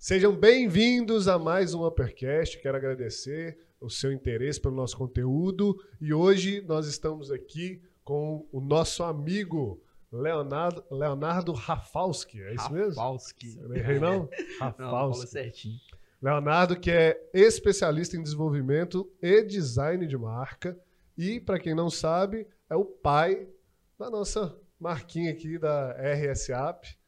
Sejam 0.00 0.34
bem-vindos 0.34 1.28
a 1.28 1.38
mais 1.38 1.74
um 1.74 1.86
Uppercast. 1.86 2.58
Quero 2.58 2.74
agradecer 2.74 3.58
o 3.78 3.90
seu 3.90 4.10
interesse 4.10 4.58
pelo 4.58 4.74
nosso 4.74 4.96
conteúdo 4.96 5.76
e 6.00 6.14
hoje 6.14 6.64
nós 6.66 6.86
estamos 6.86 7.30
aqui 7.30 7.82
com 8.02 8.48
o 8.50 8.62
nosso 8.62 9.02
amigo 9.02 9.78
Leonardo, 10.10 10.82
Leonardo 10.90 11.52
Rafalski. 11.52 12.40
É 12.40 12.54
isso 12.54 12.72
mesmo? 12.72 12.98
Rafalski. 12.98 13.58
Não 13.60 13.76
errei, 13.76 14.00
não? 14.00 14.26
Não, 14.58 14.72
falou 14.72 15.08
Rafalski. 15.08 15.26
certinho. 15.26 15.78
Leonardo, 16.22 16.80
que 16.80 16.90
é 16.90 17.20
especialista 17.34 18.16
em 18.16 18.22
desenvolvimento 18.22 19.06
e 19.20 19.42
design 19.42 20.06
de 20.06 20.16
marca. 20.16 20.80
E, 21.14 21.38
para 21.38 21.60
quem 21.60 21.74
não 21.74 21.90
sabe, 21.90 22.46
é 22.70 22.74
o 22.74 22.86
pai 22.86 23.46
da 23.98 24.08
nossa 24.08 24.58
marquinha 24.80 25.30
aqui 25.30 25.58
da 25.58 25.92
RSAP. 25.92 26.98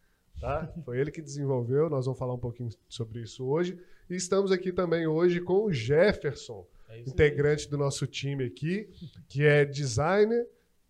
Tá? 0.43 0.69
Foi 0.85 0.99
ele 0.99 1.13
que 1.13 1.23
desenvolveu, 1.23 1.89
nós 1.89 2.05
vamos 2.05 2.19
falar 2.19 2.35
um 2.35 2.39
pouquinho 2.39 2.69
sobre 2.89 3.21
isso 3.21 3.47
hoje. 3.47 3.79
E 4.11 4.17
estamos 4.17 4.51
aqui 4.51 4.73
também 4.73 5.07
hoje 5.07 5.41
com 5.41 5.67
o 5.67 5.73
Jefferson, 5.73 6.67
É 6.89 6.99
integrante 6.99 7.71
do 7.71 7.79
nosso 7.79 8.09
time 8.09 8.47
aqui, 8.47 8.91
que 9.29 9.45
é 9.45 9.65
designer, 9.65 10.45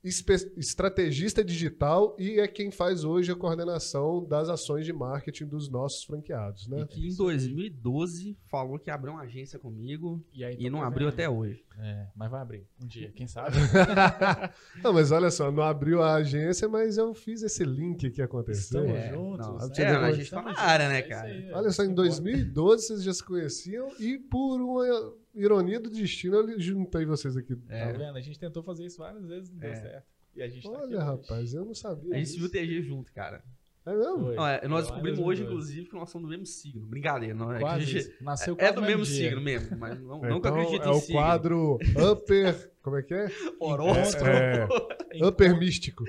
estrategista 0.04 1.44
digital 1.44 2.16
e 2.18 2.40
é 2.40 2.48
quem 2.48 2.70
faz 2.70 3.04
hoje 3.04 3.30
a 3.30 3.36
coordenação 3.36 4.24
das 4.24 4.48
ações 4.48 4.84
de 4.84 4.92
marketing 4.92 5.46
dos 5.46 5.68
nossos 5.68 6.04
franqueados, 6.04 6.66
né? 6.66 6.80
E 6.82 6.86
que 6.86 7.08
em 7.08 7.14
2012 7.14 8.36
falou 8.50 8.78
que 8.78 8.90
abriu 8.90 9.12
uma 9.12 9.22
agência 9.22 9.58
comigo 9.58 10.22
E, 10.34 10.44
aí, 10.44 10.56
e 10.58 10.68
não 10.68 10.82
abriu 10.82 11.08
até 11.08 11.28
hoje. 11.28 11.64
É, 11.78 12.06
mas 12.16 12.30
vai 12.30 12.40
abrir 12.42 12.66
um 12.82 12.86
dia, 12.86 13.10
quem 13.12 13.26
sabe? 13.26 13.56
Não, 14.82 14.92
mas 14.92 15.10
olha 15.10 15.30
só, 15.30 15.50
não 15.50 15.62
abriu 15.62 16.02
a 16.02 16.14
agência, 16.16 16.68
mas 16.68 16.98
eu 16.98 17.14
fiz 17.14 17.42
esse 17.42 17.64
link 17.64 18.06
aqui 18.06 18.20
acontecer. 18.20 18.60
Estamos 18.60 18.90
É, 18.90 19.10
juntos. 19.10 19.46
não, 19.46 19.56
né? 19.56 19.68
é, 19.78 19.86
a 19.96 20.12
gente 20.12 20.30
tá 20.30 20.42
na 20.42 20.58
área, 20.58 20.88
né, 20.88 20.98
é 20.98 21.02
cara? 21.02 21.28
aí, 21.28 21.48
é. 21.48 21.54
Olha 21.54 21.70
só, 21.70 21.82
em 21.82 21.88
Simbora. 21.88 22.08
2012 22.08 22.86
vocês 22.86 23.02
já 23.02 23.14
se 23.14 23.24
conheciam 23.24 23.88
e 23.98 24.18
por 24.18 24.60
uma 24.60 25.14
ironia 25.34 25.80
do 25.80 25.90
destino 25.90 26.36
eu 26.36 26.60
juntei 26.60 27.04
vocês 27.04 27.36
aqui. 27.36 27.56
É. 27.68 27.86
Tá 27.86 27.92
vendo? 27.98 28.16
A 28.16 28.20
gente 28.20 28.38
tentou 28.38 28.62
fazer 28.62 28.84
isso 28.86 28.98
várias 28.98 29.24
vezes, 29.26 29.50
não 29.50 29.58
deu 29.58 29.70
É. 29.70 29.76
certo. 29.76 30.06
E 30.34 30.42
a 30.42 30.48
gente 30.48 30.62
tá 30.62 30.68
aqui 30.70 30.78
Olha, 30.84 30.96
hoje. 30.96 31.04
rapaz, 31.06 31.54
eu 31.54 31.64
não 31.64 31.74
sabia. 31.74 32.14
A 32.14 32.18
gente 32.18 32.28
se 32.30 32.38
viu 32.38 32.48
disso. 32.48 32.52
TG 32.66 32.82
junto, 32.82 33.12
cara. 33.12 33.42
É 33.84 33.92
mesmo? 33.96 34.26
Foi. 34.26 34.36
Não, 34.36 34.46
é, 34.46 34.68
nós 34.68 34.86
descobrimos 34.86 35.18
hoje, 35.18 35.42
2012. 35.42 35.42
inclusive, 35.42 35.88
que 35.88 35.94
nós 35.96 36.08
somos 36.08 36.28
do 36.28 36.30
mesmo 36.30 36.46
signo. 36.46 36.86
Brincadeira, 36.86 37.34
não 37.34 37.50
é? 37.52 37.58
que 37.58 37.64
a 37.64 37.66
Quase 37.66 37.84
gente-. 37.84 38.14
Nasceu 38.22 38.54
é 38.54 38.56
quase 38.56 38.74
do 38.76 38.82
mesmo 38.82 39.04
dia. 39.04 39.14
signo 39.28 39.40
mesmo, 39.42 39.76
mas 39.76 40.00
não, 40.00 40.24
É, 40.24 40.28
nunca 40.30 40.48
então, 40.48 40.60
acredito 40.60 40.84
é 40.84 40.86
em 40.86 40.90
o 40.90 41.00
signo. 41.00 41.18
quadro 41.18 41.78
Upper. 42.12 42.72
Como 42.80 42.96
é 42.96 43.02
que 43.02 43.12
é? 43.14 43.26
Horóscopo. 43.60 44.24
É, 44.26 44.64
Encontro- 44.64 45.28
Upper 45.28 45.58
Místico. 45.58 46.04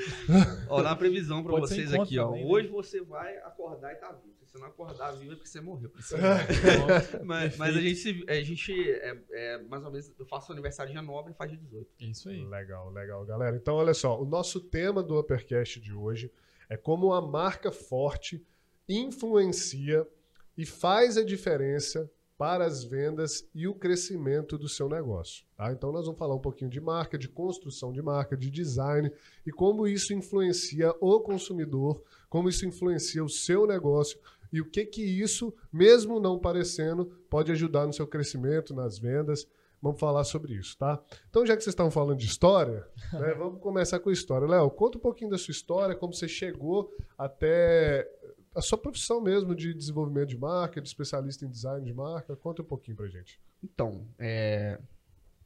Ó, 0.70 0.82
dá 0.84 0.90
uma 0.90 0.96
previsão 0.96 1.42
pra 1.44 1.52
Pode 1.54 1.68
vocês 1.68 1.92
aqui, 1.94 2.18
ó. 2.20 2.28
também, 2.28 2.44
né? 2.46 2.50
Hoje 2.52 2.68
você 2.68 3.02
vai 3.02 3.38
acordar 3.40 3.92
e 3.92 3.96
tá 3.96 4.12
vivo. 4.12 4.34
Você 4.54 4.60
não 4.60 4.68
acordar 4.68 5.12
vivo 5.14 5.32
é 5.32 5.36
porque 5.36 5.50
você 5.50 5.60
morreu. 5.60 5.92
Aí, 6.14 6.78
encontro. 6.78 7.26
Mas, 7.26 7.58
mas 7.58 7.76
a 7.76 7.82
gente, 7.82 8.26
a 8.30 8.44
gente 8.44 8.92
é, 8.92 9.20
é, 9.32 9.64
mais 9.64 9.84
ou 9.84 9.90
menos, 9.90 10.14
eu 10.20 10.26
faço 10.28 10.52
aniversário 10.52 10.92
dia 10.92 11.02
9 11.02 11.32
e 11.32 11.34
faz 11.34 11.50
dia 11.50 11.60
18. 11.60 11.90
Isso 12.00 12.30
aí. 12.30 12.46
Legal, 12.46 12.92
legal, 12.92 13.26
galera. 13.26 13.56
Então, 13.56 13.74
olha 13.74 13.96
só, 13.96 14.22
o 14.22 14.26
nosso 14.26 14.60
tema 14.60 15.02
do 15.02 15.20
Uppercast 15.20 15.80
de 15.82 15.92
hoje 15.92 16.32
é 16.70 16.78
como 16.78 17.14
a 17.14 17.22
marca 17.22 17.72
forte 17.72 18.46
influencia 18.88 20.08
e 20.56 20.68
faz 20.68 21.18
a 21.18 21.24
diferença 21.24 22.08
para 22.38 22.66
as 22.66 22.84
vendas 22.84 23.50
e 23.56 23.68
o 23.68 23.74
crescimento 23.74 24.56
do 24.56 24.70
seu 24.70 24.88
negócio. 24.88 25.46
tá? 25.56 25.72
Então, 25.72 25.92
nós 25.92 26.06
vamos 26.06 26.20
falar 26.20 26.36
um 26.36 26.42
pouquinho 26.42 26.70
de 26.70 26.80
marca, 26.80 27.18
de 27.18 27.28
construção 27.28 27.92
de 27.92 28.02
marca, 28.04 28.38
de 28.38 28.52
design 28.52 29.12
e 29.46 29.52
como 29.52 29.88
isso 29.88 30.14
influencia 30.14 30.94
o 31.00 31.20
consumidor, 31.22 32.04
como 32.30 32.50
isso 32.50 32.66
influencia 32.68 33.24
o 33.24 33.30
seu 33.30 33.66
negócio 33.66 34.20
e 34.54 34.62
o 34.62 34.70
que 34.70 34.86
que 34.86 35.02
isso, 35.04 35.52
mesmo 35.72 36.20
não 36.20 36.38
parecendo, 36.38 37.08
pode 37.28 37.52
ajudar 37.52 37.88
no 37.88 37.92
seu 37.92 38.06
crescimento, 38.06 38.72
nas 38.72 39.00
vendas. 39.00 39.48
Vamos 39.82 40.00
falar 40.00 40.24
sobre 40.24 40.54
isso, 40.54 40.78
tá? 40.78 41.04
Então, 41.28 41.44
já 41.44 41.58
que 41.58 41.64
vocês 41.64 41.74
estavam 41.74 41.92
falando 41.92 42.20
de 42.20 42.28
história, 42.28 42.88
né, 43.12 43.34
vamos 43.34 43.60
começar 43.60 44.00
com 44.00 44.12
a 44.12 44.14
história. 44.14 44.48
Léo, 44.48 44.70
conta 44.70 45.00
um 45.00 45.02
pouquinho 45.02 45.32
da 45.32 45.40
sua 45.40 45.52
história, 45.52 45.96
como 45.96 46.14
você 46.14 46.28
chegou 46.28 46.96
até 47.18 48.08
a 48.56 48.62
sua 48.62 48.78
profissão 48.78 49.20
mesmo 49.20 49.56
de 49.56 49.74
desenvolvimento 49.74 50.30
de 50.30 50.38
marca, 50.38 50.80
de 50.80 50.88
especialista 50.88 51.46
em 51.46 51.50
design 51.50 51.84
de 51.84 51.94
marca. 51.94 52.36
Conta 52.36 52.62
um 52.62 52.66
pouquinho 52.66 52.96
pra 52.96 53.08
gente. 53.08 53.42
Então, 53.64 54.08
é, 54.20 54.80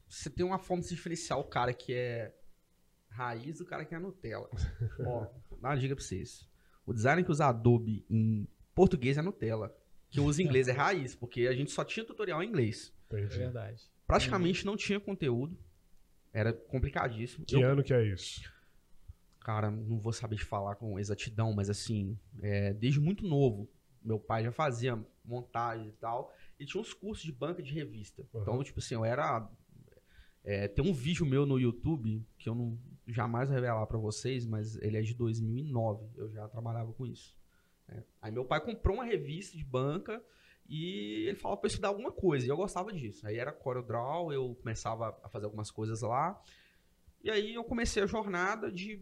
você 0.06 0.30
tem 0.30 0.46
uma 0.46 0.60
forma 0.60 0.82
de 0.82 0.90
se 0.90 0.96
diferenciar 0.96 1.40
o 1.40 1.46
cara 1.46 1.74
que 1.74 1.94
é 1.94 2.36
raiz 3.08 3.60
do 3.60 3.66
cara 3.66 3.86
que 3.86 3.96
é 3.96 4.00
Nutella. 4.00 4.50
Ó, 5.08 5.28
dar 5.62 5.70
uma 5.70 5.78
dica 5.78 5.96
pra 5.96 6.04
vocês. 6.04 6.46
O 6.86 6.94
design 6.94 7.24
que 7.24 7.32
usa 7.32 7.48
Adobe 7.48 8.06
em 8.10 8.48
português 8.78 9.18
é 9.18 9.22
Nutella. 9.24 9.76
Que 10.12 10.20
usa 10.22 10.40
em 10.44 10.46
inglês 10.46 10.68
é 10.68 10.72
raiz, 10.72 11.16
porque 11.16 11.48
a 11.48 11.54
gente 11.54 11.72
só 11.72 11.84
tinha 11.84 12.06
tutorial 12.06 12.44
em 12.44 12.48
inglês. 12.48 12.94
É 13.12 13.26
verdade. 13.26 13.82
Praticamente 14.06 14.66
não 14.66 14.78
tinha 14.78 15.00
conteúdo. 15.00 15.58
Era 16.32 16.54
complicadíssimo. 16.54 17.44
Que 17.44 17.56
Eu- 17.56 17.72
ano 17.72 17.84
que 17.84 17.94
é 17.94 18.06
isso? 18.06 18.42
Cara, 19.40 19.72
não 19.72 19.98
vou 20.00 20.14
saber 20.14 20.36
te 20.36 20.44
falar 20.44 20.76
com 20.76 21.00
exatidão, 21.00 21.54
mas 21.54 21.70
assim, 21.70 22.18
é, 22.42 22.74
desde 22.74 23.00
muito 23.00 23.26
novo, 23.26 23.68
meu 24.04 24.20
pai 24.20 24.44
já 24.44 24.52
fazia 24.52 25.02
montagem 25.24 25.88
e 25.88 25.92
tal, 25.94 26.34
e 26.60 26.66
tinha 26.66 26.82
uns 26.82 26.94
cursos 26.94 27.26
de 27.26 27.32
banca 27.32 27.64
de 27.64 27.74
revista. 27.74 28.24
Uhum. 28.34 28.42
Então, 28.42 28.64
tipo 28.64 28.80
assim, 28.80 28.96
eu 28.96 29.06
era. 29.06 29.50
é, 30.44 30.68
tem 30.68 30.86
um 30.86 30.94
vídeo 30.94 31.26
meu 31.26 31.46
no 31.46 31.58
YouTube 31.58 32.26
que 32.38 32.50
eu 32.50 32.54
não 32.56 32.78
jamais 33.08 33.48
vou 33.48 33.56
revelar 33.56 33.86
pra 33.88 33.98
vocês, 33.98 34.46
mas 34.46 34.76
ele 34.82 34.98
é 34.98 35.02
de 35.02 35.14
2009. 35.14 36.06
Eu 36.18 36.30
já 36.30 36.48
trabalhava 36.50 36.92
com 36.94 37.06
isso. 37.06 37.34
Né? 37.88 38.04
Aí 38.22 38.32
meu 38.32 38.46
pai 38.46 38.60
comprou 38.62 38.96
uma 38.96 39.06
revista 39.06 39.58
de 39.58 39.64
banca 39.64 40.24
e 40.70 41.26
ele 41.28 41.38
falava 41.38 41.62
eu 41.64 41.68
estudar 41.68 41.88
alguma 41.88 42.12
coisa, 42.12 42.46
e 42.46 42.50
eu 42.50 42.58
gostava 42.58 42.92
disso. 42.92 43.26
Aí 43.26 43.38
era 43.38 43.52
CorelDRAW, 43.52 44.34
eu 44.34 44.56
começava 44.56 45.18
a 45.24 45.30
fazer 45.30 45.46
algumas 45.46 45.72
coisas 45.72 46.02
lá. 46.02 46.42
E 47.24 47.32
aí 47.32 47.54
eu 47.54 47.64
comecei 47.64 48.04
a 48.04 48.06
jornada 48.08 48.72
de 48.72 49.02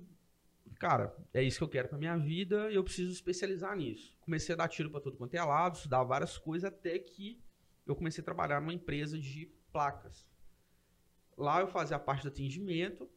cara, 0.80 1.16
é 1.34 1.42
isso 1.42 1.58
que 1.58 1.64
eu 1.64 1.70
quero 1.70 1.88
pra 1.88 1.98
minha 1.98 2.18
vida 2.18 2.70
e 2.72 2.76
eu 2.76 2.84
preciso 2.84 3.12
especializar 3.12 3.76
nisso. 3.76 4.16
Comecei 4.22 4.54
a 4.54 4.58
dar 4.58 4.68
tiro 4.68 4.90
pra 4.90 5.00
todo 5.00 5.18
quanto 5.18 5.34
é 5.34 5.44
lado, 5.44 5.76
estudar 5.76 6.04
várias 6.04 6.38
coisas 6.38 6.72
até 6.72 7.00
que 7.00 7.42
eu 7.86 7.96
comecei 7.96 8.22
a 8.22 8.26
trabalhar 8.26 8.60
numa 8.60 8.74
empresa 8.74 9.18
de 9.18 9.52
placas. 9.72 10.28
Lá 11.38 11.62
eu 11.62 11.68
fazia 11.68 11.98
a 11.98 12.00
parte 12.00 12.24
do 12.24 12.30
atendimento 12.30 13.10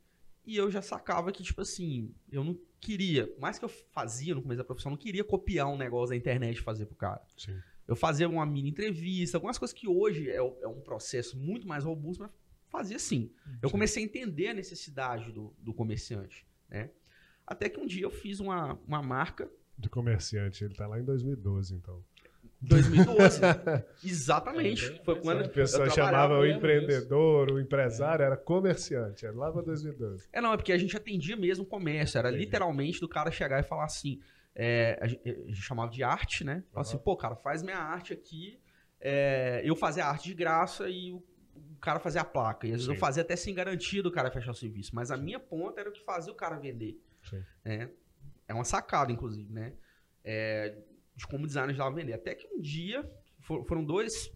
e 0.48 0.56
eu 0.56 0.70
já 0.70 0.80
sacava 0.80 1.30
que, 1.30 1.42
tipo 1.42 1.60
assim, 1.60 2.14
eu 2.32 2.42
não 2.42 2.58
queria, 2.80 3.30
mais 3.38 3.58
que 3.58 3.66
eu 3.66 3.68
fazia 3.68 4.34
no 4.34 4.40
começo 4.40 4.56
da 4.56 4.64
profissão, 4.64 4.90
eu 4.90 4.96
não 4.96 5.02
queria 5.02 5.22
copiar 5.22 5.68
um 5.68 5.76
negócio 5.76 6.08
da 6.08 6.16
internet 6.16 6.56
e 6.56 6.62
fazer 6.62 6.86
pro 6.86 6.96
cara. 6.96 7.20
Sim. 7.36 7.60
Eu 7.86 7.94
fazia 7.94 8.26
uma 8.26 8.46
mini 8.46 8.70
entrevista, 8.70 9.36
algumas 9.36 9.58
coisas 9.58 9.74
que 9.74 9.86
hoje 9.86 10.30
é, 10.30 10.36
é 10.36 10.66
um 10.66 10.80
processo 10.80 11.38
muito 11.38 11.68
mais 11.68 11.84
robusto, 11.84 12.22
mas 12.22 12.32
fazia 12.70 12.96
assim. 12.96 13.30
Eu 13.60 13.70
comecei 13.70 14.02
a 14.02 14.06
entender 14.06 14.48
a 14.48 14.54
necessidade 14.54 15.32
do, 15.32 15.54
do 15.58 15.74
comerciante, 15.74 16.46
né? 16.68 16.90
Até 17.46 17.68
que 17.68 17.78
um 17.78 17.86
dia 17.86 18.04
eu 18.04 18.10
fiz 18.10 18.40
uma, 18.40 18.72
uma 18.86 19.02
marca, 19.02 19.50
De 19.78 19.88
comerciante. 19.88 20.64
Ele 20.64 20.74
tá 20.74 20.86
lá 20.86 20.98
em 20.98 21.04
2012, 21.04 21.74
então. 21.74 22.02
2012. 22.60 23.40
Exatamente. 24.04 24.84
É, 24.86 25.04
Foi 25.04 25.20
quando 25.20 25.44
A 25.44 25.48
pessoa 25.48 25.88
chamava 25.90 26.38
o 26.38 26.46
empreendedor, 26.46 27.50
o 27.52 27.60
empresário, 27.60 28.24
era 28.24 28.36
comerciante. 28.36 29.24
Era 29.26 29.34
lá 29.36 29.52
pra 29.52 29.62
2012. 29.62 30.28
É, 30.32 30.40
não, 30.40 30.52
é 30.52 30.56
porque 30.56 30.72
a 30.72 30.78
gente 30.78 30.96
atendia 30.96 31.36
mesmo 31.36 31.64
o 31.64 31.66
comércio. 31.66 32.18
Era 32.18 32.28
Entendi. 32.30 32.44
literalmente 32.44 33.00
do 33.00 33.08
cara 33.08 33.30
chegar 33.30 33.60
e 33.60 33.62
falar 33.62 33.84
assim. 33.84 34.20
é, 34.54 34.98
a, 35.00 35.06
gente, 35.06 35.20
a 35.28 35.32
gente 35.46 35.62
chamava 35.62 35.90
de 35.90 36.02
arte, 36.02 36.42
né? 36.44 36.64
Falava 36.72 36.88
assim, 36.88 36.96
Aham. 36.96 37.04
pô, 37.04 37.16
cara, 37.16 37.36
faz 37.36 37.62
minha 37.62 37.78
arte 37.78 38.12
aqui. 38.12 38.58
é, 39.00 39.62
eu 39.64 39.76
fazia 39.76 40.04
a 40.04 40.08
arte 40.08 40.26
de 40.28 40.34
graça 40.34 40.88
e 40.90 41.12
o, 41.12 41.22
o 41.54 41.76
cara 41.80 42.00
fazia 42.00 42.22
a 42.22 42.24
placa. 42.24 42.66
E 42.66 42.70
às 42.70 42.78
vezes 42.78 42.86
Sim. 42.86 42.92
eu 42.94 42.98
fazia 42.98 43.22
até 43.22 43.36
sem 43.36 43.54
garantia 43.54 44.02
do 44.02 44.10
cara 44.10 44.30
fechar 44.32 44.50
o 44.50 44.54
serviço. 44.54 44.92
Mas 44.94 45.12
a 45.12 45.16
minha 45.16 45.38
ponta 45.38 45.80
era 45.80 45.88
o 45.88 45.92
que 45.92 46.02
fazia 46.04 46.32
o 46.32 46.36
cara 46.36 46.56
vender. 46.56 47.00
Sim. 47.22 47.42
né? 47.64 47.88
É 48.48 48.54
uma 48.54 48.64
sacada, 48.64 49.12
inclusive, 49.12 49.52
né? 49.52 49.74
É, 50.24 50.74
de 51.18 51.26
como 51.26 51.44
o 51.44 51.46
designer 51.46 51.74
já 51.74 51.90
vender. 51.90 52.12
Até 52.14 52.34
que 52.34 52.46
um 52.46 52.60
dia 52.60 53.02
for- 53.40 53.64
foram 53.66 53.84
dois, 53.84 54.30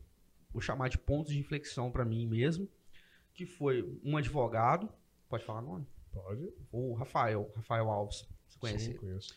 vou 0.50 0.61
chamar 0.61 0.88
de 0.88 0.99
pontos 0.99 1.32
de 1.32 1.38
inflexão 1.38 1.90
pra 1.93 2.05
mim 2.05 2.26
mesmo, 2.26 2.69
que 3.32 3.46
foi 3.46 3.99
um 4.05 4.17
advogado, 4.17 4.93
pode 5.29 5.44
falar 5.44 5.62
nome? 5.62 5.87
Pode? 6.12 6.52
O 6.70 6.93
Rafael, 6.94 7.50
Rafael 7.55 7.88
Alves. 7.88 8.29
Você 8.49 8.58
conhece 8.58 8.87
Sim, 8.87 8.94
conheço. 8.96 9.34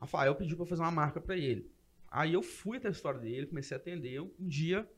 Rafael 0.00 0.34
pediu 0.36 0.56
pra 0.56 0.64
eu 0.64 0.68
fazer 0.68 0.82
uma 0.82 0.90
marca 0.90 1.20
pra 1.20 1.36
ele. 1.36 1.70
Aí 2.10 2.32
eu 2.32 2.42
fui 2.42 2.78
até 2.78 2.88
a 2.88 2.92
história 2.92 3.18
dele, 3.20 3.46
comecei 3.48 3.76
a 3.76 3.80
atender. 3.80 4.20
Um 4.20 4.32
dia, 4.38 4.88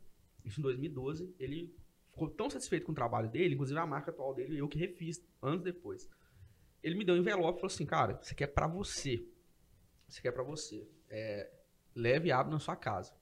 isso 0.44 0.60
em 0.60 0.62
2012, 0.62 1.34
ele 1.38 1.75
ficou 2.10 2.28
tão 2.28 2.48
satisfeito 2.50 2.84
com 2.87 2.93
o 2.93 2.94
trabalho 2.94 3.28
dele, 3.31 3.54
inclusive 3.54 3.78
a 3.81 3.87
marca 3.87 4.10
atual 4.10 4.34
dele, 4.34 4.58
eu 4.58 4.69
que 4.69 4.78
refiz 4.78 5.20
anos 5.43 5.62
depois. 5.62 6.08
Ele 6.82 6.94
me 6.94 7.04
deu 7.04 7.14
um 7.14 7.19
envelope 7.19 7.56
e 7.58 7.60
falou 7.60 7.72
assim, 7.75 7.87
cara, 7.87 8.19
isso 8.22 8.32
aqui 8.32 8.44
é 8.44 8.46
pra 8.46 8.66
você. 8.69 9.26
Isso 10.08 10.19
aqui 10.19 10.28
é 10.28 10.32
pra 10.32 10.43
você. 10.44 10.87
É, 11.08 11.50
leve 11.96 12.28
e 12.28 12.32
abre 12.32 12.52
na 12.52 12.58
sua 12.60 12.76
casa. 12.76 13.12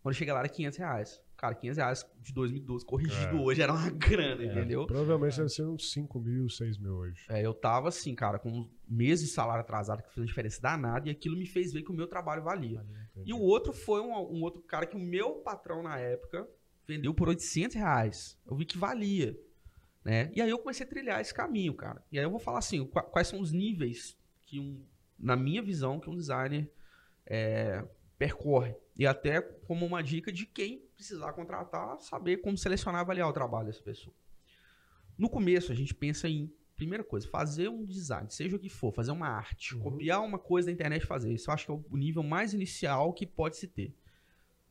Quando 0.00 0.14
eu 0.14 0.18
cheguei 0.18 0.32
lá 0.32 0.40
era 0.40 0.48
500 0.48 0.78
reais. 0.78 1.22
Cara, 1.36 1.54
500 1.56 1.76
reais 1.76 2.06
de 2.20 2.32
2012 2.32 2.84
corrigido 2.86 3.36
É. 3.36 3.40
hoje 3.40 3.62
era 3.62 3.72
uma 3.72 3.90
grana, 3.90 4.42
É. 4.42 4.46
entendeu? 4.46 4.86
Provavelmente 4.86 5.36
deve 5.36 5.48
ser 5.48 5.64
uns 5.66 5.90
5 5.92 6.20
mil, 6.20 6.48
6 6.48 6.78
mil 6.78 6.94
hoje. 6.94 7.24
É, 7.28 7.44
eu 7.44 7.52
tava 7.52 7.88
assim, 7.88 8.14
cara, 8.14 8.38
com 8.38 8.48
um 8.50 8.70
mês 8.88 9.20
de 9.20 9.26
salário 9.26 9.60
atrasado 9.60 10.02
que 10.02 10.08
fez 10.08 10.18
uma 10.18 10.26
diferença 10.26 10.60
danada 10.62 11.08
e 11.08 11.10
aquilo 11.10 11.36
me 11.36 11.46
fez 11.46 11.72
ver 11.72 11.82
que 11.82 11.90
o 11.90 11.94
meu 11.94 12.06
trabalho 12.06 12.42
valia. 12.44 12.84
E 13.24 13.32
o 13.32 13.38
outro 13.40 13.72
foi 13.72 14.00
um, 14.00 14.12
um 14.12 14.42
outro 14.42 14.62
cara 14.62 14.86
que 14.86 14.96
o 14.96 15.00
meu 15.00 15.36
patrão 15.40 15.82
na 15.82 15.98
época 15.98 16.48
vendeu 16.86 17.12
por 17.12 17.28
800 17.28 17.76
reais. 17.76 18.38
Eu 18.46 18.54
vi 18.56 18.64
que 18.64 18.78
valia, 18.78 19.36
né? 20.04 20.30
E 20.34 20.40
aí 20.40 20.50
eu 20.50 20.58
comecei 20.58 20.86
a 20.86 20.88
trilhar 20.88 21.20
esse 21.20 21.34
caminho, 21.34 21.74
cara. 21.74 22.04
E 22.12 22.18
aí 22.18 22.24
eu 22.24 22.30
vou 22.30 22.38
falar 22.40 22.58
assim, 22.58 22.84
qua- 22.86 23.02
quais 23.02 23.26
são 23.28 23.40
os 23.40 23.50
níveis 23.52 24.16
que 24.42 24.60
um, 24.60 24.84
na 25.18 25.36
minha 25.36 25.62
visão, 25.62 25.98
que 26.00 26.08
um 26.10 26.16
designer 26.16 26.70
é, 27.26 27.84
percorre. 28.22 28.76
E 28.96 29.04
até 29.04 29.40
como 29.42 29.84
uma 29.84 30.00
dica 30.02 30.30
de 30.30 30.46
quem 30.46 30.78
precisar 30.94 31.32
contratar, 31.32 31.98
saber 32.00 32.36
como 32.36 32.56
selecionar 32.56 33.00
e 33.00 33.02
avaliar 33.02 33.28
o 33.28 33.32
trabalho 33.32 33.66
dessa 33.66 33.82
pessoa. 33.82 34.14
No 35.18 35.28
começo, 35.28 35.72
a 35.72 35.74
gente 35.74 35.92
pensa 35.92 36.28
em, 36.28 36.52
primeira 36.76 37.02
coisa, 37.02 37.26
fazer 37.28 37.68
um 37.68 37.84
design, 37.84 38.30
seja 38.30 38.54
o 38.56 38.58
que 38.60 38.68
for, 38.68 38.92
fazer 38.92 39.10
uma 39.10 39.26
arte, 39.28 39.74
Uhum. 39.74 39.82
copiar 39.82 40.20
uma 40.22 40.38
coisa 40.38 40.66
da 40.66 40.72
internet 40.72 41.02
e 41.02 41.06
fazer. 41.06 41.32
Isso 41.32 41.50
eu 41.50 41.54
acho 41.54 41.66
que 41.66 41.72
é 41.72 41.74
o 41.74 41.96
nível 41.96 42.22
mais 42.22 42.54
inicial 42.54 43.12
que 43.12 43.26
pode 43.26 43.56
se 43.56 43.66
ter. 43.66 43.92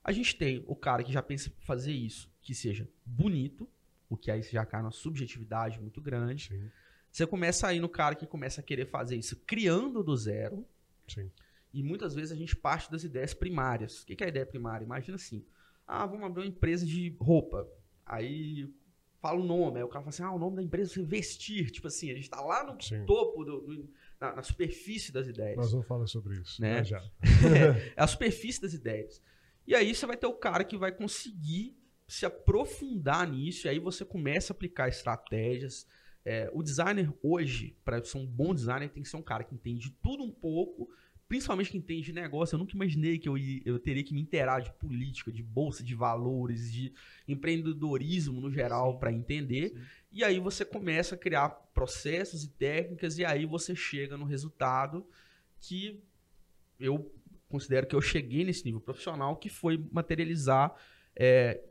A 0.04 0.12
gente 0.14 0.36
tem 0.38 0.64
o 0.66 0.76
cara 0.76 1.04
que 1.04 1.12
já 1.12 1.22
pensa 1.22 1.50
em 1.50 1.66
fazer 1.66 1.92
isso, 1.94 2.32
que 2.42 2.56
seja 2.56 2.88
bonito, 3.06 3.68
o 4.10 4.16
que 4.16 4.32
aí 4.32 4.42
já 4.44 4.66
cai 4.66 4.82
numa 4.82 4.92
subjetividade 4.92 5.80
muito 5.80 6.02
grande. 6.02 6.48
Sim, 6.48 6.72
Você 7.12 7.28
começa 7.28 7.68
aí 7.68 7.80
no 7.82 7.90
cara 7.90 8.16
que 8.16 8.26
começa 8.26 8.62
a 8.62 8.64
querer 8.64 8.86
fazer 8.86 9.18
isso 9.18 9.36
criando 9.46 10.02
do 10.04 10.16
zero. 10.16 10.66
sim. 11.08 11.30
E 11.74 11.82
muitas 11.82 12.14
vezes 12.14 12.32
a 12.32 12.36
gente 12.36 12.56
parte 12.56 12.92
das 12.92 13.04
ideias 13.04 13.34
primárias. 13.34 14.02
O 14.02 14.06
que 14.06 14.22
é 14.24 14.26
a 14.28 14.30
ideia 14.30 14.46
primária? 14.46 14.84
Imagina 14.86 15.16
assim: 15.16 15.46
ah, 15.88 16.06
vamos 16.06 16.26
abrir 16.26 16.42
uma 16.44 16.48
empresa 16.50 16.86
de 16.86 17.16
roupa. 17.20 17.68
Aí 18.06 18.70
fala 19.22 19.40
o 19.40 19.44
nome, 19.46 19.78
aí 19.78 19.84
o 19.84 19.88
cara 19.88 20.02
fala 20.04 20.10
assim: 20.10 20.24
ah, 20.24 20.32
o 20.32 20.40
nome 20.40 20.58
da 20.58 20.64
empresa 20.64 21.00
é 21.00 21.04
vestir. 21.04 21.72
Tipo 21.72 21.88
assim, 21.88 22.12
a 22.12 22.16
gente 22.16 22.30
tá 22.30 22.42
lá 22.42 22.64
no 22.64 22.82
Sim. 22.82 23.06
topo, 23.06 23.44
do- 23.46 23.62
do- 23.62 23.90
na, 24.20 24.36
na 24.36 24.44
superfície 24.44 25.12
das 25.12 25.28
ideias. 25.28 25.58
Nós 25.58 25.72
vamos 25.72 25.88
falar 25.88 26.08
sobre 26.08 26.40
isso. 26.40 26.62
Né? 26.62 26.76
Né? 26.76 26.84
Já. 26.84 27.00
é 27.96 28.02
a 28.02 28.08
superfície 28.08 28.62
das 28.62 28.74
ideias. 28.74 29.22
E 29.66 29.74
aí 29.76 29.94
você 29.96 30.06
vai 30.06 30.18
ter 30.18 30.28
o 30.28 30.34
cara 30.34 30.64
que 30.64 30.78
vai 30.78 30.92
conseguir 30.92 31.78
se 32.08 32.26
aprofundar 32.26 33.26
nisso, 33.30 33.68
e 33.68 33.70
aí 33.70 33.80
você 33.80 34.04
começa 34.04 34.52
a 34.52 34.56
aplicar 34.56 34.90
estratégias. 34.90 35.88
É, 36.24 36.52
o 36.54 36.62
designer 36.62 37.12
hoje, 37.24 37.76
para 37.84 38.04
ser 38.04 38.18
um 38.18 38.28
bom 38.28 38.54
designer, 38.54 38.90
tem 38.90 39.02
que 39.02 39.10
ser 39.10 39.18
um 39.18 39.24
cara 39.24 39.44
que 39.44 39.56
entende 39.56 39.90
de 39.90 39.92
tudo 40.04 40.22
um 40.24 40.32
pouco, 40.32 40.88
principalmente 41.32 41.72
que 41.72 41.78
entende 41.78 42.08
de 42.08 42.12
negócio. 42.12 42.56
Eu 42.56 42.60
nunca 42.60 42.76
imaginei 42.76 43.18
que 43.18 43.30
eu, 43.30 43.38
ia- 43.38 43.62
eu 43.64 43.80
teria 43.80 44.04
que 44.04 44.14
me 44.14 44.20
inteirar 44.20 44.60
de 44.60 44.70
política, 44.74 45.32
de 45.32 45.42
bolsa 45.42 45.82
de 45.82 45.96
valores, 45.96 46.70
de 46.70 46.92
empreendedorismo 47.26 48.42
no 48.42 48.52
geral 48.52 49.00
para 49.00 49.14
entender. 49.14 49.70
Sim. 49.70 49.82
E 50.12 50.26
aí 50.26 50.42
você 50.42 50.66
começa 50.66 51.16
a 51.16 51.18
criar 51.18 51.48
processos 51.74 52.44
e 52.44 52.50
técnicas, 52.50 53.18
e 53.18 53.24
aí 53.24 53.46
você 53.46 53.74
chega 53.74 54.18
no 54.18 54.26
resultado 54.26 55.08
que 55.62 56.04
eu 56.78 57.10
considero 57.48 57.88
que 57.88 57.96
eu 57.96 58.02
cheguei 58.02 58.44
nesse 58.44 58.66
nível 58.66 58.82
profissional, 58.82 59.38
que 59.38 59.48
foi 59.48 59.82
materializar 59.90 60.76
é, 61.16 61.64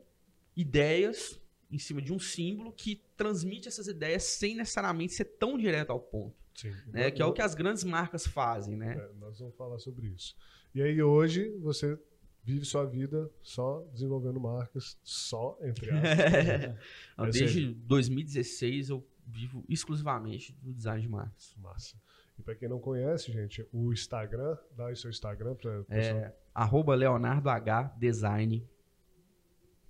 ideias 0.57 1.39
em 1.69 1.77
cima 1.77 2.01
de 2.01 2.11
um 2.11 2.17
símbolo 2.17 2.73
que 2.73 2.99
transmite 3.23 3.67
essas 3.67 3.87
ideias 3.87 4.23
sem 4.23 4.55
necessariamente 4.55 5.13
ser 5.13 5.25
tão 5.25 5.57
direto 5.57 5.91
ao 5.91 5.99
ponto. 5.99 6.35
Sim. 6.55 6.71
Né? 6.87 7.11
Que 7.11 7.21
é 7.21 7.25
o 7.25 7.31
que 7.33 7.41
as 7.41 7.53
grandes 7.55 7.83
marcas 7.83 8.25
fazem, 8.27 8.75
né? 8.75 8.95
É, 8.97 9.13
nós 9.19 9.39
vamos 9.39 9.55
falar 9.55 9.77
sobre 9.79 10.07
isso. 10.07 10.35
E 10.73 10.81
aí 10.81 11.01
hoje 11.01 11.49
você 11.59 11.97
vive 12.43 12.65
sua 12.65 12.85
vida 12.85 13.29
só 13.41 13.87
desenvolvendo 13.93 14.39
marcas, 14.39 14.97
só 15.03 15.57
entre 15.61 15.91
aspas. 15.91 16.75
Ou 17.17 17.25
Desde 17.25 17.47
seja- 17.53 17.75
2016 17.85 18.89
eu 18.89 19.07
vivo 19.27 19.63
exclusivamente 19.69 20.53
do 20.61 20.73
design 20.73 21.01
de 21.01 21.07
marcas. 21.07 21.55
Massa. 21.57 21.95
E 22.39 22.41
para 22.41 22.55
quem 22.55 22.67
não 22.67 22.79
conhece, 22.79 23.31
gente, 23.31 23.65
o 23.71 23.93
Instagram, 23.93 24.57
dá 24.75 24.87
aí 24.87 24.95
seu 24.95 25.09
Instagram 25.11 25.53
para 25.55 25.85
É, 25.89 26.35
arroba 26.55 26.95
Leonardo 26.95 27.49
H 27.49 27.95
Design. 27.99 28.67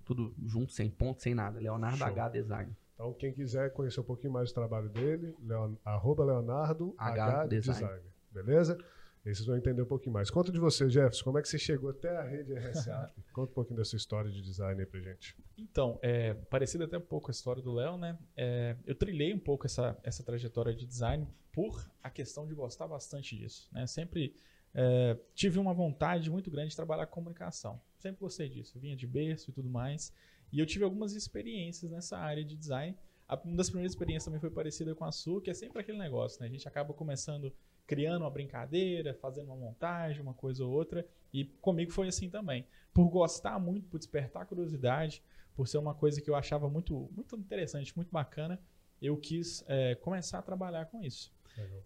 Tudo 0.04 0.34
junto, 0.44 0.72
sem 0.72 0.90
ponto, 0.90 1.22
sem 1.22 1.34
nada. 1.34 1.58
Leonardo 1.58 1.98
Show. 1.98 2.06
H 2.06 2.28
Design. 2.28 2.76
Então, 3.02 3.12
quem 3.14 3.32
quiser 3.32 3.72
conhecer 3.72 3.98
um 3.98 4.04
pouquinho 4.04 4.32
mais 4.32 4.50
do 4.50 4.54
trabalho 4.54 4.88
dele, 4.88 5.34
Leon, 5.42 5.74
arroba 5.84 6.24
Leonardo 6.24 6.94
H 6.96 7.24
H, 7.24 7.46
Design. 7.46 7.80
Design. 7.80 8.02
Beleza? 8.30 8.78
E 9.24 9.34
vocês 9.34 9.44
vão 9.44 9.56
entender 9.56 9.82
um 9.82 9.86
pouquinho 9.86 10.12
mais. 10.12 10.30
Conta 10.30 10.52
de 10.52 10.60
você, 10.60 10.88
Jefferson. 10.88 11.24
Como 11.24 11.36
é 11.36 11.42
que 11.42 11.48
você 11.48 11.58
chegou 11.58 11.90
até 11.90 12.16
a 12.16 12.22
rede 12.22 12.54
RSA? 12.54 13.12
Conta 13.34 13.50
um 13.50 13.54
pouquinho 13.54 13.76
da 13.76 13.84
sua 13.84 13.96
história 13.96 14.30
de 14.30 14.40
design 14.40 14.80
aí 14.80 14.86
pra 14.86 15.00
gente. 15.00 15.36
Então, 15.58 15.98
é, 16.00 16.34
parecido 16.34 16.84
até 16.84 16.96
um 16.96 17.02
pouco 17.02 17.28
a 17.28 17.32
história 17.32 17.60
do 17.60 17.72
Léo, 17.72 17.96
né? 17.96 18.16
É, 18.36 18.76
eu 18.86 18.94
trilhei 18.94 19.34
um 19.34 19.38
pouco 19.38 19.66
essa, 19.66 19.98
essa 20.04 20.22
trajetória 20.22 20.72
de 20.72 20.86
design 20.86 21.26
por 21.52 21.90
a 22.04 22.08
questão 22.08 22.46
de 22.46 22.54
gostar 22.54 22.86
bastante 22.86 23.36
disso, 23.36 23.68
né? 23.72 23.84
Sempre 23.88 24.32
é, 24.72 25.18
tive 25.34 25.58
uma 25.58 25.74
vontade 25.74 26.30
muito 26.30 26.48
grande 26.52 26.70
de 26.70 26.76
trabalhar 26.76 27.06
com 27.06 27.14
comunicação. 27.14 27.80
Sempre 27.98 28.20
gostei 28.20 28.48
disso. 28.48 28.76
Eu 28.76 28.80
vinha 28.80 28.94
de 28.94 29.08
berço 29.08 29.50
e 29.50 29.52
tudo 29.52 29.68
mais. 29.68 30.12
E 30.52 30.60
eu 30.60 30.66
tive 30.66 30.84
algumas 30.84 31.14
experiências 31.14 31.90
nessa 31.90 32.18
área 32.18 32.44
de 32.44 32.54
design. 32.54 32.96
Uma 33.44 33.56
das 33.56 33.70
primeiras 33.70 33.92
experiências 33.92 34.24
também 34.24 34.40
foi 34.40 34.50
parecida 34.50 34.94
com 34.94 35.04
a 35.04 35.12
sua, 35.12 35.40
que 35.40 35.50
é 35.50 35.54
sempre 35.54 35.80
aquele 35.80 35.98
negócio, 35.98 36.40
né? 36.40 36.46
A 36.46 36.50
gente 36.50 36.68
acaba 36.68 36.92
começando 36.92 37.52
criando 37.86 38.22
uma 38.22 38.30
brincadeira, 38.30 39.14
fazendo 39.14 39.46
uma 39.46 39.56
montagem, 39.56 40.22
uma 40.22 40.34
coisa 40.34 40.64
ou 40.64 40.72
outra. 40.72 41.06
E 41.32 41.44
comigo 41.44 41.90
foi 41.90 42.08
assim 42.08 42.28
também. 42.28 42.66
Por 42.92 43.08
gostar 43.08 43.58
muito, 43.58 43.88
por 43.88 43.98
despertar 43.98 44.46
curiosidade, 44.46 45.22
por 45.54 45.66
ser 45.66 45.78
uma 45.78 45.94
coisa 45.94 46.20
que 46.20 46.28
eu 46.28 46.34
achava 46.34 46.68
muito, 46.68 47.10
muito 47.14 47.36
interessante, 47.36 47.94
muito 47.96 48.10
bacana, 48.10 48.60
eu 49.00 49.16
quis 49.16 49.64
é, 49.66 49.94
começar 49.96 50.38
a 50.38 50.42
trabalhar 50.42 50.86
com 50.86 51.02
isso. 51.02 51.32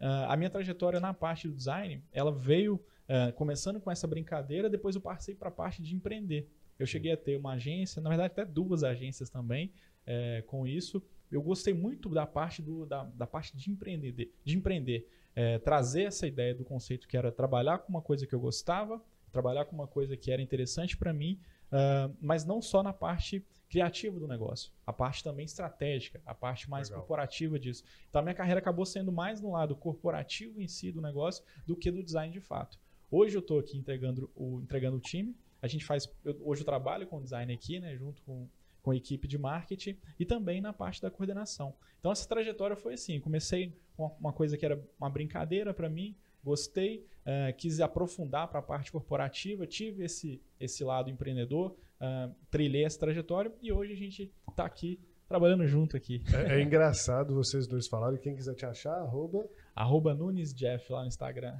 Ah, 0.00 0.32
a 0.32 0.36
minha 0.36 0.50
trajetória 0.50 1.00
na 1.00 1.12
parte 1.12 1.48
do 1.48 1.54
design, 1.54 2.02
ela 2.12 2.32
veio 2.32 2.80
ah, 3.08 3.32
começando 3.32 3.80
com 3.80 3.90
essa 3.90 4.06
brincadeira, 4.06 4.68
depois 4.68 4.94
eu 4.94 5.00
passei 5.00 5.34
para 5.34 5.48
a 5.48 5.52
parte 5.52 5.82
de 5.82 5.94
empreender. 5.94 6.48
Eu 6.78 6.86
cheguei 6.86 7.12
a 7.12 7.16
ter 7.16 7.36
uma 7.36 7.52
agência, 7.52 8.02
na 8.02 8.08
verdade 8.08 8.32
até 8.32 8.44
duas 8.44 8.84
agências 8.84 9.30
também 9.30 9.72
é, 10.06 10.42
com 10.46 10.66
isso. 10.66 11.02
Eu 11.30 11.42
gostei 11.42 11.74
muito 11.74 12.08
da 12.08 12.26
parte, 12.26 12.62
do, 12.62 12.86
da, 12.86 13.04
da 13.04 13.26
parte 13.26 13.56
de 13.56 13.70
empreender, 13.70 14.32
de 14.44 14.56
empreender. 14.56 15.08
É, 15.34 15.58
trazer 15.58 16.04
essa 16.04 16.26
ideia 16.26 16.54
do 16.54 16.64
conceito 16.64 17.06
que 17.06 17.16
era 17.16 17.30
trabalhar 17.30 17.78
com 17.78 17.90
uma 17.90 18.00
coisa 18.00 18.26
que 18.26 18.34
eu 18.34 18.40
gostava, 18.40 19.02
trabalhar 19.30 19.66
com 19.66 19.74
uma 19.74 19.86
coisa 19.86 20.16
que 20.16 20.30
era 20.30 20.40
interessante 20.40 20.96
para 20.96 21.12
mim, 21.12 21.38
ah, 21.70 22.10
mas 22.20 22.44
não 22.44 22.62
só 22.62 22.82
na 22.82 22.92
parte 22.92 23.44
criativa 23.68 24.18
do 24.18 24.28
negócio, 24.28 24.72
a 24.86 24.92
parte 24.92 25.24
também 25.24 25.44
estratégica, 25.44 26.20
a 26.24 26.34
parte 26.34 26.70
mais 26.70 26.88
Legal. 26.88 27.00
corporativa 27.00 27.58
disso. 27.58 27.82
Então 28.08 28.20
a 28.20 28.22
minha 28.22 28.34
carreira 28.34 28.60
acabou 28.60 28.86
sendo 28.86 29.10
mais 29.10 29.40
no 29.40 29.50
lado 29.52 29.74
corporativo 29.74 30.60
em 30.60 30.68
si 30.68 30.92
do 30.92 31.00
negócio 31.00 31.44
do 31.66 31.76
que 31.76 31.90
do 31.90 32.02
design 32.02 32.32
de 32.32 32.40
fato. 32.40 32.78
Hoje 33.10 33.36
eu 33.36 33.40
estou 33.40 33.58
aqui 33.58 33.76
entregando 33.76 34.30
o, 34.34 34.60
entregando 34.60 34.96
o 34.96 35.00
time. 35.00 35.36
A 35.62 35.66
gente 35.66 35.84
faz. 35.84 36.08
eu- 36.24 36.36
hoje 36.44 36.62
eu 36.62 36.66
trabalho 36.66 37.06
com 37.06 37.20
design 37.22 37.52
aqui, 37.52 37.80
né? 37.80 37.96
Junto 37.96 38.22
com, 38.22 38.48
com 38.82 38.90
a 38.90 38.96
equipe 38.96 39.26
de 39.26 39.36
marketing 39.38 39.96
e 40.18 40.24
também 40.24 40.60
na 40.60 40.72
parte 40.72 41.00
da 41.02 41.10
coordenação. 41.10 41.74
Então 41.98 42.12
essa 42.12 42.28
trajetória 42.28 42.76
foi 42.76 42.94
assim. 42.94 43.18
Comecei 43.20 43.72
com 43.96 44.06
uma- 44.20 44.32
coisa 44.32 44.56
que 44.56 44.64
era 44.64 44.80
uma 45.00 45.10
brincadeira 45.10 45.72
para 45.74 45.88
mim, 45.88 46.14
gostei, 46.44 47.04
eh, 47.24 47.52
quis 47.52 47.80
aprofundar 47.80 48.46
para 48.48 48.60
a 48.60 48.62
parte 48.62 48.92
corporativa, 48.92 49.66
tive 49.66 50.04
esse, 50.04 50.40
esse 50.60 50.84
lado 50.84 51.10
empreendedor, 51.10 51.74
ah, 51.98 52.30
trilhei 52.50 52.84
essa 52.84 52.98
trajetória 53.00 53.52
e 53.60 53.72
hoje 53.72 53.92
a 53.92 53.96
gente 53.96 54.30
está 54.48 54.64
aqui 54.64 55.00
trabalhando 55.28 55.66
junto 55.66 55.96
aqui. 55.96 56.22
É, 56.32 56.58
é 56.58 56.62
engraçado 56.62 57.34
vocês 57.34 57.66
dois 57.66 57.86
falarem. 57.86 58.18
Quem 58.18 58.34
quiser 58.36 58.54
te 58.54 58.64
achar, 58.66 58.94
arroba 58.94 59.46
Arroba 59.74 60.14
Nunes 60.14 60.54
Jeff 60.54 60.90
lá 60.90 61.02
no 61.02 61.08
Instagram. 61.08 61.54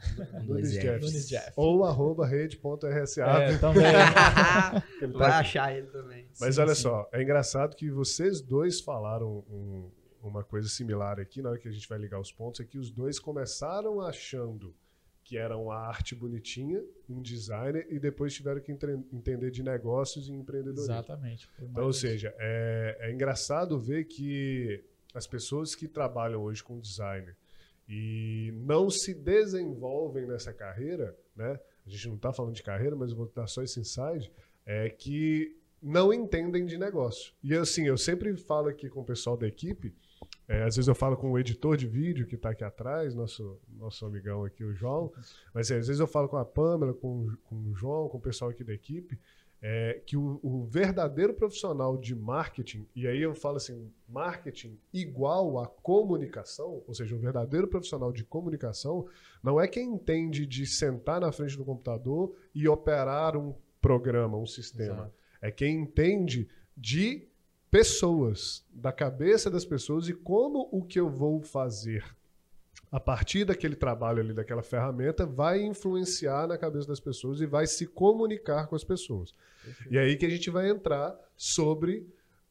Nunes 0.45 0.73
Jeff. 0.73 1.05
Nunes 1.05 1.29
Jeff. 1.29 1.53
ou 1.57 1.85
arroba 1.85 2.27
rede.rsa. 2.27 3.23
É, 3.25 3.59
também. 3.59 3.83
ele 5.03 5.13
tá 5.13 5.19
Vai 5.19 5.31
aqui. 5.31 5.41
achar 5.41 5.77
ele 5.77 5.87
também. 5.89 6.27
Mas 6.41 6.55
Sim, 6.55 6.61
olha 6.63 6.75
sim. 6.75 6.83
só, 6.83 7.09
é 7.13 7.23
engraçado 7.23 7.77
que 7.77 7.91
vocês 7.91 8.41
dois 8.41 8.81
falaram 8.81 9.45
um- 9.51 9.91
uma 10.23 10.43
coisa 10.43 10.69
similar 10.69 11.21
aqui, 11.21 11.41
na 11.43 11.51
hora 11.51 11.59
que 11.59 11.69
a 11.69 11.71
gente 11.71 11.89
vai 11.89 11.99
ligar 11.99 12.19
os 12.19 12.33
pontos, 12.33 12.61
é 12.61 12.65
que 12.65 12.79
os 12.79 12.91
dois 12.91 13.19
começaram 13.21 14.01
achando 14.01 14.75
que 15.27 15.37
era 15.37 15.57
uma 15.59 15.75
arte 15.75 16.15
bonitinha, 16.15 16.81
um 17.11 17.21
designer, 17.21 17.85
e 17.91 17.99
depois 17.99 18.33
tiveram 18.33 18.61
que 18.61 18.71
entender 18.71 19.51
de 19.51 19.61
negócios 19.61 20.29
e 20.29 20.33
empreendedorismo. 20.33 20.95
Exatamente. 20.95 21.49
Então, 21.61 21.85
ou 21.85 21.93
seja, 21.93 22.33
é, 22.39 22.97
é 23.01 23.13
engraçado 23.13 23.77
ver 23.77 24.05
que 24.05 24.85
as 25.13 25.27
pessoas 25.27 25.75
que 25.75 25.89
trabalham 25.89 26.41
hoje 26.41 26.63
com 26.63 26.79
design 26.79 27.35
e 27.89 28.53
não 28.55 28.89
se 28.89 29.13
desenvolvem 29.15 30.29
nessa 30.29 30.53
carreira, 30.53 31.19
né? 31.35 31.59
A 31.85 31.91
gente 31.91 32.07
não 32.07 32.15
está 32.15 32.33
falando 32.33 32.55
de 32.55 32.63
carreira, 32.63 32.95
mas 32.95 33.11
eu 33.11 33.17
vou 33.17 33.27
dar 33.35 33.49
só 33.49 33.65
esse 33.65 33.81
insight, 33.81 34.33
é 34.65 34.89
que 34.89 35.59
não 35.83 36.13
entendem 36.13 36.65
de 36.67 36.79
negócio. 36.79 37.35
E 37.43 37.53
assim, 37.53 37.89
eu 37.89 37.99
sempre 37.99 38.37
falo 38.37 38.69
aqui 38.69 38.89
com 38.89 39.01
o 39.01 39.05
pessoal 39.05 39.37
da 39.37 39.49
equipe, 39.49 39.93
é, 40.49 40.63
às 40.63 40.77
vezes 40.77 40.87
eu 40.87 40.95
falo 40.95 41.17
com 41.17 41.31
o 41.33 41.39
editor 41.39 41.77
de 41.77 41.87
vídeo 41.87 42.27
que 42.27 42.37
está 42.37 42.51
aqui 42.51 42.63
atrás, 42.63 43.15
nosso, 43.15 43.59
nosso 43.69 44.07
amigão 44.07 44.45
aqui, 44.45 44.63
o 44.63 44.73
João, 44.73 45.13
mas 45.53 45.71
é, 45.71 45.79
às 45.79 45.87
vezes 45.87 46.01
eu 46.01 46.07
falo 46.07 46.29
com 46.29 46.37
a 46.37 46.45
Pamela, 46.45 46.95
com, 46.95 47.29
com 47.45 47.57
o 47.71 47.75
João, 47.75 48.09
com 48.09 48.19
o 48.19 48.21
pessoal 48.21 48.51
aqui 48.51 48.63
da 48.63 48.73
equipe, 48.73 49.19
é 49.61 50.01
que 50.07 50.17
o, 50.17 50.39
o 50.43 50.65
verdadeiro 50.67 51.35
profissional 51.35 51.97
de 51.97 52.15
marketing, 52.15 52.87
e 52.95 53.07
aí 53.07 53.21
eu 53.21 53.35
falo 53.35 53.57
assim, 53.57 53.91
marketing 54.09 54.79
igual 54.93 55.59
a 55.59 55.67
comunicação, 55.67 56.83
ou 56.87 56.95
seja, 56.95 57.17
o 57.17 57.19
verdadeiro 57.19 57.67
profissional 57.67 58.13
de 58.13 58.23
comunicação, 58.23 59.09
não 59.43 59.61
é 59.61 59.67
quem 59.67 59.95
entende 59.95 60.47
de 60.47 60.67
sentar 60.67 61.21
na 61.21 61.33
frente 61.33 61.57
do 61.57 61.65
computador 61.65 62.37
e 62.55 62.69
operar 62.69 63.37
um 63.37 63.55
programa, 63.81 64.37
um 64.37 64.47
sistema. 64.47 64.95
Exato. 64.95 65.15
É 65.41 65.51
quem 65.51 65.81
entende 65.81 66.49
de 66.77 67.27
pessoas, 67.71 68.65
da 68.73 68.93
cabeça 68.93 69.51
das 69.51 69.65
pessoas 69.65 70.09
e 70.09 70.13
como 70.15 70.69
o 70.71 70.83
que 70.83 70.99
eu 71.01 71.09
vou 71.09 71.41
fazer 71.43 72.05
a 72.91 73.01
partir 73.01 73.45
daquele 73.45 73.75
trabalho 73.75 74.21
ali, 74.21 74.33
daquela 74.33 74.63
ferramenta, 74.63 75.27
vai 75.27 75.63
influenciar 75.63 76.47
na 76.47 76.57
cabeça 76.57 76.87
das 76.87 77.01
pessoas 77.01 77.41
e 77.41 77.47
vai 77.47 77.67
se 77.67 77.87
comunicar 77.87 78.69
com 78.69 78.77
as 78.77 78.85
pessoas. 78.85 79.35
E 79.91 79.99
é 79.99 80.03
aí 80.03 80.17
que 80.17 80.25
a 80.25 80.29
gente 80.31 80.49
vai 80.51 80.71
entrar 80.71 81.15
sobre 81.37 82.07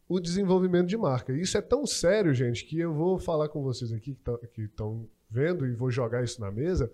o 0.08 0.20
desenvolvimento 0.20 0.88
de 0.88 0.98
marca. 0.98 1.32
E 1.34 1.42
isso 1.42 1.58
é 1.58 1.62
tão 1.62 1.88
sério, 1.88 2.34
gente, 2.34 2.66
que 2.66 2.78
eu 2.78 2.94
vou 2.94 3.18
falar 3.18 3.48
com 3.50 3.64
vocês 3.64 3.92
aqui 3.94 4.16
que 4.54 4.62
estão 4.64 5.08
vendo 5.32 5.66
e 5.66 5.74
vou 5.74 5.90
jogar 5.90 6.24
isso 6.24 6.40
na 6.42 6.52
mesa. 6.52 6.92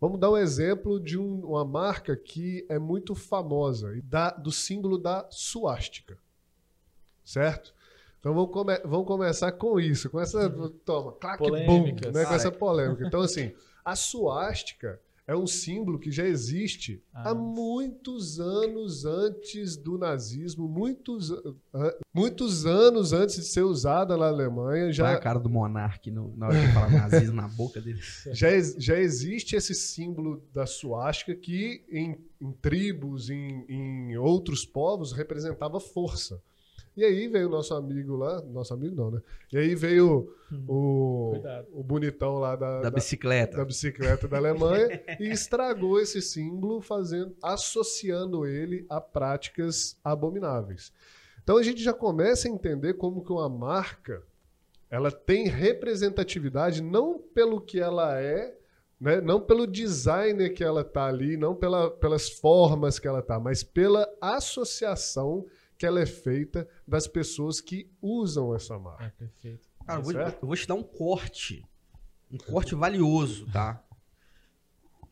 Vamos 0.00 0.18
dar 0.18 0.30
um 0.30 0.36
exemplo 0.36 0.98
de 0.98 1.16
um- 1.16 1.40
uma 1.46 1.64
marca 1.64 2.16
que 2.16 2.66
é 2.68 2.78
muito 2.78 3.14
famosa, 3.14 3.94
e 3.96 4.02
da- 4.02 4.30
do 4.30 4.50
símbolo 4.50 4.98
da 4.98 5.26
suástica. 5.30 6.18
Certo? 7.24 7.74
Então 8.18 8.34
vamos, 8.34 8.50
come- 8.52 8.80
vamos 8.84 9.06
começar 9.06 9.50
com 9.52 9.80
isso, 9.80 10.10
com 10.10 10.20
essa. 10.20 10.48
Toma, 10.84 11.12
clac, 11.12 11.38
boom, 11.38 11.86
né, 12.12 12.24
com 12.26 12.34
essa 12.34 12.50
polêmica. 12.52 13.06
Então, 13.06 13.20
assim, 13.22 13.52
a 13.84 13.96
suástica 13.96 15.00
é 15.26 15.34
um 15.36 15.46
símbolo 15.46 15.96
que 15.98 16.10
já 16.10 16.24
existe 16.26 17.00
Ah. 17.14 17.30
há 17.30 17.34
muitos 17.34 18.40
anos 18.40 19.04
antes 19.06 19.76
do 19.76 19.96
nazismo, 19.96 20.66
muitos, 20.68 21.30
ah, 21.72 21.96
muitos 22.12 22.66
anos 22.66 23.12
antes 23.12 23.36
de 23.36 23.44
ser 23.44 23.62
usada 23.62 24.16
na 24.16 24.26
Alemanha. 24.26 24.92
Já, 24.92 25.12
a 25.12 25.18
cara 25.18 25.38
do 25.38 25.48
Monark 25.48 26.10
no- 26.10 26.34
na 26.36 26.48
hora 26.48 26.60
que 26.60 26.72
fala 26.74 26.90
nazismo 27.08 27.36
na 27.36 27.46
boca 27.48 27.80
dele. 27.80 28.00
já, 28.32 28.48
já 28.76 28.98
existe 28.98 29.54
esse 29.56 29.74
símbolo 29.74 30.42
da 30.52 30.66
suástica 30.66 31.34
que 31.34 31.84
em, 31.90 32.18
em 32.40 32.52
tribos, 32.52 33.30
em, 33.30 33.64
em 33.68 34.16
outros 34.18 34.66
povos, 34.66 35.12
representava 35.12 35.78
força. 35.80 36.42
E 36.96 37.04
aí 37.04 37.28
veio 37.28 37.46
o 37.46 37.50
nosso 37.50 37.72
amigo 37.74 38.16
lá, 38.16 38.42
nosso 38.42 38.74
amigo 38.74 38.94
não, 38.96 39.10
né? 39.10 39.22
E 39.52 39.56
aí 39.58 39.74
veio 39.74 40.34
o, 40.68 41.30
Cuidado. 41.32 41.66
o 41.72 41.82
bonitão 41.82 42.34
lá 42.38 42.56
da, 42.56 42.76
Da 42.76 42.82
da- 42.82 42.90
bicicleta. 42.90 43.56
da 43.56 43.64
bicicleta 43.64 44.26
da 44.28 44.36
Alemanha 44.36 45.00
e 45.20 45.30
estragou 45.30 46.00
esse 46.00 46.20
símbolo, 46.20 46.80
fazendo, 46.80 47.34
associando 47.42 48.44
ele 48.46 48.84
a 48.88 49.00
práticas 49.00 49.96
abomináveis. 50.04 50.92
Então 51.42 51.56
a 51.56 51.62
gente 51.62 51.82
já 51.82 51.92
começa 51.92 52.48
a 52.48 52.50
entender 52.50 52.94
como 52.94 53.24
que 53.24 53.32
uma 53.32 53.48
marca 53.48 54.22
ela 54.90 55.10
tem 55.12 55.46
representatividade 55.46 56.82
não 56.82 57.18
pelo 57.18 57.60
que 57.60 57.78
ela 57.80 58.20
é, 58.20 58.56
né, 59.00 59.20
não 59.20 59.40
pelo 59.40 59.66
designer 59.66 60.50
que 60.52 60.64
ela 60.64 60.82
tá 60.84 61.06
ali, 61.06 61.36
não 61.36 61.54
pela, 61.54 61.90
pelas 61.90 62.28
formas 62.28 62.98
que 62.98 63.06
ela 63.08 63.22
tá, 63.22 63.38
mas 63.38 63.62
pela 63.62 64.06
associação 64.20 65.46
que 65.80 65.86
ela 65.86 65.98
é 65.98 66.04
feita 66.04 66.68
das 66.86 67.06
pessoas 67.08 67.58
que 67.58 67.90
usam 68.02 68.54
essa 68.54 68.78
marca. 68.78 69.02
É, 69.06 69.08
perfeito. 69.08 69.66
Cara, 69.86 69.98
eu 69.98 70.02
vou, 70.04 70.12
eu 70.12 70.38
vou 70.42 70.54
te 70.54 70.66
dar 70.68 70.74
um 70.74 70.82
corte. 70.82 71.64
Um 72.30 72.36
corte 72.36 72.74
valioso, 72.74 73.50
tá? 73.50 73.82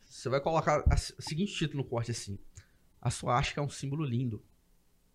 Você 0.05 0.29
vai 0.29 0.39
colocar 0.39 0.81
a- 0.87 0.93
o 1.17 1.21
seguinte 1.23 1.53
título 1.55 1.81
no 1.83 1.89
corte 1.89 2.11
assim. 2.11 2.37
A 3.01 3.09
suástica 3.09 3.59
é 3.59 3.63
um 3.63 3.69
símbolo 3.69 4.03
lindo. 4.05 4.43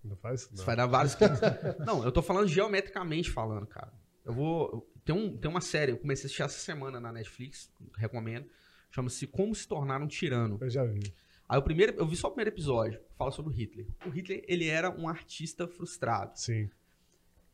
Não 0.03 0.17
faz? 0.17 0.43
Você 0.43 0.57
Não. 0.57 0.65
vai 0.65 0.75
dar 0.77 0.87
vários. 0.87 1.17
não, 1.87 2.03
eu 2.05 2.11
tô 2.11 2.21
falando 2.21 2.49
geometricamente 2.49 3.31
falando, 3.31 3.65
cara. 3.69 3.93
Eu 4.25 4.33
vou. 4.33 4.91
Tem, 5.05 5.15
um, 5.15 5.37
tem 5.37 5.49
uma 5.49 5.61
série, 5.61 5.93
eu 5.93 5.99
comecei 5.99 6.25
a 6.25 6.27
assistir 6.27 6.43
essa 6.43 6.59
semana 6.59 6.99
na 6.99 7.13
Netflix, 7.13 7.71
recomendo. 7.97 8.47
Chama-se 8.91 9.27
Como 9.29 9.55
se 9.55 9.69
tornar 9.69 10.03
um 10.03 10.09
tirano. 10.09 10.59
Eu 10.61 10.69
já 10.69 10.85
vi. 10.85 11.15
Aí 11.49 11.59
o 11.59 11.63
primeiro, 11.63 11.95
eu 11.97 12.07
vi 12.07 12.17
só 12.17 12.29
o 12.29 12.31
primeiro 12.31 12.51
episódio, 12.51 13.01
fala 13.17 13.31
sobre 13.31 13.53
o 13.53 13.55
Hitler. 13.55 13.87
O 14.07 14.09
Hitler, 14.09 14.45
ele 14.49 14.67
era 14.67 14.91
um 14.91 15.07
artista 15.07 15.69
frustrado. 15.69 16.39
Sim. 16.39 16.71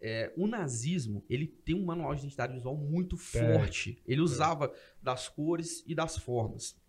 É, 0.01 0.33
o 0.37 0.47
nazismo, 0.47 1.25
ele 1.29 1.47
tem 1.47 1.75
um 1.75 1.85
manual 1.85 2.15
de 2.15 2.21
identidade 2.21 2.55
visual 2.55 2.77
muito 2.77 3.17
forte. 3.17 4.01
Ele 4.07 4.21
usava 4.21 4.73
das 5.03 5.29
cores 5.29 5.85
e 5.87 5.95
das 5.95 6.17
formas. 6.17 6.81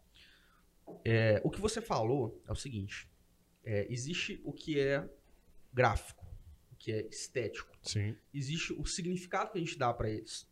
É, 1.03 1.41
o 1.43 1.50
que 1.50 1.60
você 1.60 1.81
falou 1.81 2.41
é 2.48 2.51
o 2.51 2.55
seguinte: 2.55 3.10
é, 3.65 3.86
existe 3.89 4.39
o 4.46 4.53
que 4.53 4.79
é 4.79 5.10
gráfico, 5.74 6.25
o 6.72 6.75
que 6.75 6.91
é 6.91 7.08
estético. 7.08 7.75
Sim. 7.84 8.15
Existe 8.34 8.74
o 8.74 8.86
significado 8.86 9.51
que 9.51 9.58
a 9.58 9.62
gente 9.62 9.77
dá 9.77 9.93
para 9.93 10.10
eles. 10.10 10.50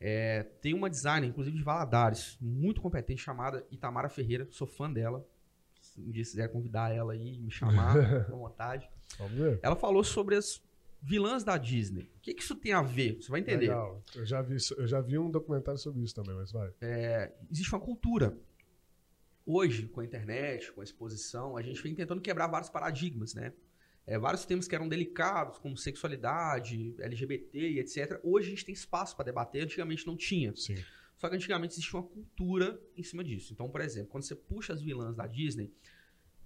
É, 0.00 0.42
tem 0.60 0.74
uma 0.74 0.90
designer, 0.90 1.28
inclusive 1.28 1.56
de 1.56 1.62
Valadares, 1.62 2.36
muito 2.40 2.80
competente, 2.80 3.22
chamada 3.22 3.66
Itamara 3.70 4.08
Ferreira. 4.08 4.48
Sou 4.50 4.66
fã 4.66 4.90
dela. 4.90 5.26
Se 5.92 6.00
um 6.00 6.10
dia 6.10 6.22
quiser 6.22 6.48
convidar 6.48 6.94
ela 6.94 7.12
aí, 7.12 7.38
me 7.38 7.50
chamar, 7.50 7.96
à 8.26 8.30
vontade. 8.30 8.88
Vamos 9.18 9.34
ver. 9.34 9.60
Ela 9.62 9.76
falou 9.76 10.02
sobre 10.02 10.36
as 10.36 10.62
vilãs 11.02 11.44
da 11.44 11.58
Disney. 11.58 12.10
O 12.16 12.20
que, 12.22 12.32
que 12.32 12.42
isso 12.42 12.54
tem 12.56 12.72
a 12.72 12.80
ver? 12.80 13.16
Você 13.20 13.30
vai 13.30 13.40
entender. 13.40 13.68
Legal. 13.68 14.02
Eu 14.14 14.24
já, 14.24 14.40
vi, 14.40 14.56
eu 14.78 14.86
já 14.86 15.02
vi 15.02 15.18
um 15.18 15.30
documentário 15.30 15.78
sobre 15.78 16.02
isso 16.02 16.14
também, 16.14 16.34
mas 16.34 16.50
vai. 16.50 16.72
É, 16.80 17.30
existe 17.50 17.74
uma 17.74 17.80
cultura. 17.80 18.34
Hoje, 19.44 19.86
com 19.88 20.00
a 20.00 20.04
internet, 20.04 20.72
com 20.72 20.80
a 20.80 20.84
exposição, 20.84 21.58
a 21.58 21.62
gente 21.62 21.82
vem 21.82 21.94
tentando 21.94 22.22
quebrar 22.22 22.46
vários 22.46 22.70
paradigmas, 22.70 23.34
né? 23.34 23.52
É, 24.06 24.18
vários 24.18 24.46
temas 24.46 24.66
que 24.66 24.74
eram 24.74 24.88
delicados, 24.88 25.58
como 25.58 25.76
sexualidade, 25.76 26.94
LGBT 27.00 27.58
e 27.58 27.78
etc. 27.80 28.18
Hoje 28.22 28.46
a 28.46 28.50
gente 28.50 28.64
tem 28.64 28.72
espaço 28.72 29.14
para 29.14 29.26
debater, 29.26 29.62
antigamente 29.62 30.06
não 30.06 30.16
tinha. 30.16 30.56
Sim. 30.56 30.76
Só 31.22 31.28
que 31.28 31.36
antigamente 31.36 31.74
existia 31.74 32.00
uma 32.00 32.08
cultura 32.08 32.82
em 32.96 33.02
cima 33.04 33.22
disso. 33.22 33.52
Então, 33.52 33.68
por 33.70 33.80
exemplo, 33.80 34.08
quando 34.10 34.24
você 34.24 34.34
puxa 34.34 34.72
as 34.72 34.82
vilãs 34.82 35.14
da 35.14 35.24
Disney, 35.24 35.72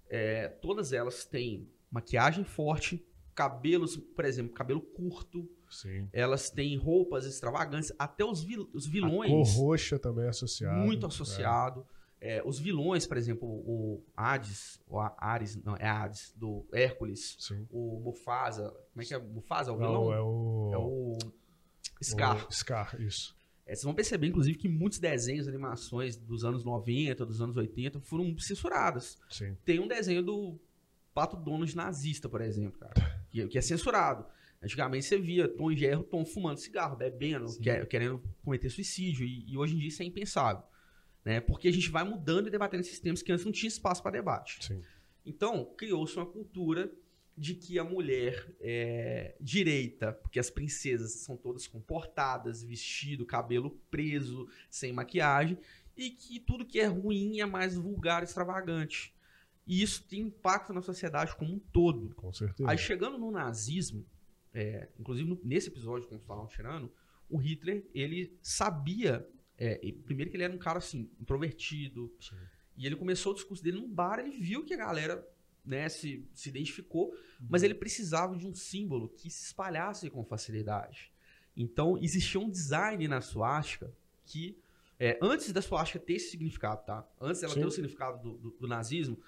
é, 0.07 0.49
todas 0.49 0.93
elas 0.93 1.25
têm 1.25 1.67
maquiagem 1.91 2.45
forte, 2.45 3.03
cabelos, 3.35 3.97
por 3.97 4.27
exemplo, 4.27 4.53
cabelo 4.53 4.83
curto, 4.83 5.49
Sim. 5.71 6.11
elas 6.13 6.51
têm 6.51 6.77
roupas 6.77 7.25
extravagantes, 7.25 7.91
até 7.99 8.23
os, 8.23 8.45
vil- 8.45 8.69
os 8.75 8.87
A 8.87 8.91
vilões 8.91 9.55
cor 9.55 9.69
roxa 9.69 9.99
também 9.99 10.27
é 10.27 10.29
associada. 10.29 10.77
muito 10.77 11.07
associado. 11.07 11.87
É, 12.21 12.43
os 12.47 12.59
vilões, 12.59 13.07
por 13.07 13.17
exemplo, 13.17 13.49
o 13.49 14.05
Hades, 14.15 14.79
o 14.87 14.99
A- 15.01 15.15
Ares, 15.19 15.57
não, 15.65 15.75
é 15.77 15.89
Hades, 15.89 16.35
do 16.37 16.67
Hércules, 16.71 17.35
Sim. 17.41 17.67
o 17.71 17.99
Mufasa, 18.01 18.69
como 18.93 19.01
é 19.03 19.05
que 19.07 19.15
é? 19.15 19.19
Mufasa 19.19 19.71
é 19.71 19.75
o 19.75 19.79
Não, 19.79 19.87
vilão? 19.89 20.13
é 20.13 20.21
o. 20.21 20.71
É 20.75 20.77
o 20.77 21.19
Scar. 22.03 22.47
o 22.47 22.53
Scar, 22.53 23.01
isso. 23.01 23.35
É, 23.67 23.75
vocês 23.75 23.83
vão 23.85 23.95
perceber, 23.95 24.29
inclusive, 24.29 24.57
que 24.57 24.69
muitos 24.69 24.99
desenhos, 25.01 25.49
animações 25.49 26.17
dos 26.17 26.45
anos 26.45 26.63
90, 26.63 27.27
dos 27.27 27.41
anos 27.41 27.57
80, 27.57 28.01
foram 28.01 28.39
censuradas. 28.39 29.19
Sim. 29.29 29.57
Tem 29.65 29.81
um 29.81 29.89
desenho 29.89 30.23
do 30.23 30.57
Pato 31.13 31.37
Donald 31.37 31.75
nazista, 31.77 32.29
por 32.29 32.41
exemplo, 32.41 32.79
cara, 32.79 32.95
que, 33.29 33.47
que 33.49 33.59
é 33.59 33.61
censurado. 33.61 34.25
Antigamente 34.63 35.05
você 35.07 35.19
via 35.19 35.49
Tom 35.49 35.73
e 35.73 35.77
Jerry, 35.77 36.03
Tom 36.05 36.25
fumando 36.25 36.59
cigarro, 36.59 36.97
bebendo, 36.97 37.49
Sim. 37.49 37.61
que- 37.61 37.87
querendo 37.87 38.23
cometer 38.45 38.71
suicídio. 38.71 39.27
E, 39.27 39.51
e 39.53 39.57
hoje 39.59 39.75
em 39.75 39.79
dia 39.79 39.89
isso 39.89 40.03
é 40.03 40.07
impensável. 40.07 40.63
Né? 41.25 41.41
Porque 41.41 41.67
a 41.67 41.73
gente 41.73 41.91
vai 41.91 42.05
mudando 42.05 42.47
e 42.47 42.51
debatendo 42.51 42.83
esses 42.83 43.01
temas 43.01 43.21
que 43.21 43.33
antes 43.33 43.45
não 43.45 43.53
tinha 43.53 43.69
espaço 43.69 44.01
para 44.01 44.13
debate. 44.13 44.65
Sim. 44.65 44.81
Então, 45.25 45.65
criou-se 45.77 46.17
uma 46.17 46.25
cultura 46.27 46.91
de 47.37 47.55
que 47.55 47.79
a 47.79 47.85
mulher 47.85 48.51
é 48.61 49.37
direita, 49.41 50.13
porque 50.13 50.39
as 50.39 50.49
princesas 50.49 51.13
são 51.13 51.37
todas 51.37 51.67
comportadas, 51.67 52.63
vestido, 52.63 53.27
cabelo 53.27 53.71
preso, 53.91 54.49
sem 54.71 54.93
maquiagem, 54.93 55.59
e 55.97 56.11
que 56.11 56.41
tudo 56.41 56.65
que 56.65 56.81
é 56.81 56.87
ruim 56.87 57.41
é 57.41 57.47
mais 57.47 57.77
vulgar 57.77 58.23
e 58.23 58.25
extravagante. 58.25 59.15
E 59.67 59.83
isso 59.83 60.05
tem 60.05 60.21
impacto 60.21 60.73
na 60.73 60.81
sociedade 60.81 61.37
como 61.37 61.53
um 61.53 61.59
todo. 61.59 62.15
Com 62.15 62.33
certeza. 62.33 62.71
Aí 62.71 62.79
chegando 62.79 63.19
no 63.19 63.31
nazismo, 63.31 64.07
é, 64.55 64.89
inclusive 64.99 65.39
nesse 65.45 65.69
episódio, 65.69 66.09
como 66.09 66.21
falaram 66.21 66.47
tirando, 66.47 66.93
o 67.29 67.37
Hitler, 67.37 67.85
ele 67.93 68.39
sabia, 68.41 69.29
é, 69.59 69.75
primeiro 70.05 70.31
que 70.31 70.37
ele 70.37 70.45
era 70.45 70.55
um 70.55 70.59
cara 70.59 70.79
assim, 70.79 71.11
introvertido, 71.21 72.15
Sim. 72.21 72.37
e 72.77 72.87
ele 72.87 72.97
começou 72.97 73.33
o 73.33 73.35
discurso 73.35 73.63
dele 73.63 73.81
num 73.81 73.93
bar, 73.93 74.21
ele 74.21 74.39
viu 74.39 74.65
que 74.65 74.73
a 74.73 74.79
galera 74.79 75.27
né, 75.67 75.89
se, 75.89 76.25
se 76.33 76.49
identificou, 76.49 77.13
mas 77.51 77.63
ele 77.63 77.75
precisava 77.75 78.37
de 78.37 78.47
um 78.47 78.55
símbolo 78.55 79.09
que 79.09 79.29
se 79.31 79.45
espalhasse 79.47 80.09
com 80.09 80.25
facilidade. 80.25 81.13
Então, 81.57 81.99
existia 81.99 82.41
um 82.41 82.49
design 82.51 83.09
na 83.09 83.21
suástica 83.21 83.93
que, 84.25 84.57
é, 84.99 85.19
antes 85.21 85.53
da 85.53 85.61
suástica 85.63 85.99
ter 85.99 86.15
esse 86.15 86.31
significado, 86.31 86.85
tá? 86.87 87.09
Antes 87.21 87.41
dela 87.41 87.55
Sim. 87.55 87.61
ter 87.61 87.67
o 87.67 87.71
significado 87.71 88.23
do, 88.23 88.39
do- 88.39 88.51
do 88.61 88.67
nazismo, 88.69 89.19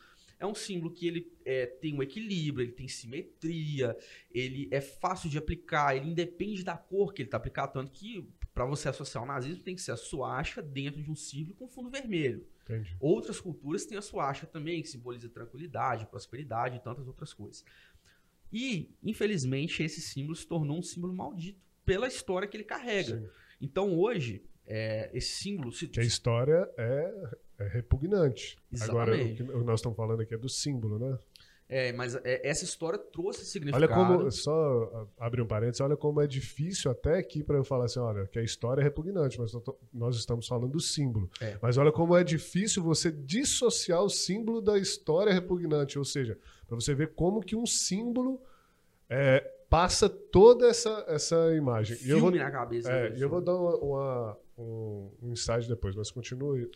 é 0.40 0.46
um 0.46 0.54
símbolo 0.54 0.92
que 0.94 1.06
ele 1.08 1.32
é, 1.44 1.66
tem 1.66 1.92
um 1.94 2.02
equilíbrio, 2.02 2.64
ele 2.64 2.72
tem 2.72 2.86
simetria, 2.86 3.96
ele 4.30 4.68
é 4.70 4.80
fácil 4.80 5.28
de 5.28 5.36
aplicar, 5.36 5.96
ele 5.96 6.08
independe 6.10 6.62
da 6.62 6.76
cor 6.76 7.12
que 7.12 7.22
ele 7.22 7.26
está 7.26 7.36
aplicado, 7.38 7.72
tanto 7.72 7.90
que 7.90 8.28
para 8.54 8.64
você 8.64 8.88
associar 8.88 9.24
o 9.24 9.26
nazismo 9.26 9.62
tem 9.64 9.74
que 9.74 9.82
ser 9.82 9.92
a 9.92 9.96
suástica 9.96 10.62
dentro 10.62 11.02
de 11.02 11.10
um 11.10 11.16
círculo 11.16 11.56
com 11.56 11.66
fundo 11.68 11.90
vermelho. 11.90 12.46
Entendi. 12.68 12.96
Outras 13.00 13.40
culturas 13.40 13.86
têm 13.86 13.96
a 13.96 14.02
suástica 14.02 14.46
também, 14.46 14.82
que 14.82 14.88
simboliza 14.88 15.28
tranquilidade, 15.28 16.06
prosperidade 16.06 16.76
e 16.76 16.80
tantas 16.80 17.06
outras 17.06 17.32
coisas. 17.32 17.64
E, 18.52 18.90
infelizmente, 19.02 19.82
esse 19.82 20.00
símbolo 20.00 20.36
se 20.36 20.46
tornou 20.46 20.78
um 20.78 20.82
símbolo 20.82 21.14
maldito 21.14 21.60
pela 21.84 22.06
história 22.06 22.46
que 22.46 22.56
ele 22.56 22.64
carrega. 22.64 23.18
Sim. 23.18 23.28
Então, 23.60 23.98
hoje, 23.98 24.44
é, 24.66 25.10
esse 25.14 25.42
símbolo 25.42 25.72
se, 25.72 25.88
Que 25.88 26.00
a 26.00 26.04
história 26.04 26.70
é, 26.76 27.32
é 27.58 27.68
repugnante. 27.68 28.58
Agora, 28.82 29.12
o 29.12 29.14
Exatamente. 29.14 29.44
que 29.44 29.64
nós 29.64 29.80
estamos 29.80 29.96
falando 29.96 30.20
aqui 30.20 30.34
é 30.34 30.38
do 30.38 30.48
símbolo, 30.48 30.98
né? 30.98 31.18
É, 31.70 31.92
mas 31.92 32.14
é, 32.14 32.40
essa 32.48 32.64
história 32.64 32.98
trouxe 32.98 33.44
significado. 33.44 33.92
Olha 33.92 34.16
como, 34.18 34.30
só 34.32 35.06
a- 35.18 35.26
abrir 35.26 35.42
um 35.42 35.46
parênteses, 35.46 35.80
olha 35.82 35.96
como 35.98 36.20
é 36.20 36.26
difícil 36.26 36.90
até 36.90 37.18
aqui 37.18 37.42
para 37.44 37.56
eu 37.58 37.64
falar 37.64 37.84
assim, 37.84 37.98
olha, 38.00 38.26
que 38.26 38.38
a 38.38 38.42
história 38.42 38.80
é 38.80 38.84
repugnante, 38.84 39.38
mas 39.38 39.52
nós 39.92 40.16
estamos 40.16 40.46
falando 40.48 40.72
do 40.72 40.80
símbolo. 40.80 41.30
É. 41.40 41.58
Mas 41.60 41.76
olha 41.76 41.92
como 41.92 42.16
é 42.16 42.24
difícil 42.24 42.82
você 42.82 43.10
dissociar 43.12 44.02
o 44.02 44.08
símbolo 44.08 44.62
da 44.62 44.78
história 44.78 45.30
repugnante, 45.32 45.98
ou 45.98 46.04
seja, 46.06 46.38
para 46.66 46.74
você 46.74 46.94
ver 46.94 47.08
como 47.14 47.42
que 47.42 47.54
um 47.54 47.66
símbolo 47.66 48.40
é, 49.10 49.40
passa 49.68 50.08
toda 50.08 50.66
essa, 50.68 51.04
essa 51.06 51.54
imagem. 51.54 51.96
E 51.96 51.98
filme 52.00 52.12
eu 52.14 52.20
vou, 52.20 52.30
na 52.30 52.50
cabeça. 52.50 52.90
é, 52.90 53.14
e 53.14 53.20
eu 53.20 53.28
vou 53.28 53.42
dar 53.42 53.54
uma, 53.54 53.76
uma- 53.76 54.38
um, 54.56 55.10
um 55.22 55.32
insight 55.32 55.68
depois, 55.68 55.94
mas 55.94 56.10
continue. 56.10 56.70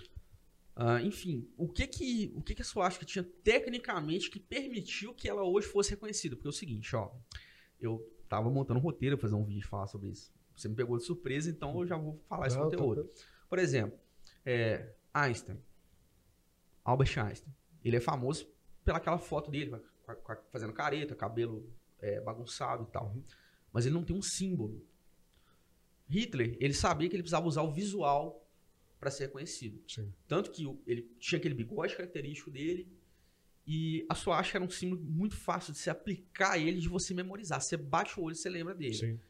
Ah, 0.75 1.03
enfim, 1.03 1.47
o 1.57 1.69
que 1.69 1.87
que, 1.87 2.33
o 2.35 2.43
que 2.43 2.55
que 2.55 2.63
a 2.63 2.65
suástica 2.65 3.05
tinha 3.05 3.23
tecnicamente 3.23 4.31
que 4.31 4.41
permitiu 4.41 5.15
que 5.15 5.29
ela 5.29 5.43
hoje 5.43 5.67
fosse 5.67 5.91
reconhecida? 5.91 6.35
Porque 6.35 6.49
é 6.49 6.51
o 6.51 6.53
seguinte, 6.53 6.97
ó, 6.97 7.11
eu 7.79 8.01
tava 8.29 8.51
montando 8.51 8.81
um 8.81 8.83
roteiro, 8.83 9.19
fazer 9.19 9.35
um 9.35 9.45
vídeo 9.45 9.69
falar 9.69 9.87
sobre 9.87 10.09
isso. 10.09 10.33
Você 10.57 10.69
me 10.69 10.75
pegou 10.75 10.97
de 10.97 11.05
surpresa, 11.05 11.51
então 11.51 11.79
eu 11.81 11.87
já 11.87 11.97
vou 11.97 12.19
falar 12.29 12.47
esse 12.47 12.57
Não, 12.57 12.71
tá- 12.71 12.77
conteúdo. 12.77 13.11
Por 13.49 13.59
exemplo, 13.59 13.99
é, 14.47 14.95
Einstein, 15.13 15.59
Albert 16.85 17.19
Einstein, 17.19 17.55
ele 17.85 17.97
é 17.97 18.01
famoso 18.01 18.51
pelaquela 18.85 19.19
foto 19.19 19.51
dele, 19.51 19.79
fazendo 20.51 20.73
careta, 20.73 21.15
cabelo 21.15 21.71
é, 22.01 22.21
bagunçado 22.21 22.85
e 22.85 22.93
tal. 22.93 23.15
Mas 23.73 23.85
ele 23.85 23.95
não 23.95 24.05
tem 24.05 24.17
um 24.17 24.23
símbolo. 24.23 24.83
Hitler, 26.09 26.57
ele 26.61 26.75
sabia 26.75 27.09
que 27.09 27.15
ele 27.15 27.23
precisava 27.23 27.47
usar 27.47 27.63
o 27.63 27.73
visual 27.73 28.42
para 29.03 29.11
ser 29.11 29.25
reconhecido. 29.25 29.83
Sim. 29.89 30.13
Tanto 30.29 30.53
que 30.53 30.65
ele 30.87 31.03
tinha 31.19 31.37
aquele 31.37 31.57
bigode 31.57 31.97
característico 31.97 32.53
dele. 32.53 32.87
E 33.67 34.07
a 34.09 34.15
suástica 34.15 34.59
era 34.59 34.65
um 34.65 34.71
símbolo 34.71 35.03
muito 35.03 35.37
fácil 35.37 35.73
de 35.73 35.81
se 35.81 35.91
aplicar 35.91 36.53
a 36.53 36.59
ele, 36.59 36.79
de 36.79 36.89
você 36.89 37.13
memorizar. 37.13 37.61
Você 37.61 37.77
bate 37.77 38.19
o 38.19 38.23
olho 38.23 38.35
e 38.35 38.37
você 38.37 38.49
lembra 38.49 38.77
dele. 38.77 38.95
Sim. 38.95 39.21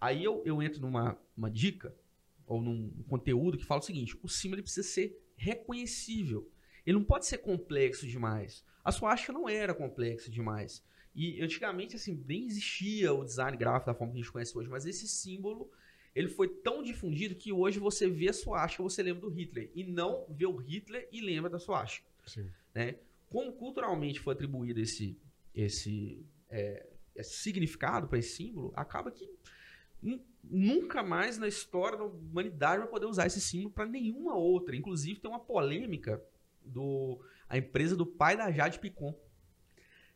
Aí 0.00 0.24
eu, 0.24 0.42
eu 0.46 0.62
entro 0.62 0.80
numa 0.80 1.18
uma 1.36 1.50
dica, 1.50 1.94
ou 2.46 2.62
num 2.62 2.90
conteúdo 3.06 3.58
que 3.58 3.66
fala 3.66 3.82
o 3.82 3.84
seguinte: 3.84 4.18
o 4.22 4.28
símbolo 4.30 4.62
precisa 4.62 4.88
ser 4.88 5.22
reconhecível. 5.36 6.50
Ele 6.86 6.96
não 6.96 7.04
pode 7.04 7.26
ser 7.26 7.38
complexo 7.38 8.06
demais. 8.06 8.64
A 8.82 8.90
suástica 8.90 9.30
não 9.30 9.46
era 9.46 9.74
complexa 9.74 10.30
demais. 10.30 10.82
E 11.14 11.42
antigamente, 11.42 11.96
assim, 11.96 12.24
nem 12.26 12.46
existia 12.46 13.12
o 13.12 13.22
design 13.26 13.58
gráfico 13.58 13.90
da 13.90 13.94
forma 13.94 14.14
que 14.14 14.20
a 14.20 14.22
gente 14.22 14.32
conhece 14.32 14.56
hoje, 14.56 14.70
mas 14.70 14.86
esse 14.86 15.06
símbolo 15.06 15.70
ele 16.18 16.28
foi 16.28 16.48
tão 16.48 16.82
difundido 16.82 17.34
que 17.36 17.52
hoje 17.52 17.78
você 17.78 18.08
vê 18.10 18.28
a 18.28 18.32
suástica, 18.32 18.82
você 18.82 19.02
lembra 19.02 19.20
do 19.20 19.28
Hitler. 19.28 19.70
E 19.74 19.84
não 19.84 20.26
vê 20.28 20.46
o 20.46 20.56
Hitler 20.56 21.08
e 21.12 21.20
lembra 21.20 21.48
da 21.48 21.58
suástica 21.58 22.08
Sim. 22.26 22.50
como 23.28 23.52
culturalmente 23.52 24.18
foi 24.18 24.34
atribuído 24.34 24.80
esse, 24.80 25.16
esse, 25.54 26.26
é, 26.50 26.86
esse 27.14 27.36
significado 27.36 28.08
para 28.08 28.18
esse 28.18 28.34
símbolo, 28.36 28.72
acaba 28.74 29.10
que 29.12 29.30
nu- 30.02 30.20
nunca 30.42 31.02
mais 31.02 31.38
na 31.38 31.46
história 31.46 31.96
da 31.96 32.04
humanidade 32.04 32.80
vai 32.80 32.88
poder 32.88 33.06
usar 33.06 33.26
esse 33.26 33.40
símbolo 33.40 33.70
para 33.70 33.86
nenhuma 33.86 34.34
outra. 34.34 34.74
Inclusive, 34.74 35.20
tem 35.20 35.30
uma 35.30 35.38
polêmica 35.40 36.22
do 36.64 37.24
a 37.48 37.56
empresa 37.56 37.94
do 37.94 38.04
pai 38.04 38.36
da 38.36 38.50
Jade 38.50 38.78
Picon. 38.78 39.14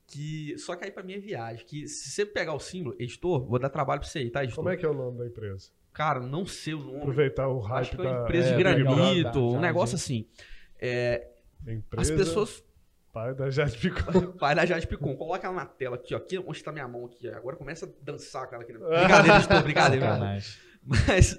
Que, 0.05 0.59
só 0.59 0.75
que 0.75 0.85
aí 0.85 0.91
para 0.91 1.03
mim 1.03 1.15
é 1.15 1.19
viagem. 1.19 1.65
Que 1.65 1.87
se 1.87 2.11
você 2.11 2.27
pegar 2.27 2.55
o 2.55 2.61
símbolo, 2.61 2.97
editor, 2.99 3.47
vou 3.47 3.59
dar 3.59 3.71
trabalho 3.71 4.01
para 4.01 4.09
você 4.11 4.19
aí, 4.19 4.31
tá, 4.31 4.43
editor? 4.43 4.65
Como 4.65 4.69
é 4.69 4.77
que 4.77 4.85
é 4.85 4.89
o 4.89 4.95
nome 4.95 5.19
da 5.19 5.27
empresa? 5.27 5.71
Cara, 5.93 6.21
não 6.21 6.47
sei 6.47 6.75
o 6.75 6.79
nome. 6.79 6.99
Aproveitar 6.99 7.49
o 7.49 7.59
hype 7.61 7.81
Acho 7.81 7.97
que 7.97 8.01
é 8.01 8.05
da 8.05 8.11
uma 8.11 8.23
empresa 8.23 8.49
de 8.49 8.55
é, 8.55 8.59
granito, 8.59 9.51
um 9.51 9.55
da 9.55 9.61
negócio 9.61 9.95
assim. 9.95 10.27
É, 10.79 11.29
empresa. 11.67 12.13
as 12.13 12.19
pessoas 12.19 12.65
Pai 13.13 13.35
da 13.35 13.51
Jade 13.51 13.77
Picon. 13.77 14.33
Pai 14.41 14.55
da 14.55 14.65
Jade 14.65 14.87
Picon, 14.87 15.15
coloca 15.15 15.47
ela 15.47 15.55
na 15.55 15.67
tela 15.67 15.97
aqui, 15.97 16.15
ó. 16.15 16.17
Aqui, 16.17 16.39
onde 16.39 16.65
tá 16.65 16.73
minha 16.73 16.89
mão 16.89 17.05
aqui. 17.05 17.29
Agora 17.29 17.57
começa 17.57 17.85
a 17.85 17.89
dançar 18.01 18.49
com 18.49 18.55
ela 18.55 18.65
aqui. 18.65 18.73
Brincadeira, 18.79 19.39
estou, 19.39 19.63
brincadeira. 19.63 20.19
Mas, 20.83 21.37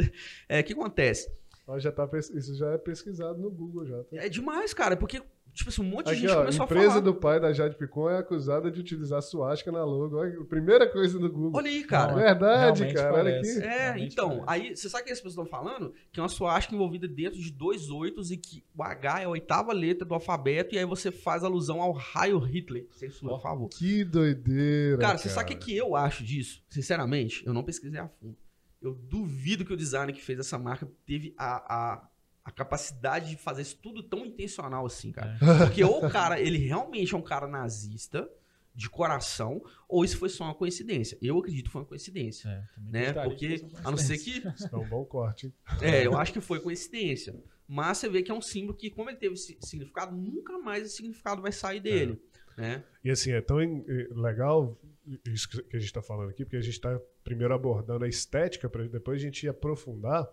é, 0.47 0.59
o 0.59 0.63
que 0.63 0.73
acontece? 0.73 1.29
Já 1.77 1.91
tá, 1.91 2.07
isso 2.13 2.55
já 2.55 2.71
é 2.71 2.77
pesquisado 2.77 3.39
no 3.39 3.49
Google 3.49 3.85
já. 3.87 4.03
Tá? 4.03 4.17
É 4.17 4.29
demais, 4.29 4.73
cara, 4.73 4.95
porque, 4.95 5.21
tipo 5.53 5.69
assim, 5.69 5.81
um 5.81 5.85
monte 5.85 6.05
de 6.05 6.11
Aqui, 6.11 6.21
gente 6.21 6.31
ó, 6.31 6.39
começou 6.41 6.61
a 6.61 6.65
empresa 6.65 6.89
falar. 6.89 6.99
do 7.01 7.13
pai 7.15 7.39
da 7.39 7.53
Jade 7.53 7.77
Picon 7.77 8.09
é 8.09 8.17
acusada 8.17 8.71
de 8.71 8.79
utilizar 8.79 9.21
suástica 9.21 9.71
na 9.71 9.83
logo. 9.83 10.17
Olha, 10.17 10.39
a 10.39 10.45
primeira 10.45 10.89
coisa 10.91 11.19
no 11.19 11.31
Google. 11.31 11.51
Olha 11.55 11.69
aí, 11.69 11.83
cara. 11.83 12.11
Não, 12.13 12.19
Verdade, 12.19 12.79
realmente 12.83 12.93
cara. 12.95 13.13
Olha 13.13 13.39
aqui. 13.39 13.49
É, 13.59 13.77
Realmente 13.83 14.13
então, 14.13 14.43
parece. 14.45 14.67
aí, 14.67 14.75
você 14.75 14.89
sabe 14.89 15.03
o 15.03 15.05
que 15.05 15.11
as 15.11 15.19
pessoas 15.19 15.45
estão 15.45 15.45
falando? 15.45 15.93
Que 16.11 16.19
é 16.19 16.23
uma 16.23 16.29
suástica 16.29 16.75
envolvida 16.75 17.07
dentro 17.07 17.39
de 17.39 17.51
dois 17.51 17.89
oitos 17.89 18.31
e 18.31 18.37
que 18.37 18.63
o 18.75 18.83
H 18.83 19.21
é 19.21 19.25
a 19.25 19.29
oitava 19.29 19.71
letra 19.73 20.05
do 20.05 20.13
alfabeto 20.13 20.75
e 20.75 20.77
aí 20.79 20.85
você 20.85 21.11
faz 21.11 21.43
alusão 21.43 21.81
ao 21.81 21.91
raio 21.91 22.39
Hitler. 22.39 22.87
Censura, 22.91 23.33
por 23.33 23.41
favor. 23.41 23.69
Que 23.69 24.03
doideira. 24.03 24.97
Cara, 24.97 25.17
você 25.17 25.29
sabe 25.29 25.53
o 25.53 25.57
que, 25.57 25.65
que 25.65 25.77
eu 25.77 25.95
acho 25.95 26.23
disso? 26.23 26.61
Sinceramente, 26.69 27.43
eu 27.45 27.53
não 27.53 27.63
pesquisei 27.63 27.99
a 27.99 28.07
fundo. 28.07 28.35
Eu 28.81 28.93
duvido 28.93 29.63
que 29.63 29.71
o 29.71 29.77
designer 29.77 30.13
que 30.13 30.21
fez 30.21 30.39
essa 30.39 30.59
marca 30.59 30.85
teve 31.05 31.33
a, 31.37 31.93
a, 31.93 32.09
a 32.43 32.51
capacidade 32.51 33.29
de 33.29 33.37
fazer 33.37 33.61
isso 33.61 33.77
tudo 33.81 34.03
tão 34.03 34.25
intencional 34.25 34.85
assim, 34.85 35.11
cara. 35.11 35.37
É. 35.41 35.57
Porque 35.65 35.83
ou 35.83 36.05
o 36.05 36.09
cara, 36.09 36.39
ele 36.39 36.57
realmente 36.57 37.13
é 37.13 37.17
um 37.17 37.21
cara 37.21 37.47
nazista, 37.47 38.29
de 38.75 38.89
coração, 38.89 39.61
ou 39.87 40.03
isso 40.03 40.17
foi 40.17 40.29
só 40.29 40.45
uma 40.45 40.55
coincidência. 40.55 41.17
Eu 41.21 41.37
acredito 41.37 41.65
que 41.65 41.71
foi 41.71 41.81
uma 41.81 41.87
coincidência. 41.87 42.49
É, 42.49 42.63
também 42.73 42.91
Né? 42.91 43.13
Porque, 43.13 43.65
a 43.83 43.91
não 43.91 43.97
ser 43.97 44.17
que 44.17 44.41
é 44.71 44.75
um 44.75 44.87
bom 44.87 45.05
corte. 45.05 45.53
é, 45.81 46.05
eu 46.05 46.17
acho 46.17 46.33
que 46.33 46.41
foi 46.41 46.59
coincidência. 46.59 47.35
Mas 47.67 47.99
você 47.99 48.09
vê 48.09 48.23
que 48.23 48.31
é 48.31 48.33
um 48.33 48.41
símbolo 48.41 48.75
que, 48.75 48.89
como 48.89 49.09
ele 49.09 49.17
teve 49.17 49.35
esse 49.35 49.57
significado, 49.61 50.15
nunca 50.15 50.57
mais 50.57 50.83
esse 50.85 50.97
significado 50.97 51.41
vai 51.41 51.51
sair 51.51 51.79
dele. 51.79 52.21
Né? 52.57 52.83
E 53.03 53.09
assim, 53.09 53.31
é 53.31 53.41
tão 53.41 53.61
eh, 53.61 54.07
legal 54.11 54.77
isso 55.25 55.49
que 55.49 55.61
que 55.61 55.75
a 55.75 55.79
gente 55.79 55.87
está 55.87 56.01
falando 56.01 56.29
aqui, 56.29 56.45
porque 56.45 56.57
a 56.57 56.61
gente 56.61 56.73
está 56.73 56.99
primeiro 57.23 57.53
abordando 57.53 58.05
a 58.05 58.07
estética, 58.07 58.69
para 58.69 58.87
depois 58.87 59.21
a 59.21 59.23
gente 59.23 59.43
ir 59.43 59.49
aprofundar. 59.49 60.27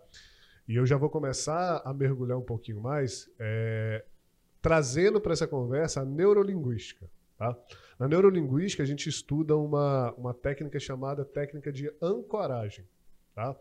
E 0.70 0.76
eu 0.76 0.86
já 0.86 0.96
vou 0.96 1.10
começar 1.10 1.82
a 1.84 1.92
mergulhar 1.92 2.38
um 2.38 2.44
pouquinho 2.44 2.80
mais, 2.80 3.28
eh, 3.40 4.04
trazendo 4.62 5.20
para 5.20 5.32
essa 5.32 5.44
conversa 5.44 6.02
a 6.02 6.04
neurolinguística. 6.04 7.10
Tá? 7.36 7.58
Na 7.98 8.06
neurolinguística, 8.06 8.80
a 8.80 8.86
gente 8.86 9.08
estuda 9.08 9.56
uma, 9.56 10.12
uma 10.12 10.32
técnica 10.32 10.78
chamada 10.78 11.24
técnica 11.24 11.72
de 11.72 11.92
ancoragem. 12.00 12.86
Tá? 13.34 13.56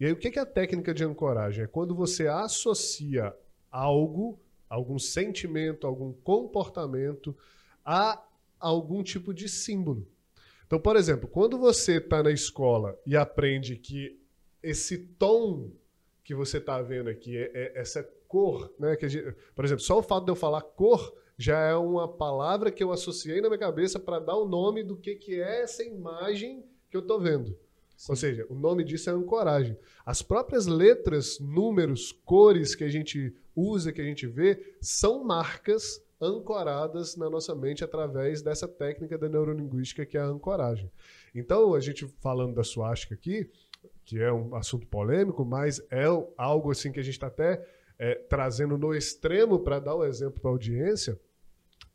E 0.00 0.06
aí, 0.06 0.12
o 0.12 0.16
que 0.16 0.38
é 0.38 0.40
a 0.40 0.46
técnica 0.46 0.94
de 0.94 1.04
ancoragem? 1.04 1.64
É 1.64 1.66
quando 1.66 1.94
você 1.94 2.26
associa 2.26 3.36
algo, 3.70 4.40
algum 4.66 4.98
sentimento, 4.98 5.86
algum 5.86 6.14
comportamento 6.14 7.36
a 7.84 8.24
algum 8.58 9.02
tipo 9.02 9.34
de 9.34 9.46
símbolo. 9.46 10.08
Então, 10.66 10.80
por 10.80 10.96
exemplo, 10.96 11.28
quando 11.28 11.58
você 11.58 11.98
está 11.98 12.22
na 12.22 12.30
escola 12.30 12.98
e 13.04 13.14
aprende 13.14 13.76
que 13.76 14.18
esse 14.62 14.96
tom 14.96 15.70
que 16.26 16.34
você 16.34 16.58
está 16.58 16.82
vendo 16.82 17.08
aqui, 17.08 17.36
é- 17.36 17.52
é- 17.54 17.72
essa 17.76 18.02
cor, 18.26 18.74
né? 18.80 18.96
Que 18.96 19.08
gente- 19.08 19.32
por 19.54 19.64
exemplo, 19.64 19.84
só 19.84 19.96
o 20.00 20.02
fato 20.02 20.24
de 20.24 20.32
eu 20.32 20.34
falar 20.34 20.60
cor 20.60 21.14
já 21.38 21.56
é 21.60 21.74
uma 21.76 22.08
palavra 22.08 22.72
que 22.72 22.82
eu 22.82 22.90
associei 22.90 23.40
na 23.40 23.48
minha 23.48 23.60
cabeça 23.60 24.00
para 24.00 24.18
dar 24.18 24.34
o 24.34 24.44
nome 24.48 24.82
do 24.82 24.96
que, 24.96 25.14
que 25.14 25.40
é 25.40 25.62
essa 25.62 25.84
imagem 25.84 26.64
que 26.90 26.96
eu 26.96 27.00
estou 27.00 27.20
vendo. 27.20 27.56
Ou 28.08 28.16
seja, 28.16 28.44
o 28.50 28.56
nome 28.56 28.82
disso 28.82 29.08
é 29.08 29.12
ancoragem. 29.12 29.78
As 30.04 30.20
próprias 30.20 30.66
letras, 30.66 31.38
números, 31.38 32.10
cores 32.24 32.74
que 32.74 32.82
a 32.82 32.88
gente 32.88 33.32
usa, 33.54 33.92
que 33.92 34.00
a 34.00 34.04
gente 34.04 34.26
vê, 34.26 34.74
são 34.80 35.22
marcas 35.22 36.02
ancoradas 36.20 37.14
na 37.16 37.30
nossa 37.30 37.54
mente 37.54 37.84
através 37.84 38.42
dessa 38.42 38.66
técnica 38.66 39.16
da 39.16 39.28
neurolinguística 39.28 40.04
que 40.04 40.16
é 40.18 40.20
a 40.20 40.26
ancoragem. 40.26 40.90
Então, 41.34 41.74
a 41.74 41.80
gente 41.80 42.06
falando 42.20 42.54
da 42.54 42.64
suástica 42.64 43.14
aqui, 43.14 43.48
que 44.04 44.20
é 44.20 44.32
um 44.32 44.54
assunto 44.54 44.86
polêmico, 44.86 45.44
mas 45.44 45.80
é 45.90 46.04
algo 46.36 46.70
assim 46.70 46.92
que 46.92 47.00
a 47.00 47.02
gente 47.02 47.14
está 47.14 47.26
até 47.26 47.64
é, 47.98 48.14
trazendo 48.14 48.76
no 48.76 48.94
extremo 48.94 49.58
para 49.58 49.78
dar 49.78 49.94
o 49.94 50.04
exemplo 50.04 50.40
para 50.40 50.50
a 50.50 50.52
audiência, 50.52 51.18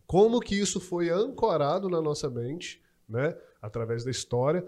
como 0.06 0.40
que 0.40 0.60
isso 0.60 0.80
foi 0.80 1.10
ancorado 1.10 1.90
na 1.90 2.02
nossa 2.02 2.30
mente, 2.30 2.82
né, 3.08 3.38
através 3.62 4.04
da 4.04 4.12
história, 4.12 4.66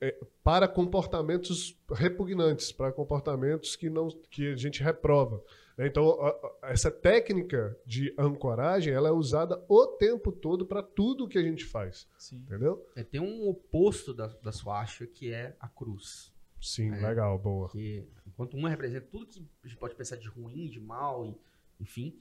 é, 0.00 0.16
para 0.42 0.68
comportamentos 0.68 1.76
repugnantes, 1.90 2.72
para 2.72 2.92
comportamentos 2.92 3.74
que 3.76 3.90
não 3.90 4.08
que 4.30 4.52
a 4.52 4.56
gente 4.56 4.82
reprova. 4.82 5.42
Né? 5.78 5.86
Então, 5.86 6.18
essa 6.62 6.90
técnica 6.90 7.74
de 7.86 8.12
ancoragem, 8.18 8.92
ela 8.92 9.08
é 9.08 9.12
usada 9.12 9.64
o 9.68 9.86
tempo 9.86 10.30
todo 10.32 10.66
para 10.66 10.82
tudo 10.82 11.28
que 11.28 11.38
a 11.38 11.42
gente 11.42 11.64
faz, 11.64 12.06
Sim. 12.18 12.36
entendeu? 12.38 12.84
É, 12.96 13.02
tem 13.04 13.20
um 13.20 13.48
oposto 13.48 14.12
da, 14.12 14.26
da 14.26 14.52
suástica 14.52 15.06
que 15.06 15.32
é 15.32 15.56
a 15.60 15.68
cruz. 15.68 16.34
Sim, 16.60 16.92
É. 16.92 16.96
legal, 17.08 17.38
boa. 17.38 17.68
Que 17.70 18.04
enquanto 18.26 18.56
uma 18.56 18.68
representa 18.68 19.06
tudo 19.10 19.26
que 19.26 19.46
a 19.64 19.68
gente 19.68 19.78
pode 19.78 19.94
pensar 19.94 20.16
de 20.16 20.28
ruim, 20.28 20.68
de 20.68 20.80
mal, 20.80 21.24
e- 21.24 21.38
enfim, 21.80 22.18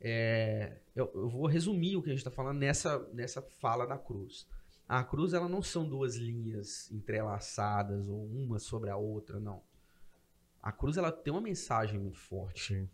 é, 0.00 0.76
eu, 0.94 1.10
eu 1.14 1.28
vou 1.28 1.46
resumir 1.46 1.96
o 1.96 2.02
que 2.02 2.08
a 2.08 2.12
gente 2.12 2.18
está 2.20 2.30
falando 2.30 2.58
nessa, 2.58 2.98
nessa 3.12 3.42
fala 3.42 3.84
da 3.86 3.98
cruz. 3.98 4.46
A 4.88 5.02
cruz, 5.02 5.32
ela 5.32 5.48
não 5.48 5.62
são 5.62 5.88
duas 5.88 6.14
linhas 6.16 6.90
entrelaçadas 6.92 8.06
ou 8.08 8.24
uma 8.26 8.58
sobre 8.58 8.90
a 8.90 8.96
outra, 8.96 9.40
não. 9.40 9.62
A 10.64 10.72
cruz, 10.72 10.96
ela 10.96 11.12
tem 11.12 11.30
uma 11.30 11.42
mensagem 11.42 12.00
muito 12.00 12.18
forte. 12.18 12.74
Sim. 12.74 12.88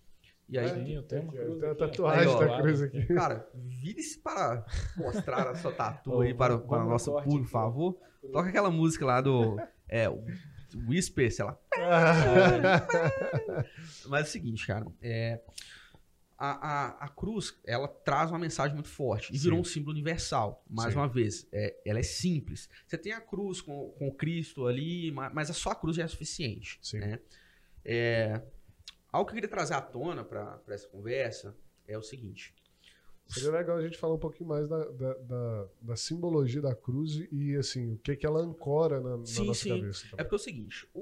E 0.48 0.58
aí, 0.58 0.68
Sim, 0.68 0.94
eu 0.96 1.04
tenho 1.04 1.22
uma 1.22 1.32
cruz 1.32 1.60
tem 1.60 1.70
ó. 1.70 1.74
tatuagem 1.76 2.20
Aí, 2.22 2.26
ó, 2.26 2.40
da 2.40 2.60
cruz 2.60 2.82
aqui. 2.82 3.06
cara, 3.14 3.48
vire-se 3.54 4.18
para 4.18 4.66
mostrar 4.96 5.46
a 5.46 5.54
sua 5.54 5.70
tatu 5.72 6.18
aí 6.20 6.34
para, 6.34 6.58
para 6.58 6.84
o 6.84 6.88
nosso 6.88 7.12
público, 7.12 7.44
por 7.44 7.48
favor. 7.48 7.96
Toca 8.32 8.48
aquela 8.48 8.72
música 8.72 9.06
lá 9.06 9.20
do 9.20 9.56
é, 9.88 10.08
o 10.08 10.24
Whisper, 10.88 11.32
sei 11.32 11.44
lá. 11.44 11.56
Mas 14.06 14.26
é 14.26 14.28
o 14.28 14.32
seguinte, 14.32 14.66
cara, 14.66 14.86
é, 15.00 15.40
a, 16.36 16.50
a, 16.50 16.88
a 17.04 17.08
cruz, 17.08 17.56
ela 17.64 17.86
traz 17.86 18.30
uma 18.32 18.38
mensagem 18.38 18.74
muito 18.74 18.88
forte 18.88 19.32
e 19.32 19.36
Sim. 19.38 19.44
virou 19.44 19.60
um 19.60 19.64
símbolo 19.64 19.92
universal. 19.92 20.64
Mais 20.68 20.92
Sim. 20.92 20.98
uma 20.98 21.08
vez, 21.08 21.46
é, 21.52 21.76
ela 21.86 22.00
é 22.00 22.02
simples. 22.02 22.68
Você 22.86 22.98
tem 22.98 23.12
a 23.12 23.20
cruz 23.20 23.60
com, 23.60 23.90
com 23.98 24.10
Cristo 24.12 24.66
ali, 24.66 25.12
ma- 25.12 25.30
mas 25.30 25.48
a 25.50 25.52
só 25.52 25.70
a 25.70 25.74
cruz 25.76 25.96
já 25.96 26.02
é 26.04 26.08
suficiente. 26.08 26.78
Sim. 26.82 26.98
né? 26.98 27.20
É, 27.84 28.40
algo 29.12 29.26
que 29.26 29.32
eu 29.32 29.34
queria 29.36 29.48
trazer 29.50 29.74
à 29.74 29.80
tona 29.80 30.24
para 30.24 30.60
essa 30.68 30.88
conversa 30.88 31.56
é 31.86 31.96
o 31.96 32.02
seguinte. 32.02 32.54
Seria 33.26 33.52
legal 33.52 33.76
a 33.76 33.82
gente 33.82 33.96
falar 33.96 34.14
um 34.14 34.18
pouquinho 34.18 34.48
mais 34.48 34.68
da, 34.68 34.84
da, 34.86 35.14
da- 35.14 35.68
da 35.82 35.96
simbologia 35.96 36.60
da 36.60 36.74
cruz 36.74 37.14
e, 37.30 37.54
assim, 37.56 37.92
o 37.92 37.98
que, 37.98 38.16
que 38.16 38.26
ela 38.26 38.40
ancora 38.40 39.00
na, 39.00 39.10
na 39.10 39.24
Sim, 39.24 39.46
nossa 39.46 39.62
sim. 39.62 39.68
cabeça. 39.68 40.04
É 40.06 40.10
também. 40.10 40.24
porque 40.24 40.34
é 40.34 40.36
o 40.36 40.38
seguinte, 40.38 40.88
o, 40.92 41.00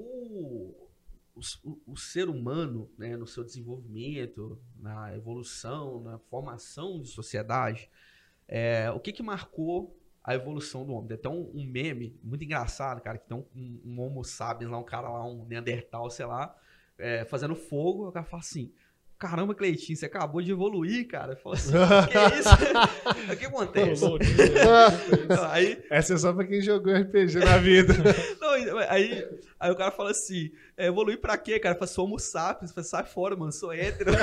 o, 1.35 1.41
o- 1.63 1.81
o 1.87 1.97
ser 1.97 2.29
humano, 2.29 2.87
né, 2.99 3.17
no 3.17 3.25
seu 3.25 3.43
desenvolvimento, 3.43 4.59
na 4.77 5.15
evolução, 5.15 6.01
na 6.01 6.19
formação 6.19 7.01
de 7.01 7.09
sociedade, 7.09 7.89
é, 8.47 8.91
o 8.91 8.99
que 8.99 9.11
que 9.11 9.23
marcou 9.23 9.95
a 10.23 10.35
evolução 10.35 10.85
do 10.85 10.93
homem? 10.93 11.07
Tem 11.07 11.17
até 11.17 11.29
um, 11.29 11.49
um 11.55 11.65
meme 11.65 12.15
muito 12.23 12.43
engraçado, 12.43 13.01
cara, 13.01 13.17
que 13.17 13.27
tem 13.27 13.37
um, 13.37 13.45
um, 13.55 13.81
um 13.85 14.01
homo 14.01 14.23
sapiens 14.23 14.69
lá, 14.69 14.77
um 14.77 14.83
cara 14.83 15.09
lá, 15.09 15.25
um 15.25 15.45
neandertal, 15.45 16.11
sei 16.11 16.27
lá, 16.27 16.55
é, 16.99 17.25
fazendo 17.25 17.55
fogo, 17.55 18.07
o 18.07 18.11
cara 18.11 18.25
fala 18.25 18.41
assim... 18.41 18.71
Caramba, 19.17 19.53
Cleitinho, 19.53 19.97
você 19.97 20.05
acabou 20.05 20.41
de 20.41 20.49
evoluir, 20.49 21.05
cara. 21.05 21.35
Fala 21.35 21.55
assim, 21.55 21.73
que 21.73 22.15
isso? 22.39 22.49
o 23.33 23.35
que 23.35 23.45
acontece? 23.47 24.05
Aí, 25.51 25.83
Essa 25.89 26.13
é 26.13 26.17
só 26.17 26.31
pra 26.31 26.45
quem 26.47 26.61
jogou 26.61 26.93
RPG 26.93 27.39
na 27.39 27.57
vida. 27.57 27.93
Não, 28.39 28.77
aí, 28.87 29.27
aí 29.59 29.71
o 29.71 29.75
cara 29.75 29.91
fala 29.91 30.11
assim, 30.11 30.51
é, 30.77 30.85
evoluir 30.87 31.19
pra 31.19 31.37
quê, 31.37 31.59
cara? 31.59 31.75
Fala, 31.75 31.87
sou 31.87 32.05
homo 32.05 32.17
sapiens, 32.17 32.71
fala, 32.71 32.85
sai 32.85 33.05
fora, 33.05 33.35
mano, 33.35 33.51
sou 33.51 33.73
hétero. 33.73 34.13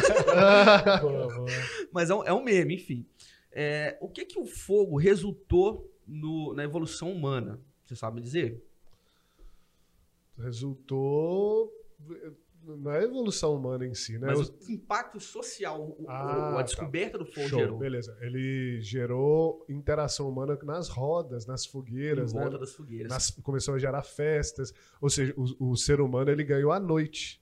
Boa, 1.02 1.28
boa. 1.28 1.46
Mas 1.92 2.08
é 2.08 2.14
um, 2.14 2.24
é 2.24 2.32
um 2.32 2.42
meme, 2.42 2.76
enfim. 2.76 3.04
É, 3.52 3.98
o 4.00 4.08
que 4.08 4.24
que 4.24 4.38
o 4.38 4.46
fogo 4.46 4.96
resultou 4.96 5.92
no- 6.08 6.54
na 6.54 6.64
evolução 6.64 7.12
humana? 7.12 7.60
Você 7.84 7.94
sabe 7.96 8.16
me 8.16 8.22
dizer? 8.22 8.64
Resultou 10.38 11.70
na 12.78 13.00
evolução 13.02 13.54
humana 13.54 13.86
em 13.86 13.94
si, 13.94 14.18
né? 14.18 14.26
Mas 14.28 14.48
O- 14.48 14.54
impacto 14.72 15.20
social, 15.20 15.96
Ah, 16.08 16.50
a 16.50 16.54
tá. 16.56 16.62
descoberta 16.62 17.16
do 17.18 17.24
fogo 17.26 17.48
Show, 17.48 17.58
gerou. 17.60 17.78
beleza. 17.78 18.16
Ele 18.20 18.80
gerou 18.80 19.64
interação 19.68 20.28
humana 20.28 20.58
nas 20.64 20.88
rodas, 20.88 21.46
nas 21.46 21.64
Em 21.66 21.70
fogueiras, 21.70 22.32
né? 22.32 22.40
volta 22.42 22.58
das 22.58 22.72
fogueiras. 22.72 23.10
Nas- 23.10 23.30
começou 23.30 23.74
a 23.74 23.78
gerar 23.78 24.02
festas. 24.02 24.72
Ou 25.00 25.08
seja, 25.08 25.32
o, 25.36 25.70
o 25.70 25.76
ser 25.76 26.00
humano 26.00 26.30
ele 26.30 26.42
ganhou 26.44 26.72
a 26.72 26.80
noite. 26.80 27.40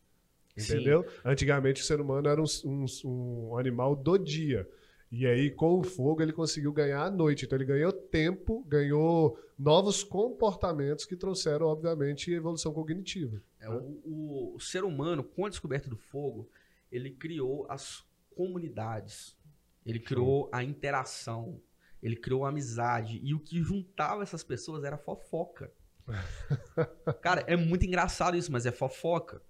Sim. 0.56 0.74
Entendeu? 0.74 1.04
Antigamente 1.24 1.82
o 1.82 1.84
ser 1.84 2.00
humano 2.00 2.28
era 2.28 2.40
um, 2.40 2.44
um- 2.64 2.86
um 3.04 3.58
animal 3.58 3.96
do 3.96 4.16
dia. 4.18 4.68
E 5.10 5.26
aí, 5.26 5.50
com 5.50 5.78
o 5.78 5.82
fogo, 5.84 6.22
ele 6.22 6.32
conseguiu 6.32 6.72
ganhar 6.72 7.04
a 7.04 7.10
noite. 7.10 7.44
Então, 7.44 7.56
ele 7.56 7.64
ganhou 7.64 7.92
tempo, 7.92 8.64
ganhou 8.66 9.38
novos 9.58 10.02
comportamentos 10.02 11.04
que 11.04 11.14
trouxeram, 11.16 11.66
obviamente, 11.66 12.32
evolução 12.32 12.72
cognitiva. 12.72 13.40
É, 13.60 13.68
o, 13.70 14.00
o- 14.04 14.54
o 14.56 14.60
ser 14.60 14.82
humano, 14.82 15.22
com 15.22 15.46
a 15.46 15.48
descoberta 15.48 15.88
do 15.88 15.96
fogo, 15.96 16.48
ele 16.90 17.10
criou 17.10 17.64
as 17.70 18.04
comunidades, 18.34 19.36
ele 19.86 20.00
criou 20.00 20.48
a 20.52 20.64
interação, 20.64 21.60
ele 22.02 22.16
criou 22.16 22.44
a 22.44 22.48
amizade. 22.48 23.20
E 23.22 23.32
o 23.34 23.38
que 23.40 23.62
juntava 23.62 24.22
essas 24.22 24.42
pessoas 24.42 24.82
era 24.84 24.98
fofoca. 24.98 25.72
Cara, 27.22 27.42
é 27.46 27.56
muito 27.56 27.84
engraçado 27.86 28.36
isso, 28.36 28.52
mas 28.52 28.66
é 28.66 28.72
fofoca. 28.72 29.40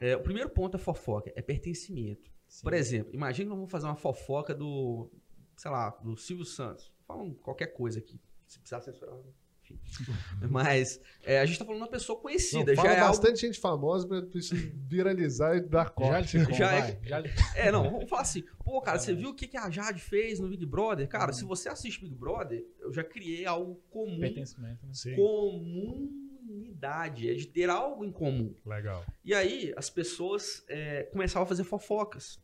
É, 0.00 0.16
o 0.16 0.22
primeiro 0.22 0.48
ponto 0.50 0.76
é 0.76 0.80
fofoca, 0.80 1.32
é 1.36 1.42
pertencimento. 1.42 2.31
Sim. 2.52 2.64
Por 2.64 2.74
exemplo, 2.74 3.14
imagina 3.14 3.46
que 3.46 3.48
nós 3.48 3.56
vamos 3.56 3.70
fazer 3.70 3.86
uma 3.86 3.96
fofoca 3.96 4.54
do, 4.54 5.10
sei 5.56 5.70
lá, 5.70 5.88
do 6.04 6.14
Silvio 6.18 6.44
Santos. 6.44 6.92
Falando 7.06 7.34
qualquer 7.36 7.68
coisa 7.68 7.98
aqui. 7.98 8.20
Se 8.46 8.58
precisar 8.60 8.82
censurar, 8.82 9.16
enfim. 9.62 9.80
Mas 10.50 11.00
é, 11.22 11.40
a 11.40 11.46
gente 11.46 11.58
tá 11.58 11.64
falando 11.64 11.78
de 11.80 11.84
uma 11.86 11.90
pessoa 11.90 12.16
Não, 12.16 12.22
conhecida. 12.22 12.76
fala 12.76 12.88
já 12.88 12.94
é 12.94 12.98
algo 13.00 13.16
bastante 13.16 13.40
gente 13.40 13.58
famosa 13.58 14.06
para 14.06 14.26
isso 14.34 14.54
viralizar 14.86 15.56
e 15.56 15.62
dar 15.62 15.84
Já, 15.84 15.90
corte. 15.90 16.38
ficou, 16.40 16.54
Já 16.54 16.74
é-. 16.74 17.00
Já- 17.02 17.22
É, 17.56 17.72
não, 17.72 17.84
vamos 17.90 18.10
falar 18.10 18.20
assim. 18.22 18.44
Pô, 18.62 18.82
cara, 18.82 18.98
você 18.98 19.14
viu 19.14 19.30
o 19.30 19.34
que 19.34 19.48
que 19.48 19.56
a 19.56 19.70
Jade 19.70 20.02
fez 20.02 20.38
no 20.38 20.50
Big 20.50 20.66
Brother? 20.66 21.08
Cara, 21.08 21.28
Uhum. 21.28 21.32
se 21.32 21.44
você 21.46 21.70
assiste 21.70 22.02
Big 22.02 22.14
Brother, 22.14 22.62
eu 22.80 22.92
já 22.92 23.02
criei 23.02 23.46
algo 23.46 23.76
comum. 23.88 24.20
Pertencimento, 24.20 24.84
né? 24.86 24.92
Sim, 24.92 25.16
Comunidade. 25.16 27.30
É 27.30 27.34
de 27.34 27.46
ter 27.46 27.70
algo 27.70 28.04
em 28.04 28.12
comum. 28.12 28.54
legal. 28.66 29.02
E 29.24 29.32
aí, 29.34 29.72
as 29.76 29.88
pessoas 29.88 30.62
é, 30.68 31.04
começavam 31.04 31.44
a 31.44 31.46
fazer 31.46 31.64
fofocas. 31.64 32.38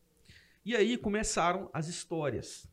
E 0.69 0.77
aí 0.77 0.99
começaram 0.99 1.71
as 1.73 1.89
histórias. 1.89 2.69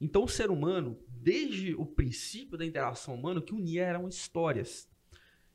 Então, 0.00 0.22
o 0.22 0.28
ser 0.28 0.48
humano, 0.48 0.96
desde 1.08 1.74
o 1.74 1.84
princípio 1.84 2.56
da 2.56 2.64
interação 2.64 3.16
humana, 3.16 3.40
o 3.40 3.42
que 3.42 3.52
unia 3.52 3.82
eram 3.82 4.06
histórias. 4.06 4.88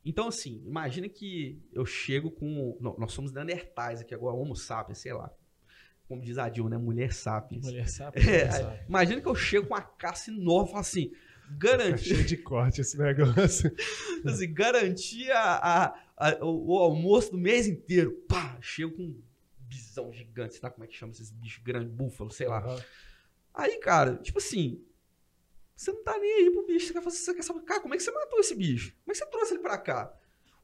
Então, 0.03 0.27
assim, 0.27 0.61
imagina 0.65 1.07
que 1.07 1.61
eu 1.71 1.85
chego 1.85 2.29
com. 2.29 2.77
não, 2.81 2.93
nós 2.97 3.13
somos 3.13 3.31
Neandertais 3.31 4.01
aqui 4.01 4.13
agora, 4.13 4.35
Homo 4.35 4.53
sapiens, 4.53 4.97
sei 4.97 5.13
lá. 5.13 5.31
Como 6.09 6.21
diz 6.21 6.37
a 6.37 6.49
Dilma, 6.49 6.71
né? 6.71 6.77
Mulher 6.77 7.13
sapiens. 7.13 7.63
Mulher 7.65 7.87
sabe. 7.87 8.19
É, 8.19 8.23
mulher 8.23 8.51
sabe. 8.51 8.79
Imagina 8.89 9.21
que 9.21 9.27
eu 9.29 9.35
chego 9.35 9.67
com 9.67 9.73
uma 9.73 9.81
caça 9.81 10.29
falo 10.67 10.79
assim: 10.79 11.07
Tá 11.09 11.15
garantir, 11.57 12.03
cheio 12.03 12.25
de 12.25 12.35
corte 12.35 12.81
esse 12.81 12.97
negócio. 12.97 13.71
assim, 14.27 14.53
garantir 14.53 15.31
a, 15.31 15.55
a- 15.55 15.95
a- 16.17 16.45
o, 16.45 16.73
o 16.73 16.79
almoço 16.79 17.31
do 17.31 17.37
mês 17.37 17.65
inteiro. 17.65 18.11
Pá, 18.27 18.57
chego 18.59 18.91
com 18.93 19.15
bisão 19.67 20.11
gigante. 20.11 20.53
Sei 20.55 20.61
lá 20.63 20.69
como 20.69 20.83
é 20.83 20.87
que 20.87 20.95
chama 20.95 21.11
esses 21.11 21.31
bichos 21.31 21.63
grandes, 21.63 21.91
búfalo, 21.91 22.31
sei 22.31 22.47
lá. 22.47 22.59
Aham. 22.59 22.81
Aí, 23.53 23.77
cara, 23.79 24.17
tipo 24.17 24.37
assim, 24.37 24.83
você 25.75 25.91
não 25.91 26.03
tá 26.03 26.17
nem 26.17 26.31
aí 26.33 26.51
pro 26.51 26.65
bicho. 26.65 26.87
Você 26.87 26.93
quer, 26.93 27.01
fazer, 27.01 27.17
você 27.17 27.33
quer 27.33 27.43
saber, 27.43 27.61
cara, 27.61 27.81
como 27.81 27.93
é 27.93 27.97
que 27.97 28.03
você 28.03 28.11
matou 28.11 28.39
esse 28.39 28.55
bicho? 28.55 28.93
Como 29.03 29.11
é 29.11 29.13
que 29.13 29.17
você 29.17 29.25
trouxe 29.25 29.53
ele 29.53 29.61
pra 29.61 29.77
cá? 29.77 30.13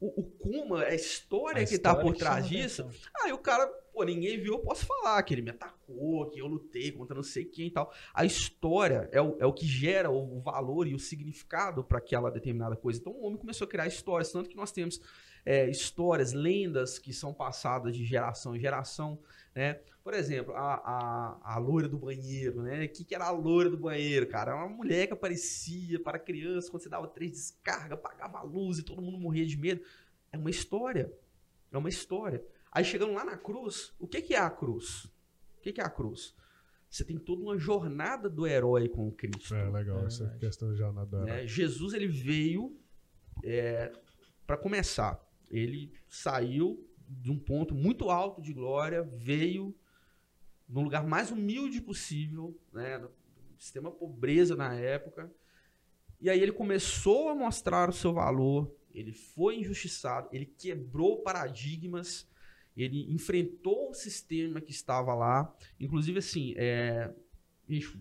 O, 0.00 0.20
o 0.20 0.24
Kuma, 0.24 0.82
a 0.82 0.94
história 0.94 1.62
A 1.62 1.66
que 1.66 1.78
tá 1.78 1.90
história 1.90 2.02
por 2.02 2.12
que 2.12 2.18
trás 2.18 2.46
disso. 2.48 2.82
atenção. 2.82 3.10
Aí 3.22 3.32
o 3.32 3.38
cara, 3.38 3.66
pô, 3.92 4.02
ninguém 4.04 4.38
viu, 4.40 4.54
eu 4.54 4.58
posso 4.58 4.84
falar 4.84 5.22
que 5.22 5.32
ele 5.32 5.40
me 5.42 5.50
atacou, 5.50 6.28
que 6.30 6.40
eu 6.40 6.46
lutei 6.46 6.92
contra 6.92 7.14
não 7.14 7.22
sei 7.22 7.44
quem 7.44 7.68
e 7.68 7.70
tal. 7.70 7.92
A 8.12 8.24
história 8.24 9.08
é 9.12 9.20
o, 9.22 9.36
é 9.38 9.46
o 9.46 9.52
que 9.52 9.66
gera 9.66 10.10
o, 10.10 10.36
o 10.36 10.40
valor 10.40 10.86
e 10.86 10.94
o 10.94 10.98
significado 10.98 11.82
para 11.82 11.98
aquela 11.98 12.30
determinada 12.30 12.76
coisa. 12.76 12.98
Então 13.00 13.12
o 13.12 13.22
homem 13.24 13.38
começou 13.38 13.64
a 13.66 13.68
criar 13.68 13.86
histórias, 13.86 14.30
tanto 14.30 14.50
que 14.50 14.56
nós 14.56 14.72
temos 14.72 15.00
é, 15.44 15.68
histórias, 15.68 16.32
lendas 16.32 16.98
que 16.98 17.12
são 17.12 17.32
passadas 17.34 17.96
de 17.96 18.04
geração 18.04 18.56
em 18.56 18.60
geração, 18.60 19.18
né? 19.54 19.80
Por 20.02 20.12
exemplo, 20.12 20.54
a, 20.54 20.74
a, 20.74 21.54
a 21.54 21.58
loira 21.58 21.88
do 21.88 21.96
banheiro, 21.98 22.62
né? 22.62 22.84
O 22.84 22.88
que, 22.90 23.04
que 23.04 23.14
era 23.14 23.24
a 23.26 23.30
loira 23.30 23.70
do 23.70 23.78
banheiro, 23.78 24.26
cara? 24.26 24.52
Era 24.52 24.60
uma 24.64 24.68
mulher 24.76 25.06
que 25.06 25.14
aparecia 25.14 25.98
para 25.98 26.18
criança 26.18 26.70
quando 26.70 26.82
você 26.82 26.88
dava 26.90 27.08
três 27.08 27.32
descargas, 27.32 27.92
apagava 27.92 28.38
a 28.38 28.42
luz 28.42 28.78
e 28.78 28.82
todo 28.82 29.00
mundo 29.00 29.18
morria 29.18 29.46
de 29.46 29.56
medo. 29.56 29.82
É 30.30 30.36
uma 30.36 30.50
história. 30.50 31.10
É 31.72 31.78
uma 31.78 31.88
história. 31.88 32.44
Aí 32.70 32.84
chegando 32.84 33.14
lá 33.14 33.24
na 33.24 33.36
cruz, 33.38 33.94
o 33.98 34.06
que, 34.06 34.20
que 34.20 34.34
é 34.34 34.38
a 34.40 34.50
cruz? 34.50 35.04
O 35.58 35.60
que, 35.62 35.72
que 35.72 35.80
é 35.80 35.84
a 35.84 35.88
cruz? 35.90 36.34
Você 36.90 37.02
tem 37.04 37.16
toda 37.18 37.42
uma 37.42 37.56
jornada 37.58 38.28
do 38.28 38.46
herói 38.46 38.88
com 38.88 39.10
Cristo. 39.10 39.54
É 39.54 39.68
legal, 39.70 40.02
É 40.02 40.06
essa 40.06 40.28
questão 40.38 40.74
já 40.76 40.92
na 40.92 41.04
dela. 41.04 41.24
né? 41.24 41.46
Jesus 41.46 41.94
ele 41.94 42.06
veio 42.08 42.76
para 44.46 44.56
começar. 44.56 45.20
Ele 45.50 45.92
saiu 46.08 46.86
de 47.08 47.30
um 47.30 47.38
ponto 47.38 47.74
muito 47.74 48.10
alto 48.10 48.40
de 48.40 48.52
glória, 48.52 49.02
veio 49.02 49.74
no 50.68 50.80
lugar 50.80 51.06
mais 51.06 51.30
humilde 51.30 51.80
possível, 51.80 52.58
né? 52.72 52.98
no 52.98 53.10
sistema 53.58 53.90
pobreza 53.90 54.56
na 54.56 54.74
época. 54.74 55.30
E 56.20 56.30
aí 56.30 56.40
ele 56.40 56.52
começou 56.52 57.28
a 57.28 57.34
mostrar 57.34 57.88
o 57.88 57.92
seu 57.92 58.12
valor, 58.12 58.74
ele 58.94 59.12
foi 59.12 59.58
injustiçado, 59.58 60.28
ele 60.32 60.46
quebrou 60.46 61.22
paradigmas, 61.22 62.26
ele 62.76 63.12
enfrentou 63.12 63.90
o 63.90 63.94
sistema 63.94 64.60
que 64.60 64.70
estava 64.70 65.14
lá. 65.14 65.54
Inclusive, 65.78 66.18
assim, 66.18 66.54
é, 66.56 67.12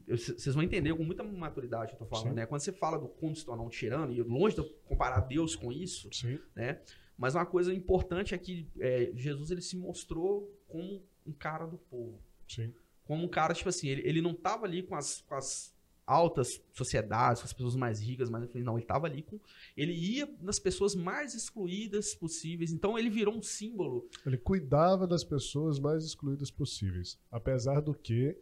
vocês 0.07 0.53
vão 0.53 0.63
entender 0.63 0.95
com 0.95 1.03
muita 1.03 1.23
maturidade 1.23 1.89
que 1.89 1.95
eu 1.95 1.99
tô 1.99 2.05
falando, 2.05 2.29
Sim. 2.29 2.35
né? 2.35 2.45
Quando 2.45 2.61
você 2.61 2.71
fala 2.71 2.97
do 2.97 3.07
como 3.07 3.35
se 3.35 3.45
tornar 3.45 3.63
um 3.63 3.69
tirano, 3.69 4.11
e 4.13 4.21
longe 4.21 4.55
de 4.55 4.61
eu 4.61 4.69
comparar 4.85 5.21
Deus 5.21 5.55
com 5.55 5.71
isso, 5.71 6.09
Sim. 6.11 6.39
né? 6.55 6.81
Mas 7.17 7.35
uma 7.35 7.45
coisa 7.45 7.73
importante 7.73 8.33
é 8.33 8.37
que 8.37 8.67
é, 8.79 9.11
Jesus 9.15 9.51
ele 9.51 9.61
se 9.61 9.77
mostrou 9.77 10.51
como 10.67 11.01
um 11.25 11.31
cara 11.31 11.65
do 11.65 11.77
povo. 11.77 12.19
Sim. 12.47 12.73
como 13.05 13.23
um 13.23 13.27
cara, 13.27 13.53
tipo 13.53 13.69
assim, 13.69 13.87
ele, 13.87 14.01
ele 14.05 14.21
não 14.21 14.33
tava 14.33 14.65
ali 14.65 14.83
com 14.83 14.95
as, 14.95 15.21
com 15.21 15.35
as 15.35 15.73
altas 16.05 16.61
sociedades, 16.73 17.41
com 17.41 17.45
as 17.45 17.53
pessoas 17.53 17.75
mais 17.75 18.01
ricas, 18.01 18.29
mais 18.29 18.43
influentes, 18.43 18.65
não, 18.65 18.77
ele 18.77 18.85
tava 18.85 19.07
ali 19.07 19.21
com... 19.21 19.39
Ele 19.75 19.93
ia 19.93 20.29
nas 20.41 20.59
pessoas 20.59 20.95
mais 20.95 21.33
excluídas 21.33 22.13
possíveis, 22.13 22.71
então 22.71 22.97
ele 22.97 23.09
virou 23.09 23.35
um 23.35 23.41
símbolo. 23.41 24.07
Ele 24.25 24.37
cuidava 24.37 25.07
das 25.07 25.23
pessoas 25.23 25.79
mais 25.79 26.03
excluídas 26.03 26.51
possíveis. 26.51 27.17
Apesar 27.31 27.79
do 27.81 27.93
que, 27.93 28.37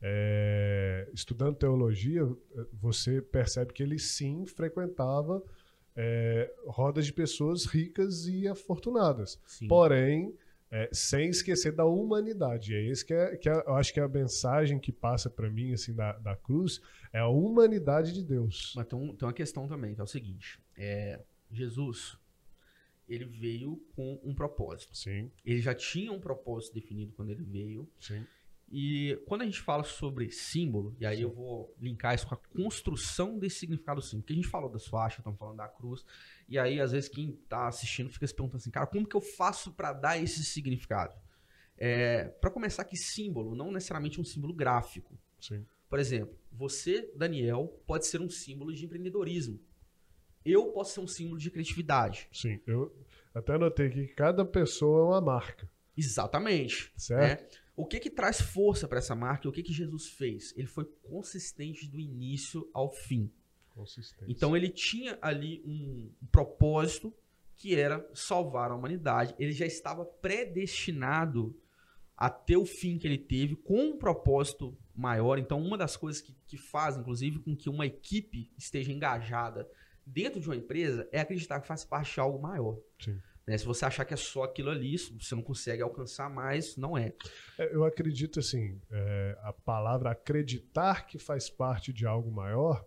é, 0.00 1.08
estudando 1.12 1.56
teologia, 1.56 2.28
você 2.72 3.22
percebe 3.22 3.72
que 3.72 3.82
ele 3.82 3.98
sim 3.98 4.46
frequentava 4.46 5.42
é, 6.00 6.54
rodas 6.64 7.06
de 7.06 7.12
pessoas 7.12 7.64
ricas 7.64 8.28
e 8.28 8.46
afortunadas. 8.46 9.40
Sim. 9.44 9.66
Porém, 9.66 10.32
é, 10.70 10.88
sem 10.92 11.28
esquecer 11.28 11.72
da 11.72 11.84
humanidade. 11.84 12.72
É 12.72 12.80
isso 12.80 13.04
que, 13.04 13.12
é, 13.12 13.36
que 13.36 13.48
é, 13.48 13.52
eu 13.52 13.74
acho 13.74 13.92
que 13.92 13.98
é 13.98 14.04
a 14.04 14.08
mensagem 14.08 14.78
que 14.78 14.92
passa 14.92 15.28
para 15.28 15.50
mim 15.50 15.72
assim 15.72 15.92
da, 15.92 16.12
da 16.12 16.36
cruz 16.36 16.80
é 17.12 17.18
a 17.18 17.26
humanidade 17.26 18.12
de 18.12 18.22
Deus. 18.22 18.74
Mas 18.76 18.86
tem, 18.86 18.98
tem 19.16 19.26
uma 19.26 19.32
questão 19.32 19.66
também, 19.66 19.94
que 19.94 20.00
é 20.00 20.04
o 20.04 20.06
seguinte. 20.06 20.60
É, 20.76 21.20
Jesus, 21.50 22.16
ele 23.08 23.24
veio 23.24 23.82
com 23.96 24.20
um 24.22 24.32
propósito. 24.32 24.96
Sim, 24.96 25.32
Ele 25.44 25.60
já 25.60 25.74
tinha 25.74 26.12
um 26.12 26.20
propósito 26.20 26.74
definido 26.74 27.12
quando 27.14 27.30
ele 27.30 27.42
veio. 27.42 27.88
sim, 27.98 28.24
E 28.70 29.18
quando 29.26 29.42
a 29.42 29.44
gente 29.46 29.60
fala 29.60 29.82
sobre 29.82 30.30
símbolo, 30.30 30.94
e 31.00 31.06
aí 31.06 31.22
eu 31.22 31.30
vou 31.30 31.74
linkar 31.80 32.14
isso 32.14 32.26
com 32.26 32.34
a 32.34 32.36
construção 32.36 33.38
desse 33.38 33.60
significado 33.60 34.02
símbolo, 34.02 34.22
porque 34.22 34.34
a 34.34 34.36
gente 34.36 34.48
falou 34.48 34.70
das 34.70 34.86
faixas, 34.86 35.20
estamos 35.20 35.38
falando 35.38 35.56
da 35.56 35.68
cruz, 35.68 36.04
e 36.46 36.58
aí 36.58 36.78
às 36.78 36.92
vezes 36.92 37.08
quem 37.08 37.32
tá 37.48 37.66
assistindo 37.66 38.10
fica 38.10 38.26
se 38.26 38.34
perguntando 38.34 38.58
assim, 38.58 38.70
cara, 38.70 38.86
como 38.86 39.06
que 39.06 39.16
eu 39.16 39.20
faço 39.22 39.72
para 39.72 39.92
dar 39.94 40.22
esse 40.22 40.44
significado? 40.44 41.14
É, 41.78 42.24
para 42.24 42.50
começar, 42.50 42.84
que 42.84 42.96
símbolo 42.96 43.54
não 43.54 43.72
necessariamente 43.72 44.20
um 44.20 44.24
símbolo 44.24 44.52
gráfico. 44.52 45.18
sim. 45.40 45.64
Por 45.88 45.98
exemplo, 45.98 46.38
você, 46.52 47.10
Daniel, 47.16 47.80
pode 47.86 48.06
ser 48.06 48.20
um 48.20 48.28
símbolo 48.28 48.74
de 48.74 48.84
empreendedorismo. 48.84 49.58
Eu 50.44 50.66
posso 50.66 50.92
ser 50.92 51.00
um 51.00 51.06
símbolo 51.06 51.38
de 51.38 51.50
criatividade. 51.50 52.28
Sim, 52.30 52.60
eu 52.66 52.94
até 53.34 53.54
anotei 53.54 53.88
que 53.88 54.06
cada 54.08 54.44
pessoa 54.44 55.00
é 55.00 55.04
uma 55.04 55.20
marca, 55.22 55.66
Exatamente. 55.96 56.92
certo? 56.94 57.54
né? 57.54 57.60
O 57.78 57.86
que 57.86 58.00
que 58.00 58.10
traz 58.10 58.40
força 58.40 58.88
para 58.88 58.98
essa 58.98 59.14
marca? 59.14 59.46
e 59.46 59.48
O 59.48 59.52
que 59.52 59.62
que 59.62 59.72
Jesus 59.72 60.08
fez? 60.08 60.52
Ele 60.56 60.66
foi 60.66 60.84
consistente 60.84 61.86
do 61.86 62.00
início 62.00 62.68
ao 62.74 62.90
fim. 62.90 63.30
Consistência. 63.70 64.26
Então 64.28 64.56
ele 64.56 64.68
tinha 64.68 65.16
ali 65.22 65.62
um 65.64 66.10
propósito 66.32 67.14
que 67.54 67.76
era 67.76 68.04
salvar 68.12 68.72
a 68.72 68.74
humanidade. 68.74 69.32
Ele 69.38 69.52
já 69.52 69.64
estava 69.64 70.04
predestinado 70.04 71.56
a 72.16 72.28
ter 72.28 72.56
o 72.56 72.66
fim 72.66 72.98
que 72.98 73.06
ele 73.06 73.16
teve 73.16 73.54
com 73.54 73.90
um 73.90 73.96
propósito 73.96 74.76
maior. 74.92 75.38
Então 75.38 75.62
uma 75.62 75.78
das 75.78 75.96
coisas 75.96 76.20
que, 76.20 76.34
que 76.48 76.56
faz, 76.56 76.96
inclusive, 76.96 77.38
com 77.38 77.56
que 77.56 77.70
uma 77.70 77.86
equipe 77.86 78.50
esteja 78.58 78.90
engajada 78.90 79.70
dentro 80.04 80.40
de 80.40 80.48
uma 80.48 80.56
empresa 80.56 81.08
é 81.12 81.20
acreditar 81.20 81.60
que 81.60 81.68
faz 81.68 81.84
parte 81.84 82.14
de 82.14 82.18
algo 82.18 82.40
maior. 82.40 82.76
Sim. 82.98 83.20
Né? 83.48 83.56
Se 83.56 83.64
você 83.64 83.84
achar 83.86 84.04
que 84.04 84.12
é 84.12 84.16
só 84.16 84.42
aquilo 84.42 84.68
ali, 84.70 84.98
você 84.98 85.34
não 85.34 85.42
consegue 85.42 85.80
alcançar 85.82 86.28
mais, 86.28 86.76
não 86.76 86.96
é. 86.98 87.14
É, 87.58 87.74
Eu 87.74 87.82
acredito 87.84 88.38
assim, 88.38 88.78
é, 88.92 89.38
a 89.42 89.52
palavra 89.52 90.10
acreditar 90.10 91.06
que 91.06 91.18
faz 91.18 91.48
parte 91.48 91.90
de 91.92 92.06
algo 92.06 92.30
maior 92.30 92.84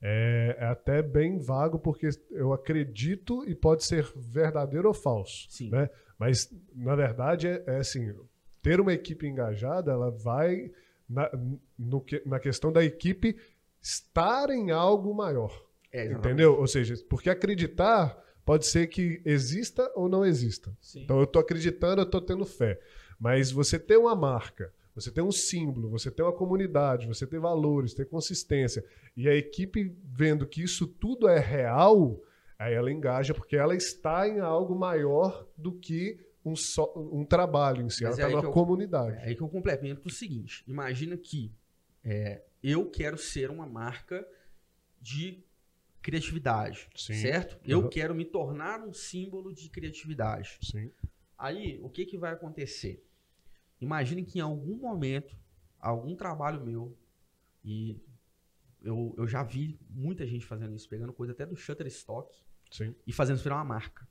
é, 0.00 0.56
é 0.60 0.64
até 0.66 1.02
bem 1.02 1.38
vago, 1.40 1.80
porque 1.80 2.08
eu 2.30 2.52
acredito 2.52 3.44
e 3.48 3.54
pode 3.56 3.84
ser 3.84 4.06
verdadeiro 4.16 4.86
ou 4.86 4.94
falso. 4.94 5.46
Sim. 5.50 5.70
Né? 5.70 5.90
Mas, 6.16 6.48
na 6.72 6.94
verdade, 6.94 7.48
é, 7.48 7.64
é 7.66 7.76
assim, 7.78 8.14
ter 8.62 8.80
uma 8.80 8.92
equipe 8.92 9.26
engajada, 9.26 9.90
ela 9.90 10.10
vai 10.12 10.70
na, 11.08 11.28
no 11.76 12.00
que- 12.00 12.22
na 12.24 12.38
questão 12.38 12.70
da 12.72 12.84
equipe 12.84 13.36
estar 13.82 14.50
em 14.50 14.70
algo 14.70 15.12
maior. 15.12 15.52
É. 15.92 16.06
Entendeu? 16.12 16.56
Ou 16.56 16.66
seja, 16.68 16.94
porque 17.08 17.30
acreditar 17.30 18.16
pode 18.48 18.64
ser 18.64 18.86
que 18.86 19.20
exista 19.26 19.92
ou 19.94 20.08
não 20.08 20.24
exista. 20.24 20.74
Sim. 20.80 21.02
Então 21.02 21.20
eu 21.20 21.26
tô 21.26 21.38
acreditando, 21.38 22.00
eu 22.00 22.06
tô 22.06 22.18
tendo 22.18 22.46
fé. 22.46 22.80
Mas 23.20 23.50
você 23.50 23.78
tem 23.78 23.98
uma 23.98 24.16
marca, 24.16 24.72
você 24.94 25.10
tem 25.10 25.22
um 25.22 25.30
símbolo, 25.30 25.90
você 25.90 26.10
tem 26.10 26.24
uma 26.24 26.32
comunidade, 26.32 27.06
você 27.06 27.26
tem 27.26 27.38
valores, 27.38 27.92
tem 27.92 28.06
consistência. 28.06 28.82
E 29.14 29.28
a 29.28 29.34
equipe 29.34 29.94
vendo 30.02 30.46
que 30.46 30.62
isso 30.62 30.86
tudo 30.86 31.28
é 31.28 31.38
real, 31.38 32.18
aí 32.58 32.72
ela 32.72 32.90
engaja 32.90 33.34
porque 33.34 33.54
ela 33.54 33.74
está 33.76 34.26
em 34.26 34.40
algo 34.40 34.74
maior 34.74 35.46
do 35.54 35.72
que 35.72 36.18
um, 36.42 36.56
só, 36.56 36.90
um 36.96 37.26
trabalho 37.26 37.82
em 37.82 37.90
si. 37.90 38.02
Mas 38.04 38.12
ela 38.12 38.12
é 38.12 38.14
está 38.14 38.26
aí 38.28 38.32
numa 38.32 38.40
que 38.40 38.48
eu- 38.48 38.52
comunidade. 38.52 39.16
É 39.18 39.24
aí 39.28 39.36
que 39.36 39.42
eu 39.42 39.48
complemento 39.50 40.08
o 40.08 40.10
seguinte: 40.10 40.64
imagina 40.66 41.18
que 41.18 41.52
é, 42.02 42.40
eu 42.62 42.86
quero 42.88 43.18
ser 43.18 43.50
uma 43.50 43.66
marca 43.66 44.26
de 45.02 45.44
criatividade, 46.08 46.88
Sim. 46.96 47.12
certo? 47.20 47.58
Eu 47.62 47.82
Uhum. 47.82 47.90
quero 47.90 48.14
me 48.14 48.24
tornar 48.24 48.80
um 48.80 48.94
símbolo 48.94 49.52
de 49.52 49.68
criatividade. 49.68 50.58
Sim. 50.62 50.90
Aí, 51.36 51.78
o 51.82 51.90
que, 51.90 52.06
que 52.06 52.16
vai 52.16 52.32
acontecer? 52.32 53.06
Imagine 53.78 54.24
que 54.24 54.38
em 54.38 54.40
algum 54.42 54.76
momento, 54.76 55.36
algum 55.78 56.16
trabalho 56.16 56.64
meu, 56.64 56.96
e 57.62 58.00
eu, 58.80 59.14
eu 59.18 59.28
já 59.28 59.42
vi 59.42 59.78
muita 59.90 60.26
gente 60.26 60.46
fazendo 60.46 60.74
isso, 60.74 60.88
pegando 60.88 61.12
coisa 61.12 61.32
até 61.34 61.44
do 61.44 61.54
Shutterstock 61.54 62.34
Sim. 62.70 62.94
e 63.06 63.12
fazendo 63.12 63.34
isso 63.36 63.44
virar 63.44 63.56
uma 63.56 63.64
marca. 63.64 64.08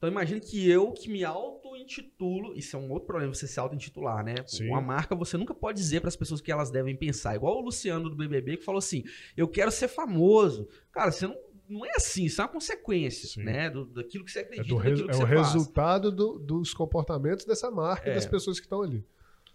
Então 0.00 0.08
imagine 0.08 0.40
que 0.40 0.66
eu 0.66 0.92
que 0.92 1.10
me 1.10 1.22
auto-intitulo, 1.24 2.56
isso 2.56 2.74
é 2.74 2.78
um 2.78 2.90
outro 2.90 3.06
problema, 3.06 3.34
você 3.34 3.46
se 3.46 3.60
auto-intitular, 3.60 4.24
né? 4.24 4.34
Sim. 4.46 4.68
Uma 4.68 4.80
marca 4.80 5.14
você 5.14 5.36
nunca 5.36 5.54
pode 5.54 5.78
dizer 5.78 6.00
para 6.00 6.08
as 6.08 6.16
pessoas 6.16 6.40
o 6.40 6.42
que 6.42 6.50
elas 6.50 6.70
devem 6.70 6.96
pensar. 6.96 7.34
Igual 7.36 7.58
o 7.58 7.60
Luciano 7.60 8.08
do 8.08 8.16
BBB 8.16 8.56
que 8.56 8.64
falou 8.64 8.78
assim: 8.78 9.04
"Eu 9.36 9.46
quero 9.46 9.70
ser 9.70 9.88
famoso". 9.88 10.66
Cara, 10.90 11.10
você 11.12 11.26
não 11.26 11.36
não 11.68 11.86
é 11.86 11.92
assim, 11.94 12.24
isso 12.24 12.40
é 12.40 12.44
uma 12.44 12.50
consequência, 12.50 13.28
Sim. 13.28 13.44
né? 13.44 13.70
Do, 13.70 13.84
daquilo 13.84 14.24
que 14.24 14.32
você 14.32 14.40
É, 14.40 14.42
acredita, 14.42 14.66
do 14.68 14.76
res- 14.76 14.90
daquilo 14.98 15.08
que 15.08 15.14
é 15.14 15.16
você 15.18 15.22
o 15.22 15.26
faz. 15.28 15.52
resultado 15.52 16.10
do- 16.10 16.36
dos 16.40 16.74
comportamentos 16.74 17.44
dessa 17.44 17.70
marca 17.70 18.08
e 18.08 18.10
É. 18.10 18.14
das 18.16 18.26
pessoas 18.26 18.58
que 18.58 18.66
estão 18.66 18.82
ali. 18.82 19.04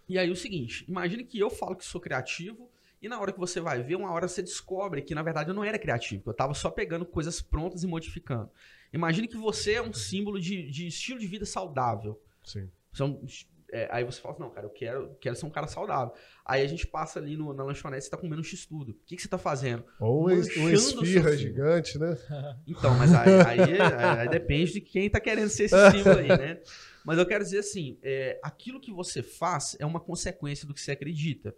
E 0.08 0.18
aí 0.18 0.30
o 0.30 0.36
seguinte, 0.36 0.82
imagine 0.88 1.24
que 1.24 1.38
eu 1.38 1.50
falo 1.50 1.76
que 1.76 1.84
sou 1.84 2.00
criativo 2.00 2.70
e 3.02 3.08
na 3.08 3.20
hora 3.20 3.32
que 3.32 3.38
você 3.38 3.60
vai 3.60 3.82
ver, 3.82 3.96
uma 3.96 4.10
hora 4.12 4.26
você 4.28 4.40
descobre 4.42 5.02
que 5.02 5.14
na 5.14 5.22
verdade 5.22 5.50
eu 5.50 5.54
não 5.54 5.62
era 5.62 5.78
criativo, 5.78 6.22
que 6.22 6.28
eu 6.30 6.32
tava 6.34 6.54
só 6.54 6.70
pegando 6.70 7.04
coisas 7.04 7.42
prontas 7.42 7.82
e 7.82 7.86
modificando. 7.86 8.48
Imagine 8.92 9.28
que 9.28 9.36
você 9.36 9.74
é 9.74 9.82
um 9.82 9.92
símbolo 9.92 10.40
de, 10.40 10.70
de 10.70 10.86
estilo 10.86 11.18
de 11.18 11.26
vida 11.26 11.44
saudável. 11.46 12.20
Sim. 12.44 12.70
É 12.98 13.04
um- 13.04 13.24
é, 13.72 13.88
aí 13.90 14.04
você 14.04 14.20
fala 14.20 14.32
assim, 14.34 14.42
não, 14.44 14.50
cara, 14.50 14.64
eu 14.66 14.70
quero, 14.70 15.16
quero 15.20 15.34
ser 15.34 15.44
um 15.44 15.50
cara 15.50 15.66
saudável. 15.66 16.14
Aí 16.44 16.62
a 16.62 16.66
gente 16.68 16.86
passa 16.86 17.18
ali 17.18 17.36
no- 17.36 17.52
na 17.52 17.64
lanchonete, 17.64 18.04
você 18.04 18.10
tá 18.10 18.16
comendo 18.16 18.40
um 18.40 18.44
x-tudo. 18.44 18.92
O 18.92 18.94
que, 19.04 19.16
que 19.16 19.22
você 19.22 19.28
tá 19.28 19.36
fazendo? 19.38 19.84
Ou 19.98 20.28
seu 20.44 20.70
esfirra 21.02 21.30
gigante, 21.36 21.98
né? 21.98 22.16
Então, 22.66 22.94
mas 22.96 23.12
aí, 23.12 23.28
aí- 23.44 24.18
aí 24.20 24.28
depende 24.28 24.72
de 24.74 24.80
quem 24.80 25.10
tá 25.10 25.18
querendo 25.20 25.48
ser 25.50 25.64
esse 25.64 25.74
símbolo 25.90 26.18
aí, 26.18 26.28
né? 26.28 26.60
Mas 27.04 27.18
eu 27.18 27.26
quero 27.26 27.42
dizer 27.44 27.58
assim, 27.58 27.98
é, 28.02 28.38
aquilo 28.42 28.80
que 28.80 28.92
você 28.92 29.22
faz 29.22 29.76
é 29.80 29.84
uma 29.84 30.00
consequência 30.00 30.66
do 30.66 30.72
que 30.72 30.80
você 30.80 30.92
acredita. 30.92 31.54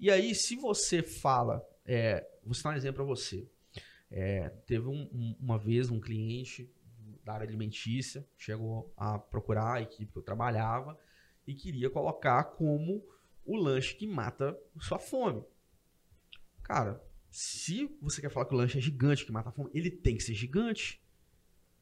E 0.00 0.10
aí, 0.12 0.34
se 0.36 0.54
você 0.56 1.02
fala, 1.02 1.60
é, 1.84 2.24
vou 2.44 2.54
citar 2.54 2.72
um 2.72 2.76
exemplo 2.76 2.96
para 2.96 3.04
você. 3.04 3.44
É, 4.10 4.48
teve 4.66 4.86
um- 4.86 5.08
um- 5.12 5.36
uma 5.40 5.58
vez 5.58 5.90
um 5.90 6.00
cliente 6.00 6.72
da 7.24 7.34
área 7.34 7.46
alimentícia 7.46 8.26
chegou 8.38 8.92
a 8.96 9.18
procurar 9.18 9.74
a 9.74 9.82
equipe 9.82 10.10
que 10.10 10.18
eu 10.18 10.22
trabalhava 10.22 10.98
e 11.46 11.54
queria 11.54 11.90
colocar 11.90 12.42
como 12.44 13.04
o 13.44 13.56
lanche 13.56 13.94
que 13.94 14.06
mata 14.06 14.58
sua 14.80 14.98
fome. 14.98 15.44
Cara, 16.62 17.02
se 17.30 17.86
você 18.00 18.20
quer 18.20 18.30
falar 18.30 18.46
que 18.46 18.54
o 18.54 18.56
lanche 18.56 18.78
é 18.78 18.80
gigante 18.80 19.26
que 19.26 19.32
mata 19.32 19.50
a 19.50 19.52
fome, 19.52 19.70
ele 19.74 19.90
tem 19.90 20.16
que 20.16 20.22
ser 20.22 20.34
gigante. 20.34 21.02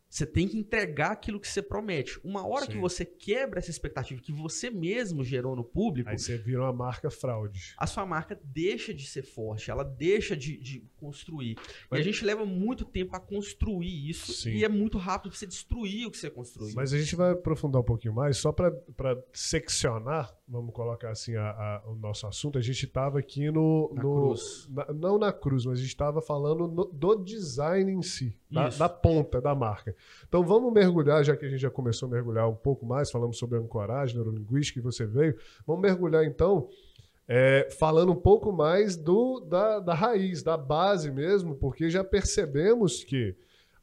Você 0.08 0.24
tem 0.24 0.46
que 0.46 0.56
entregar 0.56 1.10
aquilo 1.10 1.40
que 1.40 1.48
você 1.48 1.60
promete. 1.60 2.18
Uma 2.22 2.46
hora 2.46 2.66
que 2.66 2.74
Sim. 2.74 2.80
você 2.80 3.04
quebra 3.04 3.58
essa 3.58 3.70
expectativa 3.70 4.20
que 4.22 4.32
você 4.32 4.70
mesmo 4.70 5.24
gerou 5.24 5.56
no 5.56 5.64
público, 5.64 6.08
Aí 6.08 6.18
você 6.18 6.38
vira 6.38 6.62
uma 6.62 6.72
marca 6.72 7.10
fraude. 7.10 7.74
a 7.76 7.86
sua 7.86 8.06
marca 8.06 8.40
deixa 8.44 8.94
de 8.94 9.04
ser 9.06 9.22
forte, 9.22 9.70
ela 9.70 9.82
deixa 9.84 10.36
de, 10.36 10.56
de 10.58 10.88
construir. 10.96 11.56
Mas- 11.90 11.98
E 11.98 12.02
a 12.02 12.04
gente 12.04 12.24
leva 12.24 12.46
muito 12.46 12.84
tempo 12.84 13.16
a 13.16 13.20
construir 13.20 14.08
isso 14.08 14.32
Sim. 14.32 14.50
e 14.52 14.64
é 14.64 14.68
muito 14.68 14.96
rápido 14.96 15.30
pra 15.30 15.38
você 15.38 15.46
destruir 15.46 16.06
o 16.06 16.10
que 16.10 16.18
você 16.18 16.30
construiu. 16.30 16.74
Mas 16.76 16.92
a 16.92 16.98
gente 16.98 17.16
vai 17.16 17.32
aprofundar 17.32 17.82
um 17.82 17.84
pouquinho 17.84 18.14
mais, 18.14 18.36
só 18.36 18.52
para 18.52 18.72
seccionar, 19.32 20.34
vamos 20.48 20.72
colocar 20.72 21.10
assim, 21.10 21.34
a- 21.34 21.50
a- 21.50 21.82
o 21.90 21.94
nosso 21.96 22.26
assunto. 22.26 22.56
A 22.58 22.60
gente 22.60 22.84
estava 22.86 23.18
aqui 23.18 23.50
no. 23.50 23.90
Na 23.94 24.02
no- 24.02 24.26
cruz. 24.28 24.68
na- 24.70 24.92
não 24.92 25.18
na 25.18 25.32
cruz, 25.32 25.64
mas 25.66 25.78
a 25.78 25.82
gente 25.82 25.88
estava 25.90 26.22
falando 26.22 26.68
no- 26.68 26.84
do 26.84 27.16
design 27.16 27.90
em 27.92 28.02
si, 28.02 28.36
da, 28.50 28.68
da 28.68 28.88
ponta 28.88 29.40
da 29.40 29.54
marca. 29.54 29.94
Então 30.28 30.44
vamos 30.44 30.72
mergulhar, 30.72 31.24
já 31.24 31.36
que 31.36 31.44
a 31.44 31.48
gente 31.48 31.60
já 31.60 31.70
começou 31.70 32.06
a 32.08 32.12
mergulhar 32.12 32.48
um 32.48 32.54
pouco 32.54 32.86
mais, 32.86 33.10
falamos 33.10 33.38
sobre 33.38 33.58
ancoragem, 33.58 34.14
neurolinguística, 34.16 34.78
que 34.80 34.84
você 34.84 35.04
veio. 35.04 35.36
Vamos 35.66 35.82
mergulhar 35.82 36.24
então. 36.24 36.68
é, 37.28 37.68
falando 37.76 38.12
um 38.12 38.20
pouco 38.20 38.52
mais 38.52 38.96
do, 38.96 39.40
da, 39.40 39.80
da 39.80 39.94
raiz, 39.94 40.44
da 40.44 40.56
base 40.56 41.10
mesmo, 41.10 41.56
porque 41.56 41.90
já 41.90 42.04
percebemos 42.04 43.02
que 43.02 43.34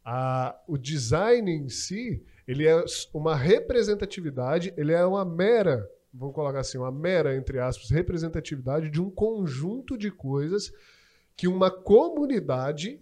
a, 0.02 0.58
o 0.66 0.78
design 0.78 1.52
em 1.52 1.68
si 1.68 2.24
ele 2.48 2.66
é 2.66 2.82
uma 3.14 3.36
representatividade, 3.36 4.74
ele 4.78 4.94
é 4.94 5.06
uma 5.06 5.26
mera 5.26 5.86
vamos 6.14 6.36
colocar 6.36 6.60
assim, 6.60 6.78
uma 6.78 6.92
mera, 6.92 7.36
entre 7.36 7.60
aspas, 7.60 7.90
representatividade 7.90 8.90
de 8.90 9.02
um 9.02 9.10
conjunto 9.10 9.98
de 9.98 10.12
coisas 10.12 10.72
que 11.36 11.48
uma 11.48 11.72
comunidade, 11.72 13.02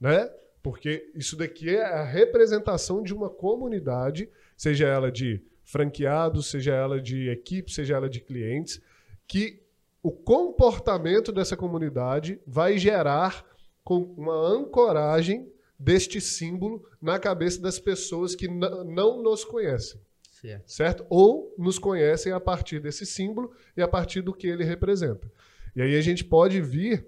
né? 0.00 0.28
Porque 0.62 1.10
isso 1.14 1.36
daqui 1.36 1.70
é 1.70 1.82
a 1.82 2.04
representação 2.04 3.02
de 3.02 3.14
uma 3.14 3.30
comunidade, 3.30 4.28
seja 4.56 4.86
ela 4.86 5.10
de 5.10 5.42
franqueados, 5.62 6.50
seja 6.50 6.74
ela 6.74 7.00
de 7.00 7.28
equipe, 7.28 7.72
seja 7.72 7.94
ela 7.94 8.10
de 8.10 8.20
clientes, 8.20 8.80
que 9.26 9.62
o 10.02 10.10
comportamento 10.10 11.30
dessa 11.30 11.56
comunidade 11.56 12.40
vai 12.46 12.76
gerar 12.76 13.46
com 13.84 14.02
uma 14.16 14.34
ancoragem 14.34 15.50
deste 15.78 16.20
símbolo 16.20 16.84
na 17.00 17.18
cabeça 17.18 17.60
das 17.60 17.78
pessoas 17.78 18.34
que 18.34 18.48
não 18.48 19.22
nos 19.22 19.44
conhecem. 19.44 20.00
Certo. 20.40 20.70
certo. 20.70 21.06
Ou 21.10 21.54
nos 21.58 21.78
conhecem 21.78 22.32
a 22.32 22.40
partir 22.40 22.80
desse 22.80 23.04
símbolo 23.04 23.52
e 23.76 23.82
a 23.82 23.88
partir 23.88 24.22
do 24.22 24.32
que 24.32 24.46
ele 24.46 24.64
representa. 24.64 25.30
E 25.76 25.82
aí 25.82 25.96
a 25.96 26.00
gente 26.00 26.24
pode 26.24 26.60
vir 26.60 27.06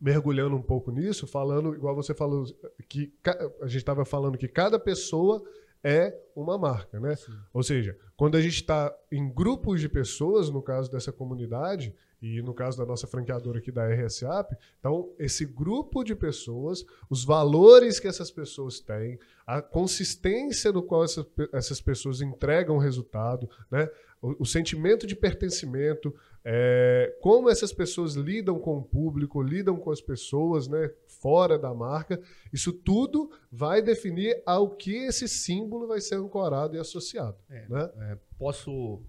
mergulhando 0.00 0.56
um 0.56 0.62
pouco 0.62 0.90
nisso, 0.90 1.26
falando, 1.26 1.74
igual 1.74 1.94
você 1.94 2.12
falou, 2.12 2.44
que 2.88 3.12
a 3.60 3.66
gente 3.66 3.76
estava 3.76 4.04
falando 4.04 4.36
que 4.36 4.48
cada 4.48 4.78
pessoa 4.78 5.42
é 5.82 6.16
uma 6.34 6.58
marca, 6.58 6.98
né? 6.98 7.14
Sim. 7.16 7.32
Ou 7.52 7.62
seja, 7.62 7.96
quando 8.16 8.36
a 8.36 8.40
gente 8.40 8.54
está 8.54 8.94
em 9.10 9.28
grupos 9.28 9.80
de 9.80 9.88
pessoas, 9.88 10.50
no 10.50 10.62
caso 10.62 10.90
dessa 10.90 11.12
comunidade, 11.12 11.94
e 12.22 12.40
no 12.40 12.54
caso 12.54 12.78
da 12.78 12.86
nossa 12.86 13.08
franqueadora 13.08 13.58
aqui 13.58 13.72
da 13.72 13.84
RSAP, 13.88 14.56
então 14.78 15.12
esse 15.18 15.44
grupo 15.44 16.04
de 16.04 16.14
pessoas, 16.14 16.84
os 17.10 17.24
valores 17.24 17.98
que 17.98 18.06
essas 18.06 18.30
pessoas 18.30 18.78
têm, 18.78 19.18
a 19.44 19.60
consistência 19.60 20.70
no 20.70 20.84
qual 20.84 21.02
essa, 21.02 21.26
essas 21.52 21.80
pessoas 21.80 22.20
entregam 22.20 22.76
o 22.76 22.78
resultado, 22.78 23.50
né? 23.68 23.90
o, 24.22 24.44
o 24.44 24.46
sentimento 24.46 25.04
de 25.04 25.16
pertencimento, 25.16 26.14
é, 26.44 27.16
como 27.20 27.50
essas 27.50 27.72
pessoas 27.72 28.14
lidam 28.14 28.58
com 28.58 28.78
o 28.78 28.82
público, 28.82 29.42
lidam 29.42 29.76
com 29.76 29.90
as 29.90 30.00
pessoas 30.00 30.68
né, 30.68 30.92
fora 31.06 31.58
da 31.58 31.74
marca, 31.74 32.20
isso 32.52 32.72
tudo 32.72 33.30
vai 33.50 33.82
definir 33.82 34.40
ao 34.46 34.70
que 34.70 34.94
esse 34.94 35.28
símbolo 35.28 35.88
vai 35.88 36.00
ser 36.00 36.16
ancorado 36.16 36.76
e 36.76 36.78
associado. 36.78 37.36
É, 37.50 37.66
né? 37.68 37.90
é, 37.96 38.18
posso 38.38 39.02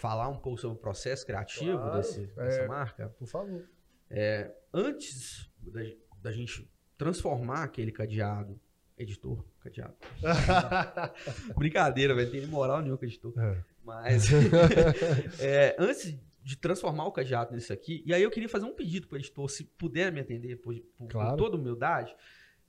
falar 0.00 0.28
um 0.28 0.36
pouco 0.36 0.58
sobre 0.58 0.78
o 0.78 0.80
processo 0.80 1.26
criativo 1.26 1.76
claro, 1.76 1.96
desse, 1.98 2.26
dessa 2.28 2.62
é, 2.62 2.66
marca? 2.66 3.08
Por 3.18 3.28
favor. 3.28 3.68
É, 4.08 4.50
antes 4.72 5.52
da, 5.58 5.80
da, 6.22 6.32
gente 6.32 6.68
transformar 6.96 7.64
aquele 7.64 7.92
cadeado, 7.92 8.58
editor, 8.96 9.44
cadeado. 9.60 9.94
Brincadeira, 11.54 12.14
velho, 12.14 12.30
tem 12.30 12.46
moral 12.46 12.80
nenhuma 12.80 12.96
com 12.96 13.04
editor. 13.04 13.38
É. 13.38 13.62
Mas 13.84 14.28
é, 15.38 15.76
antes 15.78 16.18
de 16.42 16.56
transformar 16.56 17.04
o 17.04 17.12
cadeado 17.12 17.54
nisso 17.54 17.70
aqui, 17.70 18.02
e 18.06 18.14
aí 18.14 18.22
eu 18.22 18.30
queria 18.30 18.48
fazer 18.48 18.64
um 18.64 18.74
pedido 18.74 19.06
para 19.06 19.16
o 19.16 19.18
editor, 19.18 19.50
se 19.50 19.64
puder 19.64 20.10
me 20.10 20.20
atender 20.20 20.56
por, 20.56 20.74
por, 20.96 21.08
claro. 21.08 21.30
por 21.30 21.36
toda 21.36 21.56
humildade, 21.58 22.16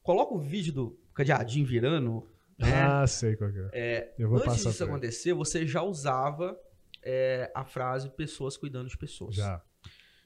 coloca 0.04 0.34
o 0.34 0.40
vídeo 0.40 0.74
do 0.74 1.00
cadeadinho 1.14 1.66
virando. 1.66 2.28
Né? 2.60 2.84
Ah, 2.84 3.08
sei 3.08 3.38
qual 3.38 3.50
é. 3.50 3.70
é 3.72 4.14
eu 4.20 4.28
vou 4.28 4.38
antes 4.38 4.66
disso 4.66 4.84
acontecer, 4.84 5.34
você 5.34 5.66
já 5.66 5.82
usava 5.82 6.60
é, 7.04 7.52
a 7.54 7.66
frase 7.66 8.10
pessoas 8.10 8.58
cuidando 8.58 8.90
de 8.90 8.98
pessoas. 8.98 9.36
Já. 9.36 9.62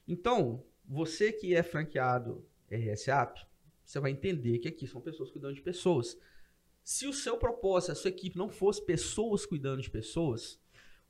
Então, 0.06 0.64
você 0.84 1.32
que 1.32 1.54
é 1.54 1.62
franqueado 1.62 2.46
RSAP, 2.70 3.40
você 3.84 4.00
vai 4.00 4.10
entender 4.10 4.58
que 4.58 4.68
aqui 4.68 4.86
são 4.86 5.00
pessoas 5.00 5.30
cuidando 5.30 5.54
de 5.54 5.62
pessoas. 5.62 6.18
Se 6.82 7.06
o 7.06 7.12
seu 7.12 7.36
propósito, 7.36 7.92
a 7.92 7.94
sua 7.94 8.10
equipe 8.10 8.36
não 8.36 8.48
fosse 8.48 8.84
pessoas 8.84 9.44
cuidando 9.44 9.80
de 9.80 9.90
pessoas, 9.90 10.60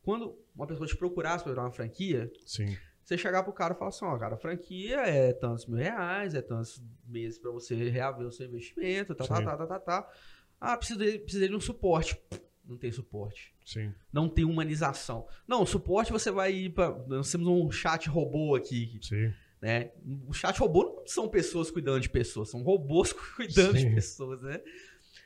quando 0.02 0.38
uma 0.54 0.66
pessoa 0.66 0.86
te 0.86 0.96
procurasse 0.96 1.42
para 1.42 1.52
virar 1.52 1.64
uma 1.64 1.72
franquia, 1.72 2.30
Sim. 2.46 2.76
você 3.02 3.18
chegar 3.18 3.42
pro 3.42 3.52
cara 3.52 3.74
e 3.74 3.76
falar 3.76 3.88
assim, 3.88 4.04
ó, 4.04 4.16
cara, 4.16 4.36
a 4.36 4.38
franquia 4.38 5.00
é 5.00 5.32
tantos 5.32 5.66
mil 5.66 5.76
reais, 5.76 6.34
é 6.34 6.40
tantos 6.40 6.82
meses 7.04 7.38
para 7.38 7.50
você 7.50 7.74
reaver 7.90 8.26
o 8.26 8.32
seu 8.32 8.46
investimento, 8.46 9.14
tá, 9.14 9.26
tá, 9.26 9.42
tá, 9.42 9.56
tá, 9.56 9.66
tá, 9.66 9.80
tá. 9.80 10.12
Ah, 10.60 10.76
precisa 10.76 10.98
de, 10.98 11.18
precisa 11.18 11.48
de 11.48 11.54
um 11.54 11.60
suporte 11.60 12.18
não 12.66 12.76
tem 12.76 12.90
suporte. 12.90 13.54
Sim. 13.64 13.92
Não 14.12 14.28
tem 14.28 14.44
humanização. 14.44 15.26
Não, 15.46 15.64
suporte 15.64 16.12
você 16.12 16.30
vai 16.30 16.52
ir 16.52 16.70
para. 16.70 16.90
Nós 17.06 17.30
temos 17.30 17.46
um 17.46 17.70
chat 17.70 18.08
robô 18.08 18.54
aqui. 18.54 18.98
Sim. 19.02 19.32
Né? 19.60 19.92
O 20.26 20.32
chat 20.32 20.58
robô 20.58 20.84
não 20.84 21.06
são 21.06 21.28
pessoas 21.28 21.70
cuidando 21.70 22.00
de 22.00 22.10
pessoas, 22.10 22.50
são 22.50 22.62
robôs 22.62 23.12
cuidando 23.34 23.78
sim. 23.78 23.88
de 23.88 23.94
pessoas, 23.94 24.42
né? 24.42 24.60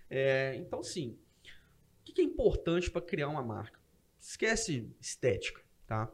É, 0.08 0.56
então, 0.56 0.82
sim. 0.82 1.18
O 2.00 2.12
que 2.12 2.20
é 2.20 2.24
importante 2.24 2.90
para 2.90 3.00
criar 3.00 3.28
uma 3.28 3.42
marca? 3.42 3.78
Esquece 4.20 4.90
estética, 5.00 5.62
tá? 5.86 6.12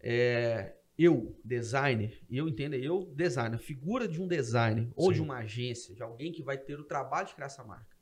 É, 0.00 0.74
eu, 0.98 1.38
designer, 1.44 2.22
eu 2.30 2.48
entendo, 2.48 2.74
eu, 2.74 3.04
designer, 3.14 3.58
figura 3.58 4.06
de 4.06 4.22
um 4.22 4.28
designer 4.28 4.88
ou 4.94 5.12
de 5.12 5.20
uma 5.20 5.38
agência, 5.38 5.94
de 5.94 6.02
alguém 6.02 6.32
que 6.32 6.42
vai 6.42 6.56
ter 6.56 6.78
o 6.78 6.84
trabalho 6.84 7.26
de 7.26 7.34
criar 7.34 7.46
essa 7.46 7.64
marca 7.64 7.95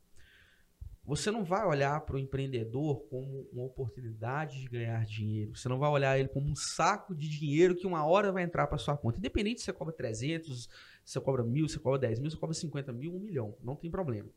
você 1.06 1.30
não 1.30 1.44
vai 1.44 1.66
olhar 1.66 2.00
para 2.00 2.16
o 2.16 2.18
empreendedor 2.18 3.02
como 3.10 3.46
uma 3.52 3.64
oportunidade 3.64 4.60
de 4.60 4.68
ganhar 4.68 5.04
dinheiro. 5.04 5.54
Você 5.54 5.68
não 5.68 5.78
vai 5.78 5.90
olhar 5.90 6.18
ele 6.18 6.28
como 6.28 6.48
um 6.48 6.56
saco 6.56 7.14
de 7.14 7.28
dinheiro 7.28 7.76
que 7.76 7.86
uma 7.86 8.06
hora 8.06 8.32
vai 8.32 8.42
entrar 8.42 8.66
para 8.66 8.78
sua 8.78 8.96
conta. 8.96 9.18
Independente 9.18 9.60
se 9.60 9.66
você 9.66 9.72
cobra 9.72 9.92
300, 9.92 10.64
se 10.64 10.70
você 11.04 11.20
cobra 11.20 11.44
mil, 11.44 11.68
se 11.68 11.74
você 11.74 11.80
cobra 11.80 11.98
10 11.98 12.20
mil, 12.20 12.30
se 12.30 12.36
você 12.36 12.40
cobra 12.40 12.54
50 12.54 12.92
mil, 12.92 13.14
um 13.14 13.20
milhão. 13.20 13.54
Não 13.62 13.76
tem 13.76 13.90
problema. 13.90 14.30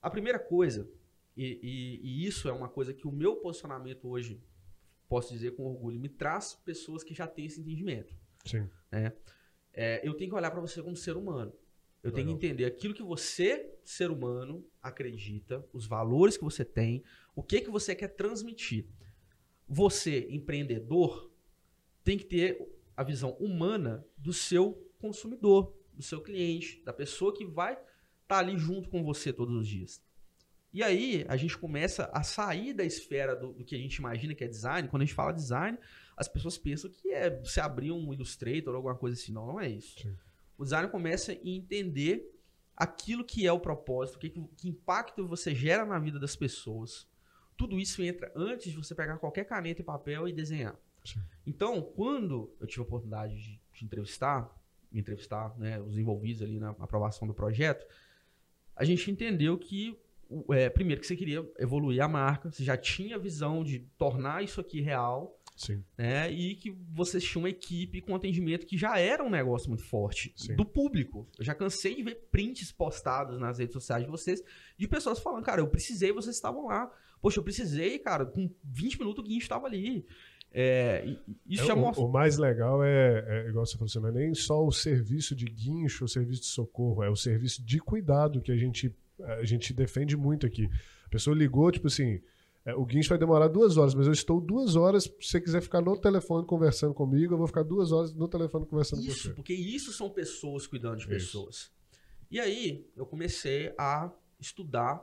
A 0.00 0.08
primeira 0.08 0.38
coisa, 0.38 0.88
e, 1.36 1.60
e, 1.62 2.00
e 2.02 2.26
isso 2.26 2.48
é 2.48 2.52
uma 2.52 2.68
coisa 2.68 2.94
que 2.94 3.06
o 3.06 3.12
meu 3.12 3.36
posicionamento 3.36 4.08
hoje, 4.08 4.40
posso 5.08 5.32
dizer 5.32 5.56
com 5.56 5.66
orgulho, 5.66 6.00
me 6.00 6.08
traz 6.08 6.54
pessoas 6.64 7.04
que 7.04 7.12
já 7.12 7.26
têm 7.26 7.44
esse 7.44 7.60
entendimento. 7.60 8.14
Sim. 8.46 8.66
Né? 8.90 9.12
É, 9.74 10.00
eu 10.02 10.14
tenho 10.14 10.30
que 10.30 10.36
olhar 10.36 10.50
para 10.50 10.60
você 10.60 10.82
como 10.82 10.96
ser 10.96 11.18
humano. 11.18 11.52
Eu 12.02 12.12
tenho 12.12 12.28
que 12.28 12.34
entender 12.34 12.64
aquilo 12.64 12.94
que 12.94 13.02
você, 13.02 13.70
ser 13.84 14.10
humano, 14.10 14.64
acredita, 14.82 15.66
os 15.72 15.86
valores 15.86 16.36
que 16.36 16.44
você 16.44 16.64
tem, 16.64 17.02
o 17.34 17.42
que 17.42 17.60
que 17.60 17.70
você 17.70 17.94
quer 17.94 18.08
transmitir. 18.08 18.86
Você, 19.68 20.26
empreendedor, 20.30 21.30
tem 22.04 22.16
que 22.16 22.24
ter 22.24 22.66
a 22.96 23.02
visão 23.02 23.32
humana 23.32 24.06
do 24.16 24.32
seu 24.32 24.90
consumidor, 24.98 25.76
do 25.92 26.02
seu 26.02 26.20
cliente, 26.20 26.82
da 26.84 26.92
pessoa 26.92 27.34
que 27.34 27.44
vai 27.44 27.72
estar 27.72 27.86
tá 28.26 28.38
ali 28.38 28.56
junto 28.56 28.88
com 28.88 29.02
você 29.02 29.32
todos 29.32 29.54
os 29.54 29.66
dias. 29.66 30.02
E 30.72 30.82
aí 30.82 31.24
a 31.28 31.36
gente 31.36 31.56
começa 31.56 32.10
a 32.12 32.22
sair 32.22 32.74
da 32.74 32.84
esfera 32.84 33.34
do, 33.34 33.52
do, 33.52 33.64
que 33.64 33.74
a 33.74 33.78
gente 33.78 33.96
imagina 33.96 34.34
que 34.34 34.44
é 34.44 34.48
design. 34.48 34.88
Quando 34.88 35.02
a 35.02 35.04
gente 35.04 35.14
fala 35.14 35.32
design, 35.32 35.78
as 36.16 36.28
pessoas 36.28 36.58
pensam 36.58 36.90
que 36.90 37.10
é 37.12 37.30
você 37.30 37.60
abrir 37.60 37.90
um 37.90 38.12
Illustrator 38.12 38.70
ou 38.70 38.76
alguma 38.76 38.94
coisa 38.94 39.20
assim. 39.20 39.32
Não, 39.32 39.46
não 39.46 39.60
é 39.60 39.68
isso. 39.68 40.00
Sim. 40.00 40.16
O 40.58 40.64
designer 40.64 40.90
começa 40.90 41.32
a 41.32 41.36
entender 41.44 42.34
aquilo 42.76 43.24
que 43.24 43.46
é 43.46 43.52
o 43.52 43.60
propósito, 43.60 44.18
que, 44.18 44.30
que 44.30 44.68
impacto 44.68 45.26
você 45.26 45.54
gera 45.54 45.86
na 45.86 45.98
vida 45.98 46.18
das 46.18 46.36
pessoas. 46.36 47.08
Tudo 47.56 47.78
isso 47.78 48.02
entra 48.02 48.32
antes 48.36 48.70
de 48.72 48.76
você 48.76 48.94
pegar 48.94 49.18
qualquer 49.18 49.44
caneta 49.44 49.80
e 49.80 49.84
papel 49.84 50.28
e 50.28 50.32
desenhar. 50.32 50.76
Sim. 51.04 51.20
Então, 51.46 51.80
quando 51.80 52.54
eu 52.60 52.66
tive 52.66 52.80
a 52.80 52.84
oportunidade 52.84 53.34
de, 53.34 53.60
de 53.72 53.84
entrevistar, 53.84 54.52
entrevistar 54.92 55.56
né, 55.58 55.80
os 55.80 55.96
envolvidos 55.96 56.42
ali 56.42 56.58
na 56.58 56.70
aprovação 56.70 57.26
do 57.26 57.34
projeto, 57.34 57.86
a 58.76 58.84
gente 58.84 59.10
entendeu 59.10 59.56
que, 59.58 59.98
é, 60.50 60.68
primeiro, 60.68 61.00
que 61.00 61.06
você 61.06 61.16
queria 61.16 61.48
evoluir 61.58 62.02
a 62.02 62.08
marca, 62.08 62.50
você 62.50 62.62
já 62.62 62.76
tinha 62.76 63.16
a 63.16 63.18
visão 63.18 63.64
de 63.64 63.80
tornar 63.96 64.42
isso 64.42 64.60
aqui 64.60 64.80
real, 64.80 65.37
Sim. 65.58 65.82
Né? 65.98 66.30
E 66.30 66.54
que 66.54 66.70
vocês 66.92 67.24
tinham 67.24 67.42
uma 67.42 67.50
equipe 67.50 68.00
com 68.00 68.14
atendimento 68.14 68.64
que 68.64 68.78
já 68.78 68.96
era 68.98 69.24
um 69.24 69.28
negócio 69.28 69.68
muito 69.68 69.82
forte 69.82 70.32
Sim. 70.36 70.54
do 70.54 70.64
público. 70.64 71.28
Eu 71.36 71.44
já 71.44 71.52
cansei 71.52 71.96
de 71.96 72.04
ver 72.04 72.28
prints 72.30 72.70
postados 72.70 73.40
nas 73.40 73.58
redes 73.58 73.72
sociais 73.72 74.04
de 74.04 74.10
vocês 74.10 74.40
de 74.78 74.86
pessoas 74.86 75.18
falando, 75.18 75.44
cara, 75.44 75.60
eu 75.60 75.66
precisei, 75.66 76.12
vocês 76.12 76.36
estavam 76.36 76.66
lá. 76.66 76.88
Poxa, 77.20 77.40
eu 77.40 77.42
precisei, 77.42 77.98
cara, 77.98 78.24
com 78.24 78.48
20 78.62 79.00
minutos 79.00 79.24
o 79.24 79.26
guincho 79.26 79.46
estava 79.46 79.66
ali. 79.66 80.06
É, 80.52 81.04
isso 81.44 81.64
é, 81.64 81.66
já 81.66 81.76
mostra... 81.76 82.04
o, 82.04 82.08
mais 82.08 82.38
legal 82.38 82.82
é, 82.82 83.24
é, 83.26 83.48
igual 83.48 83.66
você 83.66 83.76
falou, 83.76 84.10
não 84.10 84.20
é 84.20 84.24
nem 84.24 84.34
só 84.34 84.64
o 84.64 84.70
serviço 84.72 85.34
de 85.34 85.44
guincho, 85.44 86.04
o 86.04 86.08
serviço 86.08 86.42
de 86.42 86.46
socorro, 86.46 87.02
é 87.02 87.10
o 87.10 87.16
serviço 87.16 87.62
de 87.62 87.80
cuidado 87.80 88.40
que 88.40 88.52
a 88.52 88.56
gente, 88.56 88.94
a 89.20 89.44
gente 89.44 89.74
defende 89.74 90.16
muito 90.16 90.46
aqui. 90.46 90.70
A 91.04 91.08
pessoa 91.08 91.36
ligou, 91.36 91.70
tipo 91.72 91.88
assim, 91.88 92.20
é, 92.64 92.74
o 92.74 92.84
guincho 92.84 93.08
vai 93.08 93.18
demorar 93.18 93.48
duas 93.48 93.76
horas, 93.76 93.94
mas 93.94 94.06
eu 94.06 94.12
estou 94.12 94.40
duas 94.40 94.76
horas. 94.76 95.04
Se 95.04 95.12
você 95.20 95.40
quiser 95.40 95.62
ficar 95.62 95.80
no 95.80 95.98
telefone 95.98 96.46
conversando 96.46 96.92
comigo, 96.92 97.34
eu 97.34 97.38
vou 97.38 97.46
ficar 97.46 97.62
duas 97.62 97.92
horas 97.92 98.14
no 98.14 98.28
telefone 98.28 98.66
conversando 98.66 99.00
isso, 99.00 99.08
com 99.08 99.14
você. 99.14 99.34
Porque 99.34 99.54
isso 99.54 99.92
são 99.92 100.10
pessoas 100.10 100.66
cuidando 100.66 100.96
de 100.96 101.02
isso. 101.02 101.08
pessoas. 101.08 101.72
E 102.30 102.38
aí 102.38 102.86
eu 102.94 103.06
comecei 103.06 103.72
a 103.78 104.12
estudar 104.38 105.02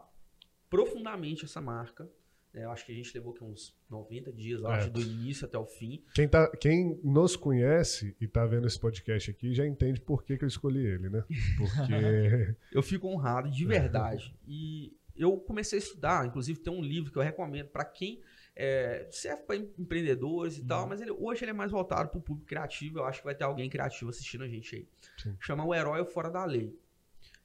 profundamente 0.70 1.46
essa 1.46 1.60
marca. 1.60 2.08
É, 2.54 2.64
eu 2.64 2.72
acho 2.72 2.86
que 2.86 2.92
a 2.92 2.96
gente 2.96 3.14
levou 3.14 3.34
aqui 3.34 3.44
uns 3.44 3.76
90 3.90 4.32
dias, 4.32 4.64
é. 4.64 4.68
acho, 4.68 4.90
do 4.90 5.02
início 5.02 5.46
até 5.46 5.58
o 5.58 5.66
fim. 5.66 6.04
Quem, 6.14 6.28
tá, 6.28 6.50
quem 6.56 7.00
nos 7.04 7.36
conhece 7.36 8.16
e 8.22 8.26
está 8.26 8.46
vendo 8.46 8.66
esse 8.66 8.80
podcast 8.80 9.30
aqui 9.30 9.54
já 9.54 9.66
entende 9.66 10.00
por 10.00 10.24
que, 10.24 10.38
que 10.38 10.46
eu 10.46 10.48
escolhi 10.48 10.86
ele, 10.86 11.10
né? 11.10 11.24
Porque. 11.58 12.56
eu 12.72 12.82
fico 12.82 13.08
honrado, 13.08 13.50
de 13.50 13.66
verdade. 13.66 14.34
E 14.48 14.96
eu 15.18 15.38
comecei 15.38 15.80
a 15.80 15.82
estudar, 15.82 16.26
inclusive 16.26 16.60
tem 16.60 16.74
um 16.74 16.82
livro 16.82 17.12
que 17.12 17.18
eu 17.18 17.22
recomendo 17.22 17.68
para 17.70 17.86
quem 17.86 18.22
é, 18.56 19.08
serve 19.12 19.44
para 19.44 19.56
empreendedores 19.58 20.58
e 20.58 20.62
Uhum. 20.62 20.68
tal, 20.68 20.88
mas 20.88 21.02
ele, 21.02 21.12
hoje 21.12 21.44
ele 21.44 21.52
é 21.52 21.54
mais 21.54 21.72
voltado 21.72 22.10
para 22.10 22.18
o 22.20 22.22
público 22.22 22.48
criativo. 22.48 23.00
Eu 23.00 23.06
acho 23.06 23.20
que 23.20 23.26
vai 23.26 23.36
ter 23.36 23.44
alguém 23.44 23.70
criativo 23.70 24.10
assistindo 24.10 24.44
a 24.44 24.48
gente 24.48 24.76
aí. 24.76 24.88
Sim. 25.22 25.36
Chama 25.40 25.66
O 25.66 25.74
Herói 25.76 26.06
Fora 26.06 26.30
da 26.30 26.46
Lei. 26.46 26.74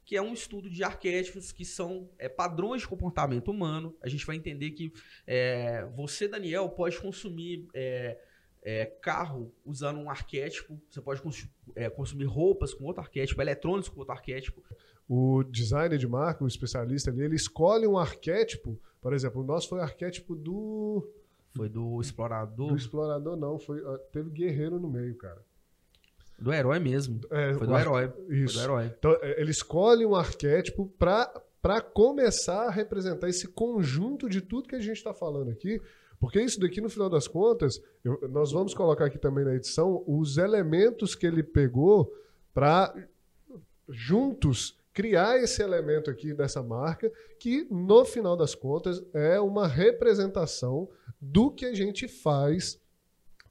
Que 0.05 0.17
é 0.17 0.23
um 0.23 0.33
estudo 0.33 0.69
de 0.71 0.83
arquétipos 0.83 1.53
que 1.53 1.65
são 1.65 2.09
é, 2.19 2.29
padrões 2.29 2.83
de 2.83 2.89
comportamento 2.89 3.49
humano. 3.51 3.97
A 4.03 4.09
gente 4.09 4.25
vai 4.27 4.35
entender 4.37 4.71
que 4.73 4.93
é, 5.27 5.85
você, 5.95 6.27
Daniel, 6.27 6.69
pode 6.71 6.99
consumir 7.01 7.69
é, 7.75 8.19
é, 8.63 8.87
carro 8.87 9.53
usando 9.65 9.99
um 9.99 10.11
arquétipo. 10.11 10.81
Você 10.89 11.01
pode 11.01 11.21
cons- 11.23 11.49
é, 11.77 11.89
consumir 11.91 12.25
roupas 12.25 12.75
com 12.75 12.85
outro 12.85 13.03
arquétipo, 13.03 13.41
eletrônicos 13.41 13.89
com 13.89 13.99
outro 14.01 14.13
arquétipo. 14.15 14.63
O 15.13 15.43
designer 15.43 15.99
de 15.99 16.07
marca, 16.07 16.45
o 16.45 16.47
especialista 16.47 17.11
ali, 17.11 17.23
ele 17.23 17.35
escolhe 17.35 17.85
um 17.85 17.99
arquétipo. 17.99 18.79
Por 19.03 19.13
exemplo, 19.13 19.41
o 19.43 19.45
nosso 19.45 19.69
foi 19.69 19.81
o 19.81 19.83
arquétipo 19.83 20.37
do, 20.37 21.05
Foi 21.57 21.69
do 21.69 22.01
explorador, 22.01 22.69
do 22.69 22.77
explorador, 22.77 23.37
não. 23.37 23.59
Foi, 23.59 23.83
ah, 23.85 23.99
teve 24.13 24.31
guerreiro 24.31 24.79
no 24.79 24.89
meio, 24.89 25.17
cara. 25.17 25.43
do 26.39 26.53
herói 26.53 26.79
mesmo. 26.79 27.21
É, 27.31 27.53
Foi 27.55 27.67
do 27.67 27.75
ar- 27.75 27.81
herói. 27.81 28.09
Foi 28.09 28.37
Isso. 28.37 28.55
do 28.57 28.61
herói. 28.63 28.87
Então, 28.99 29.11
é, 29.21 29.41
ele 29.41 29.51
escolhe 29.51 30.07
um 30.07 30.15
arquétipo 30.15 30.87
para 30.97 31.81
começar 31.93 32.69
a 32.69 32.71
representar 32.71 33.29
esse 33.29 33.49
conjunto 33.49 34.29
de 34.29 34.41
tudo 34.41 34.69
que 34.69 34.77
a 34.77 34.81
gente 34.81 34.97
está 34.97 35.13
falando 35.13 35.51
aqui. 35.51 35.83
Porque 36.21 36.41
isso 36.41 36.61
daqui, 36.61 36.81
no 36.81 36.89
final 36.89 37.11
das 37.11 37.27
contas, 37.27 37.83
eu- 38.05 38.29
nós 38.31 38.53
vamos 38.53 38.75
colocar 38.75 39.07
aqui 39.07 39.19
também 39.19 39.45
na 39.45 39.55
edição 39.57 40.05
os 40.07 40.39
elementos 40.39 41.15
que 41.17 41.27
ele 41.27 41.43
pegou 41.43 42.15
para 42.55 42.95
juntos 43.89 44.79
criar 44.93 45.39
esse 45.39 45.63
elemento 45.63 46.11
aqui 46.11 46.35
dessa 46.35 46.63
marca, 46.63 47.11
que 47.39 47.67
no 47.71 48.05
final 48.05 48.37
das 48.37 48.55
contas 48.55 49.03
é 49.15 49.39
uma 49.41 49.67
representação 49.69 50.89
do 51.21 51.51
que 51.51 51.65
a 51.67 51.75
gente 51.75 52.09
faz 52.09 52.81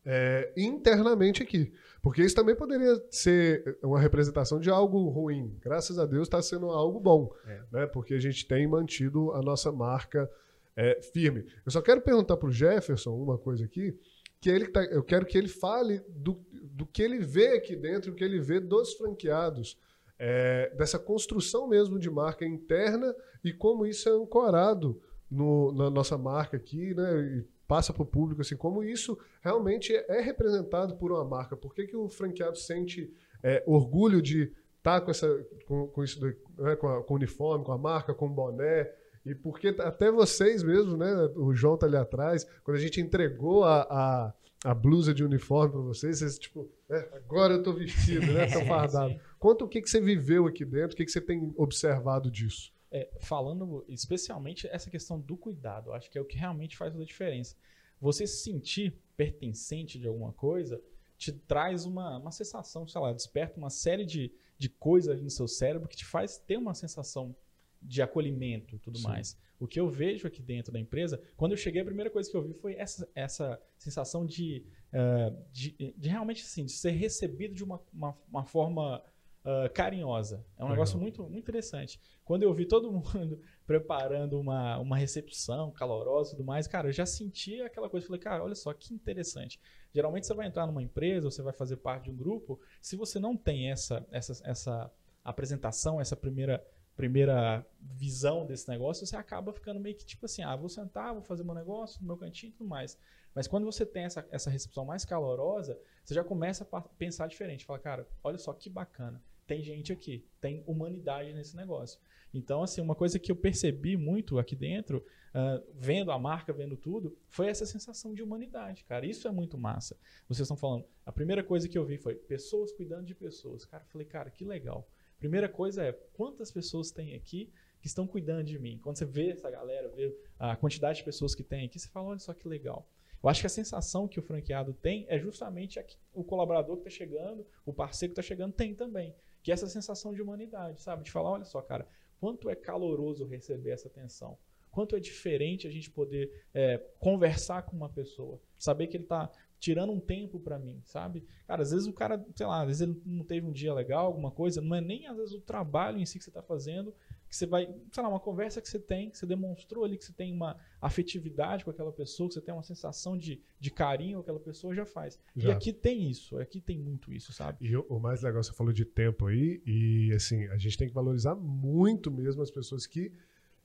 é, 0.06 0.52
internamente 0.58 1.44
aqui. 1.44 1.72
Porque 2.02 2.24
isso 2.24 2.36
também 2.36 2.56
poderia 2.56 2.96
ser 3.12 3.78
uma 3.84 4.00
representação 4.00 4.60
de 4.60 4.70
algo 4.70 5.10
ruim. 5.10 5.58
Graças 5.62 6.00
a 6.00 6.06
Deus 6.06 6.28
está 6.28 6.42
sendo 6.42 6.68
algo 6.68 7.00
bom, 7.00 7.34
É. 7.46 7.62
né? 7.72 7.86
porque 7.88 8.14
a 8.14 8.20
gente 8.20 8.48
tem 8.48 8.68
mantido 8.68 9.32
a 9.34 9.42
nossa 9.42 9.72
marca 9.72 10.30
é, 10.76 11.02
firme. 11.02 11.46
Eu 11.66 11.72
só 11.72 11.82
quero 11.82 12.02
perguntar 12.02 12.38
para 12.38 12.48
o 12.48 12.52
Jefferson 12.52 13.14
uma 13.16 13.38
coisa 13.38 13.66
aqui, 13.66 13.98
que 14.40 14.50
ele 14.50 14.68
tá, 14.70 14.82
eu 14.86 15.04
quero 15.04 15.26
que 15.26 15.38
ele 15.38 15.50
fale 15.50 16.02
do, 16.08 16.40
do 16.72 16.86
que 16.86 17.02
ele 17.04 17.20
vê 17.20 17.50
aqui 17.50 17.76
dentro, 17.76 18.12
o 18.14 18.16
que 18.16 18.24
ele 18.24 18.40
vê 18.40 18.62
dos 18.62 18.94
franqueados, 18.94 19.78
é, 20.20 20.70
dessa 20.76 21.00
construção 21.00 21.68
mesmo 21.68 21.98
de 21.98 22.10
marca 22.10 22.46
interna 22.46 23.16
e 23.44 23.54
como 23.54 23.86
isso 23.86 24.10
é 24.10 24.12
ancorado 24.12 25.02
no- 25.32 25.72
na 25.72 25.90
nossa 25.90 26.18
marca 26.18 26.58
aqui, 26.58 26.94
né? 26.94 27.22
E 27.22 27.46
passa 27.68 27.94
para 27.94 28.04
o 28.04 28.06
público, 28.06 28.42
assim, 28.42 28.58
como 28.58 28.84
isso 28.84 29.18
realmente 29.42 29.94
é 29.96 30.20
representado 30.22 30.96
por 30.98 31.12
uma 31.12 31.24
marca. 31.24 31.56
Por 31.56 31.74
que, 31.74 31.86
que 31.88 31.96
o 31.96 32.10
franqueado 32.10 32.58
sente 32.58 33.14
é, 33.44 33.64
orgulho 33.66 34.22
de 34.22 34.52
estar 34.80 35.00
com, 35.02 35.12
essa, 35.12 35.28
com, 35.66 35.88
com 35.88 36.04
isso, 36.04 36.20
daqui, 36.20 36.40
né? 36.58 36.76
com, 36.76 36.88
a- 36.88 37.04
com 37.04 37.14
o 37.14 37.18
uniforme, 37.18 37.64
com 37.64 37.72
a 37.72 37.78
marca, 37.78 38.14
com 38.14 38.26
o 38.26 38.30
boné? 38.30 38.92
E 39.26 39.36
porque 39.36 39.68
até 39.80 40.12
vocês 40.12 40.64
mesmos, 40.64 40.98
né? 40.98 41.14
O 41.36 41.54
João 41.54 41.78
tá 41.78 41.86
ali 41.86 41.96
atrás, 41.96 42.46
quando 42.64 42.78
a 42.78 42.80
gente 42.80 43.00
entregou 43.00 43.64
a, 43.64 43.82
a, 43.84 44.34
a 44.64 44.74
blusa 44.74 45.14
de 45.14 45.24
uniforme 45.24 45.72
para 45.72 45.82
vocês, 45.82 46.20
vocês, 46.20 46.38
tipo, 46.38 46.70
é, 46.90 47.10
agora 47.14 47.54
eu 47.54 47.64
tô 47.64 47.74
vestido, 47.74 48.26
né? 48.34 48.46
Tô 48.52 48.66
fardado. 48.66 49.20
Conta 49.38 49.64
o 49.64 49.68
que, 49.68 49.82
que 49.82 49.90
você 49.90 50.02
viveu 50.02 50.48
aqui 50.48 50.66
dentro, 50.66 50.94
o 50.94 50.98
que, 50.98 51.06
que 51.06 51.12
você 51.12 51.22
tem 51.22 51.54
observado 51.56 52.30
disso. 52.30 52.74
É, 52.92 53.10
falando 53.22 53.86
especialmente 53.88 54.68
essa 54.68 54.90
questão 54.90 55.20
do 55.20 55.38
cuidado, 55.38 55.94
acho 55.94 56.10
que 56.10 56.18
é 56.18 56.22
o 56.22 56.26
que 56.26 56.38
realmente 56.38 56.76
faz 56.76 56.92
toda 56.92 57.04
a 57.04 57.08
diferença. 57.08 57.56
Você 58.02 58.26
se 58.26 58.44
sentir 58.44 58.94
pertencente 59.16 60.00
de 60.00 60.08
alguma 60.08 60.34
coisa 60.34 60.82
te 61.18 61.32
traz 61.32 61.86
uma, 61.86 62.18
uma 62.18 62.32
sensação, 62.32 62.88
sei 62.88 63.00
lá, 63.00 63.14
desperta 63.14 63.58
uma 63.58 63.70
série 63.70 64.06
de, 64.06 64.32
de 64.58 64.70
coisas 64.70 65.22
no 65.22 65.30
seu 65.30 65.48
cérebro 65.48 65.88
que 65.88 65.98
te 65.98 66.06
faz 66.06 66.38
ter 66.38 66.58
uma 66.58 66.74
sensação 66.74 67.36
de 67.82 68.02
acolhimento 68.02 68.76
e 68.76 68.80
tudo 68.80 68.98
Sim. 68.98 69.04
mais. 69.04 69.38
O 69.60 69.68
que 69.68 69.80
eu 69.80 69.90
vejo 69.90 70.28
aqui 70.28 70.42
dentro 70.42 70.72
da 70.72 70.80
empresa, 70.80 71.22
quando 71.36 71.52
eu 71.52 71.58
cheguei, 71.58 71.82
a 71.82 71.86
primeira 71.86 72.10
coisa 72.10 72.30
que 72.30 72.36
eu 72.36 72.42
vi 72.42 72.54
foi 72.54 72.76
essa, 72.76 73.08
essa 73.14 73.62
sensação 73.78 74.26
de, 74.26 74.66
eh, 74.94 75.34
de, 75.52 75.94
de 75.98 76.10
realmente 76.10 76.44
assim, 76.44 76.66
de 76.66 76.72
ser 76.72 76.92
recebido 76.92 77.54
de 77.54 77.64
uma, 77.64 77.82
uma, 77.94 78.18
uma 78.30 78.46
forma 78.46 79.04
ah, 79.44 79.70
carinhosa. 79.70 80.46
É 80.58 80.62
um 80.62 80.66
Legal. 80.66 80.70
negócio 80.70 81.00
muito, 81.00 81.24
muito 81.24 81.40
interessante. 81.40 82.00
Quando 82.26 82.44
eu 82.44 82.54
vi 82.54 82.66
todo 82.66 82.92
mundo 82.94 83.42
preparando 83.66 84.40
uma, 84.40 84.78
uma 84.78 84.98
recepção 84.98 85.72
calorosa 85.72 86.30
e 86.30 86.38
tudo 86.38 86.46
mais, 86.46 86.68
cara, 86.68 86.90
eu 86.90 86.92
já 86.92 87.06
senti 87.06 87.62
aquela 87.62 87.90
coisa. 87.90 88.06
Falei, 88.06 88.22
cara, 88.22 88.44
olha 88.44 88.56
só 88.56 88.74
que 88.74 88.94
interessante. 88.94 89.60
Geralmente 89.94 90.28
você 90.28 90.34
vai 90.34 90.48
entrar 90.48 90.68
numa 90.68 90.84
empresa, 90.84 91.32
você 91.32 91.42
vai 91.42 91.54
fazer 91.54 91.78
parte 91.78 92.06
de 92.06 92.12
um 92.12 92.16
grupo. 92.16 92.60
Se 92.82 92.96
você 92.96 93.18
não 93.18 93.36
tem 93.36 93.72
essa, 93.72 94.06
essa, 94.12 94.34
essa 94.44 94.92
apresentação, 95.24 96.00
essa 96.00 96.16
primeira, 96.16 96.64
primeira 97.00 97.66
visão 97.80 98.46
desse 98.46 98.68
negócio, 98.68 99.08
você 99.08 99.16
acaba 99.16 99.54
ficando 99.54 99.80
meio 99.80 99.96
que 99.96 100.06
tipo 100.06 100.26
assim: 100.26 100.44
ah, 100.44 100.54
vou 100.54 100.68
sentar, 100.68 101.14
vou 101.14 101.24
fazer 101.24 101.46
meu 101.46 101.56
negócio 101.56 102.02
no 102.02 102.08
meu 102.08 102.18
cantinho 102.18 102.50
e 102.50 102.54
tudo 102.54 102.68
mais. 102.68 102.98
Mas 103.34 103.48
quando 103.48 103.64
você 103.64 103.86
tem 103.86 104.04
essa, 104.04 104.28
essa 104.30 104.50
recepção 104.50 104.84
mais 104.84 105.06
calorosa, 105.06 105.80
você 106.04 106.14
já 106.14 106.26
começa 106.26 106.68
a 106.70 106.82
pensar 106.82 107.28
diferente. 107.28 107.64
Fala, 107.64 107.80
cara, 107.80 108.08
olha 108.22 108.38
só 108.38 108.52
que 108.52 108.70
bacana. 108.70 109.24
Tem 109.48 109.64
gente 109.64 109.94
aqui, 109.94 110.28
tem 110.42 110.62
humanidade 110.68 111.32
nesse 111.32 111.56
negócio. 111.56 111.98
Então, 112.34 112.62
assim, 112.64 112.82
uma 112.82 112.94
coisa 112.94 113.18
que 113.18 113.32
eu 113.32 113.36
percebi 113.36 113.96
muito 113.96 114.38
aqui 114.38 114.56
dentro, 114.56 115.04
ah, 115.34 115.64
vendo 115.74 116.12
a 116.12 116.20
marca, 116.20 116.52
vendo 116.52 116.76
tudo, 116.76 117.18
foi 117.30 117.48
essa 117.48 117.66
sensação 117.66 118.14
de 118.14 118.22
humanidade, 118.22 118.84
cara. 118.84 119.06
Isso 119.06 119.26
é 119.26 119.32
muito 119.32 119.58
massa. 119.58 119.98
Vocês 120.28 120.46
estão 120.46 120.58
falando, 120.58 120.86
a 121.06 121.14
primeira 121.14 121.46
coisa 121.46 121.70
que 121.70 121.78
eu 121.78 121.86
vi 121.86 121.98
foi 121.98 122.16
pessoas 122.16 122.74
cuidando 122.74 123.06
de 123.06 123.16
pessoas. 123.16 123.64
Cara, 123.64 123.84
eu 123.84 123.88
falei, 123.88 124.06
cara, 124.06 124.30
que 124.30 124.44
legal. 124.44 124.86
Primeira 125.20 125.50
coisa 125.50 125.84
é, 125.84 125.92
quantas 126.14 126.52
pessoas 126.52 126.92
tem 126.92 127.14
aqui 127.14 127.52
que 127.82 127.88
estão 127.88 128.08
cuidando 128.08 128.46
de 128.46 128.58
mim? 128.58 128.80
Quando 128.82 128.98
você 128.98 129.06
vê 129.06 129.32
essa 129.32 129.50
galera, 129.50 129.90
vê 129.90 130.16
a 130.38 130.56
quantidade 130.56 131.00
de 131.00 131.04
pessoas 131.04 131.36
que 131.36 131.44
tem 131.44 131.66
aqui, 131.66 131.78
você 131.78 131.90
fala, 131.90 132.10
olha 132.10 132.20
só 132.20 132.34
que 132.34 132.48
legal. 132.48 132.88
Eu 133.22 133.30
acho 133.30 133.42
que 133.42 133.48
a 133.48 133.50
sensação 133.50 134.08
que 134.08 134.18
o 134.18 134.24
franqueado 134.24 134.74
tem 134.74 135.06
é 135.10 135.20
justamente 135.20 135.78
a 135.78 135.84
que 135.84 135.98
o 136.14 136.24
colaborador 136.24 136.78
que 136.78 136.88
está 136.88 136.90
chegando, 136.90 137.46
o 137.66 137.74
parceiro 137.74 138.14
que 138.14 138.20
está 138.20 138.28
chegando 138.28 138.54
tem 138.54 138.74
também. 138.74 139.14
Que 139.44 139.52
é 139.52 139.54
essa 139.54 139.68
sensação 139.68 140.14
de 140.14 140.22
humanidade, 140.22 140.82
sabe? 140.82 141.04
De 141.04 141.12
falar, 141.12 141.32
olha 141.32 141.44
só, 141.44 141.62
cara, 141.62 141.86
quanto 142.20 142.50
é 142.50 142.56
caloroso 142.56 143.26
receber 143.26 143.72
essa 143.72 143.90
atenção. 143.90 144.38
Quanto 144.72 144.96
é 144.96 145.00
diferente 145.00 145.68
a 145.68 145.72
gente 145.72 145.90
poder 145.90 146.46
é, 146.54 146.78
conversar 147.00 147.64
com 147.64 147.76
uma 147.76 147.90
pessoa. 147.90 148.40
Saber 148.58 148.88
que 148.88 148.96
ele 148.96 149.04
está 149.04 149.30
tirando 149.60 149.92
um 149.92 150.00
tempo 150.00 150.40
para 150.40 150.58
mim, 150.58 150.82
sabe? 150.86 151.26
Cara, 151.46 151.62
às 151.62 151.72
vezes 151.72 151.86
o 151.86 151.94
cara, 151.94 152.24
sei 152.36 152.46
lá, 152.46 152.62
às 152.62 152.68
vezes 152.68 152.82
ele 152.82 153.02
não 153.06 153.24
teve 153.24 153.46
um 153.46 153.52
dia 153.52 153.74
legal, 153.74 154.06
alguma 154.06 154.32
coisa, 154.32 154.62
não 154.62 154.76
é 154.76 154.82
nem 154.82 155.06
às 155.08 155.18
vezes 155.18 155.34
o 155.34 155.42
trabalho 155.42 156.00
em 156.00 156.06
si 156.06 156.18
que 156.18 156.24
você 156.24 156.30
está 156.30 156.42
fazendo, 156.42 156.94
que 157.30 157.36
você 157.36 157.46
vai, 157.46 157.68
sei 157.92 158.02
lá, 158.02 158.10
uma 158.10 158.20
conversa 158.20 158.60
que 158.60 158.68
você 158.68 158.80
tem, 158.80 159.10
que 159.10 159.18
você 159.18 159.26
demonstrou 159.26 159.84
ali 159.84 159.98
que 159.98 160.06
você 160.06 160.14
tem 160.14 160.34
uma 160.34 160.58
afetividade 160.82 161.64
com 161.64 161.70
aquela 161.70 161.92
pessoa, 161.92 162.28
que 162.28 162.34
você 162.34 162.42
tem 162.42 162.54
uma 162.54 162.64
sensação 162.64 163.16
de, 163.16 163.40
de 163.60 163.70
carinho 163.70 164.16
com 164.16 164.22
aquela 164.22 164.40
pessoa, 164.40 164.74
já 164.74 164.86
faz. 164.86 165.20
E 165.36 165.42
Já. 165.42 165.54
aqui 165.54 165.72
tem 165.72 166.10
isso, 166.10 166.38
aqui 166.40 166.60
tem 166.60 166.80
muito 166.80 167.14
isso, 167.14 167.32
sabe? 167.32 167.58
E 167.62 167.76
o, 167.76 168.00
mais 168.00 168.24
legal, 168.24 168.42
você 168.42 168.54
falou 168.54 168.74
de 168.74 168.84
tempo 168.84 169.28
aí, 169.28 169.62
e 169.66 170.12
assim, 170.14 170.48
a 170.48 170.58
gente 170.58 170.78
tem 170.78 170.88
que 170.88 170.94
valorizar 170.94 171.36
muito 171.36 172.10
mesmo 172.10 172.42
as 172.42 172.50
pessoas 172.50 172.88
que, 172.88 173.12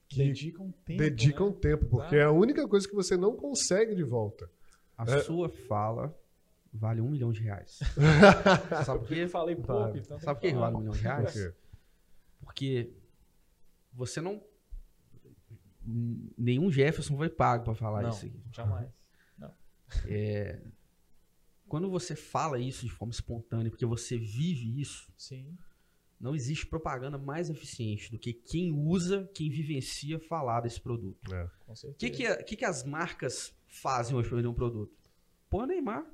que 0.09 0.19
Dedicam 0.19 0.71
tempo. 0.85 1.03
dedicam 1.03 1.51
né? 1.51 1.57
tempo, 1.61 1.87
porque 1.87 2.17
é 2.17 2.25
a 2.25 2.33
única 2.33 2.69
coisa 2.69 2.87
que 2.87 2.95
você 2.95 3.17
não 3.17 3.35
consegue 3.35 3.95
de 3.95 4.03
volta. 4.03 4.51
A 4.97 5.05
É. 5.11 5.21
sua 5.23 5.49
fala 5.49 6.17
vale 6.73 7.01
um 7.01 7.09
milhão 7.11 7.33
de 7.33 7.41
reais. 7.43 7.79
Sabe 8.85 9.01
por 9.01 9.09
quê? 9.09 9.15
Eu 9.25 9.29
falei 9.29 9.55
pouco, 9.57 9.73
Vale. 9.73 10.01
então 10.01 10.19
Sabe 10.21 10.41
por 10.41 10.47
que 10.49 10.55
vale 10.55 10.75
um 10.77 10.79
milhão 10.81 10.93
de 10.95 11.01
reais? 11.03 11.33
quê? 11.33 11.55
Porque 12.41 12.93
você 13.93 14.21
não. 14.21 14.43
Nenhum 15.87 16.71
Jefferson 16.71 17.17
foi 17.17 17.29
pago 17.29 17.65
pra 17.65 17.75
falar 17.75 18.03
Não, 18.03 18.11
isso 18.11 18.27
aqui. 18.27 18.41
jamais. 18.53 18.89
Quando 21.69 21.91
você 21.91 22.15
fala 22.15 22.59
isso 22.59 22.85
de 22.87 22.93
forma 22.93 23.13
espontânea, 23.13 23.71
porque 23.71 23.87
você 23.87 24.17
vive 24.19 24.81
isso, 24.81 25.13
Sim. 25.17 25.57
não 26.21 26.35
existe 26.35 26.67
propaganda 26.67 27.19
mais 27.19 27.51
eficiente 27.51 28.11
do 28.11 28.19
que 28.19 28.33
quem 28.33 28.71
usa, 28.73 29.29
quem 29.35 29.51
vivencia 29.51 30.19
falar 30.21 30.61
desse 30.61 30.81
produto. 30.81 31.35
É. 31.35 31.49
O 31.89 31.95
que, 31.95 32.11
que, 32.11 32.27
a- 32.27 32.43
que, 32.43 32.57
que 32.57 32.65
as 32.65 32.85
marcas 32.85 33.55
fazem 33.77 34.17
hoje 34.17 34.29
para 34.29 34.37
vender 34.37 34.49
um 34.49 34.55
produto? 34.55 34.93
Põe 35.51 35.65
o 35.65 35.67
Neymar, 35.67 36.05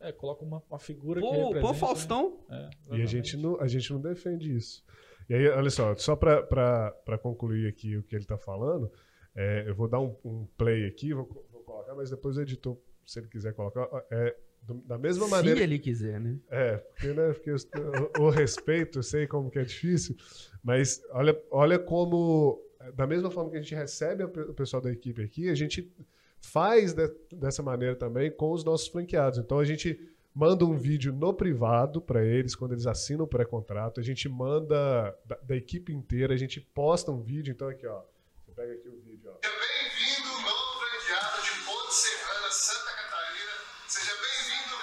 É, 0.00 0.12
coloca 0.12 0.44
uma, 0.44 0.62
uma 0.70 0.78
figura 0.78 1.20
que 1.20 1.26
põe 1.26 1.36
representa, 1.36 1.60
põe 1.66 1.70
o 1.70 1.74
Faustão. 1.78 2.40
né? 2.48 2.70
É, 2.90 2.96
E 2.96 3.02
a 3.02 3.06
gente, 3.06 3.36
não, 3.36 3.60
a 3.60 3.66
gente 3.68 3.92
não 3.92 4.00
defende 4.00 4.54
isso. 4.54 4.82
E 5.28 5.34
aí, 5.34 5.46
olha 5.48 5.70
só, 5.70 5.94
só 5.96 6.16
para 6.16 7.18
concluir 7.22 7.68
aqui 7.68 7.96
o 7.96 8.02
que 8.02 8.14
ele 8.16 8.24
está 8.24 8.38
falando, 8.38 8.90
é, 9.34 9.64
eu 9.68 9.74
vou 9.74 9.86
dar 9.88 10.00
um, 10.00 10.16
um 10.24 10.46
play 10.56 10.86
aqui, 10.86 11.12
vou, 11.12 11.26
vou 11.52 11.62
colocar, 11.62 11.94
mas 11.94 12.10
depois 12.10 12.36
o 12.36 12.40
editor, 12.42 12.76
se 13.06 13.18
ele 13.20 13.28
quiser 13.28 13.52
colocar, 13.54 13.86
é, 14.10 14.36
do- 14.62 14.80
da 14.82 14.98
mesma 14.98 15.28
maneira. 15.28 15.58
Se 15.58 15.62
ele 15.62 15.78
quiser, 15.78 16.18
né? 16.20 16.38
É, 16.50 16.76
porque, 16.78 17.12
né, 17.12 17.32
porque 17.32 17.50
o, 17.52 18.22
o 18.24 18.30
respeito, 18.30 18.98
eu 18.98 19.02
sei 19.02 19.26
como 19.26 19.50
que 19.50 19.58
é 19.58 19.64
difícil, 19.64 20.16
mas 20.64 21.02
olha, 21.10 21.40
olha 21.50 21.78
como, 21.78 22.60
da 22.94 23.06
mesma 23.06 23.30
forma 23.30 23.50
que 23.50 23.56
a 23.58 23.60
gente 23.60 23.74
recebe 23.74 24.24
o 24.24 24.54
pessoal 24.54 24.82
da 24.82 24.90
equipe 24.90 25.22
aqui, 25.22 25.48
a 25.50 25.54
gente 25.54 25.92
faz 26.40 26.92
de, 26.92 27.08
dessa 27.32 27.62
maneira 27.62 27.96
também 27.96 28.30
com 28.30 28.52
os 28.52 28.64
nossos 28.64 28.88
franqueados. 28.88 29.38
Então 29.38 29.58
a 29.58 29.64
gente 29.64 29.98
manda 30.34 30.64
um 30.64 30.76
vídeo 30.76 31.12
no 31.12 31.34
privado 31.34 32.00
para 32.00 32.24
eles 32.24 32.54
quando 32.54 32.72
eles 32.72 32.86
assinam 32.86 33.24
o 33.24 33.28
pré-contrato. 33.28 34.00
A 34.00 34.02
gente 34.02 34.28
manda 34.28 35.16
da, 35.24 35.36
da, 35.42 35.56
equipe 35.56 35.92
inteira, 35.92 36.34
a 36.34 36.36
gente 36.36 36.60
posta 36.60 37.10
um 37.10 37.20
vídeo. 37.20 37.52
Então 37.52 37.68
aqui, 37.68 37.86
ó, 37.86 38.02
você 38.44 38.52
pega 38.52 38.72
aqui 38.74 38.88
o 38.88 39.00
vídeo, 39.00 39.30
ó. 39.30 39.38
Bem-vindo, 39.42 40.28
novo 40.28 40.78
franqueado 40.78 41.42
de 41.42 41.50
Ponte 41.64 41.94
Serrana, 41.94 42.50
Santa 42.50 42.90
Catarina. 42.96 43.52
Seja 43.86 44.12
bem-vindo, 44.12 44.76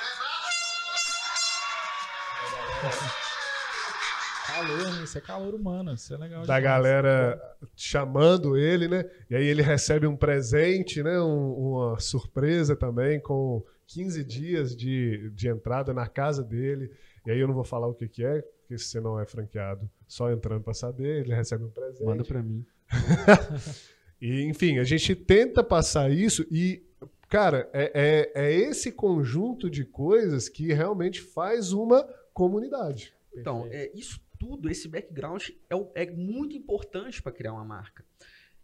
Renato. 2.92 3.24
Calor, 4.62 5.04
isso 5.04 5.18
é 5.18 5.22
calor 5.22 5.54
humano, 5.56 5.94
isso 5.94 6.14
é 6.14 6.18
legal. 6.18 6.40
Da 6.46 6.60
demais. 6.60 6.64
galera 6.64 7.58
chamando 7.76 8.58
ele, 8.58 8.88
né? 8.88 9.06
E 9.30 9.36
aí 9.36 9.46
ele 9.46 9.62
recebe 9.62 10.08
um 10.08 10.16
presente, 10.16 11.02
né? 11.04 11.20
Um- 11.22 11.54
uma 11.54 12.00
surpresa 12.00 12.76
também 12.76 13.20
com 13.20 13.64
15 13.88 14.24
dias 14.24 14.76
de, 14.76 15.30
de 15.32 15.48
entrada 15.48 15.94
na 15.94 16.08
casa 16.08 16.44
dele. 16.44 16.92
E 17.26 17.32
aí 17.32 17.40
eu 17.40 17.48
não 17.48 17.54
vou 17.56 17.64
falar 17.64 17.88
o 17.88 17.94
que, 17.94 18.08
que 18.08 18.24
é, 18.24 18.42
porque 18.42 18.78
se 18.78 18.86
você 18.86 19.00
não 19.00 19.20
é 19.20 19.26
franqueado, 19.26 19.90
só 20.08 20.32
entrando 20.32 20.64
para 20.64 20.74
saber, 20.74 21.22
ele 21.22 21.34
recebe 21.36 21.64
um 21.64 21.70
presente. 21.70 22.04
Manda 22.06 22.24
pra 22.24 22.42
mim. 22.42 22.66
E, 24.20 24.42
enfim, 24.46 24.80
a 24.80 24.84
gente 24.84 25.14
tenta 25.16 25.64
passar 25.64 26.10
isso 26.10 26.44
e, 26.50 26.82
cara, 27.30 27.70
é, 27.72 28.32
é, 28.34 28.48
é 28.48 28.52
esse 28.52 28.92
conjunto 28.92 29.70
de 29.70 29.86
coisas 29.86 30.50
que 30.50 30.74
realmente 30.74 31.22
faz 31.22 31.72
uma 31.72 32.04
comunidade. 32.34 33.14
Então, 33.36 33.68
é, 33.70 33.92
isso 33.94 34.20
tudo, 34.38 34.70
esse 34.70 34.88
background 34.88 35.50
é, 35.70 35.76
o- 35.76 35.92
é 35.96 36.10
muito 36.12 36.56
importante 36.56 37.22
para 37.22 37.32
criar 37.32 37.54
uma 37.54 37.66
marca. 37.66 38.06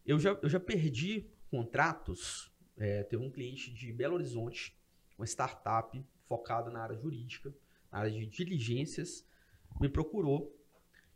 Eu 0.06 0.20
já, 0.20 0.32
eu 0.42 0.50
já 0.50 0.60
perdi 0.60 1.28
contratos. 1.50 2.52
É, 2.78 3.04
teve 3.04 3.24
um 3.24 3.32
cliente 3.32 3.72
de 3.74 3.92
Belo 3.94 4.16
Horizonte, 4.16 4.76
uma 5.18 5.26
startup 5.26 6.04
focada 6.28 6.70
na 6.72 6.82
área 6.82 6.96
jurídica, 6.98 7.54
na 7.92 8.00
área 8.00 8.12
de 8.12 8.26
diligências, 8.26 9.26
me 9.80 9.88
procurou. 9.88 10.56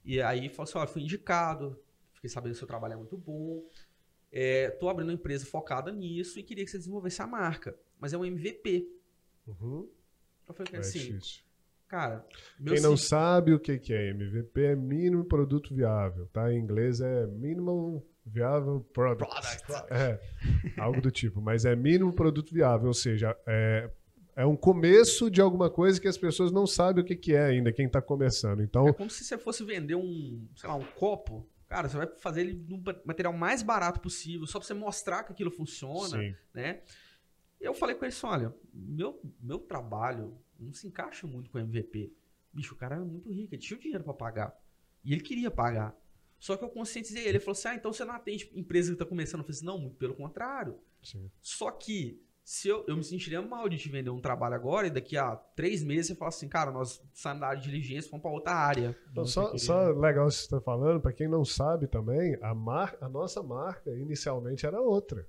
E 0.05 0.22
aí 0.22 0.47
falou 0.49 0.64
assim: 0.70 0.78
olha, 0.78 0.88
fui 0.88 1.01
indicado, 1.01 1.80
fiquei 2.14 2.30
sabendo 2.30 2.53
que 2.53 2.60
seu 2.60 2.68
trabalho 2.68 2.93
é 2.93 2.97
muito 2.97 3.18
bom. 3.18 3.68
Estou 4.32 4.89
abrindo 4.89 5.10
uma 5.10 5.16
empresa 5.16 5.45
focada 5.45 5.91
nisso 5.91 6.39
e 6.39 6.43
queria 6.43 6.64
que 6.64 6.72
você 6.72 6.78
desenvolvesse 6.78 7.22
a 7.22 7.28
marca. 7.28 7.78
Mas 7.99 8.14
é 8.14 8.18
um 8.18 8.26
MVP. 8.26 8.88
Uhum. 9.47 9.89
Eu 10.47 10.53
falei 10.53 10.72
É 10.74 10.78
assim, 10.78 10.99
difícil. 10.99 11.43
Cara, 11.88 12.26
meu 12.60 12.74
Quem 12.74 12.84
não 12.84 12.98
sabe 12.98 13.54
o 13.54 13.60
que 13.60 13.78
que 13.78 13.94
é 13.94 14.10
MVP 14.10 14.62
é 14.62 14.76
mínimo 14.76 15.26
produto 15.26 15.74
viável, 15.74 16.28
tá? 16.28 16.52
Em 16.52 16.60
inglês 16.60 17.02
é 17.02 17.28
minimum 17.28 18.02
viable 18.26 18.84
product. 18.94 19.66
Product. 19.66 19.88
É, 19.94 20.20
algo 20.78 21.02
do 21.02 21.10
tipo. 21.12 21.42
Mas 21.42 21.66
é 21.66 21.76
mínimo 21.76 22.14
produto 22.14 22.54
viável, 22.54 22.88
ou 22.88 22.94
seja, 22.94 23.36
é, 23.48 23.90
é 24.36 24.46
um 24.46 24.56
começo 24.56 25.32
de 25.32 25.42
alguma 25.42 25.70
coisa 25.70 26.00
que 26.00 26.08
as 26.08 26.18
pessoas 26.18 26.52
não 26.52 26.68
sabem 26.68 27.04
o 27.04 27.06
que 27.06 27.16
que 27.16 27.34
é 27.34 27.46
ainda, 27.46 27.72
quem 27.72 27.88
está 27.88 28.02
começando. 28.02 28.62
Então, 28.62 28.88
É 28.88 28.94
como 28.94 29.10
se 29.10 29.24
você 29.24 29.38
fosse 29.38 29.64
vender 29.64 29.96
um, 29.96 30.48
sei 30.56 30.70
lá, 30.70 30.76
um 30.76 30.86
copo. 30.86 31.48
Cara, 31.68 31.90
você 31.90 31.98
vai 31.98 32.08
fazer 32.20 32.42
ele 32.42 32.66
no 32.68 32.82
material 33.04 33.34
mais 33.34 33.62
barato 33.62 34.00
possível, 34.00 34.48
só 34.48 34.60
pra 34.60 34.66
você 34.66 34.74
mostrar 34.74 35.24
que 35.24 35.34
aquilo 35.34 35.52
funciona, 35.52 36.18
sim. 36.18 36.36
né? 36.54 36.82
Eu 37.60 37.74
falei 37.74 37.95
com 37.95 38.05
ele 38.05 38.14
assim, 38.14 38.26
olha, 38.26 38.55
meu, 38.74 39.20
meu 39.41 39.60
trabalho 39.60 40.38
não 40.60 40.74
se 40.74 40.88
encaixa 40.88 41.26
muito 41.28 41.49
com 41.49 41.58
o 41.58 41.62
MVP. 41.62 42.14
Bicho, 42.53 42.74
o 42.74 42.78
cara 42.78 42.95
era 42.95 43.05
muito 43.05 43.32
rico, 43.32 43.53
ele 43.53 43.62
tinha 43.62 43.78
o 43.78 43.82
dinheiro 43.82 44.03
pra 44.03 44.14
pagar. 44.14 44.58
E 45.03 45.14
ele 45.14 45.22
queria 45.22 45.51
pagar. 45.51 45.95
Só 46.39 46.55
que 46.55 46.64
eu 46.64 46.70
conscientizei 46.70 47.24
ele, 47.24 47.30
ele 47.30 47.39
falou 47.39 47.53
assim, 47.53 47.68
ah, 47.70 47.76
então 47.76 47.91
você 47.91 48.05
não 48.05 48.14
atende 48.14 48.51
empresa 48.55 48.91
que 48.91 48.97
tá 48.97 49.05
começando. 49.05 49.39
Eu 49.39 49.45
falei 49.45 49.58
assim, 49.58 49.66
não, 49.66 49.80
muito 49.80 49.95
pelo 49.95 50.16
contrário. 50.16 50.80
sim. 51.01 51.32
Só 51.41 51.72
que 51.72 52.22
se 52.47 52.70
eu, 52.70 52.86
eu 52.88 52.95
me 52.95 53.03
sentiria 53.03 53.41
mal 53.41 53.68
de 53.68 53.78
te 53.78 53.89
vender 53.89 54.10
um 54.10 54.22
trabalho 54.22 54.55
agora 54.55 54.88
e 54.88 54.89
daqui 54.89 55.18
a 55.18 55.36
três 55.36 55.84
meses 55.84 56.08
você 56.08 56.16
fala 56.16 56.30
assim, 56.30 56.47
cara, 56.47 56.72
nós 56.72 57.03
saímos 57.14 57.41
da 57.41 57.47
área 57.47 57.60
de 57.60 57.70
diligência, 57.70 58.10
vamos 58.10 58.22
pra 58.22 58.32
outra 58.32 58.53
área. 58.53 58.97
Então, 59.12 59.26
só, 59.26 59.58
só 59.58 59.89
legal 59.89 60.30
isso 60.30 60.38
que 60.38 60.49
você 60.49 60.55
está 60.55 60.62
falando, 60.62 61.01
para 61.01 61.12
quem 61.12 61.28
não 61.28 61.43
sabe 61.43 61.88
também, 61.88 62.38
a, 62.41 62.55
mar, 62.55 62.95
a 63.01 63.10
nossa 63.10 63.43
marca 63.43 63.91
inicialmente 63.91 64.66
era 64.66 64.80
outra. 64.80 65.28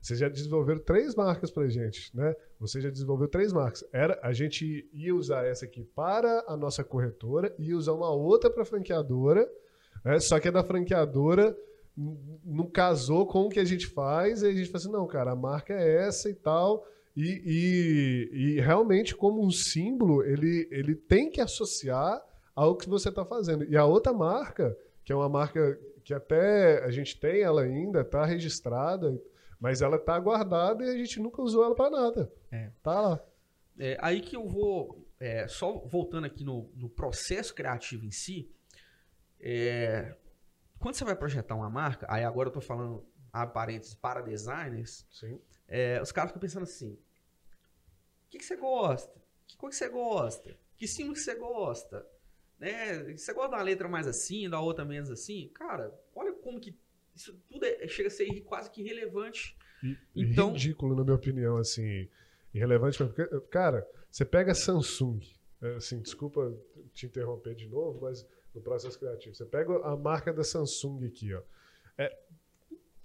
Vocês 0.00 0.18
já 0.18 0.28
desenvolveram 0.28 0.80
três 0.80 1.14
marcas 1.14 1.50
pra 1.50 1.68
gente, 1.68 2.14
né? 2.16 2.34
Você 2.60 2.80
já 2.80 2.90
desenvolveu 2.90 3.28
três 3.28 3.52
marcas. 3.52 3.84
Era, 3.92 4.18
a 4.22 4.32
gente 4.32 4.88
ia 4.92 5.14
usar 5.14 5.44
essa 5.44 5.64
aqui 5.64 5.84
para 5.84 6.44
a 6.46 6.56
nossa 6.56 6.82
corretora 6.84 7.54
e 7.58 7.74
usar 7.74 7.92
uma 7.92 8.10
outra 8.10 8.48
para 8.50 8.64
franqueadora, 8.64 9.48
né? 10.04 10.18
só 10.20 10.38
que 10.38 10.48
a 10.48 10.50
da 10.50 10.62
franqueadora 10.64 11.56
não 12.44 12.66
casou 12.68 13.26
com 13.26 13.46
o 13.46 13.48
que 13.48 13.58
a 13.58 13.64
gente 13.64 13.86
faz, 13.88 14.42
e 14.42 14.46
a 14.46 14.52
gente 14.52 14.66
falou 14.70 14.76
assim, 14.78 14.92
não, 14.92 15.06
cara, 15.06 15.32
a 15.32 15.36
marca 15.36 15.72
é 15.74 16.06
essa 16.06 16.30
e 16.30 16.34
tal. 16.34 16.86
E, 17.16 17.42
e- 17.44 18.56
e 18.56 18.60
realmente, 18.60 19.16
como 19.16 19.44
um 19.44 19.50
símbolo, 19.50 20.22
ele, 20.22 20.68
ele 20.70 20.94
tem 20.94 21.28
que 21.28 21.40
associar 21.40 22.22
ao 22.54 22.76
que 22.76 22.88
você 22.88 23.08
está 23.08 23.24
fazendo. 23.24 23.64
E 23.64 23.76
a 23.76 23.84
outra 23.84 24.12
marca, 24.12 24.76
que 25.04 25.12
é 25.12 25.16
uma 25.16 25.28
marca 25.28 25.76
que 26.04 26.14
até 26.14 26.84
a 26.84 26.90
gente 26.92 27.18
tem 27.18 27.40
ela 27.42 27.62
ainda, 27.62 28.02
está 28.02 28.24
registrada, 28.24 29.20
mas 29.60 29.82
ela 29.82 29.96
está 29.96 30.18
guardada 30.18 30.84
e 30.84 30.88
a 30.88 30.96
gente 30.96 31.20
nunca 31.20 31.42
usou 31.42 31.64
ela 31.64 31.74
para 31.74 31.90
nada. 31.90 32.32
É. 32.50 32.70
Tá 32.82 33.00
lá. 33.00 33.24
É, 33.78 33.96
aí 34.00 34.20
que 34.20 34.36
eu 34.36 34.46
vou, 34.48 35.06
é, 35.20 35.46
só 35.46 35.78
voltando 35.86 36.24
aqui 36.26 36.44
no, 36.44 36.70
no 36.74 36.88
processo 36.88 37.54
criativo 37.54 38.04
em 38.04 38.10
si, 38.10 38.50
é, 39.40 40.16
quando 40.78 40.94
você 40.94 41.04
vai 41.04 41.14
projetar 41.14 41.54
uma 41.54 41.70
marca, 41.70 42.06
aí 42.08 42.24
agora 42.24 42.48
eu 42.48 42.52
tô 42.52 42.60
falando, 42.60 43.06
abre 43.32 43.54
parênteses, 43.54 43.94
para 43.94 44.20
designers, 44.20 45.06
Sim. 45.10 45.40
é, 45.66 46.00
os 46.00 46.10
caras 46.10 46.30
ficam 46.30 46.40
pensando 46.40 46.64
assim, 46.64 46.94
o 46.94 48.30
que, 48.30 48.38
que 48.38 48.44
você 48.44 48.56
gosta? 48.56 49.18
Que 49.46 49.56
cor 49.56 49.70
que 49.70 49.76
você 49.76 49.88
gosta? 49.88 50.58
Que 50.76 50.86
símbolo 50.86 51.14
que 51.14 51.20
você 51.20 51.34
gosta? 51.34 52.06
Né? 52.58 53.16
Você 53.16 53.32
gosta 53.32 53.56
uma 53.56 53.62
letra 53.62 53.88
mais 53.88 54.06
assim, 54.06 54.48
da 54.48 54.60
outra 54.60 54.84
menos 54.84 55.10
assim? 55.10 55.48
Cara, 55.54 55.92
olha 56.14 56.32
como 56.32 56.60
que 56.60 56.76
isso 57.18 57.38
tudo 57.48 57.64
é- 57.64 57.86
chega 57.88 58.08
a 58.08 58.10
ser 58.10 58.26
quase 58.42 58.70
que 58.70 58.80
irrelevante. 58.82 59.56
E, 59.82 59.96
Então- 60.16 60.52
Ridículo, 60.52 60.96
na 60.96 61.04
minha 61.04 61.16
opinião, 61.16 61.56
assim. 61.56 62.08
Irrelevante, 62.54 62.96
porque, 62.98 63.26
cara, 63.50 63.86
você 64.10 64.24
pega 64.24 64.54
Samsung, 64.54 65.20
é, 65.62 65.74
assim, 65.76 66.00
desculpa 66.00 66.52
te 66.94 67.06
interromper 67.06 67.54
de 67.54 67.66
novo, 67.68 68.00
mas 68.02 68.26
no 68.54 68.60
processo 68.60 68.98
criativo, 68.98 69.34
você 69.34 69.44
pega 69.44 69.76
a 69.84 69.96
marca 69.96 70.32
da 70.32 70.42
Samsung 70.42 71.04
aqui, 71.06 71.34
ó. 71.34 71.42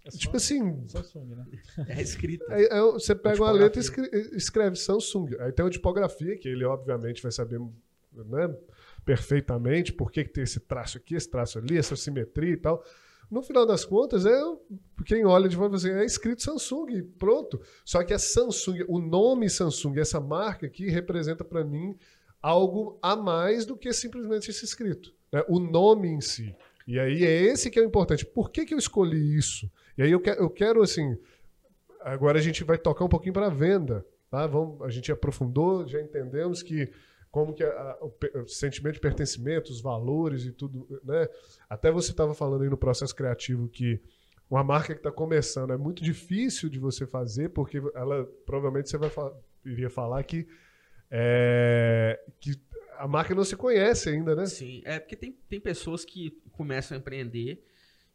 É 0.05 0.11
só 0.11 0.17
Tipo 0.17 0.35
assim, 0.37 0.87
Samsung, 0.89 1.25
né? 1.35 1.45
É 1.87 2.01
escrito. 2.01 2.43
Aí, 2.51 2.67
aí 2.69 2.81
você 2.91 3.15
pega 3.15 3.41
uma 3.41 3.51
letra 3.51 3.79
e 3.81 4.35
escreve 4.37 4.75
Samsung. 4.75 5.29
Aí 5.39 5.51
tem 5.51 5.65
o 5.65 5.69
tipografia, 5.69 6.37
que 6.37 6.47
ele 6.49 6.65
obviamente 6.65 7.21
vai 7.21 7.31
saber 7.31 7.59
né, 8.11 8.53
perfeitamente 9.05 9.93
por 9.93 10.11
que, 10.11 10.23
que 10.25 10.31
tem 10.33 10.43
esse 10.43 10.59
traço 10.59 10.97
aqui, 10.97 11.15
esse 11.15 11.29
traço 11.29 11.57
ali, 11.57 11.77
essa 11.77 11.95
simetria 11.95 12.51
e 12.53 12.57
tal. 12.57 12.83
No 13.29 13.41
final 13.41 13.65
das 13.65 13.83
contas, 13.83 14.25
é 14.25 14.41
quem 15.05 15.25
olha 15.25 15.49
de 15.49 15.55
fora 15.55 15.75
assim, 15.75 15.89
é 15.89 16.05
escrito 16.05 16.43
Samsung, 16.43 17.01
pronto. 17.17 17.59
Só 17.83 18.03
que 18.03 18.13
a 18.13 18.19
Samsung, 18.19 18.85
o 18.87 18.99
nome 18.99 19.49
Samsung, 19.49 19.99
essa 19.99 20.19
marca 20.19 20.65
aqui, 20.65 20.89
representa 20.89 21.43
para 21.43 21.63
mim 21.63 21.95
algo 22.41 22.99
a 23.01 23.15
mais 23.15 23.65
do 23.65 23.75
que 23.75 23.91
simplesmente 23.93 24.49
esse 24.49 24.65
escrito. 24.65 25.13
né? 25.31 25.43
O 25.47 25.59
nome 25.59 26.09
em 26.09 26.21
si. 26.21 26.55
E 26.85 26.99
aí 26.99 27.23
é 27.23 27.41
esse 27.43 27.71
que 27.71 27.79
é 27.79 27.81
o 27.81 27.85
importante. 27.85 28.25
Por 28.25 28.51
que, 28.51 28.65
que 28.65 28.73
eu 28.73 28.77
escolhi 28.77 29.37
isso? 29.37 29.71
E 29.97 30.03
aí 30.03 30.11
eu 30.11 30.19
quero, 30.19 30.41
eu 30.41 30.49
quero 30.49 30.81
assim, 30.81 31.17
Agora 32.03 32.37
a 32.37 32.41
gente 32.41 32.63
vai 32.65 32.77
tocar 32.77 33.05
um 33.05 33.09
pouquinho 33.09 33.33
para 33.33 33.47
a 33.47 33.49
venda. 33.49 34.05
Tá? 34.29 34.45
Vamos, 34.45 34.81
a 34.81 34.89
gente 34.89 35.11
aprofundou, 35.11 35.87
já 35.87 36.01
entendemos 36.01 36.61
que 36.61 36.91
como 37.33 37.51
que 37.51 37.63
a- 37.63 37.67
a- 37.67 37.97
o, 38.05 38.47
sentimento 38.47 38.93
de 38.93 38.99
pertencimento, 38.99 39.71
os 39.71 39.81
valores 39.81 40.45
e 40.45 40.51
tudo, 40.51 40.87
né? 41.03 41.27
Até 41.67 41.91
você 41.91 42.11
estava 42.11 42.35
falando 42.35 42.61
aí 42.61 42.69
no 42.69 42.77
processo 42.77 43.15
criativo 43.15 43.67
que 43.67 43.99
uma 44.47 44.63
marca 44.63 44.93
que 44.93 44.99
está 44.99 45.11
começando 45.11 45.73
é 45.73 45.77
muito 45.77 46.03
difícil 46.03 46.69
de 46.69 46.77
você 46.77 47.07
fazer, 47.07 47.49
porque 47.49 47.81
ela 47.95 48.23
provavelmente 48.45 48.87
você 48.87 48.99
vai 48.99 49.09
iria 49.65 49.89
falar 49.89 50.21
que, 50.23 50.47
é, 51.09 52.23
que 52.39 52.51
a 52.99 53.07
marca 53.07 53.33
não 53.33 53.43
se 53.43 53.55
conhece 53.55 54.09
ainda, 54.09 54.35
né? 54.35 54.45
Sim, 54.45 54.83
é 54.85 54.99
porque 54.99 55.15
tem, 55.15 55.31
tem 55.49 55.59
pessoas 55.59 56.05
que 56.05 56.39
começam 56.51 56.95
a 56.95 56.99
empreender 56.99 57.65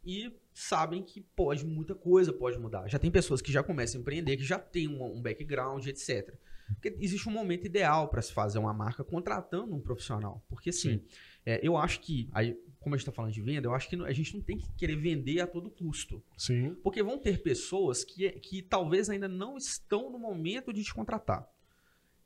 e 0.01 0.33
sabem 0.53 1.03
que 1.03 1.19
pode 1.19 1.65
muita 1.65 1.93
coisa 1.93 2.31
pode 2.31 2.57
mudar. 2.57 2.87
Já 2.87 2.97
tem 2.97 3.11
pessoas 3.11 3.41
que 3.41 3.51
já 3.51 3.61
começam 3.61 3.99
a 3.99 4.01
empreender, 4.01 4.37
que 4.37 4.45
já 4.45 4.57
tem 4.57 4.87
um, 4.87 5.03
um 5.03 5.21
background, 5.21 5.85
etc. 5.87 6.33
Porque 6.73 6.95
existe 6.99 7.27
um 7.27 7.31
momento 7.31 7.65
ideal 7.65 8.07
para 8.09 8.21
se 8.21 8.33
fazer 8.33 8.59
uma 8.59 8.73
marca 8.73 9.03
contratando 9.03 9.75
um 9.75 9.81
profissional. 9.81 10.43
Porque 10.47 10.69
assim, 10.69 11.01
é, 11.45 11.59
eu 11.63 11.77
acho 11.77 11.99
que, 12.01 12.29
aí, 12.31 12.57
como 12.79 12.95
a 12.95 12.97
gente 12.97 13.03
está 13.03 13.11
falando 13.11 13.33
de 13.33 13.41
venda, 13.41 13.67
eu 13.67 13.73
acho 13.73 13.89
que 13.89 13.95
a 13.95 14.11
gente 14.11 14.35
não 14.35 14.41
tem 14.41 14.57
que 14.57 14.71
querer 14.73 14.95
vender 14.95 15.39
a 15.41 15.47
todo 15.47 15.69
custo. 15.69 16.23
Sim. 16.37 16.75
Porque 16.83 17.01
vão 17.01 17.17
ter 17.17 17.41
pessoas 17.41 18.03
que, 18.03 18.29
que 18.31 18.61
talvez 18.61 19.09
ainda 19.09 19.27
não 19.27 19.57
estão 19.57 20.11
no 20.11 20.19
momento 20.19 20.71
de 20.71 20.83
te 20.83 20.93
contratar. 20.93 21.47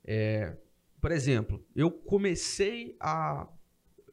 É, 0.04 0.56
por 1.00 1.10
exemplo, 1.10 1.64
eu 1.74 1.90
comecei 1.90 2.96
a, 3.00 3.48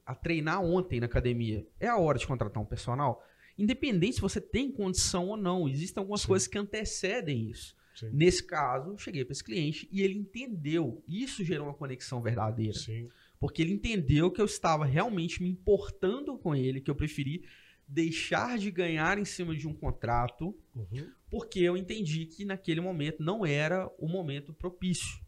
a 0.06 0.16
treinar 0.16 0.62
ontem 0.64 1.00
na 1.00 1.06
academia. 1.06 1.66
É 1.80 1.88
a 1.88 1.98
hora 1.98 2.18
de 2.18 2.28
contratar 2.28 2.62
um 2.62 2.66
personal? 2.66 3.24
Independente 3.58 4.16
se 4.16 4.22
você 4.22 4.42
tem 4.42 4.72
condição 4.72 5.28
ou 5.28 5.38
não, 5.38 5.68
existem 5.68 6.02
algumas 6.02 6.22
Sim. 6.22 6.28
coisas 6.28 6.48
que 6.48 6.58
antecedem 6.58 7.50
isso. 7.50 7.76
Sim. 7.96 8.10
Nesse 8.14 8.44
caso, 8.44 8.98
cheguei 8.98 9.24
para 9.26 9.34
esse 9.34 9.44
cliente 9.44 9.88
e 9.92 10.02
ele 10.02 10.16
entendeu. 10.18 11.04
Isso 11.08 11.44
gerou 11.44 11.68
uma 11.68 11.74
conexão 11.74 12.22
verdadeira. 12.22 12.74
Sim. 12.78 13.10
Porque 13.40 13.62
ele 13.62 13.74
entendeu 13.74 14.32
que 14.32 14.40
eu 14.42 14.46
estava 14.46 14.86
realmente 14.86 15.42
me 15.42 15.50
importando 15.50 16.38
com 16.38 16.56
ele, 16.56 16.80
que 16.82 16.90
eu 16.92 16.96
preferi 16.96 17.44
deixar 17.88 18.58
de 18.58 18.72
ganhar 18.72 19.18
em 19.18 19.26
cima 19.26 19.54
de 19.56 19.68
um 19.68 19.74
contrato, 19.74 20.56
Uhum. 20.76 21.10
porque 21.30 21.60
eu 21.60 21.76
entendi 21.76 22.26
que 22.26 22.46
naquele 22.46 22.80
momento 22.80 23.22
não 23.22 23.46
era 23.46 23.90
o 23.98 24.08
momento 24.08 24.54
propício. 24.54 25.20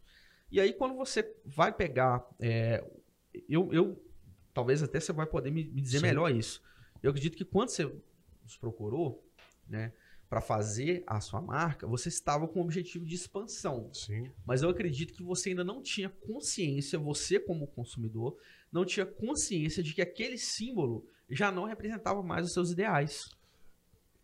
E 0.50 0.58
aí, 0.60 0.72
quando 0.72 0.94
você 0.94 1.30
vai 1.44 1.72
pegar. 1.72 2.24
é, 2.40 2.82
eu, 3.48 3.72
eu- 3.72 4.00
Talvez 4.54 4.80
até 4.84 5.00
você 5.00 5.12
vai 5.12 5.26
poder 5.26 5.50
me, 5.50 5.64
me 5.64 5.80
dizer 5.82 5.98
Sim. 5.98 6.06
melhor 6.06 6.32
isso. 6.32 6.62
Eu 7.02 7.10
acredito 7.10 7.36
que 7.36 7.44
quando 7.44 7.70
você 7.70 7.92
nos 8.44 8.56
procurou, 8.56 9.28
né, 9.68 9.92
para 10.34 10.40
fazer 10.40 11.04
a 11.06 11.20
sua 11.20 11.40
marca, 11.40 11.86
você 11.86 12.08
estava 12.08 12.48
com 12.48 12.58
o 12.58 12.64
objetivo 12.64 13.04
de 13.06 13.14
expansão. 13.14 13.88
Sim. 13.94 14.32
Mas 14.44 14.62
eu 14.62 14.68
acredito 14.68 15.14
que 15.14 15.22
você 15.22 15.50
ainda 15.50 15.62
não 15.62 15.80
tinha 15.80 16.08
consciência, 16.08 16.98
você 16.98 17.38
como 17.38 17.68
consumidor, 17.68 18.36
não 18.72 18.84
tinha 18.84 19.06
consciência 19.06 19.80
de 19.80 19.94
que 19.94 20.02
aquele 20.02 20.36
símbolo 20.36 21.06
já 21.30 21.52
não 21.52 21.66
representava 21.66 22.20
mais 22.20 22.46
os 22.46 22.52
seus 22.52 22.72
ideais. 22.72 23.28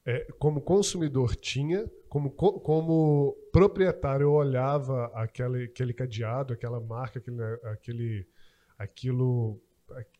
É, 0.05 0.27
como 0.37 0.61
consumidor 0.61 1.37
tinha, 1.37 1.89
como, 2.09 2.33
co- 2.33 2.59
como 2.59 3.37
proprietário 3.53 4.25
eu 4.25 4.33
olhava 4.33 5.13
aquele, 5.15 5.67
aquele 5.67 5.95
cadeado, 5.95 6.53
aquela 6.53 6.81
marca, 6.81 7.21
aquele, 7.21 7.43
aquele 7.71 8.27
aquilo. 8.77 9.61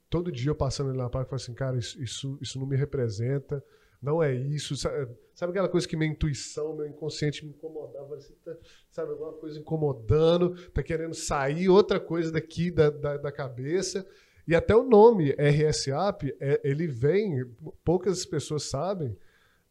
Todo 0.09 0.31
dia 0.31 0.51
eu 0.51 0.55
passando 0.55 0.91
ali 0.91 0.99
na 0.99 1.11
praia 1.11 1.25
e 1.25 1.27
falava 1.27 1.43
assim, 1.43 1.55
cara, 1.55 1.77
isso, 1.77 2.01
isso, 2.01 2.39
isso 2.41 2.61
não 2.61 2.67
me 2.69 2.77
representa, 2.77 3.61
não 4.03 4.23
é 4.23 4.35
isso. 4.35 4.77
Sabe, 4.77 5.09
sabe 5.35 5.51
aquela 5.51 5.69
coisa 5.69 5.87
que 5.87 5.97
minha 5.97 6.11
intuição, 6.11 6.75
meu 6.75 6.87
inconsciente 6.87 7.45
me 7.45 7.51
incomodava? 7.51 8.17
Assim, 8.17 8.35
tá- 8.45 8.57
sabe, 8.91 9.13
alguma 9.13 9.33
coisa 9.33 9.59
incomodando, 9.59 10.55
tá 10.71 10.83
querendo 10.83 11.15
sair 11.15 11.69
outra 11.69 12.01
coisa 12.01 12.33
daqui 12.33 12.71
da, 12.71 12.91
da, 12.91 13.17
da 13.17 13.33
cabeça. 13.33 14.07
E 14.47 14.55
até 14.55 14.75
o 14.75 14.83
nome 14.83 15.35
RSAP, 15.39 16.35
é, 16.41 16.61
ele 16.65 16.87
vem, 16.87 17.45
poucas 17.85 18.25
pessoas 18.25 18.65
sabem, 18.65 19.17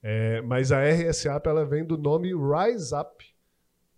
é, 0.01 0.41
mas 0.41 0.71
a 0.71 0.81
RSAP 0.81 1.47
ela 1.47 1.65
vem 1.65 1.83
do 1.83 1.97
nome 1.97 2.29
Rise 2.29 2.95
Up. 2.95 3.25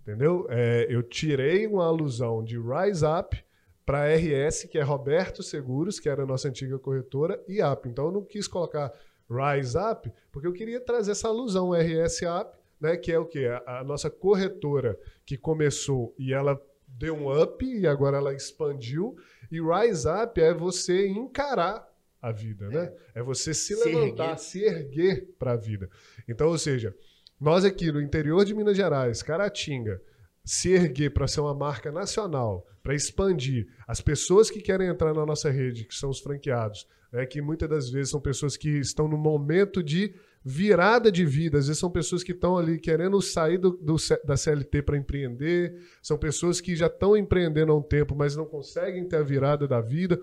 Entendeu? 0.01 0.47
É, 0.49 0.87
eu 0.89 1.03
tirei 1.03 1.67
uma 1.67 1.85
alusão 1.85 2.43
de 2.43 2.57
Rise 2.57 3.05
Up 3.05 3.37
para 3.85 4.07
RS, 4.15 4.63
que 4.63 4.79
é 4.79 4.81
Roberto 4.81 5.43
Seguros, 5.43 5.99
que 5.99 6.09
era 6.09 6.23
a 6.23 6.25
nossa 6.25 6.47
antiga 6.47 6.79
corretora, 6.79 7.39
e 7.47 7.61
Up. 7.61 7.87
Então 7.87 8.05
eu 8.05 8.11
não 8.11 8.23
quis 8.23 8.47
colocar 8.47 8.91
Rise 9.31 9.77
Up, 9.77 10.11
porque 10.31 10.47
eu 10.47 10.53
queria 10.53 10.79
trazer 10.79 11.11
essa 11.11 11.27
alusão 11.27 11.71
RS 11.71 12.21
Up, 12.41 12.57
né, 12.79 12.97
que 12.97 13.11
é 13.11 13.19
o 13.19 13.25
quê? 13.25 13.47
A, 13.65 13.79
a 13.79 13.83
nossa 13.83 14.09
corretora 14.09 14.99
que 15.25 15.37
começou 15.37 16.13
e 16.17 16.33
ela 16.33 16.59
deu 16.87 17.15
um 17.15 17.41
up 17.41 17.63
e 17.65 17.87
agora 17.87 18.17
ela 18.17 18.33
expandiu. 18.33 19.15
E 19.51 19.59
Rise 19.61 20.07
Up 20.07 20.39
é 20.41 20.53
você 20.53 21.07
encarar 21.07 21.87
a 22.21 22.31
vida, 22.31 22.67
né? 22.67 22.93
É 23.15 23.23
você 23.23 23.53
se, 23.53 23.75
Se 23.75 23.85
levantar, 23.85 24.31
erguer. 24.31 24.39
se 24.39 24.63
erguer 24.63 25.27
para 25.39 25.53
a 25.53 25.55
vida. 25.55 25.89
Então, 26.27 26.47
ou 26.47 26.57
seja, 26.57 26.95
nós 27.39 27.65
aqui 27.65 27.91
no 27.91 28.01
interior 28.01 28.45
de 28.45 28.53
Minas 28.53 28.77
Gerais, 28.77 29.23
Caratinga, 29.23 30.01
se 30.43 30.71
erguer 30.71 31.11
para 31.11 31.27
ser 31.27 31.41
uma 31.41 31.53
marca 31.53 31.91
nacional, 31.91 32.65
para 32.81 32.95
expandir. 32.95 33.67
As 33.87 34.01
pessoas 34.01 34.49
que 34.49 34.61
querem 34.61 34.87
entrar 34.87 35.13
na 35.13 35.25
nossa 35.25 35.49
rede, 35.49 35.85
que 35.85 35.95
são 35.95 36.09
os 36.09 36.19
franqueados, 36.19 36.87
né, 37.11 37.25
que 37.25 37.41
muitas 37.41 37.69
das 37.69 37.89
vezes 37.89 38.09
são 38.09 38.19
pessoas 38.19 38.57
que 38.57 38.69
estão 38.79 39.07
no 39.07 39.17
momento 39.17 39.83
de 39.83 40.13
virada 40.43 41.11
de 41.11 41.23
vida, 41.23 41.59
às 41.59 41.67
vezes 41.67 41.79
são 41.79 41.91
pessoas 41.91 42.23
que 42.23 42.31
estão 42.31 42.57
ali 42.57 42.79
querendo 42.79 43.21
sair 43.21 43.59
do, 43.59 43.71
do 43.71 43.95
da 44.25 44.35
CLT 44.35 44.81
para 44.81 44.97
empreender, 44.97 45.79
são 46.01 46.17
pessoas 46.17 46.59
que 46.59 46.75
já 46.75 46.87
estão 46.87 47.15
empreendendo 47.15 47.71
há 47.71 47.77
um 47.77 47.81
tempo, 47.81 48.15
mas 48.15 48.35
não 48.35 48.45
conseguem 48.45 49.07
ter 49.07 49.17
a 49.17 49.23
virada 49.23 49.67
da 49.67 49.79
vida. 49.79 50.19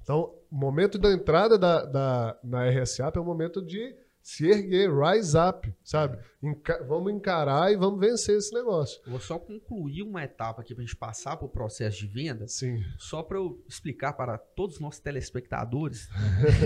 Então, 0.00 0.32
o 0.50 0.56
momento 0.56 0.96
da 0.96 1.12
entrada 1.12 1.58
da, 1.58 1.84
da, 1.84 2.38
na 2.42 2.68
RSAP 2.70 3.16
é 3.16 3.20
o 3.20 3.24
momento 3.24 3.60
de 3.60 3.94
se 4.30 4.46
erguer, 4.46 4.90
rise 4.94 5.34
up, 5.38 5.72
sabe? 5.82 6.18
Enca- 6.42 6.84
vamos 6.86 7.10
encarar 7.10 7.72
e 7.72 7.76
vamos 7.76 7.98
vencer 7.98 8.36
esse 8.36 8.52
negócio. 8.52 9.00
Vou 9.06 9.18
só 9.18 9.38
concluir 9.38 10.02
uma 10.02 10.22
etapa 10.22 10.60
aqui 10.60 10.74
para 10.74 10.84
a 10.84 10.86
gente 10.86 10.94
passar 10.96 11.38
para 11.38 11.46
o 11.46 11.48
processo 11.48 11.96
de 11.96 12.06
venda, 12.08 12.46
Sim. 12.46 12.84
só 12.98 13.22
para 13.22 13.38
eu 13.38 13.58
explicar 13.66 14.12
para 14.12 14.36
todos 14.36 14.74
os 14.76 14.82
nossos 14.82 15.00
telespectadores 15.00 16.10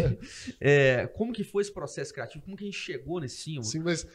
é, 0.60 1.06
como 1.06 1.32
que 1.32 1.44
foi 1.44 1.62
esse 1.62 1.72
processo 1.72 2.12
criativo, 2.12 2.44
como 2.44 2.56
que 2.56 2.64
a 2.64 2.66
gente 2.66 2.76
chegou 2.78 3.20
nesse 3.20 3.36
símbolo. 3.36 3.64
Sim, 3.66 3.78
mas 3.78 4.08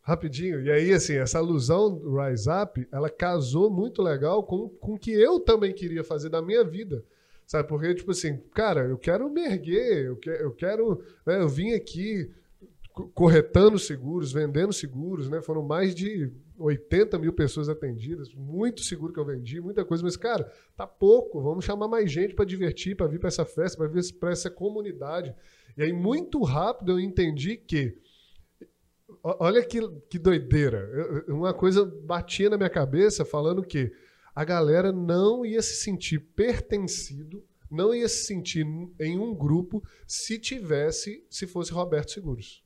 rapidinho. 0.00 0.62
E 0.62 0.70
aí, 0.70 0.92
assim, 0.92 1.14
essa 1.14 1.38
alusão 1.38 1.92
do 1.98 2.16
Rise 2.16 2.48
Up, 2.48 2.86
ela 2.92 3.10
casou 3.10 3.72
muito 3.72 4.02
legal 4.02 4.44
com, 4.44 4.68
com 4.68 4.94
o 4.94 4.98
que 4.98 5.10
eu 5.10 5.40
também 5.40 5.72
queria 5.72 6.04
fazer 6.04 6.28
da 6.28 6.40
minha 6.40 6.62
vida. 6.62 7.04
Sabe? 7.44 7.68
Porque, 7.68 7.92
tipo 7.92 8.12
assim, 8.12 8.38
cara, 8.54 8.82
eu 8.86 8.96
quero 8.96 9.28
me 9.28 9.44
erguer, 9.44 10.04
eu, 10.06 10.16
que, 10.16 10.30
eu 10.30 10.52
quero. 10.52 11.04
né, 11.26 11.40
eu 11.40 11.48
vim 11.48 11.72
aqui 11.72 12.30
corretando 13.12 13.78
seguros, 13.78 14.32
vendendo 14.32 14.72
seguros, 14.72 15.28
né? 15.28 15.42
Foram 15.42 15.62
mais 15.62 15.94
de 15.94 16.30
80 16.56 17.18
mil 17.18 17.32
pessoas 17.32 17.68
atendidas, 17.68 18.32
muito 18.34 18.82
seguro 18.82 19.12
que 19.12 19.18
eu 19.18 19.24
vendi, 19.24 19.60
muita 19.60 19.84
coisa, 19.84 20.02
mas, 20.04 20.16
cara, 20.16 20.44
tá 20.76 20.86
pouco, 20.86 21.42
vamos 21.42 21.64
chamar 21.64 21.88
mais 21.88 22.10
gente 22.10 22.34
para 22.34 22.44
divertir, 22.44 22.96
para 22.96 23.08
vir 23.08 23.18
para 23.18 23.28
essa 23.28 23.44
festa, 23.44 23.76
para 23.76 23.88
vir 23.88 24.12
para 24.14 24.30
essa 24.30 24.48
comunidade. 24.50 25.34
E 25.76 25.82
aí, 25.82 25.92
muito 25.92 26.40
rápido, 26.42 26.92
eu 26.92 27.00
entendi 27.00 27.56
que 27.56 27.98
Olha 29.22 29.64
que, 29.64 29.80
que 30.10 30.18
doideira. 30.18 30.78
Eu- 31.26 31.36
uma 31.36 31.54
coisa 31.54 31.84
batia 31.84 32.50
na 32.50 32.56
minha 32.56 32.70
cabeça 32.70 33.24
falando 33.24 33.62
que 33.62 33.92
a 34.34 34.44
galera 34.44 34.92
não 34.92 35.44
ia 35.46 35.62
se 35.62 35.76
sentir 35.76 36.18
pertencido, 36.18 37.42
não 37.70 37.94
ia 37.94 38.08
se 38.08 38.24
sentir 38.26 38.66
em 39.00 39.18
um 39.18 39.34
grupo 39.34 39.82
se 40.06 40.38
tivesse, 40.38 41.24
se 41.30 41.46
fosse 41.46 41.72
Roberto 41.72 42.12
Seguros. 42.12 42.63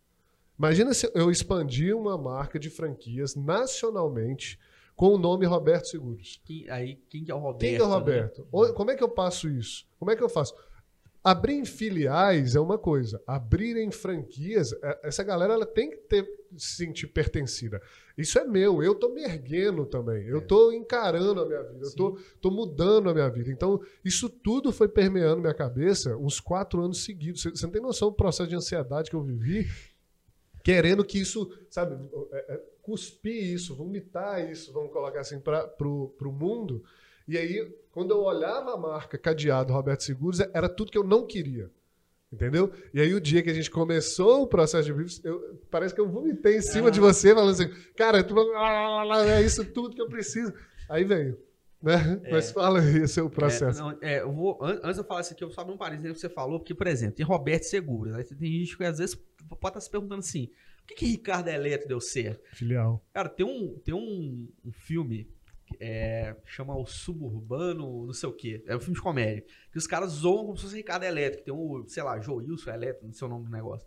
Imagina 0.59 0.93
se 0.93 1.11
eu 1.15 1.31
expandir 1.31 1.97
uma 1.97 2.19
marca 2.19 2.59
de 2.59 2.69
franquias 2.69 3.35
nacionalmente 3.37 4.59
com 4.97 5.11
o 5.15 5.19
nome 5.19 5.47
Roberto 5.47 5.87
Seguros. 5.89 6.41
Quem- 6.45 6.69
aí, 6.69 6.97
quem 7.09 7.25
que 7.25 7.31
é 7.31 7.35
o 7.35 7.39
Roberto? 7.39 7.61
Quem 7.61 7.77
que 7.77 7.83
é 7.83 7.85
o 7.85 7.89
né? 7.89 7.95
Roberto? 7.95 8.49
O- 8.51 8.73
Como 8.73 8.91
é 8.91 8.97
que 8.97 9.05
eu 9.05 9.09
passo 9.09 9.49
isso? 9.49 9.87
Como 9.99 10.11
é 10.11 10.17
que 10.17 10.23
eu 10.23 10.29
faço? 10.29 10.55
Abrir 11.23 11.55
em 11.55 11.65
filiais 11.65 12.55
é 12.57 12.61
uma 12.61 12.79
coisa. 12.79 13.21
Abrir 13.27 13.77
em 13.77 13.91
franquias, 13.91 14.73
é- 14.83 15.01
essa 15.05 15.23
galera 15.23 15.53
ela 15.55 15.67
tem 15.67 15.91
que 15.91 15.97
ter, 15.99 16.27
se 16.57 16.77
sentir 16.77 17.09
pertencida. 17.09 17.81
Isso 18.17 18.39
é 18.39 18.45
meu, 18.45 18.83
eu 18.83 18.95
tô 18.95 19.11
me 19.11 19.23
erguendo 19.23 19.85
também. 19.87 20.25
Eu 20.27 20.41
tô 20.41 20.73
encarando 20.73 21.41
a 21.43 21.47
minha 21.47 21.63
vida, 21.63 21.85
eu 21.87 21.95
tô, 21.95 22.19
tô 22.41 22.51
mudando 22.51 23.11
a 23.11 23.15
minha 23.15 23.29
vida. 23.29 23.51
Então, 23.53 23.81
isso 24.05 24.29
tudo 24.29 24.73
foi 24.73 24.89
permeando 24.89 25.41
minha 25.41 25.55
cabeça 25.55 26.17
uns 26.17 26.41
quatro 26.41 26.81
anos 26.83 27.05
seguidos. 27.05 27.43
Você 27.43 27.67
não 27.67 27.73
tem 27.73 27.83
noção 27.83 28.09
do 28.09 28.15
processo 28.17 28.49
de 28.49 28.57
ansiedade 28.57 29.11
que 29.11 29.15
eu 29.17 29.23
vivi, 29.23 29.69
querendo 30.63 31.05
que 31.05 31.19
isso, 31.21 31.51
sabe, 31.71 31.97
é- 32.33 32.55
é, 32.55 32.61
cuspir 32.83 33.53
isso, 33.53 33.75
vomitar 33.75 34.51
isso, 34.51 34.73
vamos 34.73 34.93
colocar 34.93 35.21
assim, 35.21 35.39
para 35.39 35.67
pro, 35.67 36.09
pro 36.19 36.33
mundo. 36.33 36.83
E 37.27 37.37
aí, 37.37 37.71
quando 37.93 38.13
eu 38.13 38.23
olhava 38.23 38.73
a 38.73 38.77
marca 38.77 39.19
cadeado 39.19 39.73
Roberto 39.73 40.03
Seguros, 40.03 40.41
era 40.41 40.69
tudo 40.69 40.91
que 40.91 40.99
eu 40.99 41.05
não 41.05 41.27
queria. 41.27 41.71
Entendeu? 42.31 42.71
E 42.93 43.01
aí, 43.01 43.15
o 43.15 43.21
dia 43.21 43.43
que 43.43 43.49
a 43.49 43.55
gente 43.55 43.71
começou 43.71 44.43
o 44.43 44.47
processo 44.47 44.85
de 44.85 44.93
Vivos, 44.93 45.25
eu, 45.25 45.59
parece 45.71 45.95
que 45.95 46.01
eu 46.01 46.09
vomitei 46.09 46.57
em 46.57 46.63
cima 46.63 46.91
de 46.91 47.01
você, 47.01 47.35
falando 47.35 47.53
assim, 47.53 47.69
cara, 47.97 48.23
tu, 48.23 48.35
é 49.35 49.43
isso 49.43 49.65
tudo 49.65 49.95
que 49.95 50.03
eu 50.03 50.09
preciso. 50.09 50.53
Aí 50.91 51.05
veio. 51.05 51.39
Né? 51.83 52.21
Mas 52.31 52.51
fala 52.51 52.81
aí 52.81 53.03
o 53.03 53.09
seu 53.09 53.31
processo. 53.31 53.79
É, 53.79 53.83
não, 53.83 53.99
é, 54.01 54.21
eu 54.21 54.33
vou, 54.33 54.59
an- 54.63 54.81
antes 54.83 54.99
eu 54.99 55.05
falar 55.05 55.21
isso 55.21 55.33
aqui, 55.33 55.45
eu 55.45 55.51
só 55.51 55.61
abrir 55.61 55.75
um 55.75 55.79
parênteses 55.79 56.13
que 56.13 56.21
você 56.21 56.29
falou, 56.29 56.59
porque, 56.59 56.75
por 56.75 56.87
exemplo, 56.87 57.17
tem 57.17 57.25
Roberto 57.27 57.65
Seguros. 57.65 58.15
Aí 58.15 58.25
tem 58.25 58.61
gente 58.61 58.77
que 58.77 58.85
às 58.85 58.99
vezes 58.99 59.15
pode 59.15 59.69
estar 59.69 59.81
se 59.81 59.91
perguntando 59.91 60.21
assim: 60.21 60.47
por 60.79 60.89
que, 60.89 60.95
que 60.95 61.07
Ricardo 61.07 61.49
Eletro 61.49 61.89
deu 61.89 62.01
certo? 62.01 62.43
Filial. 62.53 63.05
Cara, 63.13 63.29
tem 63.29 63.47
um, 63.47 63.79
tem 63.79 63.95
um, 63.95 64.49
um 64.65 64.73
filme 64.73 65.29
é, 65.79 66.35
chama 66.47 66.77
O 66.77 66.87
Suburbano, 66.87 68.07
não 68.07 68.13
sei 68.13 68.29
o 68.29 68.33
quê. 68.33 68.63
É 68.67 68.77
um 68.77 68.81
filme 68.81 68.95
de 68.95 69.03
comédia. 69.03 69.45
Que 69.71 69.79
os 69.79 69.87
caras 69.87 70.11
zoam 70.13 70.47
como 70.47 70.57
se 70.57 70.63
fosse 70.65 70.77
Ricardo 70.77 71.05
que 71.05 71.43
tem 71.43 71.53
um, 71.55 71.85
sei 71.87 72.03
lá, 72.03 72.19
Joilson 72.21 72.71
Eletro, 72.71 73.07
não 73.07 73.13
sei 73.13 73.27
o 73.27 73.31
nome 73.31 73.45
do 73.45 73.51
negócio. 73.51 73.87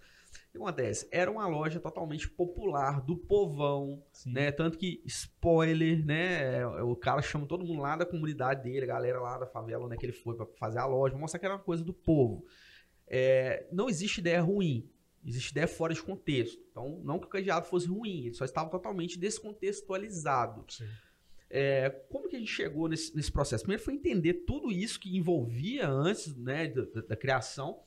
O 0.51 0.57
que 0.57 0.57
acontece? 0.57 1.07
Era 1.11 1.31
uma 1.31 1.47
loja 1.47 1.79
totalmente 1.79 2.29
popular, 2.29 2.99
do 3.01 3.15
povão, 3.15 4.03
Sim. 4.11 4.33
né? 4.33 4.51
Tanto 4.51 4.77
que, 4.77 5.01
spoiler, 5.05 6.05
né? 6.05 6.57
é, 6.57 6.65
O 6.83 6.93
cara 6.93 7.21
chama 7.21 7.47
todo 7.47 7.63
mundo 7.65 7.81
lá 7.81 7.95
da 7.95 8.05
comunidade 8.05 8.61
dele, 8.63 8.83
a 8.83 8.87
galera 8.87 9.21
lá 9.21 9.37
da 9.37 9.45
favela 9.47 9.85
onde 9.85 9.95
é 9.95 9.97
que 9.97 10.05
ele 10.05 10.11
foi 10.11 10.35
pra 10.35 10.45
fazer 10.57 10.79
a 10.79 10.85
loja, 10.85 11.15
mostrar 11.17 11.39
que 11.39 11.45
era 11.45 11.55
uma 11.55 11.63
coisa 11.63 11.85
do 11.85 11.93
povo. 11.93 12.45
É, 13.07 13.65
não 13.71 13.87
existe 13.89 14.19
ideia 14.19 14.41
ruim, 14.41 14.89
existe 15.25 15.51
ideia 15.51 15.69
fora 15.69 15.93
de 15.93 16.03
contexto. 16.03 16.61
Então, 16.69 16.99
não 17.03 17.17
que 17.17 17.27
o 17.27 17.29
cadeado 17.29 17.65
fosse 17.67 17.87
ruim, 17.87 18.25
ele 18.25 18.33
só 18.33 18.43
estava 18.43 18.69
totalmente 18.69 19.17
descontextualizado. 19.17 20.65
Sim. 20.67 20.85
É, 21.49 21.89
como 22.09 22.27
que 22.29 22.35
a 22.35 22.39
gente 22.39 22.51
chegou 22.51 22.87
nesse, 22.89 23.15
nesse 23.15 23.31
processo? 23.31 23.63
Primeiro 23.63 23.83
foi 23.83 23.93
entender 23.93 24.33
tudo 24.45 24.69
isso 24.71 24.99
que 24.99 25.15
envolvia 25.17 25.87
antes 25.89 26.35
né, 26.35 26.67
da, 26.67 26.83
da- 26.83 27.01
da 27.07 27.15
criação. 27.15 27.79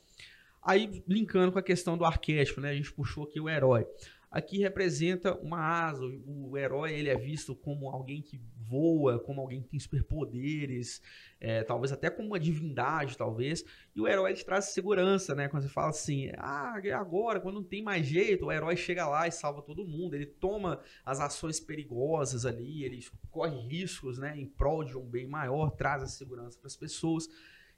Aí, 0.64 1.02
linkando 1.06 1.52
com 1.52 1.58
a 1.58 1.62
questão 1.62 1.96
do 1.98 2.04
arquétipo, 2.04 2.60
né? 2.60 2.70
A 2.70 2.74
gente 2.74 2.92
puxou 2.92 3.24
aqui 3.24 3.38
o 3.40 3.48
herói. 3.48 3.86
aqui 4.34 4.58
representa 4.58 5.32
uma 5.38 5.58
asa. 5.60 6.04
O 6.26 6.58
herói 6.58 6.92
ele 6.92 7.08
é 7.08 7.16
visto 7.16 7.54
como 7.54 7.88
alguém 7.88 8.20
que 8.20 8.40
voa, 8.68 9.20
como 9.20 9.40
alguém 9.40 9.62
que 9.62 9.68
tem 9.68 9.78
superpoderes, 9.78 11.00
é, 11.38 11.62
talvez 11.62 11.92
até 11.92 12.10
como 12.10 12.28
uma 12.28 12.40
divindade, 12.40 13.16
talvez. 13.16 13.64
E 13.94 14.00
o 14.00 14.08
herói 14.08 14.32
ele 14.32 14.42
traz 14.42 14.66
segurança, 14.66 15.34
né? 15.36 15.46
Quando 15.48 15.62
você 15.62 15.68
fala 15.68 15.90
assim, 15.90 16.30
ah, 16.36 16.74
agora, 16.94 17.38
quando 17.38 17.56
não 17.56 17.62
tem 17.62 17.82
mais 17.82 18.06
jeito, 18.06 18.46
o 18.46 18.52
herói 18.52 18.76
chega 18.76 19.06
lá 19.06 19.28
e 19.28 19.30
salva 19.30 19.62
todo 19.62 19.86
mundo. 19.86 20.14
Ele 20.14 20.26
toma 20.26 20.80
as 21.04 21.20
ações 21.20 21.60
perigosas 21.60 22.44
ali, 22.44 22.82
ele 22.82 23.06
corre 23.30 23.56
riscos, 23.68 24.18
né? 24.18 24.36
Em 24.36 24.46
prol 24.46 24.82
de 24.82 24.96
um 24.96 25.04
bem 25.04 25.28
maior, 25.28 25.70
traz 25.70 26.02
a 26.02 26.08
segurança 26.08 26.58
para 26.58 26.66
as 26.66 26.76
pessoas. 26.76 27.28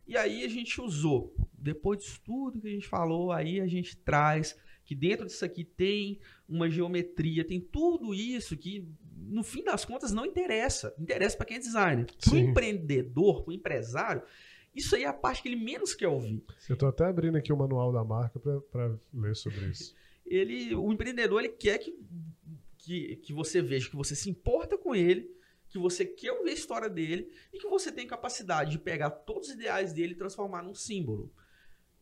E 0.06 0.16
aí 0.16 0.44
a 0.44 0.48
gente 0.48 0.80
usou, 0.80 1.34
depois 1.52 1.98
disso 1.98 2.20
tudo 2.24 2.60
que 2.60 2.68
a 2.68 2.70
gente 2.70 2.86
falou, 2.86 3.32
aí 3.32 3.60
a 3.60 3.66
gente 3.66 3.96
traz 3.96 4.56
que 4.84 4.94
dentro 4.94 5.26
disso 5.26 5.44
aqui 5.44 5.64
tem 5.64 6.20
uma 6.48 6.70
geometria, 6.70 7.44
tem 7.44 7.60
tudo 7.60 8.14
isso 8.14 8.56
que 8.56 8.88
no 9.16 9.42
fim 9.42 9.64
das 9.64 9.84
contas 9.84 10.12
não 10.12 10.24
interessa. 10.24 10.94
Interessa 10.98 11.36
para 11.36 11.46
quem 11.46 11.56
é 11.56 11.60
designer. 11.60 12.06
Para 12.24 12.34
o 12.34 12.38
empreendedor, 12.38 13.42
para 13.42 13.50
o 13.50 13.54
empresário, 13.54 14.22
isso 14.72 14.94
aí 14.94 15.02
é 15.02 15.08
a 15.08 15.12
parte 15.12 15.42
que 15.42 15.48
ele 15.48 15.56
menos 15.56 15.92
quer 15.92 16.06
ouvir. 16.06 16.42
Eu 16.68 16.74
estou 16.74 16.88
até 16.88 17.04
abrindo 17.04 17.36
aqui 17.36 17.52
o 17.52 17.56
manual 17.56 17.92
da 17.92 18.04
marca 18.04 18.38
para 18.38 18.94
ler 19.12 19.34
sobre 19.34 19.66
isso. 19.66 19.92
ele, 20.24 20.74
o 20.74 20.92
empreendedor 20.92 21.40
ele 21.40 21.52
quer 21.52 21.78
que, 21.78 21.98
que, 22.78 23.16
que 23.16 23.32
você 23.32 23.60
veja 23.60 23.90
que 23.90 23.96
você 23.96 24.14
se 24.14 24.30
importa 24.30 24.78
com 24.78 24.94
ele, 24.94 25.35
que 25.68 25.78
você 25.78 26.04
quer 26.04 26.32
ouvir 26.32 26.50
a 26.50 26.54
história 26.54 26.88
dele 26.88 27.30
e 27.52 27.58
que 27.58 27.68
você 27.68 27.90
tem 27.90 28.06
capacidade 28.06 28.70
de 28.70 28.78
pegar 28.78 29.10
todos 29.10 29.48
os 29.48 29.54
ideais 29.54 29.92
dele 29.92 30.12
e 30.12 30.16
transformar 30.16 30.62
num 30.62 30.74
símbolo. 30.74 31.32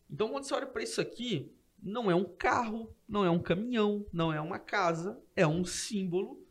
Então, 0.09 0.29
quando 0.29 0.43
você 0.43 0.53
olha 0.53 0.67
para 0.67 0.83
isso 0.83 1.01
aqui, 1.01 1.51
não 1.81 2.09
é 2.09 2.15
um 2.15 2.25
carro, 2.25 2.95
não 3.07 3.25
é 3.25 3.29
um 3.29 3.41
caminhão, 3.41 4.05
não 4.11 4.31
é 4.31 4.39
uma 4.39 4.59
casa, 4.59 5.21
é 5.35 5.45
um 5.45 5.65
símbolo 5.65 6.43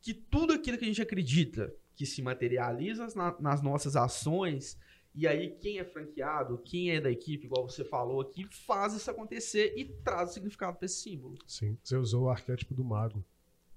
que 0.00 0.12
tudo 0.12 0.52
aquilo 0.52 0.76
que 0.76 0.84
a 0.84 0.88
gente 0.88 1.02
acredita 1.02 1.74
que 1.94 2.04
se 2.06 2.22
materializa 2.22 3.06
na, 3.14 3.38
nas 3.40 3.62
nossas 3.62 3.96
ações, 3.96 4.78
e 5.14 5.26
aí 5.26 5.50
quem 5.50 5.78
é 5.78 5.84
franqueado, 5.84 6.58
quem 6.58 6.90
é 6.90 7.00
da 7.00 7.10
equipe, 7.10 7.46
igual 7.46 7.68
você 7.68 7.84
falou 7.84 8.20
aqui, 8.20 8.46
faz 8.66 8.94
isso 8.94 9.10
acontecer 9.10 9.74
e 9.76 9.84
traz 9.84 10.30
o 10.30 10.32
significado 10.34 10.78
para 10.78 10.86
esse 10.86 11.02
símbolo. 11.02 11.36
Sim, 11.46 11.78
você 11.82 11.96
usou 11.96 12.24
o 12.24 12.30
arquétipo 12.30 12.74
do 12.74 12.82
mago 12.82 13.24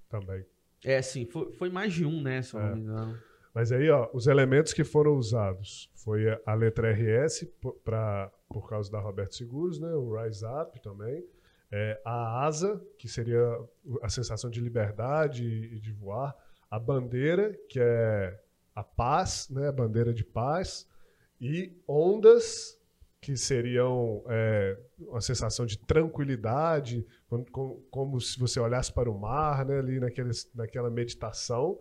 também. 0.08 0.44
É, 0.86 1.02
sim, 1.02 1.26
foi, 1.26 1.52
foi 1.52 1.68
mais 1.68 1.92
de 1.92 2.06
um, 2.06 2.22
né, 2.22 2.40
se 2.42 2.54
eu 2.54 2.60
é. 2.60 2.68
não 2.68 2.76
me 2.76 2.82
engano. 2.82 3.18
Mas 3.52 3.72
aí, 3.72 3.90
ó, 3.90 4.08
os 4.12 4.28
elementos 4.28 4.72
que 4.72 4.84
foram 4.84 5.16
usados 5.16 5.90
foi 5.96 6.26
a 6.46 6.54
letra 6.54 6.92
RS 6.92 7.44
pra, 7.82 8.30
por 8.48 8.68
causa 8.68 8.92
da 8.92 9.00
Roberto 9.00 9.34
Seguros, 9.34 9.80
né? 9.80 9.92
O 9.94 10.14
Rise 10.14 10.44
Up 10.46 10.80
também. 10.80 11.24
É, 11.72 12.00
a 12.04 12.44
asa, 12.44 12.80
que 12.98 13.08
seria 13.08 13.40
a 14.02 14.08
sensação 14.08 14.48
de 14.48 14.60
liberdade 14.60 15.44
e 15.44 15.80
de 15.80 15.90
voar. 15.90 16.36
A 16.70 16.78
bandeira, 16.78 17.58
que 17.68 17.80
é 17.80 18.38
a 18.74 18.84
paz, 18.84 19.48
né? 19.50 19.68
A 19.68 19.72
bandeira 19.72 20.12
de 20.12 20.22
paz. 20.22 20.86
E 21.40 21.72
ondas, 21.88 22.75
que 23.26 23.36
seriam 23.36 24.22
é, 24.28 24.78
uma 25.00 25.20
sensação 25.20 25.66
de 25.66 25.76
tranquilidade, 25.76 27.04
como, 27.50 27.82
como, 27.90 28.20
se 28.20 28.38
você 28.38 28.60
olhasse 28.60 28.92
para 28.92 29.10
o 29.10 29.18
mar, 29.18 29.66
né? 29.66 29.80
Ali 29.80 29.98
naquele, 29.98 30.30
naquela 30.54 30.88
meditação 30.88 31.76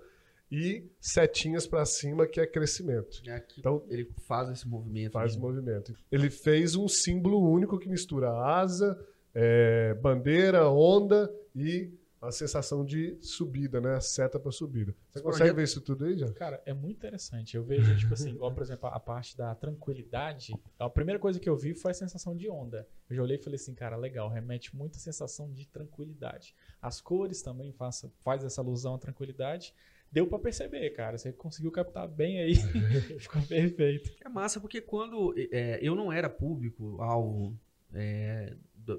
e 0.51 0.89
setinhas 0.99 1.67
para 1.67 1.85
cima, 1.85 2.25
que 2.25 2.41
é 2.41 2.47
crescimento. 2.47 3.21
É 3.27 3.45
então 3.59 3.85
ele 3.89 4.11
faz 4.27 4.49
esse 4.49 4.67
movimento. 4.67 5.11
Faz 5.11 5.35
o 5.35 5.39
movimento. 5.39 5.95
Ele 6.11 6.31
fez 6.31 6.75
um 6.75 6.87
símbolo 6.87 7.39
único 7.39 7.77
que 7.77 7.87
mistura 7.87 8.31
asa, 8.31 8.99
é, 9.31 9.93
bandeira, 10.01 10.67
onda 10.67 11.31
e 11.55 11.91
a 12.27 12.31
sensação 12.31 12.83
de 12.83 13.17
subida, 13.21 13.79
né? 13.79 13.95
A 13.95 14.01
seta 14.01 14.39
para 14.39 14.51
subida. 14.51 14.95
Você 15.09 15.21
consegue 15.21 15.39
projeto... 15.39 15.55
ver 15.55 15.63
isso 15.63 15.81
tudo 15.81 16.05
aí, 16.05 16.17
já? 16.17 16.31
Cara, 16.33 16.61
é 16.65 16.73
muito 16.73 16.97
interessante. 16.97 17.55
Eu 17.55 17.63
vejo, 17.63 17.95
tipo 17.97 18.13
assim, 18.13 18.31
igual, 18.31 18.53
por 18.53 18.63
exemplo, 18.63 18.87
a 18.87 18.99
parte 18.99 19.37
da 19.37 19.53
tranquilidade. 19.55 20.53
A 20.79 20.89
primeira 20.89 21.19
coisa 21.19 21.39
que 21.39 21.49
eu 21.49 21.55
vi 21.55 21.73
foi 21.73 21.91
a 21.91 21.93
sensação 21.93 22.35
de 22.35 22.49
onda. 22.49 22.87
Eu 23.09 23.15
já 23.15 23.21
olhei 23.23 23.37
e 23.37 23.41
falei 23.41 23.55
assim, 23.55 23.73
cara, 23.73 23.95
legal, 23.95 24.29
remete 24.29 24.75
muito 24.75 24.97
a 24.97 24.99
sensação 24.99 25.51
de 25.51 25.67
tranquilidade. 25.67 26.55
As 26.81 27.01
cores 27.01 27.41
também 27.41 27.71
faz, 27.71 28.05
faz 28.23 28.43
essa 28.43 28.61
alusão 28.61 28.95
à 28.95 28.97
tranquilidade 28.97 29.73
deu 30.11 30.25
para 30.25 30.39
perceber, 30.39 30.91
cara. 30.91 31.17
Você 31.17 31.33
conseguiu 31.33 31.69
captar 31.71 32.07
bem 32.07 32.39
aí. 32.39 32.55
Ficou 33.19 33.41
perfeito. 33.41 34.15
É 34.23 34.29
massa 34.29 34.61
porque 34.61 34.79
quando 34.79 35.35
é, 35.51 35.77
eu 35.81 35.93
não 35.93 36.09
era 36.09 36.29
público 36.29 37.01
alvo 37.01 37.59
é, 37.93 38.55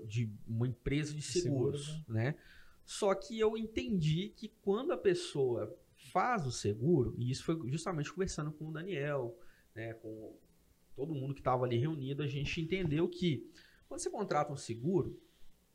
de 0.07 0.31
uma 0.47 0.67
empresa 0.67 1.15
de 1.15 1.23
seguros, 1.23 1.87
Seguro, 1.87 2.05
né? 2.09 2.25
né? 2.25 2.35
Só 2.87 3.13
que 3.17 3.39
eu 3.39 3.57
entendi 3.57 4.33
que 4.37 4.49
quando 4.63 4.93
a 4.93 4.97
pessoa 4.97 5.77
faz 6.13 6.47
o 6.47 6.53
seguro, 6.53 7.15
e 7.19 7.33
isso 7.33 7.45
foi 7.45 7.59
justamente 7.69 8.13
conversando 8.13 8.53
com 8.53 8.69
o 8.69 8.73
Daniel, 8.73 9.37
né, 9.75 9.93
com 9.95 10.35
todo 10.95 11.13
mundo 11.13 11.35
que 11.35 11.41
estava 11.41 11.65
ali 11.65 11.77
reunido, 11.77 12.23
a 12.23 12.29
gente 12.29 12.61
entendeu 12.61 13.09
que 13.09 13.51
quando 13.89 14.01
você 14.01 14.09
contrata 14.09 14.53
um 14.53 14.57
seguro, 14.57 15.21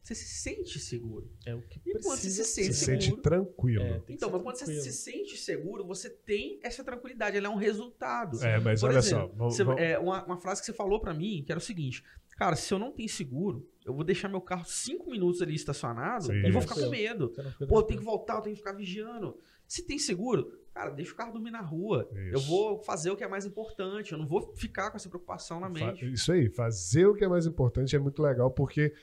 você 0.02 0.16
se 0.16 0.26
sente 0.26 0.80
seguro. 0.80 1.30
É 1.46 1.54
o 1.54 1.62
que 1.62 1.80
e 1.86 1.92
quando 2.00 2.18
você 2.18 2.30
se 2.30 2.44
sente 2.46 2.74
se 2.74 2.86
seguro. 2.86 3.04
Sente 3.04 3.22
tranquilo. 3.22 3.84
É, 3.84 4.02
então, 4.10 4.32
mas 4.32 4.42
quando 4.42 4.56
tranquilo. 4.56 4.82
você 4.82 4.92
se 4.92 4.98
sente 4.98 5.38
seguro, 5.38 5.86
você 5.86 6.10
tem 6.10 6.60
essa 6.64 6.84
tranquilidade. 6.84 7.38
Ela 7.38 7.48
é 7.48 7.50
um 7.50 7.56
resultado. 7.56 8.44
É, 8.44 8.60
mas 8.60 8.82
Por 8.82 8.90
olha 8.90 8.98
exemplo, 8.98 9.28
só. 9.28 9.36
Vamos, 9.36 9.56
você, 9.56 9.64
vamos... 9.64 9.82
É, 9.82 10.00
uma, 10.00 10.26
uma 10.26 10.38
frase 10.38 10.62
que 10.62 10.66
você 10.66 10.74
falou 10.74 11.00
para 11.00 11.14
mim, 11.14 11.44
que 11.46 11.52
era 11.52 11.60
o 11.60 11.62
seguinte: 11.62 12.04
Cara, 12.36 12.56
se 12.56 12.74
eu 12.74 12.80
não 12.80 12.92
tenho 12.92 13.10
seguro, 13.10 13.70
eu 13.86 13.94
vou 13.94 14.04
deixar 14.04 14.28
meu 14.30 14.42
carro 14.42 14.66
cinco 14.66 15.10
minutos 15.10 15.42
ali 15.42 15.56
estacionado 15.56 16.26
Sim. 16.26 16.46
e 16.46 16.52
vou 16.52 16.62
ficar 16.62 16.76
com 16.76 16.90
medo. 16.90 17.34
Pô, 17.68 17.80
eu 17.80 17.84
tenho 17.84 18.00
que 18.00 18.06
voltar, 18.06 18.36
eu 18.36 18.42
tenho 18.42 18.56
que 18.56 18.62
ficar 18.62 18.74
vigiando. 18.74 19.38
Se 19.68 19.84
tem 19.84 19.98
seguro, 19.98 20.60
cara, 20.74 20.92
deixa 20.92 21.14
o 21.14 21.16
carro 21.16 21.32
dormir 21.32 21.52
na 21.52 21.62
rua. 21.62 22.08
Isso. 22.12 22.36
Eu 22.36 22.40
vou 22.42 22.80
fazer 22.80 23.10
o 23.10 23.16
que 23.16 23.24
é 23.24 23.28
mais 23.28 23.46
importante. 23.46 24.12
Eu 24.12 24.18
não 24.18 24.28
vou 24.28 24.54
ficar 24.56 24.92
com 24.92 24.98
essa 24.98 25.10
preocupação 25.10 25.60
na 25.60 25.70
mente. 25.70 26.12
Isso 26.12 26.32
aí, 26.32 26.50
fazer 26.50 27.06
o 27.06 27.16
que 27.16 27.24
é 27.24 27.28
mais 27.28 27.46
importante 27.46 27.96
é 27.96 28.00
muito 28.00 28.22
legal, 28.22 28.52
porque 28.52 28.94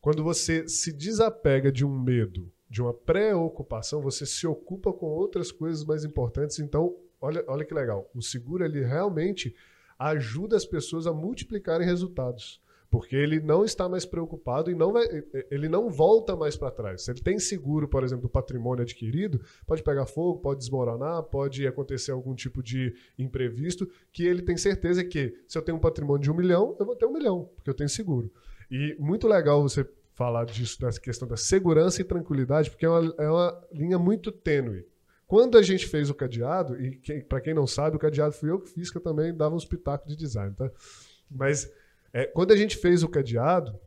quando 0.00 0.22
você 0.22 0.68
se 0.68 0.92
desapega 0.92 1.72
de 1.72 1.84
um 1.84 1.98
medo, 1.98 2.52
de 2.68 2.82
uma 2.82 2.92
preocupação, 2.92 4.02
você 4.02 4.26
se 4.26 4.46
ocupa 4.46 4.92
com 4.92 5.06
outras 5.06 5.50
coisas 5.50 5.84
mais 5.84 6.04
importantes. 6.04 6.58
Então, 6.58 6.94
olha, 7.20 7.42
olha 7.46 7.64
que 7.64 7.72
legal. 7.72 8.10
O 8.14 8.20
seguro, 8.20 8.64
ele 8.64 8.84
realmente 8.84 9.54
ajuda 9.98 10.56
as 10.56 10.66
pessoas 10.66 11.06
a 11.06 11.12
multiplicarem 11.12 11.86
resultados. 11.86 12.60
Porque 12.96 13.14
ele 13.14 13.40
não 13.40 13.62
está 13.62 13.90
mais 13.90 14.06
preocupado 14.06 14.70
e 14.70 14.74
não 14.74 14.90
vai, 14.90 15.04
ele 15.50 15.68
não 15.68 15.90
volta 15.90 16.34
mais 16.34 16.56
para 16.56 16.70
trás. 16.70 17.02
Se 17.02 17.10
ele 17.10 17.20
tem 17.20 17.38
seguro, 17.38 17.86
por 17.86 18.02
exemplo, 18.02 18.22
do 18.22 18.28
patrimônio 18.30 18.80
adquirido, 18.80 19.38
pode 19.66 19.82
pegar 19.82 20.06
fogo, 20.06 20.40
pode 20.40 20.60
desmoronar, 20.60 21.22
pode 21.24 21.66
acontecer 21.66 22.12
algum 22.12 22.34
tipo 22.34 22.62
de 22.62 22.94
imprevisto, 23.18 23.86
que 24.10 24.24
ele 24.24 24.40
tem 24.40 24.56
certeza 24.56 25.04
que 25.04 25.38
se 25.46 25.58
eu 25.58 25.60
tenho 25.60 25.76
um 25.76 25.80
patrimônio 25.80 26.22
de 26.22 26.30
um 26.30 26.34
milhão, 26.34 26.74
eu 26.80 26.86
vou 26.86 26.96
ter 26.96 27.04
um 27.04 27.12
milhão, 27.12 27.50
porque 27.54 27.68
eu 27.68 27.74
tenho 27.74 27.90
seguro. 27.90 28.32
E 28.70 28.96
muito 28.98 29.28
legal 29.28 29.60
você 29.60 29.86
falar 30.14 30.46
disso, 30.46 30.80
dessa 30.80 30.98
questão 30.98 31.28
da 31.28 31.36
segurança 31.36 32.00
e 32.00 32.04
tranquilidade, 32.04 32.70
porque 32.70 32.86
é 32.86 32.88
uma, 32.88 33.14
é 33.18 33.28
uma 33.28 33.68
linha 33.74 33.98
muito 33.98 34.32
tênue. 34.32 34.86
Quando 35.26 35.58
a 35.58 35.62
gente 35.62 35.86
fez 35.86 36.08
o 36.08 36.14
cadeado, 36.14 36.82
e 36.82 36.98
para 37.28 37.42
quem 37.42 37.52
não 37.52 37.66
sabe, 37.66 37.96
o 37.96 38.00
cadeado 38.00 38.32
fui 38.32 38.48
eu 38.48 38.58
que 38.58 38.70
fiz, 38.70 38.90
que 38.90 38.96
eu 38.96 39.02
também 39.02 39.36
dava 39.36 39.54
uns 39.54 39.66
pitacos 39.66 40.08
de 40.08 40.16
design, 40.16 40.54
tá? 40.54 40.70
Mas 41.30 41.70
é, 42.16 42.24
quando 42.24 42.50
a 42.52 42.56
gente 42.56 42.78
fez 42.78 43.02
o 43.02 43.08
cadeado, 43.08 43.78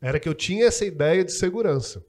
era 0.00 0.20
que 0.20 0.28
eu 0.28 0.34
tinha 0.34 0.66
essa 0.66 0.84
ideia 0.84 1.24
de 1.24 1.32
segurança. 1.32 2.00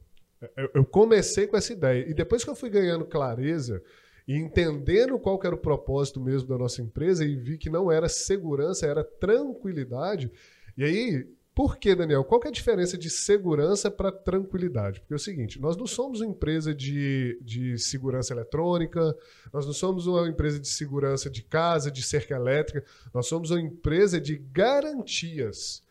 Eu, 0.55 0.69
eu 0.75 0.85
comecei 0.85 1.47
com 1.47 1.57
essa 1.57 1.73
ideia. 1.73 2.07
E 2.07 2.13
depois 2.13 2.43
que 2.43 2.49
eu 2.51 2.55
fui 2.55 2.69
ganhando 2.69 3.03
clareza 3.05 3.81
e 4.27 4.35
entendendo 4.35 5.17
qual 5.17 5.39
era 5.43 5.55
o 5.55 5.57
propósito 5.57 6.21
mesmo 6.21 6.47
da 6.47 6.59
nossa 6.59 6.79
empresa, 6.79 7.25
e 7.25 7.35
vi 7.35 7.57
que 7.57 7.71
não 7.71 7.91
era 7.91 8.07
segurança, 8.07 8.85
era 8.85 9.03
tranquilidade, 9.03 10.31
e 10.77 10.83
aí 10.83 11.27
por 11.57 11.77
que, 11.77 11.95
Daniel? 11.95 12.23
Qual 12.23 12.39
que 12.39 12.45
é 12.45 12.51
a 12.51 12.53
diferença 12.53 12.95
de 12.95 13.09
segurança 13.09 13.89
para 13.89 14.11
tranquilidade? 14.11 14.99
Porque 14.99 15.13
é 15.13 15.15
o 15.15 15.19
seguinte, 15.19 15.59
nós 15.59 15.75
não 15.75 15.87
somos 15.87 16.21
uma 16.21 16.29
empresa 16.29 16.71
de, 16.71 17.39
de 17.41 17.79
segurança 17.79 18.31
eletrônica, 18.31 19.17
nós 19.51 19.65
não 19.65 19.73
somos 19.73 20.05
uma 20.05 20.29
empresa 20.29 20.59
de 20.59 20.67
segurança 20.67 21.31
de 21.31 21.41
casa, 21.41 21.89
de 21.89 22.03
cerca 22.03 22.35
elétrica, 22.35 22.85
nós 23.11 23.25
somos 23.25 23.49
uma 23.49 23.59
empresa 23.59 24.21
de 24.21 24.35
garantias. 24.37 25.81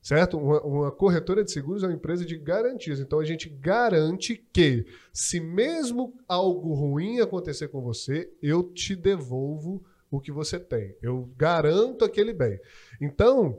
Certo? 0.00 0.38
Uma, 0.38 0.62
uma 0.62 0.92
corretora 0.92 1.42
de 1.42 1.50
seguros 1.50 1.82
é 1.82 1.88
uma 1.88 1.96
empresa 1.96 2.24
de 2.24 2.38
garantias. 2.38 3.00
Então 3.00 3.18
a 3.18 3.24
gente 3.24 3.48
garante 3.48 4.36
que, 4.52 4.86
se 5.12 5.40
mesmo 5.40 6.14
algo 6.28 6.74
ruim 6.74 7.18
acontecer 7.18 7.66
com 7.66 7.82
você, 7.82 8.30
eu 8.40 8.62
te 8.62 8.94
devolvo 8.94 9.84
o 10.10 10.20
que 10.20 10.30
você 10.30 10.60
tem. 10.60 10.94
Eu 11.02 11.28
garanto 11.36 12.04
aquele 12.04 12.32
bem. 12.32 12.60
Então, 13.00 13.58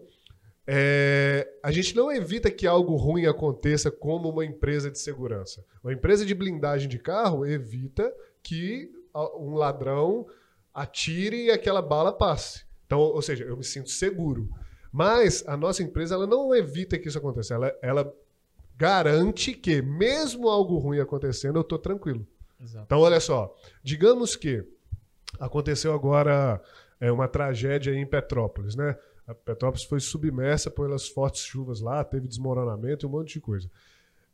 é, 0.71 1.51
a 1.63 1.71
gente 1.71 1.95
não 1.95 2.11
evita 2.11 2.51
que 2.51 2.67
algo 2.67 2.95
ruim 2.95 3.25
aconteça 3.25 3.89
como 3.89 4.29
uma 4.29 4.45
empresa 4.45 4.91
de 4.91 4.99
segurança. 4.99 5.65
Uma 5.83 5.91
empresa 5.91 6.23
de 6.23 6.35
blindagem 6.35 6.87
de 6.87 6.99
carro 6.99 7.43
evita 7.43 8.13
que 8.43 8.91
um 9.39 9.55
ladrão 9.55 10.27
atire 10.71 11.45
e 11.45 11.49
aquela 11.49 11.81
bala 11.81 12.13
passe. 12.13 12.65
Então, 12.85 12.99
ou 12.99 13.19
seja, 13.19 13.45
eu 13.45 13.57
me 13.57 13.63
sinto 13.63 13.89
seguro. 13.89 14.47
Mas 14.91 15.43
a 15.47 15.57
nossa 15.57 15.81
empresa 15.81 16.13
ela 16.13 16.27
não 16.27 16.53
evita 16.53 16.99
que 16.99 17.07
isso 17.07 17.17
aconteça. 17.17 17.55
Ela, 17.55 17.75
ela 17.81 18.13
garante 18.77 19.53
que, 19.53 19.81
mesmo 19.81 20.49
algo 20.49 20.77
ruim 20.77 20.99
acontecendo, 20.99 21.57
eu 21.57 21.63
tô 21.63 21.79
tranquilo. 21.79 22.27
Exato. 22.61 22.85
Então, 22.85 22.99
olha 22.99 23.19
só. 23.19 23.55
Digamos 23.83 24.35
que 24.35 24.63
aconteceu 25.39 25.95
agora 25.95 26.61
é, 26.99 27.11
uma 27.11 27.27
tragédia 27.27 27.91
em 27.91 28.05
Petrópolis, 28.05 28.75
né? 28.75 28.95
A 29.29 29.35
Petrópolis 29.35 29.83
foi 29.83 29.99
submersa 29.99 30.71
pelas 30.71 31.07
fortes 31.07 31.43
chuvas 31.43 31.81
lá, 31.81 32.03
teve 32.03 32.27
desmoronamento 32.27 33.05
e 33.05 33.07
um 33.07 33.11
monte 33.11 33.33
de 33.33 33.39
coisa. 33.39 33.69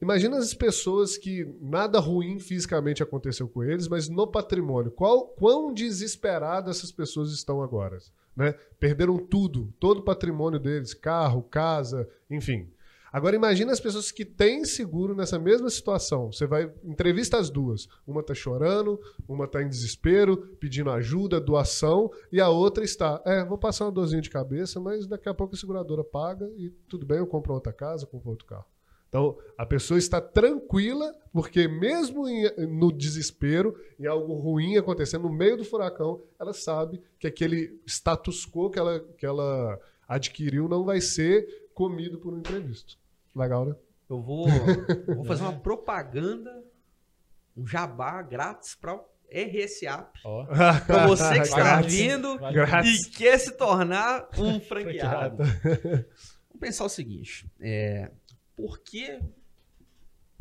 Imagina 0.01 0.37
as 0.37 0.53
pessoas 0.53 1.17
que 1.17 1.53
nada 1.59 1.99
ruim 1.99 2.39
fisicamente 2.39 3.03
aconteceu 3.03 3.45
com 3.49 3.61
eles, 3.61 3.89
mas 3.89 4.07
no 4.07 4.25
patrimônio. 4.25 4.91
Qual, 4.91 5.27
quão 5.27 5.73
desesperadas 5.73 6.77
essas 6.77 6.93
pessoas 6.93 7.33
estão 7.33 7.61
agora? 7.61 7.97
Né? 8.33 8.53
Perderam 8.79 9.17
tudo, 9.17 9.73
todo 9.81 9.99
o 9.99 10.03
patrimônio 10.03 10.59
deles, 10.59 10.93
carro, 10.93 11.43
casa, 11.43 12.09
enfim. 12.29 12.69
Agora 13.15 13.33
imagina 13.33 13.71
as 13.71 13.79
pessoas 13.79 14.11
que 14.11 14.25
têm 14.25 14.65
seguro 14.65 15.15
nessa 15.15 15.39
mesma 15.39 15.69
situação. 15.69 16.33
Você 16.33 16.45
vai 16.45 16.69
entrevista 16.83 17.37
as 17.37 17.49
duas. 17.49 17.87
Uma 18.05 18.19
está 18.19 18.33
chorando, 18.33 18.99
uma 19.25 19.45
está 19.45 19.63
em 19.63 19.69
desespero, 19.69 20.35
pedindo 20.59 20.89
ajuda, 20.89 21.39
doação, 21.39 22.11
e 22.29 22.41
a 22.41 22.49
outra 22.49 22.83
está, 22.83 23.21
é, 23.25 23.45
vou 23.45 23.57
passar 23.57 23.85
uma 23.85 23.91
dorzinha 23.93 24.21
de 24.21 24.29
cabeça, 24.29 24.81
mas 24.81 25.07
daqui 25.07 25.29
a 25.29 25.33
pouco 25.33 25.55
a 25.55 25.57
seguradora 25.57 26.03
paga 26.03 26.45
e 26.57 26.69
tudo 26.89 27.05
bem, 27.05 27.19
eu 27.19 27.25
compro 27.25 27.53
outra 27.53 27.71
casa, 27.71 28.05
compro 28.05 28.31
outro 28.31 28.45
carro. 28.45 28.65
Então, 29.07 29.37
a 29.57 29.65
pessoa 29.65 29.97
está 29.97 30.19
tranquila, 30.19 31.09
porque 31.31 31.69
mesmo 31.69 32.27
em- 32.27 32.67
no 32.67 32.91
desespero, 32.91 33.79
em 33.97 34.07
algo 34.07 34.33
ruim 34.33 34.75
acontecendo, 34.75 35.21
no 35.21 35.33
meio 35.33 35.55
do 35.55 35.63
furacão, 35.63 36.21
ela 36.37 36.51
sabe 36.51 37.01
que 37.17 37.27
aquele 37.27 37.79
status 37.87 38.45
quo 38.45 38.69
que 38.69 38.77
ela, 38.77 38.99
que 39.17 39.25
ela 39.25 39.79
adquiriu 40.05 40.67
não 40.67 40.83
vai 40.83 40.99
ser 40.99 41.69
comido 41.73 42.19
por 42.19 42.33
um 42.33 42.39
imprevisto. 42.39 43.04
Legal, 43.35 43.65
né? 43.65 43.75
Eu 44.09 44.21
vou, 44.21 44.47
vou 45.15 45.25
fazer 45.25 45.43
uma 45.43 45.59
propaganda, 45.59 46.63
um 47.57 47.65
jabá 47.67 48.21
grátis 48.21 48.75
para 48.75 48.99
RSA. 49.31 50.09
Ó, 50.23 50.45
Para 50.85 51.07
você 51.07 51.35
que 51.35 51.41
está 51.41 51.57
Grátis. 51.57 51.93
vindo. 51.93 52.37
Grátis. 52.37 53.07
e 53.07 53.09
quer 53.11 53.37
se 53.39 53.51
tornar 53.57 54.29
um 54.37 54.59
franqueado. 54.61 55.43
Vamos 55.43 56.59
pensar 56.59 56.85
o 56.85 56.89
seguinte: 56.89 57.49
é, 57.59 58.11
por 58.55 58.79
que 58.79 59.19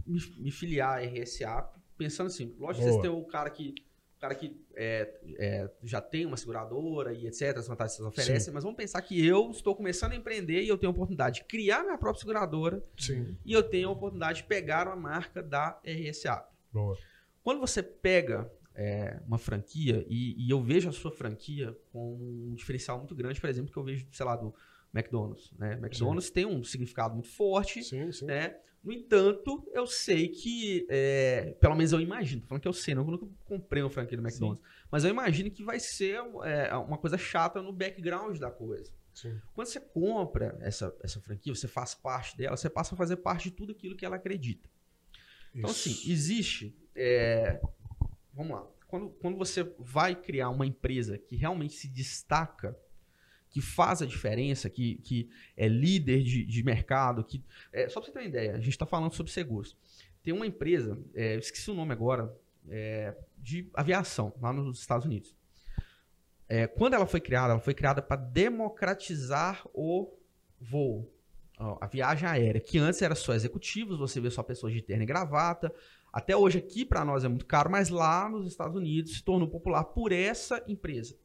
me, 0.07 0.21
me 0.39 0.51
filiar 0.51 0.99
a 0.99 1.07
RSA? 1.07 1.69
Pensando 1.97 2.27
assim, 2.27 2.55
lógico 2.59 2.85
que 2.85 2.91
vocês 2.91 2.97
Boa. 2.97 3.03
têm 3.03 3.11
o 3.11 3.25
cara 3.25 3.51
que, 3.51 3.71
o 3.71 3.94
cara 4.25 4.35
que 4.35 4.59
é, 4.75 5.21
é, 5.39 5.71
já 5.83 6.01
tem 6.01 6.25
uma 6.25 6.37
seguradora 6.39 7.13
e 7.13 7.27
etc., 7.27 7.59
as 7.59 7.69
vantagens 7.69 7.97
que 7.97 8.03
vocês 8.03 8.07
oferecem, 8.07 8.55
mas 8.55 8.65
vamos 8.65 8.77
pensar 8.77 9.03
que 9.03 9.25
eu 9.25 9.51
estou 9.51 9.77
começando 9.77 10.13
a 10.13 10.17
empreender 10.17 10.63
e 10.63 10.69
eu 10.69 10.79
tenho 10.79 10.91
a 10.91 10.95
oportunidade 10.95 11.41
de 11.41 11.45
criar 11.45 11.83
minha 11.83 11.99
própria 11.99 12.21
seguradora 12.21 12.83
Sim, 12.97 13.37
e 13.45 13.53
eu 13.53 13.63
tenho 13.63 13.91
a 13.91 13.93
oportunidade 13.93 14.41
de 14.41 14.49
pegar 14.49 14.87
uma 14.87 14.97
marca 14.97 15.43
da 15.43 15.79
RSA. 15.85 16.43
boa. 16.73 16.97
Quando 17.43 17.61
você 17.61 17.83
pega 17.83 18.51
é, 18.75 19.21
uma 19.27 19.37
franquia, 19.37 20.07
e, 20.09 20.47
e 20.47 20.51
eu 20.51 20.63
vejo 20.63 20.89
a 20.89 20.93
sua 20.93 21.13
franquia 21.13 21.77
com 21.93 22.15
um 22.15 22.55
diferencial 22.55 22.97
muito 22.97 23.15
grande, 23.15 23.39
por 23.39 23.51
exemplo, 23.51 23.71
que 23.71 23.77
eu 23.77 23.85
vejo, 23.85 24.07
sei 24.11 24.25
lá, 24.25 24.37
do 24.37 24.55
McDonald's. 24.95 25.51
Né? 25.59 25.75
McDonald's 25.75 26.31
tem 26.31 26.47
um 26.47 26.63
significado 26.63 27.15
muito 27.15 27.29
forte, 27.29 27.83
Sim, 27.83 28.13
sim. 28.13 28.27
né? 28.27 28.57
No 28.83 28.93
entanto, 28.93 29.67
eu 29.73 29.87
sei 29.87 30.29
que, 30.29 30.87
é, 30.91 31.57
pelo 31.59 31.75
menos 31.75 31.91
eu 31.93 32.01
imagino, 32.03 32.43
tô 32.43 32.49
falando 32.49 32.61
que 32.61 32.69
eu 32.69 32.73
sei, 32.75 32.95
não 32.95 33.03
eu 33.03 33.13
nunca 33.13 33.27
comprei 33.47 33.83
uma 33.83 33.89
franquia 33.89 34.15
do 34.15 34.23
McDonald's, 34.23 34.63
mas 34.91 35.05
eu 35.05 35.11
imagino 35.11 35.51
que 35.51 35.65
vai 35.65 35.81
ser 35.81 36.21
é, 36.45 36.75
uma 36.77 36.99
coisa 36.99 37.17
chata 37.17 37.63
no 37.63 37.73
background 37.73 38.37
da 38.39 38.51
coisa. 38.51 38.93
sim. 39.15 39.41
Quando 39.55 39.69
você 39.69 39.81
compra 39.81 40.59
essa, 40.61 40.95
essa 41.03 41.19
franquia, 41.19 41.55
você 41.55 41.67
faz 41.67 41.95
parte 41.95 42.37
dela, 42.37 42.59
você 42.59 42.69
passa 42.69 42.95
a 42.95 42.99
fazer 42.99 43.17
parte 43.17 43.45
de 43.45 43.57
tudo 43.57 43.73
aquilo 43.73 43.97
que 43.97 44.05
ela 44.05 44.17
acredita. 44.17 44.69
Então, 45.55 45.71
Isso. 45.71 45.89
assim, 45.89 46.13
existe. 46.13 46.77
é, 46.95 47.59
vamos 48.35 48.53
lá. 48.53 48.67
Quando, 48.87 49.09
quando 49.11 49.39
você 49.39 49.63
vai 49.79 50.15
criar 50.15 50.51
uma 50.51 50.67
empresa 50.67 51.17
que 51.17 51.37
realmente 51.37 51.73
se 51.73 51.89
destaca, 51.89 52.79
que 53.55 53.61
faz 53.61 54.03
a 54.03 54.07
diferença, 54.07 54.69
que, 54.69 54.97
que 54.97 55.31
é 55.57 55.69
líder 55.69 56.25
de, 56.25 56.45
de 56.45 56.63
mercado, 56.65 57.23
que. 57.23 57.41
é, 57.73 57.89
só 57.89 58.01
para 58.01 58.07
você 58.07 58.13
ter 58.13 58.19
uma 58.19 58.29
ideia, 58.29 58.55
a 58.55 58.59
gente 58.59 58.71
está 58.71 58.85
falando 58.85 59.15
sobre 59.15 59.31
seguros. 59.31 59.77
Tem 60.25 60.35
uma 60.35 60.45
empresa, 60.45 60.99
é, 61.15 61.37
esqueci 61.37 61.71
o 61.71 61.75
nome 61.75 61.93
agora, 61.93 62.37
é, 62.69 63.15
de 63.39 63.71
aviação, 63.73 64.35
lá 64.43 64.53
nos 64.53 64.81
Estados 64.81 65.07
Unidos. 65.07 65.37
É, 66.49 66.67
quando 66.67 66.95
ela 66.95 67.07
foi 67.07 67.21
criada, 67.21 67.53
ela 67.53 67.61
foi 67.61 67.75
criada 67.75 68.03
para 68.03 68.21
democratizar 68.21 69.65
o 69.73 70.13
voo. 70.61 71.09
A 71.57 71.87
viagem 71.87 72.29
aérea, 72.29 72.61
que 72.61 72.79
antes 72.79 73.01
era 73.03 73.15
só 73.15 73.35
executivos, 73.35 74.01
você 74.01 74.21
vê 74.21 74.33
só 74.33 74.43
pessoas 74.43 74.73
de 74.73 74.83
terno 74.83 75.05
e 75.05 75.07
gravata. 75.07 75.73
Até 76.13 76.37
hoje 76.37 76.59
aqui 76.59 76.85
para 76.85 77.05
nós 77.05 77.23
é 77.23 77.29
muito 77.29 77.47
caro, 77.47 77.71
mas 77.71 77.89
lá 77.89 78.29
nos 78.29 78.49
Estados 78.49 78.77
Unidos 78.77 79.15
se 79.15 79.23
tornou 79.23 79.47
popular 79.49 79.85
por 79.85 80.11
essa 80.11 80.61
empresa. 80.67 81.17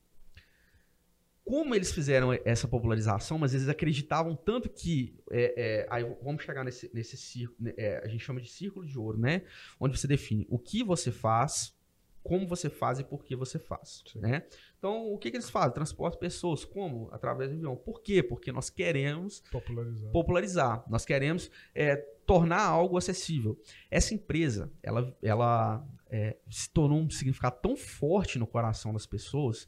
Como 1.49 1.73
eles 1.73 1.91
fizeram 1.91 2.31
essa 2.45 2.67
popularização, 2.67 3.39
mas 3.39 3.55
eles 3.55 3.67
acreditavam 3.67 4.35
tanto 4.35 4.69
que. 4.69 5.17
é, 5.31 5.53
é, 5.57 5.87
aí 5.89 6.03
vamos 6.21 6.43
chegar 6.43 6.63
nesse, 6.63 6.91
nesse 6.93 7.17
círculo. 7.17 7.73
a 8.03 8.07
gente 8.07 8.23
chama 8.23 8.39
de 8.39 8.47
círculo 8.47 8.85
de 8.85 8.99
ouro, 8.99 9.17
né? 9.17 9.41
Onde 9.79 9.97
você 9.97 10.05
define 10.05 10.45
o 10.47 10.59
que 10.59 10.83
você 10.83 11.11
faz, 11.11 11.75
como 12.21 12.47
você 12.47 12.69
faz 12.69 12.99
e 12.99 13.03
por 13.03 13.23
que 13.23 13.35
você 13.35 13.57
faz. 13.57 14.03
Sim. 14.05 14.19
Né? 14.19 14.43
Então, 14.77 15.11
o 15.11 15.17
que, 15.17 15.31
que 15.31 15.37
eles 15.37 15.49
fazem? 15.49 15.73
Transportam 15.73 16.19
pessoas. 16.19 16.63
Como? 16.63 17.09
Através 17.11 17.49
do 17.49 17.55
avião. 17.55 17.75
Por 17.75 18.03
quê? 18.03 18.21
Porque 18.21 18.51
nós 18.51 18.69
queremos 18.69 19.41
Popularizar. 19.51 20.11
popularizar. 20.11 20.83
Nós 20.87 21.03
queremos 21.03 21.49
é, 21.73 21.95
tornar 22.27 22.61
algo 22.61 22.95
acessível. 22.95 23.59
Essa 23.89 24.13
empresa, 24.13 24.71
ela, 24.83 25.17
ela 25.23 25.83
é, 26.11 26.37
se 26.47 26.69
tornou 26.69 26.99
um 26.99 27.09
significado 27.09 27.57
tão 27.59 27.75
forte 27.75 28.37
no 28.37 28.45
coração 28.45 28.93
das 28.93 29.07
pessoas 29.07 29.67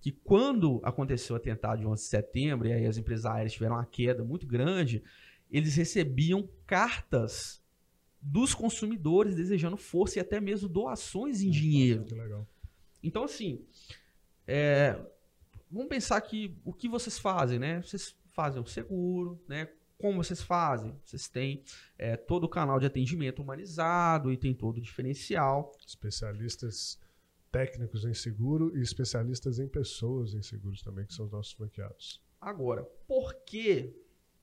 que 0.00 0.12
quando 0.12 0.80
aconteceu 0.82 1.34
o 1.34 1.36
atentado 1.36 1.80
de 1.80 1.86
11 1.86 2.02
de 2.02 2.08
setembro 2.08 2.68
e 2.68 2.72
aí 2.72 2.86
as 2.86 2.96
empresas 2.96 3.26
aéreas 3.26 3.52
tiveram 3.52 3.76
uma 3.76 3.84
queda 3.84 4.24
muito 4.24 4.46
grande, 4.46 5.02
eles 5.50 5.76
recebiam 5.76 6.48
cartas 6.66 7.62
dos 8.20 8.54
consumidores 8.54 9.34
desejando 9.34 9.76
força 9.76 10.18
e 10.18 10.20
até 10.20 10.40
mesmo 10.40 10.68
doações 10.68 11.42
em 11.42 11.50
dinheiro. 11.50 12.04
Que 12.04 12.14
legal. 12.14 12.46
Então, 13.02 13.24
assim, 13.24 13.64
é, 14.46 14.98
vamos 15.70 15.88
pensar 15.88 16.20
que 16.20 16.58
o 16.64 16.72
que 16.72 16.88
vocês 16.88 17.18
fazem, 17.18 17.58
né? 17.58 17.82
Vocês 17.82 18.14
fazem 18.32 18.60
o 18.60 18.66
seguro, 18.66 19.42
né? 19.48 19.68
Como 19.98 20.22
vocês 20.22 20.42
fazem? 20.42 20.98
Vocês 21.04 21.28
têm 21.28 21.62
é, 21.98 22.16
todo 22.16 22.44
o 22.44 22.48
canal 22.48 22.80
de 22.80 22.86
atendimento 22.86 23.42
humanizado 23.42 24.32
e 24.32 24.36
tem 24.36 24.54
todo 24.54 24.78
o 24.78 24.80
diferencial. 24.80 25.72
Especialistas 25.86 26.98
técnicos 27.50 28.04
em 28.04 28.14
seguro 28.14 28.76
e 28.76 28.82
especialistas 28.82 29.58
em 29.58 29.68
pessoas 29.68 30.34
em 30.34 30.42
seguros 30.42 30.82
também, 30.82 31.06
que 31.06 31.14
são 31.14 31.26
os 31.26 31.32
nossos 31.32 31.52
franqueados. 31.52 32.22
Agora, 32.40 32.84
por 33.06 33.34
que 33.44 33.94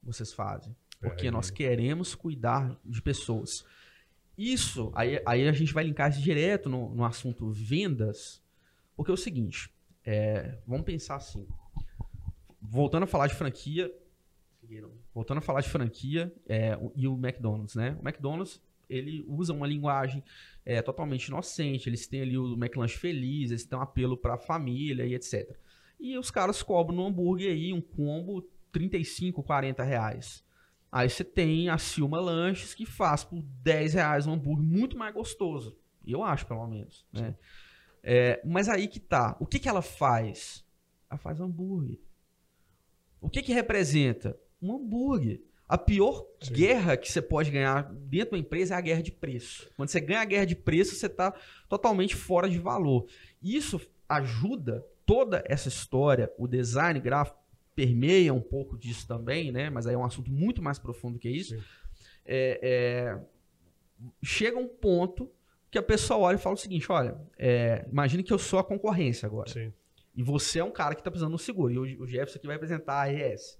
vocês 0.03 0.33
fazem? 0.33 0.75
Porque 0.99 1.27
É, 1.27 1.31
nós 1.31 1.49
queremos 1.49 2.15
cuidar 2.15 2.79
de 2.83 3.01
pessoas. 3.01 3.65
Isso, 4.37 4.91
aí, 4.93 5.21
aí 5.25 5.47
a 5.47 5.51
gente 5.51 5.73
vai 5.73 5.83
linkar 5.83 6.11
isso 6.11 6.21
direto 6.21 6.69
no, 6.69 6.93
no 6.93 7.03
assunto 7.03 7.49
vendas, 7.51 8.41
porque 8.95 9.09
é 9.09 9.13
o 9.13 9.17
seguinte, 9.17 9.73
é, 10.05 10.59
vamos 10.65 10.85
pensar 10.85 11.15
assim, 11.15 11.47
voltando 12.61 13.03
a 13.03 13.07
falar 13.07 13.27
de 13.27 13.35
franquia, 13.35 13.91
voltando 15.13 15.39
a 15.39 15.41
falar 15.41 15.61
de 15.61 15.69
franquia 15.69 16.33
é, 16.47 16.77
e 16.95 17.07
o 17.07 17.13
McDonald's, 17.15 17.75
né? 17.75 17.97
O 18.01 18.07
McDonald's, 18.07 18.61
ele 18.89 19.23
usa 19.27 19.53
uma 19.53 19.67
linguagem 19.67 20.23
é, 20.65 20.81
totalmente 20.81 21.27
inocente, 21.27 21.87
eles 21.87 22.07
têm 22.07 22.21
ali 22.21 22.37
o 22.37 22.53
McLanche 22.53 22.97
Feliz, 22.97 23.51
eles 23.51 23.65
têm 23.65 23.77
um 23.77 23.81
apelo 23.81 24.17
para 24.17 24.35
a 24.35 24.37
família 24.37 25.05
e 25.05 25.13
etc. 25.13 25.57
E 25.99 26.17
os 26.17 26.29
caras 26.29 26.61
cobram 26.61 26.95
no 26.95 27.05
hambúrguer 27.05 27.51
aí 27.51 27.73
um 27.73 27.81
combo 27.81 28.41
35, 28.71 29.41
40 29.43 29.83
reais. 29.83 30.45
Aí 30.91 31.09
você 31.09 31.23
tem 31.23 31.69
a 31.69 31.77
Silma 31.77 32.19
Lanches 32.19 32.73
que 32.73 32.85
faz 32.85 33.23
por 33.23 33.41
10 33.41 33.93
reais 33.95 34.27
um 34.27 34.33
hambúrguer 34.33 34.63
muito 34.63 34.97
mais 34.97 35.13
gostoso. 35.13 35.77
Eu 36.05 36.23
acho, 36.23 36.45
pelo 36.45 36.65
menos. 36.67 37.05
Né? 37.11 37.35
É, 38.01 38.41
mas 38.45 38.69
aí 38.69 38.87
que 38.87 38.99
tá. 38.99 39.35
O 39.39 39.45
que, 39.45 39.59
que 39.59 39.67
ela 39.67 39.81
faz? 39.81 40.65
Ela 41.09 41.17
faz 41.17 41.39
hambúrguer. 41.41 41.99
O 43.19 43.29
que, 43.29 43.41
que 43.41 43.51
representa? 43.51 44.39
Um 44.61 44.75
hambúrguer. 44.75 45.41
A 45.67 45.77
pior 45.77 46.25
Sim. 46.41 46.53
guerra 46.53 46.95
que 46.95 47.11
você 47.11 47.21
pode 47.21 47.51
ganhar 47.51 47.91
dentro 47.91 48.31
da 48.31 48.37
empresa 48.37 48.75
é 48.75 48.77
a 48.77 48.81
guerra 48.81 49.01
de 49.01 49.11
preço. 49.11 49.69
Quando 49.75 49.89
você 49.89 49.99
ganha 49.99 50.21
a 50.21 50.25
guerra 50.25 50.45
de 50.45 50.55
preço, 50.55 50.95
você 50.95 51.07
está 51.07 51.33
totalmente 51.67 52.15
fora 52.15 52.49
de 52.49 52.57
valor. 52.57 53.05
Isso 53.43 53.81
ajuda 54.07 54.85
toda 55.05 55.43
essa 55.45 55.67
história, 55.67 56.31
o 56.37 56.47
design 56.47 56.99
gráfico 56.99 57.37
permeia 57.75 58.33
um 58.33 58.41
pouco 58.41 58.77
disso 58.77 59.07
também, 59.07 59.51
né? 59.51 59.69
Mas 59.69 59.85
aí 59.85 59.93
é 59.93 59.97
um 59.97 60.03
assunto 60.03 60.31
muito 60.31 60.61
mais 60.61 60.79
profundo 60.79 61.19
que 61.19 61.29
isso. 61.29 61.55
É, 62.25 62.59
é, 62.61 63.19
chega 64.23 64.57
um 64.57 64.67
ponto 64.67 65.31
que 65.69 65.77
a 65.77 65.83
pessoa 65.83 66.19
olha 66.19 66.35
e 66.35 66.39
fala 66.39 66.55
o 66.55 66.57
seguinte: 66.57 66.91
olha, 66.91 67.17
é, 67.37 67.85
imagine 67.91 68.23
que 68.23 68.33
eu 68.33 68.39
sou 68.39 68.57
a 68.57 68.63
concorrência 68.63 69.25
agora. 69.25 69.49
Sim. 69.49 69.71
E 70.15 70.23
você 70.23 70.59
é 70.59 70.63
um 70.63 70.71
cara 70.71 70.95
que 70.95 71.01
está 71.01 71.11
precisando 71.11 71.31
de 71.31 71.35
um 71.35 71.45
seguro. 71.45 71.71
E 71.71 71.95
o, 71.95 72.03
o 72.03 72.07
Jefferson 72.07 72.39
aqui 72.39 72.47
vai 72.47 72.55
apresentar 72.55 72.95
a 72.95 73.05
RS. 73.05 73.59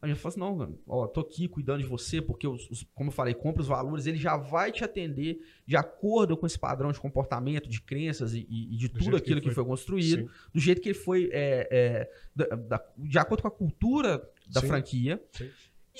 A 0.00 0.06
gente 0.06 0.20
fala 0.20 0.30
assim, 0.30 0.38
não, 0.40 0.54
mano, 0.54 0.78
ó, 0.86 1.08
tô 1.08 1.20
aqui 1.20 1.48
cuidando 1.48 1.82
de 1.82 1.88
você, 1.88 2.22
porque, 2.22 2.46
os, 2.46 2.70
os- 2.70 2.86
como 2.94 3.08
eu 3.08 3.12
falei, 3.12 3.34
compra 3.34 3.60
os 3.62 3.66
valores, 3.66 4.06
ele 4.06 4.16
já 4.16 4.36
vai 4.36 4.70
te 4.70 4.84
atender 4.84 5.40
de 5.66 5.76
acordo 5.76 6.36
com 6.36 6.46
esse 6.46 6.56
padrão 6.56 6.92
de 6.92 7.00
comportamento, 7.00 7.68
de 7.68 7.80
crenças 7.82 8.32
e, 8.32 8.46
e- 8.48 8.76
de 8.76 8.86
Do 8.86 8.92
tudo 8.94 9.02
jeito 9.02 9.16
que 9.16 9.16
aquilo 9.24 9.40
que 9.40 9.46
foi- 9.48 9.54
foi, 9.54 9.64
construído, 9.64 10.28
Sim. 10.28 10.34
do 10.54 10.60
jeito 10.60 10.80
que 10.80 10.90
ele 10.90 10.98
foi, 10.98 11.28
é, 11.32 11.68
é, 11.70 12.10
da- 12.34 12.46
da- 12.56 12.84
de 12.96 13.18
acordo 13.18 13.42
com 13.42 13.48
a 13.48 13.50
cultura 13.50 14.18
da 14.48 14.60
Sim. 14.60 14.68
franquia. 14.68 15.20
Sim. 15.32 15.50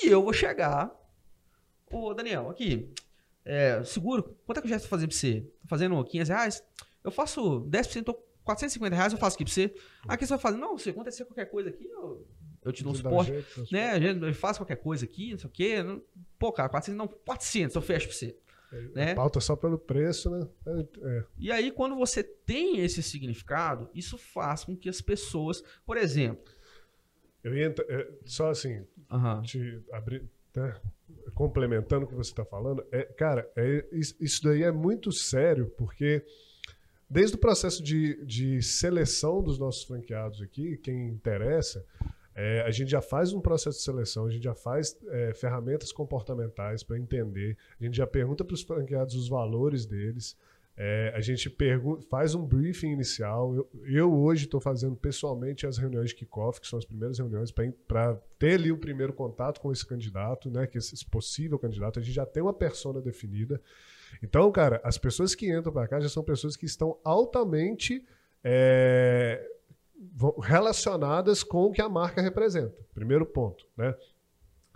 E 0.00 0.06
eu 0.06 0.22
vou 0.22 0.32
chegar, 0.32 0.92
ô 1.90 2.14
Daniel, 2.14 2.50
aqui, 2.50 2.88
é, 3.44 3.82
seguro, 3.82 4.36
quanto 4.46 4.58
é 4.58 4.60
que 4.60 4.66
eu 4.66 4.70
já 4.70 4.76
estou 4.76 4.90
fazendo 4.90 5.08
pra 5.08 5.16
você? 5.18 5.40
Tô 5.62 5.66
fazendo 5.68 6.04
500 6.04 6.28
reais? 6.28 6.64
Eu 7.02 7.10
faço 7.10 7.60
10%, 7.68 8.04
tô 8.04 8.14
450 8.44 8.94
reais, 8.94 9.12
eu 9.12 9.18
faço 9.18 9.34
aqui 9.36 9.44
pra 9.44 9.52
você. 9.52 9.74
Aqui 10.06 10.24
você 10.24 10.30
vai 10.34 10.38
fazer, 10.38 10.56
não, 10.58 10.78
se 10.78 10.88
acontecer 10.90 11.24
qualquer 11.24 11.46
coisa 11.46 11.68
aqui, 11.68 11.84
eu, 11.86 12.26
eu 12.64 12.72
te 12.72 12.82
dou 12.82 12.92
um 12.92 12.94
suporte 12.94 13.30
jeito, 13.32 13.66
né? 13.72 13.90
A 13.92 14.00
gente 14.00 14.32
faz 14.34 14.56
qualquer 14.58 14.76
coisa 14.76 15.04
aqui, 15.04 15.32
não 15.32 15.38
sei 15.38 15.48
o 15.48 15.52
quê. 15.52 15.82
não- 15.82 16.02
Pô, 16.38 16.52
cara, 16.52 16.68
400, 16.68 16.96
não, 16.98 17.08
400 17.08 17.74
eu 17.76 17.82
fecho 17.82 18.06
pra 18.08 18.16
você. 18.16 18.36
né? 18.94 19.14
Pauta 19.14 19.40
só 19.40 19.56
pelo 19.56 19.78
preço, 19.78 20.28
né? 20.30 20.46
É, 20.66 20.86
é. 21.18 21.24
E 21.38 21.50
aí, 21.50 21.70
quando 21.72 21.96
você 21.96 22.22
tem 22.22 22.78
esse 22.80 23.02
significado, 23.02 23.88
isso 23.94 24.18
faz 24.18 24.62
com 24.64 24.76
que 24.76 24.88
as 24.88 25.00
pessoas, 25.00 25.62
por 25.86 25.96
exemplo, 25.96 26.44
Eu 27.42 27.56
ia 27.56 27.74
é, 27.88 28.08
só 28.26 28.50
assim, 28.50 28.84
te 29.44 29.80
abrir, 29.92 30.22
né, 30.54 30.74
complementando 31.34 32.04
o 32.04 32.08
que 32.08 32.14
você 32.14 32.30
está 32.30 32.44
falando, 32.44 32.84
é, 32.92 33.04
cara, 33.04 33.50
é, 33.56 33.86
is- 33.92 34.14
isso 34.20 34.42
daí 34.42 34.62
é 34.64 34.72
muito 34.72 35.10
sério, 35.12 35.72
porque 35.78 36.22
desde 37.08 37.36
o 37.36 37.38
processo 37.38 37.82
de, 37.82 38.22
de 38.26 38.60
seleção 38.60 39.42
dos 39.42 39.58
nossos 39.58 39.84
franqueados 39.84 40.42
aqui, 40.42 40.76
quem 40.78 41.08
interessa, 41.08 41.84
é, 42.40 42.60
a 42.60 42.70
gente 42.70 42.88
já 42.88 43.02
faz 43.02 43.32
um 43.32 43.40
processo 43.40 43.78
de 43.78 43.84
seleção, 43.84 44.26
a 44.26 44.30
gente 44.30 44.44
já 44.44 44.54
faz 44.54 44.96
é, 45.08 45.34
ferramentas 45.34 45.90
comportamentais 45.90 46.84
para 46.84 46.96
entender, 46.96 47.56
a 47.80 47.84
gente 47.84 47.96
já 47.96 48.06
pergunta 48.06 48.44
para 48.44 48.54
os 48.54 48.62
franqueados 48.62 49.16
os 49.16 49.28
valores 49.28 49.84
deles, 49.84 50.36
é, 50.76 51.12
a 51.16 51.20
gente 51.20 51.52
faz 52.08 52.36
um 52.36 52.46
briefing 52.46 52.92
inicial. 52.92 53.52
Eu, 53.52 53.68
eu 53.84 54.14
hoje 54.14 54.44
estou 54.44 54.60
fazendo 54.60 54.94
pessoalmente 54.94 55.66
as 55.66 55.78
reuniões 55.78 56.10
de 56.10 56.14
kickoff, 56.14 56.60
que 56.60 56.68
são 56.68 56.78
as 56.78 56.84
primeiras 56.84 57.18
reuniões, 57.18 57.52
para 57.88 58.14
ter 58.38 58.52
ali 58.52 58.70
o 58.70 58.78
primeiro 58.78 59.12
contato 59.12 59.60
com 59.60 59.72
esse 59.72 59.84
candidato, 59.84 60.48
né, 60.48 60.68
que 60.68 60.78
esse, 60.78 61.04
possível 61.06 61.58
candidato. 61.58 61.98
A 61.98 62.02
gente 62.02 62.14
já 62.14 62.24
tem 62.24 62.40
uma 62.40 62.54
persona 62.54 63.00
definida. 63.00 63.60
Então, 64.22 64.52
cara, 64.52 64.80
as 64.84 64.96
pessoas 64.96 65.34
que 65.34 65.52
entram 65.52 65.72
para 65.72 65.88
cá 65.88 65.98
já 65.98 66.08
são 66.08 66.22
pessoas 66.22 66.54
que 66.54 66.66
estão 66.66 66.96
altamente 67.02 68.06
é, 68.44 69.44
relacionadas 70.42 71.42
com 71.42 71.64
o 71.64 71.72
que 71.72 71.82
a 71.82 71.88
marca 71.88 72.20
representa. 72.22 72.76
Primeiro 72.94 73.26
ponto, 73.26 73.66
né? 73.76 73.94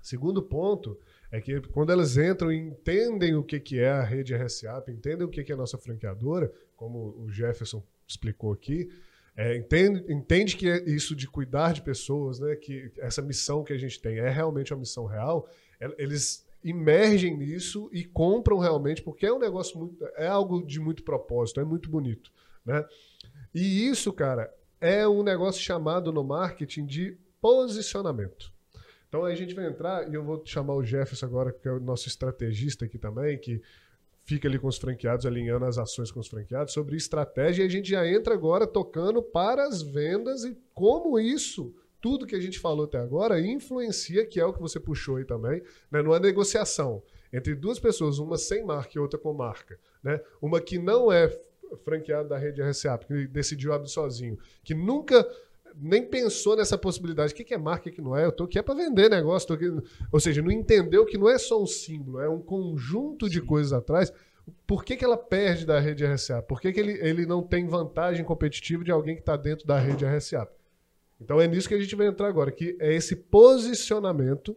Segundo 0.02 0.42
ponto 0.42 0.98
é 1.30 1.40
que 1.40 1.60
quando 1.68 1.92
elas 1.92 2.16
entram 2.16 2.52
e 2.52 2.58
entendem 2.58 3.34
o 3.36 3.42
que, 3.42 3.60
que 3.60 3.78
é 3.78 3.90
a 3.90 4.02
rede 4.02 4.34
RSAP, 4.34 4.90
entendem 4.90 5.26
o 5.26 5.30
que, 5.30 5.44
que 5.44 5.52
é 5.52 5.54
a 5.54 5.58
nossa 5.58 5.78
franqueadora, 5.78 6.52
como 6.76 7.14
o 7.20 7.30
Jefferson 7.30 7.82
explicou 8.06 8.52
aqui, 8.52 8.90
é, 9.36 9.56
entende, 9.56 10.12
entende 10.12 10.56
que 10.56 10.68
é 10.68 10.82
isso 10.84 11.14
de 11.16 11.26
cuidar 11.26 11.72
de 11.72 11.80
pessoas, 11.82 12.38
né, 12.38 12.54
que 12.56 12.92
essa 12.98 13.22
missão 13.22 13.64
que 13.64 13.72
a 13.72 13.78
gente 13.78 14.00
tem 14.00 14.18
é 14.18 14.28
realmente 14.28 14.74
uma 14.74 14.80
missão 14.80 15.06
real, 15.06 15.48
el- 15.80 15.94
eles 15.96 16.44
imergem 16.62 17.36
nisso 17.36 17.88
e 17.92 18.04
compram 18.04 18.58
realmente, 18.58 19.00
porque 19.02 19.24
é 19.24 19.32
um 19.32 19.38
negócio 19.38 19.78
muito. 19.78 20.04
é 20.16 20.26
algo 20.26 20.66
de 20.66 20.78
muito 20.80 21.02
propósito, 21.02 21.60
é 21.60 21.64
muito 21.64 21.88
bonito. 21.88 22.30
Né? 22.64 22.84
E 23.54 23.88
isso, 23.88 24.12
cara, 24.12 24.52
é 24.83 25.07
um 25.07 25.22
negócio 25.22 25.62
chamado 25.62 26.12
no 26.12 26.24
marketing 26.24 26.85
de 26.85 27.16
posicionamento. 27.41 28.53
Então 29.09 29.24
a 29.24 29.35
gente 29.35 29.55
vai 29.55 29.66
entrar, 29.66 30.11
e 30.11 30.14
eu 30.14 30.24
vou 30.24 30.43
chamar 30.45 30.74
o 30.74 30.83
Jefferson 30.83 31.26
agora, 31.26 31.53
que 31.53 31.68
é 31.68 31.70
o 31.70 31.78
nosso 31.78 32.09
estrategista 32.09 32.85
aqui 32.85 32.99
também, 32.99 33.39
que 33.39 33.62
fica 34.24 34.49
ali 34.49 34.59
com 34.59 34.66
os 34.66 34.78
franqueados, 34.78 35.24
alinhando 35.24 35.64
as 35.66 35.78
ações 35.78 36.11
com 36.11 36.18
os 36.18 36.26
franqueados, 36.26 36.72
sobre 36.74 36.97
estratégia, 36.97 37.62
e 37.62 37.66
a 37.66 37.70
gente 37.70 37.91
já 37.91 38.07
entra 38.07 38.35
agora 38.35 38.66
tocando 38.66 39.22
para 39.22 39.64
as 39.64 39.83
vendas 39.83 40.45
e 40.45 40.57
como 40.74 41.18
isso, 41.20 41.72
tudo 42.01 42.26
que 42.26 42.35
a 42.35 42.41
gente 42.41 42.59
falou 42.59 42.87
até 42.87 42.99
agora, 42.99 43.41
influencia, 43.41 44.26
que 44.26 44.41
é 44.41 44.45
o 44.45 44.53
que 44.53 44.61
você 44.61 44.80
puxou 44.80 45.16
aí 45.16 45.24
também, 45.24 45.62
né, 45.91 46.03
numa 46.03 46.18
negociação 46.18 47.03
entre 47.33 47.55
duas 47.55 47.78
pessoas, 47.78 48.18
uma 48.18 48.37
sem 48.37 48.64
marca 48.64 48.93
e 48.95 48.99
outra 48.99 49.18
com 49.18 49.33
marca, 49.33 49.78
né? 50.03 50.20
uma 50.41 50.61
que 50.61 50.78
não 50.78 51.11
é 51.11 51.28
franqueada 51.84 52.28
da 52.28 52.38
rede 52.38 52.62
RSA, 52.62 52.98
que 52.98 53.26
decidiu 53.26 53.72
abrir 53.72 53.88
sozinho, 53.88 54.38
que 54.62 54.74
nunca 54.74 55.26
nem 55.76 56.04
pensou 56.04 56.56
nessa 56.56 56.76
possibilidade. 56.76 57.32
O 57.32 57.36
que 57.36 57.54
é 57.54 57.58
marca 57.58 57.88
e 57.88 57.92
o 57.92 57.94
que 57.94 58.02
não 58.02 58.16
é? 58.16 58.24
Eu 58.24 58.32
tô 58.32 58.44
aqui 58.44 58.58
é 58.58 58.62
para 58.62 58.74
vender 58.74 59.08
negócio. 59.08 59.48
Tô 59.48 59.54
aqui... 59.54 59.70
Ou 60.10 60.20
seja, 60.20 60.42
não 60.42 60.50
entendeu 60.50 61.04
que 61.04 61.16
não 61.16 61.28
é 61.28 61.38
só 61.38 61.62
um 61.62 61.66
símbolo, 61.66 62.20
é 62.20 62.28
um 62.28 62.40
conjunto 62.40 63.28
de 63.28 63.40
coisas 63.40 63.72
atrás. 63.72 64.12
Por 64.66 64.84
que, 64.84 64.96
que 64.96 65.04
ela 65.04 65.16
perde 65.16 65.64
da 65.64 65.78
rede 65.78 66.04
RSA? 66.04 66.42
Por 66.42 66.60
que, 66.60 66.72
que 66.72 66.80
ele, 66.80 66.92
ele 67.00 67.26
não 67.26 67.42
tem 67.42 67.66
vantagem 67.66 68.24
competitiva 68.24 68.84
de 68.84 68.90
alguém 68.90 69.14
que 69.14 69.22
está 69.22 69.36
dentro 69.36 69.66
da 69.66 69.78
rede 69.78 70.04
RSA? 70.04 70.48
Então 71.20 71.40
é 71.40 71.46
nisso 71.46 71.68
que 71.68 71.74
a 71.74 71.80
gente 71.80 71.94
vai 71.94 72.08
entrar 72.08 72.26
agora, 72.26 72.50
que 72.50 72.76
é 72.80 72.92
esse 72.92 73.14
posicionamento. 73.14 74.56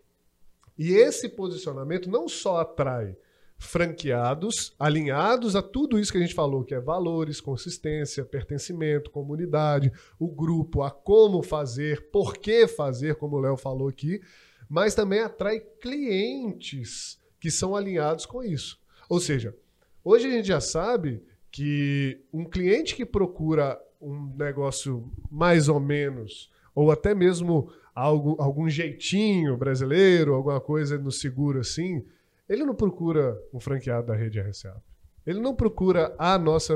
E 0.78 0.94
esse 0.94 1.30
posicionamento 1.30 2.10
não 2.10 2.28
só 2.28 2.58
atrai 2.60 3.16
franqueados 3.58 4.76
alinhados 4.78 5.56
a 5.56 5.62
tudo 5.62 5.98
isso 6.00 6.12
que 6.12 6.18
a 6.18 6.22
gente 6.22 6.34
falou, 6.34 6.64
que 6.64 6.74
é 6.74 6.80
valores, 6.80 7.42
consistência, 7.42 8.26
pertencimento, 8.26 9.10
comunidade, 9.10 9.92
o 10.20 10.28
grupo, 10.28 10.84
a 10.84 10.92
como 10.92 11.42
fazer, 11.42 12.10
por 12.12 12.38
que 12.38 12.68
fazer, 12.68 13.16
como 13.16 13.38
o 13.38 13.40
Léo 13.40 13.58
falou 13.58 13.88
aqui, 13.88 14.22
mas 14.70 14.96
também 14.96 15.20
atrai 15.20 15.60
clientes 15.60 17.20
que 17.40 17.50
são 17.50 17.76
alinhados 17.76 18.26
com 18.26 18.44
isso. 18.44 18.80
Ou 19.08 19.20
seja, 19.20 19.56
hoje 20.04 20.28
a 20.28 20.32
gente 20.32 20.48
já 20.48 20.60
sabe 20.60 21.24
que 21.52 22.22
um 22.34 22.44
cliente 22.44 22.96
que 22.96 23.06
procura 23.06 23.80
um 24.02 24.34
negócio 24.36 25.10
mais 25.32 25.70
ou 25.70 25.80
menos, 25.80 26.52
ou 26.74 26.92
até 26.92 27.16
mesmo 27.16 27.72
algo, 27.94 28.36
algum 28.40 28.70
jeitinho 28.70 29.56
brasileiro, 29.56 30.34
alguma 30.34 30.60
coisa 30.60 30.98
no 30.98 31.12
seguro 31.12 31.62
assim, 31.62 32.06
ele 32.48 32.64
não 32.66 32.76
procura 32.76 33.42
um 33.54 33.60
franqueado 33.60 34.08
da 34.08 34.16
rede 34.16 34.40
RSA. 34.40 34.82
Ele 35.26 35.40
não 35.40 35.56
procura 35.56 36.16
a 36.20 36.38
nossa 36.38 36.74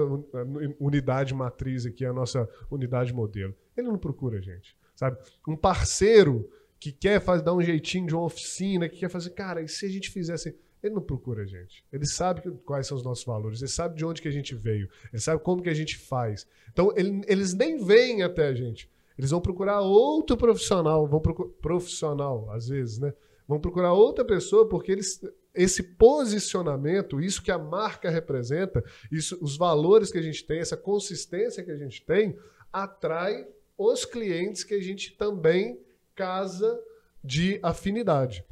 unidade 0.79 1.33
matriz 1.33 1.85
aqui, 1.85 2.03
a 2.03 2.11
nossa 2.13 2.49
unidade 2.71 3.13
modelo. 3.13 3.55
Ele 3.77 3.87
não 3.87 3.97
procura 3.97 4.39
a 4.39 4.41
gente, 4.41 4.75
sabe? 4.95 5.17
Um 5.47 5.55
parceiro 5.55 6.49
que 6.79 6.91
quer 6.91 7.21
fazer, 7.21 7.43
dar 7.43 7.53
um 7.53 7.61
jeitinho 7.61 8.07
de 8.07 8.15
uma 8.15 8.23
oficina, 8.23 8.89
que 8.89 8.97
quer 8.97 9.09
fazer, 9.09 9.31
cara, 9.31 9.61
e 9.61 9.67
se 9.67 9.85
a 9.85 9.89
gente 9.89 10.09
fizesse... 10.09 10.57
Ele 10.81 10.93
não 10.95 11.01
procura 11.01 11.43
a 11.43 11.45
gente. 11.45 11.83
Ele 11.91 12.05
sabe 12.05 12.41
quais 12.65 12.87
são 12.87 12.95
os 12.95 13.03
nossos 13.03 13.25
valores, 13.25 13.59
ele 13.59 13.69
sabe 13.69 13.97
de 13.97 14.05
onde 14.05 14.21
que 14.21 14.29
a 14.29 14.31
gente 14.31 14.55
veio, 14.55 14.89
ele 15.11 15.21
sabe 15.21 15.43
como 15.43 15.61
que 15.61 15.67
a 15.67 15.73
gente 15.73 15.97
faz. 15.97 16.47
Então, 16.71 16.93
ele- 16.95 17.21
eles 17.27 17.53
nem 17.53 17.83
vêm 17.83 18.23
até 18.23 18.47
a 18.47 18.53
gente. 18.53 18.89
Eles 19.17 19.29
vão 19.31 19.41
procurar 19.41 19.81
outro 19.81 20.37
profissional, 20.37 21.05
vão 21.05 21.19
procurar 21.19 21.49
profissional, 21.61 22.49
às 22.51 22.69
vezes, 22.69 22.97
né? 22.97 23.13
Vão 23.45 23.59
procurar 23.59 23.91
outra 23.91 24.23
pessoa 24.23 24.69
porque 24.69 24.93
eles 24.93 25.19
esse 25.53 25.83
posicionamento, 25.83 27.19
isso 27.19 27.41
que 27.41 27.51
a 27.51 27.57
marca 27.57 28.09
representa, 28.09 28.83
isso, 29.11 29.37
os 29.41 29.57
valores 29.57 30.11
que 30.11 30.17
a 30.17 30.21
gente 30.21 30.45
tem, 30.45 30.59
essa 30.59 30.77
consistência 30.77 31.63
que 31.63 31.71
a 31.71 31.77
gente 31.77 32.03
tem, 32.05 32.37
atrai 32.71 33.47
os 33.77 34.05
clientes 34.05 34.63
que 34.63 34.73
a 34.73 34.81
gente 34.81 35.15
também 35.17 35.79
casa 36.15 36.79
de 37.23 37.59
afinidade. 37.63 38.43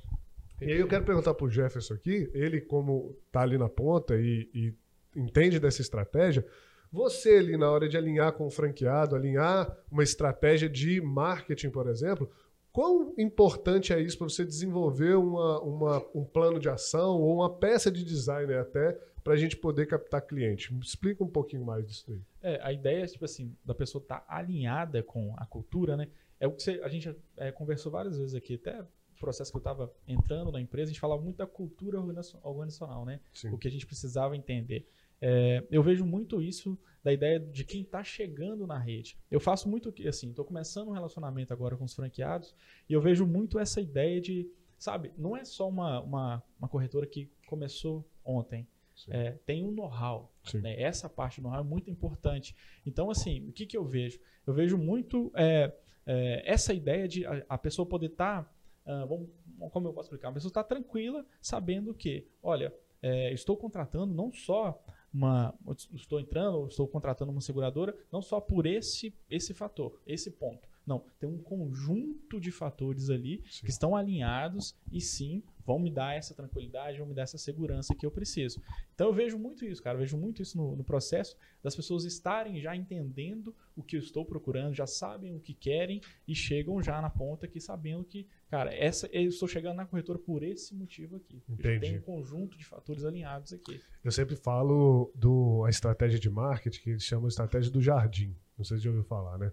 E 0.59 0.71
aí 0.71 0.79
eu 0.79 0.87
quero 0.87 1.05
perguntar 1.05 1.33
para 1.33 1.45
o 1.45 1.49
Jefferson 1.49 1.93
aqui, 1.93 2.29
ele 2.33 2.61
como 2.61 3.15
está 3.27 3.41
ali 3.41 3.57
na 3.57 3.69
ponta 3.69 4.15
e, 4.15 4.49
e 4.53 4.73
entende 5.15 5.59
dessa 5.59 5.81
estratégia, 5.81 6.45
você 6.91 7.37
ali 7.37 7.57
na 7.57 7.69
hora 7.69 7.87
de 7.87 7.97
alinhar 7.97 8.31
com 8.33 8.47
o 8.47 8.51
franqueado, 8.51 9.15
alinhar 9.15 9.77
uma 9.91 10.03
estratégia 10.03 10.69
de 10.69 11.01
marketing, 11.01 11.69
por 11.69 11.87
exemplo, 11.87 12.31
quão 12.77 13.11
importante 13.17 13.91
é 13.91 13.99
isso 13.99 14.15
para 14.19 14.29
você 14.29 14.45
desenvolver 14.45 15.15
uma, 15.15 15.59
uma- 15.61 16.05
um 16.13 16.23
plano 16.23 16.59
de 16.59 16.69
ação 16.69 17.19
ou 17.19 17.33
uma 17.37 17.49
peça 17.49 17.89
de 17.89 18.03
design 18.03 18.53
até 18.53 18.91
para 19.23 19.33
a 19.33 19.35
gente 19.35 19.57
poder 19.57 19.87
captar 19.87 20.21
cliente? 20.21 20.71
Me 20.71 20.81
explica 20.81 21.23
um 21.23 21.27
pouquinho 21.27 21.65
mais 21.65 21.87
disso 21.87 22.05
daí. 22.07 22.21
É, 22.43 22.59
a 22.61 22.71
ideia, 22.71 23.07
tipo 23.07 23.25
assim, 23.25 23.51
da 23.65 23.73
pessoa 23.73 23.99
estar 23.99 24.23
alinhada 24.27 25.01
com 25.01 25.33
a 25.37 25.45
cultura, 25.47 25.97
né? 25.97 26.07
É 26.39 26.45
o 26.45 26.51
que 26.51 26.61
você- 26.61 26.79
a 26.83 26.87
gente 26.87 27.15
é, 27.35 27.51
conversou 27.51 27.91
várias 27.91 28.15
vezes 28.19 28.35
aqui, 28.35 28.53
até 28.53 28.79
o 28.79 28.85
processo 29.19 29.49
que 29.51 29.57
eu 29.57 29.59
estava 29.59 29.91
entrando 30.07 30.51
na 30.51 30.61
empresa, 30.61 30.91
a 30.91 30.93
gente 30.93 30.99
falava 31.01 31.19
muito 31.19 31.37
da 31.37 31.47
cultura 31.47 31.97
organizacio- 31.99 32.37
organizacional, 32.43 33.05
né? 33.05 33.19
Sim. 33.33 33.49
O 33.49 33.57
que 33.57 33.67
a 33.67 33.71
gente 33.71 33.87
precisava 33.87 34.37
entender. 34.37 34.87
É, 35.19 35.63
eu 35.71 35.81
vejo 35.81 36.05
muito 36.05 36.39
isso 36.39 36.77
da 37.07 37.13
ideia 37.13 37.39
de 37.39 37.63
quem 37.63 37.83
está 37.83 38.03
chegando 38.03 38.67
na 38.67 38.77
rede. 38.77 39.17
Eu 39.31 39.39
faço 39.39 39.69
muito 39.69 39.93
que, 39.93 40.05
assim, 40.05 40.29
estou 40.29 40.43
começando 40.43 40.89
um 40.89 40.91
relacionamento 40.91 41.53
agora 41.53 41.77
com 41.77 41.85
os 41.85 41.93
franqueados 41.93 42.53
e 42.89 42.91
eu 42.91 42.99
vejo 42.99 43.25
muito 43.25 43.57
essa 43.57 43.79
ideia 43.79 44.19
de, 44.19 44.51
sabe, 44.77 45.13
não 45.17 45.37
é 45.37 45.45
só 45.45 45.69
uma, 45.69 46.01
uma, 46.01 46.43
uma 46.59 46.67
corretora 46.67 47.07
que 47.07 47.31
começou 47.45 48.05
ontem. 48.25 48.67
É, 49.07 49.37
tem 49.45 49.63
um 49.63 49.71
know-how. 49.71 50.33
Né? 50.55 50.81
Essa 50.81 51.07
parte 51.07 51.39
do 51.39 51.43
know-how 51.43 51.61
é 51.61 51.63
muito 51.63 51.89
importante. 51.89 52.53
Então, 52.85 53.09
assim, 53.09 53.47
o 53.47 53.53
que, 53.53 53.65
que 53.65 53.77
eu 53.77 53.85
vejo? 53.85 54.19
Eu 54.45 54.53
vejo 54.53 54.77
muito 54.77 55.31
é, 55.33 55.73
é, 56.05 56.43
essa 56.45 56.73
ideia 56.73 57.07
de 57.07 57.25
a, 57.25 57.41
a 57.47 57.57
pessoa 57.57 57.85
poder 57.85 58.07
estar 58.07 58.53
ah, 58.85 59.05
vamos, 59.05 59.29
como 59.71 59.87
eu 59.87 59.93
posso 59.93 60.07
explicar? 60.07 60.27
A 60.27 60.33
pessoa 60.33 60.49
está 60.49 60.63
tranquila, 60.63 61.25
sabendo 61.41 61.93
que, 61.93 62.27
olha, 62.43 62.73
é, 63.01 63.31
estou 63.31 63.55
contratando 63.55 64.13
não 64.13 64.31
só 64.33 64.83
uma, 65.17 65.53
estou 65.93 66.19
entrando, 66.19 66.67
estou 66.67 66.87
contratando 66.87 67.31
uma 67.31 67.41
seguradora, 67.41 67.97
não 68.11 68.21
só 68.21 68.39
por 68.39 68.65
esse 68.65 69.13
esse 69.29 69.53
fator, 69.53 69.99
esse 70.05 70.31
ponto. 70.31 70.67
Não, 70.85 71.03
tem 71.19 71.27
um 71.27 71.39
conjunto 71.39 72.39
de 72.39 72.51
fatores 72.51 73.09
ali 73.09 73.43
Sim. 73.49 73.65
que 73.65 73.71
estão 73.71 73.95
alinhados 73.95 74.73
e 74.91 75.01
sim 75.01 75.43
vão 75.67 75.77
me 75.77 75.91
dar 75.91 76.15
essa 76.15 76.33
tranquilidade, 76.33 76.97
vão 76.97 77.05
me 77.05 77.13
dar 77.13 77.23
essa 77.23 77.37
segurança 77.37 77.93
que 77.93 78.05
eu 78.05 78.09
preciso. 78.09 78.61
Então 78.95 79.07
eu 79.07 79.13
vejo 79.13 79.37
muito 79.37 79.65
isso, 79.65 79.83
cara. 79.83 79.97
Eu 79.97 79.99
vejo 79.99 80.17
muito 80.17 80.41
isso 80.41 80.57
no, 80.57 80.77
no 80.77 80.83
processo 80.83 81.35
das 81.61 81.75
pessoas 81.75 82.05
estarem 82.05 82.61
já 82.61 82.73
entendendo 82.73 83.53
o 83.75 83.83
que 83.83 83.97
eu 83.97 83.99
estou 83.99 84.23
procurando, 84.23 84.73
já 84.73 84.87
sabem 84.87 85.35
o 85.35 85.41
que 85.41 85.53
querem 85.53 85.99
e 86.25 86.33
chegam 86.33 86.81
já 86.81 87.01
na 87.01 87.09
ponta 87.09 87.45
aqui 87.45 87.59
sabendo 87.59 88.05
que, 88.05 88.25
cara, 88.49 88.73
essa 88.73 89.07
eu 89.07 89.27
estou 89.27 89.45
chegando 89.45 89.75
na 89.75 89.85
corretora 89.85 90.17
por 90.17 90.41
esse 90.41 90.73
motivo 90.73 91.17
aqui. 91.17 91.43
Tenho 91.81 91.97
um 91.97 92.01
conjunto 92.01 92.57
de 92.57 92.63
fatores 92.63 93.03
alinhados 93.03 93.51
aqui. 93.51 93.81
Eu 94.01 94.11
sempre 94.11 94.37
falo 94.37 95.11
do 95.13 95.65
a 95.65 95.69
estratégia 95.69 96.17
de 96.17 96.29
marketing 96.29 96.81
que 96.81 96.89
eles 96.91 97.03
chamam 97.03 97.27
de 97.27 97.33
estratégia 97.33 97.69
do 97.69 97.81
jardim. 97.81 98.33
Não 98.57 98.63
sei 98.63 98.77
se 98.77 98.85
já 98.85 98.89
ouviu 98.89 99.03
falar, 99.03 99.37
né? 99.37 99.51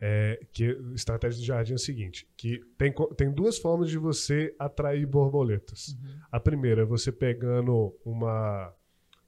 É, 0.00 0.40
que 0.52 0.64
a 0.70 0.94
estratégia 0.94 1.40
do 1.40 1.46
jardim 1.46 1.72
é 1.72 1.76
o 1.76 1.78
seguinte: 1.78 2.28
que 2.36 2.60
tem, 2.76 2.92
tem 3.16 3.30
duas 3.30 3.58
formas 3.58 3.88
de 3.88 3.96
você 3.96 4.54
atrair 4.58 5.06
borboletas. 5.06 5.96
A 6.30 6.38
primeira 6.40 6.82
é 6.82 6.84
você 6.84 7.10
pegando 7.12 7.94
uma. 8.04 8.74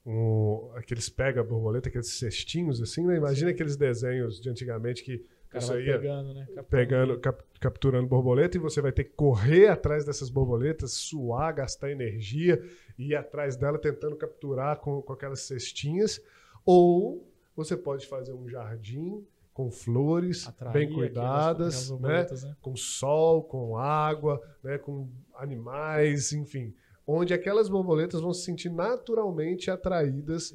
Um, 0.05 0.71
aqueles 0.75 1.09
pega 1.09 1.43
borboleta, 1.43 1.89
aqueles 1.89 2.11
cestinhos 2.13 2.81
assim, 2.81 3.05
né? 3.05 3.17
Imagina 3.17 3.51
aqueles 3.51 3.77
desenhos 3.77 4.41
de 4.41 4.49
antigamente 4.49 5.03
que 5.03 5.25
você 5.53 5.83
ia 5.85 5.99
pegando, 5.99 6.35
né? 6.35 6.47
captando 6.47 6.67
pegando, 6.69 7.19
cap- 7.21 7.45
capturando 7.61 8.07
borboleta 8.07 8.57
e 8.57 8.61
você 8.61 8.81
vai 8.81 8.93
ter 8.93 9.05
que 9.05 9.15
correr 9.15 9.69
atrás 9.69 10.05
dessas 10.05 10.29
borboletas, 10.31 10.93
suar, 10.93 11.55
gastar 11.55 11.91
energia 11.91 12.63
e 12.99 13.09
ir 13.09 13.17
atrás 13.17 13.57
dela 13.57 13.79
tentando 13.79 14.15
capturar 14.15 14.79
com, 14.79 15.03
com 15.03 15.13
aquelas 15.13 15.41
cestinhas. 15.41 16.21
Ou 16.65 17.27
você 17.57 17.77
pode 17.77 18.07
fazer 18.07 18.33
um 18.33 18.49
jardim 18.49 19.27
com 19.57 19.71
flores 19.71 20.47
Atrair 20.47 20.73
bem 20.75 20.93
cuidadas, 20.93 21.85
né? 21.85 21.97
borboletas, 21.97 22.45
né? 22.45 22.55
com 22.61 22.77
sol, 22.77 23.43
com 23.43 23.79
água, 23.79 24.39
né? 24.63 24.77
com 24.77 25.09
animais, 25.35 26.31
enfim. 26.35 26.75
Onde 27.07 27.33
aquelas 27.33 27.67
borboletas 27.67 28.21
vão 28.21 28.35
se 28.35 28.45
sentir 28.45 28.69
naturalmente 28.69 29.71
atraídas 29.71 30.53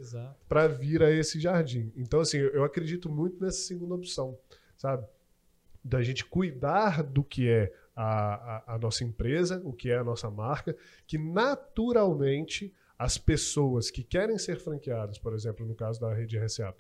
para 0.48 0.68
vir 0.68 1.02
a 1.02 1.10
esse 1.10 1.40
jardim. 1.40 1.92
Então, 1.96 2.20
assim, 2.20 2.38
eu 2.38 2.64
acredito 2.64 3.10
muito 3.10 3.44
nessa 3.44 3.62
segunda 3.62 3.96
opção, 3.96 4.38
sabe? 4.78 5.04
Da 5.84 6.04
gente 6.04 6.24
cuidar 6.24 7.02
do 7.02 7.24
que 7.24 7.50
é 7.50 7.74
a, 7.96 8.04
a, 8.04 8.76
a 8.76 8.78
nossa 8.78 9.04
empresa, 9.04 9.60
o 9.66 9.74
que 9.74 9.90
é 9.90 9.98
a 9.98 10.04
nossa 10.04 10.30
marca, 10.30 10.78
que 11.08 11.18
naturalmente 11.18 12.72
as 13.00 13.18
pessoas 13.18 13.90
que 13.90 14.04
querem 14.04 14.38
ser 14.38 14.58
franqueadas, 14.60 15.18
por 15.18 15.34
exemplo, 15.34 15.66
no 15.66 15.74
caso 15.74 16.00
da 16.00 16.14
rede 16.14 16.38
RSA, 16.38 16.72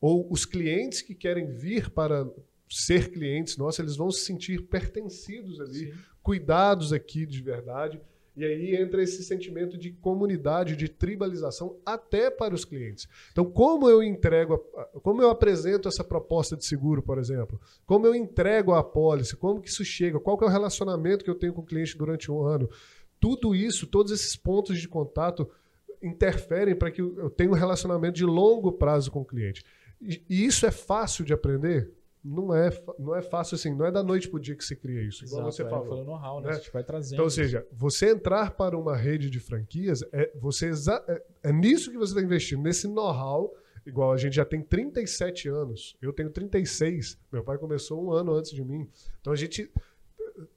ou 0.00 0.26
os 0.30 0.44
clientes 0.44 1.02
que 1.02 1.14
querem 1.14 1.46
vir 1.46 1.90
para 1.90 2.26
ser 2.68 3.10
clientes 3.10 3.56
nossos, 3.56 3.80
eles 3.80 3.96
vão 3.96 4.10
se 4.10 4.24
sentir 4.24 4.62
pertencidos 4.62 5.60
ali, 5.60 5.92
Sim. 5.92 5.98
cuidados 6.22 6.92
aqui 6.92 7.26
de 7.26 7.42
verdade. 7.42 8.00
E 8.36 8.44
aí 8.44 8.76
entra 8.76 9.02
esse 9.02 9.24
sentimento 9.24 9.76
de 9.76 9.90
comunidade, 9.90 10.76
de 10.76 10.88
tribalização 10.88 11.76
até 11.84 12.30
para 12.30 12.54
os 12.54 12.64
clientes. 12.64 13.08
Então, 13.32 13.44
como 13.44 13.90
eu 13.90 14.02
entrego, 14.02 14.56
como 15.02 15.20
eu 15.20 15.28
apresento 15.28 15.88
essa 15.88 16.04
proposta 16.04 16.56
de 16.56 16.64
seguro, 16.64 17.02
por 17.02 17.18
exemplo? 17.18 17.60
Como 17.84 18.06
eu 18.06 18.14
entrego 18.14 18.72
a 18.72 18.78
apólice? 18.78 19.36
Como 19.36 19.60
que 19.60 19.68
isso 19.68 19.84
chega? 19.84 20.20
Qual 20.20 20.38
que 20.38 20.44
é 20.44 20.46
o 20.46 20.50
relacionamento 20.50 21.24
que 21.24 21.30
eu 21.30 21.34
tenho 21.34 21.52
com 21.52 21.60
o 21.60 21.66
cliente 21.66 21.98
durante 21.98 22.30
um 22.30 22.42
ano? 22.42 22.70
Tudo 23.18 23.54
isso, 23.54 23.86
todos 23.86 24.12
esses 24.12 24.36
pontos 24.36 24.80
de 24.80 24.88
contato 24.88 25.50
interferem 26.02 26.74
para 26.74 26.90
que 26.90 27.02
eu 27.02 27.28
tenha 27.28 27.50
um 27.50 27.54
relacionamento 27.54 28.14
de 28.14 28.24
longo 28.24 28.72
prazo 28.72 29.10
com 29.10 29.20
o 29.20 29.24
cliente. 29.24 29.64
E 30.00 30.24
e 30.28 30.44
isso 30.44 30.66
é 30.66 30.70
fácil 30.70 31.24
de 31.24 31.32
aprender? 31.32 31.92
Não 32.22 32.54
é, 32.54 32.70
não 32.98 33.16
é 33.16 33.22
fácil 33.22 33.54
assim, 33.54 33.74
não 33.74 33.86
é 33.86 33.90
da 33.90 34.02
noite 34.02 34.28
para 34.28 34.36
o 34.36 34.40
dia 34.40 34.54
que 34.54 34.64
se 34.64 34.76
cria 34.76 35.02
isso, 35.02 35.24
igual 35.24 35.40
Exato, 35.40 35.56
você 35.56 35.62
é, 35.62 35.68
falou. 35.70 36.04
Know-how, 36.04 36.40
né? 36.40 36.48
né? 36.48 36.52
A 36.52 36.58
gente 36.58 36.70
vai 36.70 36.84
trazendo. 36.84 37.14
Então, 37.14 37.24
ou 37.24 37.30
seja, 37.30 37.66
você 37.72 38.10
entrar 38.10 38.50
para 38.50 38.76
uma 38.76 38.94
rede 38.94 39.30
de 39.30 39.40
franquias, 39.40 40.02
é, 40.12 40.30
você 40.38 40.70
é, 41.08 41.22
é 41.44 41.52
nisso 41.52 41.90
que 41.90 41.96
você 41.96 42.12
está 42.12 42.22
investindo, 42.22 42.62
nesse 42.62 42.86
know-how. 42.86 43.54
Igual 43.86 44.12
a 44.12 44.18
gente 44.18 44.36
já 44.36 44.44
tem 44.44 44.60
37 44.60 45.48
anos, 45.48 45.96
eu 46.02 46.12
tenho 46.12 46.28
36, 46.28 47.18
meu 47.32 47.42
pai 47.42 47.56
começou 47.56 48.04
um 48.04 48.12
ano 48.12 48.34
antes 48.34 48.50
de 48.50 48.62
mim. 48.62 48.86
Então 49.20 49.32
a 49.32 49.36
gente. 49.36 49.72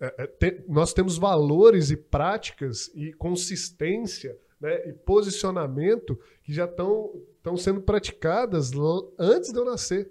é, 0.01 0.23
é, 0.23 0.27
tem- 0.27 0.65
nós 0.67 0.93
temos 0.93 1.17
valores 1.17 1.89
e 1.89 1.95
práticas 1.95 2.91
e 2.93 3.13
consistência 3.13 4.37
né, 4.59 4.89
e 4.89 4.93
posicionamento 4.93 6.19
que 6.43 6.53
já 6.53 6.65
estão 6.65 7.13
estão 7.43 7.57
sendo 7.57 7.81
praticadas 7.81 8.71
antes 9.19 9.51
de 9.51 9.59
eu 9.59 9.65
nascer. 9.65 10.09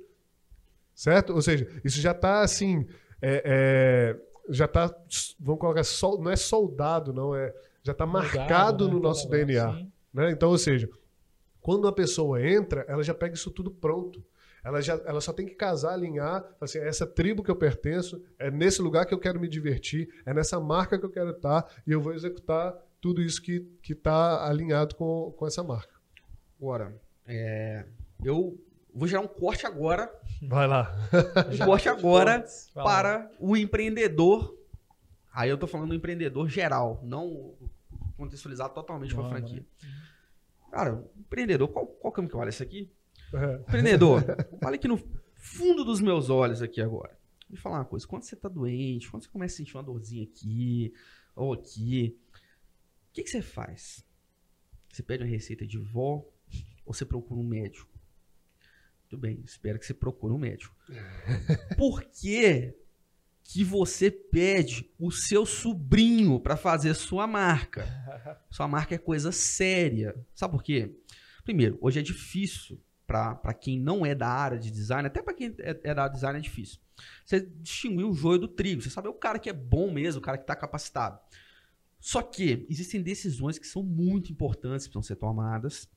Certo? 0.94 1.32
Ou 1.32 1.40
seja, 1.40 1.66
isso 1.82 1.98
já 1.98 2.10
está 2.12 2.42
assim. 2.42 2.86
é, 3.22 3.42
é, 4.16 4.20
já 4.50 4.66
está. 4.66 4.94
Vamos 5.40 5.58
colocar. 5.60 5.82
sol- 5.82 6.20
não 6.22 6.30
é 6.30 6.36
soldado, 6.36 7.12
não. 7.12 7.34
é 7.34 7.54
Já 7.82 7.92
está 7.92 8.04
marcado 8.04 8.86
né? 8.86 8.92
no 8.92 9.00
nosso 9.00 9.24
Mudado, 9.24 9.46
DNA. 9.46 9.72
sim. 9.72 9.92
né? 10.12 10.30
Então, 10.30 10.50
ou 10.50 10.58
seja, 10.58 10.88
quando 11.62 11.86
uma 11.86 11.92
pessoa 11.94 12.46
entra, 12.46 12.84
ela 12.86 13.02
já 13.02 13.14
pega 13.14 13.34
isso 13.34 13.50
tudo 13.50 13.70
pronto. 13.70 14.22
Ela, 14.62 14.80
já, 14.80 14.94
ela 15.06 15.20
só 15.20 15.32
tem 15.32 15.46
que 15.46 15.54
casar, 15.56 15.94
alinhar, 15.94 16.40
falar 16.42 16.56
assim, 16.60 16.78
é 16.78 16.86
essa 16.86 17.04
tribo 17.04 17.42
que 17.42 17.50
eu 17.50 17.56
pertenço, 17.56 18.22
é 18.38 18.48
nesse 18.48 18.80
lugar 18.80 19.04
que 19.06 19.12
eu 19.12 19.18
quero 19.18 19.40
me 19.40 19.48
divertir, 19.48 20.08
é 20.24 20.32
nessa 20.32 20.60
marca 20.60 20.96
que 20.96 21.04
eu 21.04 21.10
quero 21.10 21.30
estar, 21.30 21.66
e 21.84 21.90
eu 21.90 22.00
vou 22.00 22.12
executar 22.14 22.72
tudo 23.00 23.20
isso 23.20 23.42
que 23.42 23.66
está 23.88 24.46
alinhado 24.46 24.94
com, 24.94 25.34
com 25.36 25.46
essa 25.48 25.64
marca. 25.64 25.92
Agora, 26.60 26.94
é, 27.26 27.86
eu 28.24 28.58
vou 28.94 29.08
gerar 29.08 29.22
um 29.22 29.28
corte 29.28 29.66
agora, 29.66 30.12
Vai 30.42 30.66
lá. 30.66 30.94
um 31.52 31.64
corte 31.64 31.88
agora 31.88 32.44
para 32.74 33.30
o 33.38 33.56
empreendedor. 33.56 34.58
Aí 35.32 35.48
eu 35.48 35.56
tô 35.56 35.66
falando 35.66 35.90
do 35.90 35.94
empreendedor 35.94 36.48
geral, 36.48 37.00
não 37.02 37.54
contextualizado 38.16 38.74
totalmente 38.74 39.14
para 39.14 39.26
a 39.26 39.28
franquia. 39.28 39.64
Cara, 40.70 41.04
empreendedor, 41.18 41.68
qual, 41.68 41.86
qual 41.86 42.12
câmera 42.12 42.30
que 42.30 42.36
olha 42.36 42.48
isso 42.50 42.62
aqui? 42.62 42.90
É. 43.34 43.54
Empreendedor, 43.56 44.24
olha 44.64 44.74
aqui 44.74 44.88
no 44.88 45.00
fundo 45.36 45.84
dos 45.84 46.00
meus 46.00 46.28
olhos 46.30 46.62
aqui 46.62 46.80
agora. 46.80 47.16
Me 47.48 47.56
falar 47.56 47.78
uma 47.78 47.84
coisa, 47.84 48.06
quando 48.06 48.22
você 48.22 48.34
tá 48.36 48.48
doente, 48.48 49.10
quando 49.10 49.24
você 49.24 49.28
começa 49.28 49.54
a 49.54 49.56
sentir 49.58 49.76
uma 49.76 49.82
dorzinha 49.82 50.24
aqui 50.24 50.92
ou 51.36 51.52
aqui, 51.52 52.18
o 53.10 53.12
que, 53.12 53.22
que 53.22 53.30
você 53.30 53.42
faz? 53.42 54.04
Você 54.90 55.02
pede 55.02 55.22
uma 55.22 55.28
receita 55.28 55.66
de 55.66 55.78
vó 55.78 56.24
você 56.92 57.04
procura 57.04 57.40
um 57.40 57.46
médico? 57.46 57.90
Tudo 59.08 59.20
bem, 59.20 59.42
espero 59.44 59.78
que 59.78 59.86
você 59.86 59.94
procure 59.94 60.32
um 60.32 60.38
médico. 60.38 60.74
Por 61.76 62.02
que 62.02 62.74
que 63.44 63.64
você 63.64 64.10
pede 64.10 64.90
o 64.98 65.10
seu 65.10 65.44
sobrinho 65.44 66.40
para 66.40 66.56
fazer 66.56 66.94
sua 66.94 67.26
marca? 67.26 67.86
Sua 68.50 68.66
marca 68.66 68.94
é 68.94 68.98
coisa 68.98 69.32
séria. 69.32 70.14
Sabe 70.34 70.52
por 70.52 70.62
quê? 70.62 70.96
Primeiro, 71.44 71.76
hoje 71.80 71.98
é 71.98 72.02
difícil 72.02 72.80
para 73.06 73.52
quem 73.52 73.78
não 73.78 74.06
é 74.06 74.14
da 74.14 74.28
área 74.28 74.58
de 74.58 74.70
design, 74.70 75.06
até 75.06 75.20
para 75.20 75.34
quem 75.34 75.54
é, 75.58 75.78
é 75.84 75.94
da 75.94 76.04
área 76.04 76.12
de 76.12 76.16
design 76.16 76.38
é 76.38 76.42
difícil. 76.42 76.78
Você 77.24 77.40
distinguir 77.40 78.06
o 78.06 78.14
joio 78.14 78.38
do 78.38 78.48
trigo, 78.48 78.80
você 78.80 78.88
sabe 78.88 79.08
o 79.08 79.14
cara 79.14 79.38
que 79.38 79.50
é 79.50 79.52
bom 79.52 79.92
mesmo, 79.92 80.20
o 80.20 80.24
cara 80.24 80.38
que 80.38 80.44
está 80.44 80.56
capacitado. 80.56 81.18
Só 82.00 82.22
que 82.22 82.66
existem 82.70 83.02
decisões 83.02 83.58
que 83.58 83.66
são 83.66 83.82
muito 83.82 84.32
importantes, 84.32 84.86
que 84.86 84.92
precisam 84.92 85.02
ser 85.02 85.16
tomadas, 85.16 85.88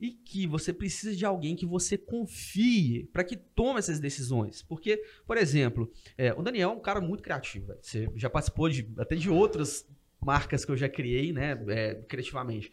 e 0.00 0.12
que 0.12 0.46
você 0.46 0.72
precisa 0.72 1.14
de 1.14 1.24
alguém 1.24 1.56
que 1.56 1.66
você 1.66 1.98
confie 1.98 3.08
para 3.12 3.24
que 3.24 3.36
tome 3.36 3.78
essas 3.78 3.98
decisões. 3.98 4.62
Porque, 4.62 5.02
por 5.26 5.36
exemplo, 5.36 5.90
é, 6.16 6.32
o 6.32 6.42
Daniel 6.42 6.70
é 6.70 6.72
um 6.72 6.80
cara 6.80 7.00
muito 7.00 7.22
criativo. 7.22 7.66
velho. 7.66 7.80
Você 7.82 8.08
já 8.14 8.30
participou 8.30 8.68
de, 8.68 8.88
até 8.96 9.16
de 9.16 9.28
outras 9.28 9.84
marcas 10.20 10.64
que 10.64 10.70
eu 10.70 10.76
já 10.76 10.88
criei, 10.88 11.32
né, 11.32 11.60
é, 11.68 11.94
criativamente. 11.94 12.70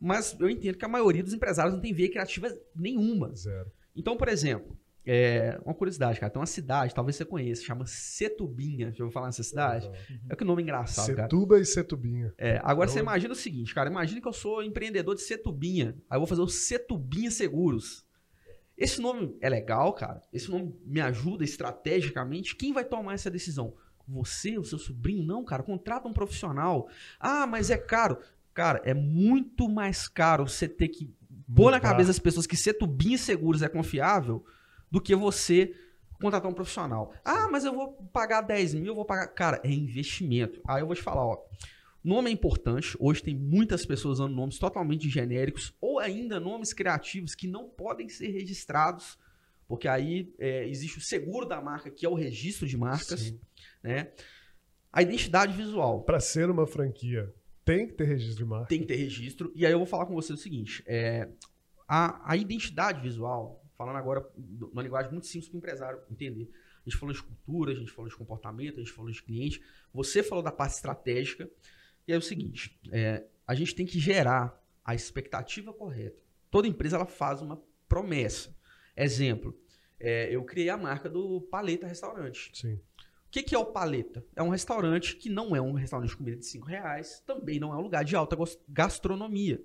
Mas 0.00 0.36
eu 0.38 0.48
entendo 0.48 0.78
que 0.78 0.84
a 0.84 0.88
maioria 0.88 1.22
dos 1.22 1.34
empresários 1.34 1.74
não 1.74 1.80
tem 1.80 1.92
veia 1.92 2.08
criativa 2.08 2.48
nenhuma. 2.74 3.34
Zero. 3.34 3.70
Então, 3.94 4.16
por 4.16 4.28
exemplo, 4.28 4.78
é, 5.12 5.60
uma 5.64 5.74
curiosidade, 5.74 6.20
cara, 6.20 6.30
tem 6.30 6.38
uma 6.38 6.46
cidade, 6.46 6.94
talvez 6.94 7.16
você 7.16 7.24
conheça, 7.24 7.64
chama 7.64 7.84
Setubinha. 7.84 8.92
Já 8.92 9.02
ouviu 9.02 9.10
falar 9.10 9.26
nessa 9.26 9.42
cidade? 9.42 9.90
É 10.28 10.36
que 10.36 10.44
nome 10.44 10.62
engraçado, 10.62 11.08
cara. 11.16 11.22
Setuba 11.22 11.58
e 11.58 11.64
Setubinha. 11.64 12.32
É, 12.38 12.60
agora 12.62 12.86
Não. 12.86 12.94
você 12.94 13.00
imagina 13.00 13.32
o 13.32 13.36
seguinte, 13.36 13.74
cara. 13.74 13.90
Imagina 13.90 14.20
que 14.20 14.28
eu 14.28 14.32
sou 14.32 14.62
empreendedor 14.62 15.16
de 15.16 15.22
Setubinha. 15.22 15.96
Aí 16.08 16.14
eu 16.14 16.20
vou 16.20 16.28
fazer 16.28 16.42
o 16.42 16.46
Setubinha 16.46 17.28
Seguros. 17.28 18.06
Esse 18.78 19.00
nome 19.00 19.36
é 19.40 19.48
legal, 19.48 19.92
cara. 19.94 20.22
Esse 20.32 20.48
nome 20.48 20.78
me 20.86 21.00
ajuda 21.00 21.42
estrategicamente. 21.42 22.54
Quem 22.54 22.72
vai 22.72 22.84
tomar 22.84 23.14
essa 23.14 23.28
decisão? 23.28 23.74
Você, 24.06 24.58
o 24.58 24.64
seu 24.64 24.78
sobrinho? 24.78 25.24
Não, 25.24 25.44
cara. 25.44 25.64
Contrata 25.64 26.06
um 26.06 26.12
profissional. 26.12 26.88
Ah, 27.18 27.48
mas 27.48 27.68
é 27.68 27.76
caro. 27.76 28.16
Cara, 28.54 28.80
é 28.84 28.94
muito 28.94 29.68
mais 29.68 30.06
caro 30.06 30.46
você 30.46 30.68
ter 30.68 30.86
que 30.86 31.12
pôr 31.52 31.72
na 31.72 31.80
cabeça 31.80 32.10
das 32.10 32.20
pessoas 32.20 32.46
que 32.46 32.56
Setubinha 32.56 33.18
Seguros 33.18 33.60
é 33.60 33.68
confiável 33.68 34.44
do 34.90 35.00
que 35.00 35.14
você 35.14 35.74
contratar 36.20 36.50
um 36.50 36.54
profissional. 36.54 37.14
Ah, 37.24 37.48
mas 37.50 37.64
eu 37.64 37.74
vou 37.74 37.92
pagar 38.12 38.42
10 38.42 38.74
mil, 38.74 38.86
eu 38.86 38.94
vou 38.94 39.04
pagar. 39.04 39.28
Cara, 39.28 39.60
é 39.64 39.70
investimento. 39.70 40.60
Aí 40.66 40.82
eu 40.82 40.86
vou 40.86 40.94
te 40.94 41.02
falar, 41.02 41.24
ó. 41.24 41.38
Nome 42.02 42.30
é 42.30 42.32
importante. 42.32 42.96
Hoje 42.98 43.22
tem 43.22 43.34
muitas 43.34 43.84
pessoas 43.84 44.18
usando 44.18 44.34
nomes 44.34 44.58
totalmente 44.58 45.08
genéricos 45.08 45.74
ou 45.80 45.98
ainda 45.98 46.40
nomes 46.40 46.72
criativos 46.72 47.34
que 47.34 47.46
não 47.46 47.68
podem 47.68 48.08
ser 48.08 48.28
registrados, 48.28 49.18
porque 49.68 49.86
aí 49.86 50.32
é, 50.38 50.66
existe 50.68 50.98
o 50.98 51.02
seguro 51.02 51.46
da 51.46 51.60
marca, 51.60 51.90
que 51.90 52.06
é 52.06 52.08
o 52.08 52.14
registro 52.14 52.66
de 52.66 52.76
marcas, 52.76 53.20
Sim. 53.20 53.40
né? 53.82 54.12
A 54.92 55.02
identidade 55.02 55.56
visual 55.56 56.02
Para 56.02 56.18
ser 56.18 56.50
uma 56.50 56.66
franquia, 56.66 57.32
tem 57.64 57.86
que 57.86 57.92
ter 57.92 58.04
registro 58.04 58.38
de 58.38 58.44
marca. 58.44 58.66
tem 58.66 58.80
que 58.80 58.86
ter 58.86 58.96
registro. 58.96 59.52
E 59.54 59.64
aí 59.64 59.72
eu 59.72 59.78
vou 59.78 59.86
falar 59.86 60.06
com 60.06 60.14
você 60.14 60.32
o 60.32 60.36
seguinte: 60.38 60.82
é, 60.86 61.28
a, 61.86 62.32
a 62.32 62.36
identidade 62.36 63.00
visual, 63.00 63.59
falando 63.80 63.96
agora 63.96 64.30
numa 64.36 64.82
linguagem 64.82 65.10
muito 65.10 65.26
simples 65.26 65.48
para 65.48 65.56
o 65.56 65.58
empresário 65.58 66.02
entender. 66.10 66.50
A 66.84 66.90
gente 66.90 66.98
falou 66.98 67.14
de 67.14 67.22
cultura, 67.22 67.72
a 67.72 67.74
gente 67.74 67.90
falou 67.90 68.10
de 68.10 68.14
comportamento, 68.14 68.74
a 68.74 68.82
gente 68.82 68.92
falou 68.92 69.10
de 69.10 69.22
cliente. 69.22 69.62
Você 69.90 70.22
falou 70.22 70.44
da 70.44 70.52
parte 70.52 70.74
estratégica. 70.74 71.50
E 72.06 72.12
é 72.12 72.16
o 72.16 72.20
seguinte: 72.20 72.78
é, 72.92 73.24
a 73.46 73.54
gente 73.54 73.74
tem 73.74 73.86
que 73.86 73.98
gerar 73.98 74.62
a 74.84 74.94
expectativa 74.94 75.72
correta. 75.72 76.20
Toda 76.50 76.68
empresa 76.68 76.96
ela 76.96 77.06
faz 77.06 77.40
uma 77.40 77.58
promessa. 77.88 78.54
Exemplo, 78.94 79.58
é, 79.98 80.28
eu 80.30 80.44
criei 80.44 80.68
a 80.68 80.76
marca 80.76 81.08
do 81.08 81.40
Paleta 81.40 81.86
Restaurante. 81.86 82.50
Sim. 82.52 82.74
O 82.74 83.30
que, 83.30 83.42
que 83.42 83.54
é 83.54 83.58
o 83.58 83.64
Paleta? 83.64 84.22
É 84.36 84.42
um 84.42 84.50
restaurante 84.50 85.16
que 85.16 85.30
não 85.30 85.56
é 85.56 85.60
um 85.62 85.72
restaurante 85.72 86.10
de 86.10 86.16
comida 86.18 86.36
de 86.36 86.44
5 86.44 86.66
reais, 86.66 87.22
também 87.26 87.58
não 87.58 87.72
é 87.72 87.76
um 87.78 87.82
lugar 87.82 88.04
de 88.04 88.14
alta 88.14 88.36
gastronomia. 88.68 89.64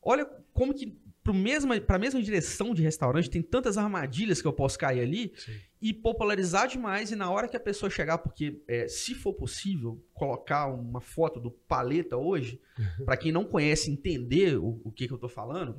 Olha 0.00 0.24
como 0.54 0.72
que 0.72 0.96
para 1.24 1.96
a 1.96 1.98
mesma 1.98 2.22
direção 2.22 2.74
de 2.74 2.82
restaurante 2.82 3.30
tem 3.30 3.40
tantas 3.40 3.78
armadilhas 3.78 4.42
que 4.42 4.46
eu 4.46 4.52
posso 4.52 4.78
cair 4.78 5.00
ali 5.00 5.32
Sim. 5.34 5.58
e 5.80 5.94
popularizar 5.94 6.68
demais 6.68 7.10
e 7.10 7.16
na 7.16 7.30
hora 7.30 7.48
que 7.48 7.56
a 7.56 7.60
pessoa 7.60 7.88
chegar, 7.88 8.18
porque 8.18 8.62
é, 8.68 8.86
se 8.86 9.14
for 9.14 9.32
possível 9.32 10.04
colocar 10.12 10.66
uma 10.66 11.00
foto 11.00 11.40
do 11.40 11.50
Paleta 11.50 12.18
hoje, 12.18 12.60
para 13.06 13.16
quem 13.16 13.32
não 13.32 13.46
conhece 13.46 13.90
entender 13.90 14.58
o, 14.58 14.82
o 14.84 14.92
que, 14.92 15.08
que 15.08 15.14
eu 15.14 15.18
tô 15.18 15.28
falando, 15.28 15.78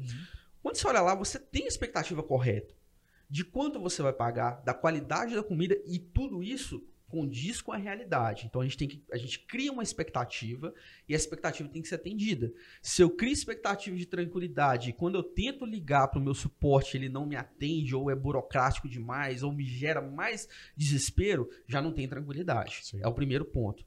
quando 0.64 0.78
você 0.78 0.88
olha 0.88 1.02
lá, 1.02 1.14
você 1.14 1.38
tem 1.38 1.66
a 1.66 1.68
expectativa 1.68 2.24
correta 2.24 2.74
de 3.30 3.44
quanto 3.44 3.80
você 3.80 4.02
vai 4.02 4.14
pagar, 4.14 4.64
da 4.64 4.74
qualidade 4.74 5.36
da 5.36 5.44
comida 5.44 5.80
e 5.86 6.00
tudo 6.00 6.42
isso 6.42 6.84
condiz 7.08 7.62
com 7.62 7.72
a 7.72 7.78
realidade. 7.78 8.46
Então 8.46 8.62
a 8.62 8.64
gente 8.64 8.78
tem 8.78 8.88
que 8.88 9.04
a 9.12 9.18
gente 9.18 9.40
cria 9.40 9.72
uma 9.72 9.84
expectativa 9.84 10.74
e 11.08 11.14
a 11.14 11.18
expectativa 11.18 11.70
tem 11.70 11.82
que 11.82 11.88
ser 11.88 11.96
atendida. 11.96 12.52
Se 12.82 13.02
eu 13.02 13.10
crio 13.10 13.32
expectativa 13.32 13.96
de 13.96 14.06
tranquilidade 14.06 14.90
e 14.90 14.94
quando 14.94 15.16
eu 15.16 15.24
tento 15.24 15.66
ligar 15.66 16.08
para 16.08 16.20
o 16.20 16.24
meu 16.24 16.34
suporte 16.34 16.98
ele 16.98 17.10
não 17.10 17.26
me 17.26 17.36
atende 17.36 17.96
ou 17.96 18.10
é 18.10 18.16
burocrático 18.16 18.90
demais 18.90 19.44
ou 19.44 19.52
me 19.52 19.66
gera 19.66 20.02
mais 20.02 20.48
desespero, 20.76 21.50
já 21.68 21.82
não 21.82 21.92
tem 21.92 22.08
tranquilidade. 22.08 22.80
Sim. 22.84 23.00
É 23.02 23.08
o 23.08 23.14
primeiro 23.14 23.46
ponto. 23.46 23.86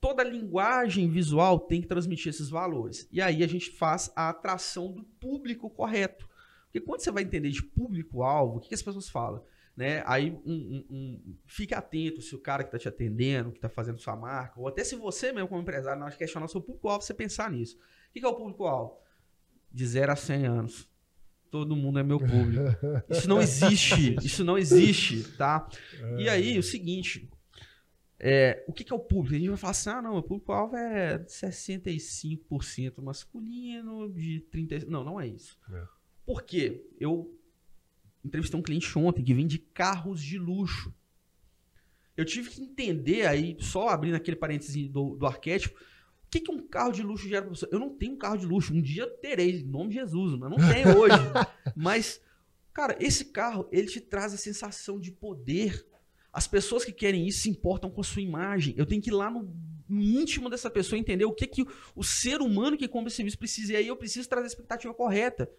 Toda 0.00 0.24
linguagem 0.24 1.10
visual 1.10 1.60
tem 1.60 1.82
que 1.82 1.86
transmitir 1.86 2.30
esses 2.30 2.48
valores. 2.48 3.06
E 3.12 3.20
aí 3.20 3.44
a 3.44 3.46
gente 3.46 3.70
faz 3.70 4.10
a 4.16 4.30
atração 4.30 4.90
do 4.90 5.04
público 5.04 5.68
correto. 5.68 6.26
Porque 6.64 6.80
quando 6.80 7.00
você 7.00 7.10
vai 7.10 7.22
entender 7.22 7.50
de 7.50 7.62
público-alvo, 7.62 8.56
o 8.56 8.60
que, 8.60 8.68
que 8.68 8.74
as 8.74 8.82
pessoas 8.82 9.10
falam? 9.10 9.44
Né? 9.76 10.02
Aí 10.06 10.30
um, 10.44 10.52
um- 10.52 10.86
um- 10.90 11.36
fique 11.46 11.74
atento 11.74 12.20
se 12.20 12.34
o 12.34 12.38
cara 12.38 12.62
que 12.62 12.68
está 12.68 12.78
te 12.78 12.88
atendendo, 12.88 13.50
que 13.50 13.58
está 13.58 13.68
fazendo 13.68 13.98
sua 13.98 14.14
marca, 14.16 14.60
ou 14.60 14.68
até 14.68 14.84
se 14.84 14.94
você 14.96 15.32
mesmo, 15.32 15.48
como 15.48 15.62
empresário, 15.62 15.98
na 15.98 16.06
hora 16.06 16.12
de 16.12 16.18
questionar 16.18 16.48
seu 16.48 16.60
público-alvo, 16.60 17.02
você 17.04 17.14
pensar 17.14 17.50
nisso. 17.50 17.76
O 17.76 18.12
que, 18.12 18.20
que 18.20 18.26
é 18.26 18.28
o 18.28 18.34
público-alvo? 18.34 18.98
De 19.72 19.86
0 19.86 20.12
a 20.12 20.16
100 20.16 20.46
anos. 20.46 20.90
Todo 21.50 21.74
mundo 21.74 21.98
é 21.98 22.02
meu 22.02 22.18
público. 22.18 22.62
Isso 23.10 23.28
não 23.28 23.40
existe. 23.40 24.16
Isso 24.22 24.44
não 24.44 24.58
existe, 24.58 25.24
tá? 25.36 25.68
E 26.18 26.28
aí, 26.28 26.58
o 26.58 26.62
seguinte. 26.62 27.28
é, 28.18 28.62
o 28.68 28.72
que, 28.72 28.84
que 28.84 28.92
é 28.92 28.96
o 28.96 29.00
público? 29.00 29.34
A 29.34 29.38
gente 29.38 29.48
vai 29.48 29.56
falar 29.56 29.70
assim: 29.72 29.90
ah, 29.90 30.02
não, 30.02 30.16
o 30.16 30.22
público-alvo 30.22 30.76
é 30.76 31.18
65% 31.24 33.00
masculino, 33.02 34.12
de 34.12 34.44
30%. 34.52 34.86
Não, 34.86 35.04
não 35.04 35.20
é 35.20 35.26
isso. 35.26 35.58
É. 35.72 35.84
Por 36.26 36.42
quê? 36.42 36.86
Eu 36.98 37.36
entrevistei 38.24 38.58
um 38.58 38.62
cliente 38.62 38.98
ontem 38.98 39.24
que 39.24 39.34
vende 39.34 39.58
carros 39.58 40.22
de 40.22 40.38
luxo. 40.38 40.94
Eu 42.16 42.24
tive 42.24 42.50
que 42.50 42.62
entender 42.62 43.26
aí, 43.26 43.56
só 43.60 43.88
abrindo 43.88 44.14
aquele 44.14 44.36
parênteses 44.36 44.88
do, 44.88 45.16
do 45.16 45.26
arquétipo, 45.26 45.78
o 45.78 46.30
que, 46.30 46.40
que 46.40 46.50
um 46.52 46.60
carro 46.66 46.92
de 46.92 47.02
luxo 47.02 47.28
gera 47.28 47.42
pra 47.42 47.54
você? 47.54 47.66
Eu 47.72 47.80
não 47.80 47.90
tenho 47.90 48.12
um 48.12 48.18
carro 48.18 48.38
de 48.38 48.46
luxo. 48.46 48.72
Um 48.72 48.80
dia 48.80 49.02
eu 49.02 49.10
terei, 49.16 49.60
em 49.60 49.64
nome 49.64 49.88
de 49.88 49.94
Jesus, 49.96 50.38
mas 50.38 50.50
não 50.50 50.58
tenho 50.58 50.94
hoje. 51.00 51.16
mas, 51.74 52.20
cara, 52.72 52.96
esse 53.00 53.24
carro, 53.26 53.68
ele 53.72 53.88
te 53.88 54.00
traz 54.00 54.32
a 54.32 54.36
sensação 54.36 55.00
de 55.00 55.10
poder. 55.10 55.84
As 56.32 56.46
pessoas 56.46 56.84
que 56.84 56.92
querem 56.92 57.26
isso 57.26 57.40
se 57.40 57.50
importam 57.50 57.90
com 57.90 58.00
a 58.00 58.04
sua 58.04 58.22
imagem. 58.22 58.74
Eu 58.76 58.86
tenho 58.86 59.02
que 59.02 59.10
ir 59.10 59.12
lá 59.12 59.28
no, 59.28 59.52
íntimo 59.88 60.48
dessa 60.48 60.70
pessoa 60.70 60.96
e 60.96 61.00
entender 61.00 61.24
o 61.24 61.32
que, 61.32 61.48
que 61.48 61.66
o 61.96 62.04
ser 62.04 62.40
humano 62.40 62.76
que 62.76 62.86
compra 62.86 63.08
esse 63.08 63.16
serviço 63.16 63.38
precisa. 63.38 63.72
E 63.72 63.76
aí 63.76 63.88
eu 63.88 63.96
preciso 63.96 64.28
trazer 64.28 64.44
a 64.44 64.48
expectativa 64.48 64.94
correta. 64.94 65.50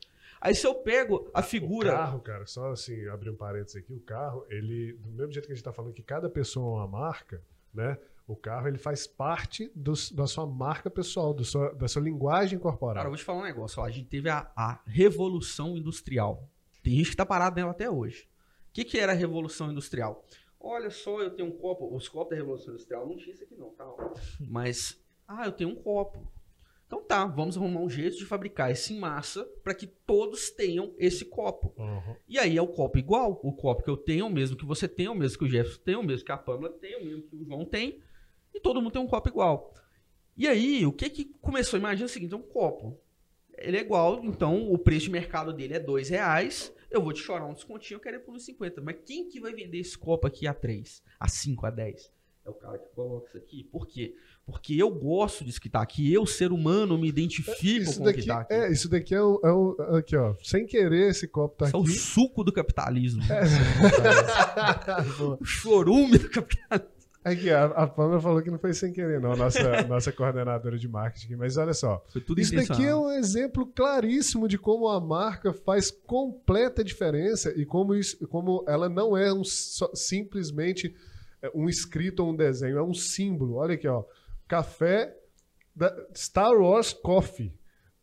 Aí 0.41 0.55
se 0.55 0.65
eu 0.65 0.73
pego 0.75 1.29
a 1.33 1.39
O 1.39 1.43
figura. 1.43 1.91
carro, 1.91 2.19
cara, 2.19 2.45
só 2.47 2.71
assim, 2.71 3.07
abrir 3.07 3.29
um 3.29 3.35
parênteses 3.35 3.75
aqui, 3.75 3.93
o 3.93 3.99
carro, 3.99 4.43
ele, 4.49 4.93
do 4.93 5.11
mesmo 5.11 5.31
jeito 5.31 5.45
que 5.45 5.51
a 5.51 5.55
gente 5.55 5.63
tá 5.63 5.71
falando 5.71 5.93
que 5.93 6.01
cada 6.01 6.27
pessoa 6.29 6.65
é 6.65 6.85
uma 6.85 6.87
marca, 6.87 7.41
né? 7.73 7.97
O 8.27 8.35
carro, 8.35 8.67
ele 8.67 8.77
faz 8.77 9.05
parte 9.05 9.71
do- 9.75 9.93
da 10.13 10.25
sua 10.25 10.45
marca 10.47 10.89
pessoal, 10.89 11.33
do 11.33 11.43
sua- 11.45 11.73
da 11.75 11.87
sua 11.87 12.01
linguagem 12.01 12.57
Cara, 12.57 12.69
eu 12.73 12.77
corporal. 12.77 13.07
vou 13.07 13.15
te 13.17 13.23
falar 13.23 13.39
um 13.41 13.43
negócio. 13.43 13.81
Ó, 13.81 13.85
a 13.85 13.91
gente 13.91 14.07
teve 14.07 14.29
a, 14.29 14.49
a 14.55 14.79
Revolução 14.85 15.77
Industrial. 15.77 16.47
Tem 16.81 16.95
gente 16.95 17.11
que 17.11 17.15
tá 17.15 17.25
parado 17.25 17.55
nela 17.57 17.71
até 17.71 17.89
hoje. 17.89 18.27
O 18.69 18.73
que, 18.73 18.83
que 18.85 18.97
era 18.97 19.11
a 19.11 19.15
Revolução 19.15 19.69
Industrial? 19.71 20.25
Olha 20.59 20.89
só, 20.89 21.21
eu 21.21 21.31
tenho 21.31 21.49
um 21.49 21.57
copo. 21.57 21.93
Os 21.95 22.07
copos 22.07 22.29
da 22.31 22.35
Revolução 22.37 22.73
Industrial 22.73 23.05
não 23.07 23.17
tinha 23.17 23.33
isso 23.33 23.43
aqui, 23.43 23.55
não, 23.55 23.69
tá? 23.71 23.85
Mas, 24.39 24.97
ah, 25.27 25.45
eu 25.45 25.51
tenho 25.51 25.71
um 25.71 25.75
copo. 25.75 26.25
Então 26.91 27.01
tá, 27.01 27.25
vamos 27.25 27.55
arrumar 27.55 27.79
um 27.79 27.89
jeito 27.89 28.17
de 28.17 28.25
fabricar 28.25 28.69
esse 28.69 28.93
em 28.93 28.99
massa 28.99 29.45
para 29.63 29.73
que 29.73 29.87
todos 29.87 30.49
tenham 30.49 30.93
esse 30.97 31.23
copo. 31.23 31.73
Uhum. 31.77 32.17
E 32.27 32.37
aí 32.37 32.57
é 32.57 32.61
o 32.61 32.67
copo 32.67 32.97
igual. 32.97 33.39
O 33.41 33.53
copo 33.53 33.81
que 33.81 33.89
eu 33.89 33.95
tenho 33.95 34.25
é 34.25 34.27
o 34.27 34.29
mesmo 34.29 34.57
que 34.57 34.65
você 34.65 34.89
tem, 34.89 35.05
é 35.05 35.09
o 35.09 35.15
mesmo 35.15 35.37
que 35.37 35.45
o 35.45 35.47
Jefferson 35.47 35.79
tem, 35.85 35.95
o 35.95 36.03
mesmo 36.03 36.25
que 36.25 36.33
a 36.33 36.37
Pamela 36.37 36.69
tem, 36.69 36.97
o 36.97 37.05
mesmo 37.05 37.21
que 37.21 37.35
o 37.37 37.45
João 37.45 37.63
tem. 37.63 38.01
E 38.53 38.59
todo 38.59 38.81
mundo 38.81 38.91
tem 38.91 39.01
um 39.01 39.07
copo 39.07 39.29
igual. 39.29 39.73
E 40.35 40.49
aí, 40.49 40.85
o 40.85 40.91
que 40.91 41.09
que 41.09 41.23
começou? 41.39 41.79
Imagina 41.79 42.07
o 42.07 42.09
seguinte, 42.09 42.33
é 42.33 42.37
um 42.37 42.41
copo. 42.41 42.99
Ele 43.57 43.77
é 43.77 43.79
igual, 43.81 44.21
então 44.25 44.69
o 44.69 44.77
preço 44.77 45.05
de 45.05 45.11
mercado 45.11 45.53
dele 45.53 45.75
é 45.75 45.79
dois 45.79 46.09
reais. 46.09 46.75
Eu 46.89 47.01
vou 47.01 47.13
te 47.13 47.21
chorar 47.21 47.45
um 47.45 47.53
descontinho, 47.53 47.95
eu 47.95 48.01
quero 48.01 48.17
ir 48.17 48.19
por 48.19 48.35
uns 48.35 48.43
50. 48.43 48.81
Mas 48.81 48.97
quem 49.05 49.29
que 49.29 49.39
vai 49.39 49.53
vender 49.53 49.77
esse 49.77 49.97
copo 49.97 50.27
aqui 50.27 50.45
a 50.45 50.53
3, 50.53 51.01
a 51.17 51.29
5, 51.29 51.65
a 51.65 51.69
10? 51.69 52.11
É 52.43 52.49
o 52.49 52.53
cara 52.53 52.77
que 52.77 52.89
coloca 52.89 53.29
isso 53.29 53.37
aqui. 53.37 53.63
Por 53.63 53.87
quê? 53.87 54.13
Porque 54.51 54.75
eu 54.75 54.89
gosto 54.91 55.43
disso 55.43 55.59
que 55.61 55.69
tá 55.69 55.81
aqui. 55.81 56.13
Eu, 56.13 56.25
ser 56.25 56.51
humano, 56.51 56.97
me 56.97 57.07
identifico 57.07 57.65
Isso 57.65 57.97
com 57.99 58.03
o 58.07 58.13
que 58.13 58.17
daqui, 58.17 58.27
tá 58.27 58.39
aqui. 58.41 58.53
é, 58.53 58.71
isso 58.71 58.87
daqui 58.89 59.15
é 59.15 59.23
um, 59.23 59.39
é 59.43 59.51
um- 59.53 59.75
Aqui, 59.97 60.15
ó. 60.15 60.35
Sem 60.43 60.65
querer, 60.65 61.09
esse 61.09 61.27
copo 61.27 61.55
tá 61.57 61.65
Isso 61.67 61.75
é 61.75 61.79
o 61.79 61.83
aqui. 61.83 61.91
suco 61.93 62.43
do 62.43 62.51
capitalismo. 62.51 63.21
É. 63.23 63.41
O 65.39 65.45
chorume 65.45 66.17
do 66.17 66.29
capitalismo. 66.29 66.91
Aqui, 67.23 67.51
a, 67.51 67.65
a 67.65 67.85
Pamela 67.87 68.19
falou 68.19 68.41
que 68.41 68.49
não 68.49 68.57
foi 68.57 68.73
sem 68.73 68.91
querer, 68.91 69.21
não, 69.21 69.35
nossa, 69.35 69.59
nossa 69.87 70.11
coordenadora 70.11 70.75
de 70.75 70.87
marketing. 70.87 71.35
Mas 71.35 71.55
olha 71.55 71.73
só, 71.73 72.03
isso 72.35 72.55
daqui 72.55 72.83
é 72.83 72.95
um 72.95 73.11
exemplo 73.11 73.67
claríssimo 73.67 74.47
de 74.47 74.57
como 74.57 74.87
a 74.87 74.99
marca 74.99 75.53
faz 75.53 75.91
completa 75.91 76.83
diferença 76.83 77.53
e 77.55 77.63
como, 77.63 77.93
isso, 77.93 78.27
como 78.27 78.65
ela 78.67 78.89
não 78.89 79.15
é 79.15 79.31
um 79.31 79.43
só- 79.43 79.91
simplesmente 79.93 80.95
é, 81.43 81.51
um 81.53 81.69
escrito 81.69 82.21
ou 82.23 82.31
um 82.31 82.35
desenho, 82.35 82.79
é 82.79 82.83
um 82.83 82.93
símbolo. 82.93 83.57
Olha 83.57 83.75
aqui, 83.75 83.87
ó. 83.87 84.03
Café 84.51 85.15
da 85.73 85.95
Star 86.13 86.51
Wars 86.53 86.91
Coffee. 86.91 87.53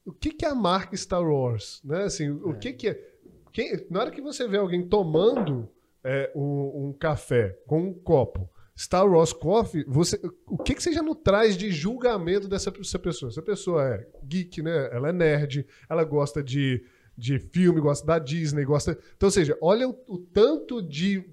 O 0.03 0.13
que, 0.13 0.31
que 0.33 0.47
é 0.47 0.49
a 0.49 0.55
marca 0.55 0.97
Star 0.97 1.23
Wars? 1.23 1.83
Né? 1.85 2.05
Assim, 2.05 2.31
o 2.31 2.55
que, 2.59 2.73
que 2.73 2.89
é? 2.89 3.09
Quem- 3.53 3.87
na 3.91 4.01
hora 4.01 4.11
que 4.11 4.23
você 4.23 4.49
vê 4.49 4.57
alguém 4.57 4.89
tomando 4.89 5.69
é, 6.03 6.33
um, 6.35 6.89
um 6.89 6.93
café 6.99 7.59
com 7.67 7.83
um 7.83 7.93
copo 7.93 8.49
Star 8.75 9.07
Wars 9.07 9.33
Coffee, 9.35 9.85
você, 9.87 10.19
o 10.47 10.57
que, 10.57 10.75
que 10.75 10.83
você 10.83 10.91
já 10.93 11.03
não 11.03 11.15
traz 11.15 11.55
de 11.57 11.71
julgamento 11.71 12.49
dessa, 12.49 12.71
dessa 12.71 12.99
pessoa? 12.99 13.29
Essa 13.31 13.43
pessoa 13.43 13.85
é 13.85 14.09
geek, 14.25 14.63
né? 14.63 14.89
Ela 14.91 15.11
é 15.11 15.13
nerd, 15.13 15.67
ela 15.91 16.05
gosta 16.05 16.43
de, 16.43 16.83
de 17.17 17.39
filme, 17.39 17.79
gosta 17.81 18.07
da 18.07 18.19
Disney, 18.19 18.65
gosta. 18.65 18.93
Então, 19.17 19.27
ou 19.27 19.31
seja, 19.31 19.59
olha 19.61 19.87
o, 19.87 19.99
o 20.09 20.19
tanto 20.19 20.81
de. 20.81 21.29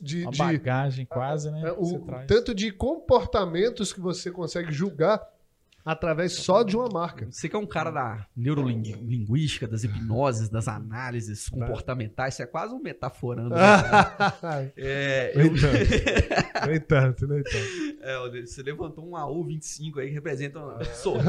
De, 0.00 0.22
Uma 0.22 0.30
de 0.32 0.38
bagagem 0.38 1.06
quase, 1.06 1.50
né? 1.50 1.62
é, 1.68 1.72
o 1.72 1.98
tanto 2.26 2.54
de 2.54 2.70
comportamentos 2.72 3.92
que 3.92 4.00
você 4.00 4.30
consegue 4.30 4.72
julgar 4.72 5.20
através 5.84 6.32
só 6.32 6.64
de 6.64 6.76
uma 6.76 6.88
marca. 6.88 7.28
Você 7.30 7.48
que 7.48 7.54
é 7.54 7.58
um 7.60 7.64
cara 7.66 7.92
da 7.92 8.26
neurolinguística, 8.36 9.68
das 9.68 9.84
hipnoses, 9.84 10.48
das 10.48 10.66
análises 10.66 11.48
comportamentais, 11.48 12.34
você 12.34 12.42
é 12.42 12.46
quase 12.46 12.74
um 12.74 12.80
metaforando. 12.82 13.50
né? 13.50 13.60
É, 14.76 15.32
eu- 15.36 15.52
nem 16.66 16.80
tanto, 16.80 17.28
nem 17.28 17.40
tanto. 17.40 18.02
é, 18.02 18.40
você 18.44 18.62
levantou 18.64 19.06
um 19.06 19.12
AU25 19.12 19.98
aí 20.00 20.08
que 20.08 20.14
representa 20.14 20.58
um 20.58 20.82
sorriso 20.92 21.24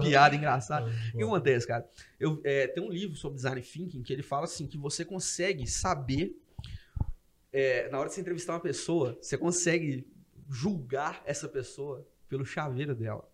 de 0.00 0.08
piada 0.08 0.34
engraçada. 0.34 0.90
O 1.12 1.18
que 1.18 1.22
acontece, 1.22 1.66
cara? 1.66 1.86
Eu, 2.18 2.40
é, 2.44 2.66
tem 2.68 2.82
um 2.82 2.90
livro 2.90 3.14
sobre 3.14 3.36
design 3.36 3.60
thinking 3.60 4.02
que 4.02 4.12
ele 4.12 4.22
fala 4.22 4.44
assim 4.44 4.66
que 4.66 4.78
você 4.78 5.04
consegue 5.04 5.66
saber 5.66 6.34
é, 7.54 7.88
na 7.88 8.00
hora 8.00 8.08
de 8.08 8.16
você 8.16 8.20
entrevistar 8.20 8.54
uma 8.54 8.60
pessoa, 8.60 9.16
você 9.22 9.38
consegue 9.38 10.04
julgar 10.50 11.22
essa 11.24 11.48
pessoa 11.48 12.04
pelo 12.28 12.44
chaveiro 12.44 12.96
dela. 12.96 13.30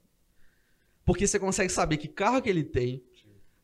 Porque 1.06 1.26
você 1.26 1.38
consegue 1.38 1.72
saber 1.72 1.96
que 1.96 2.06
carro 2.06 2.42
que 2.42 2.50
ele 2.50 2.62
tem, 2.62 3.02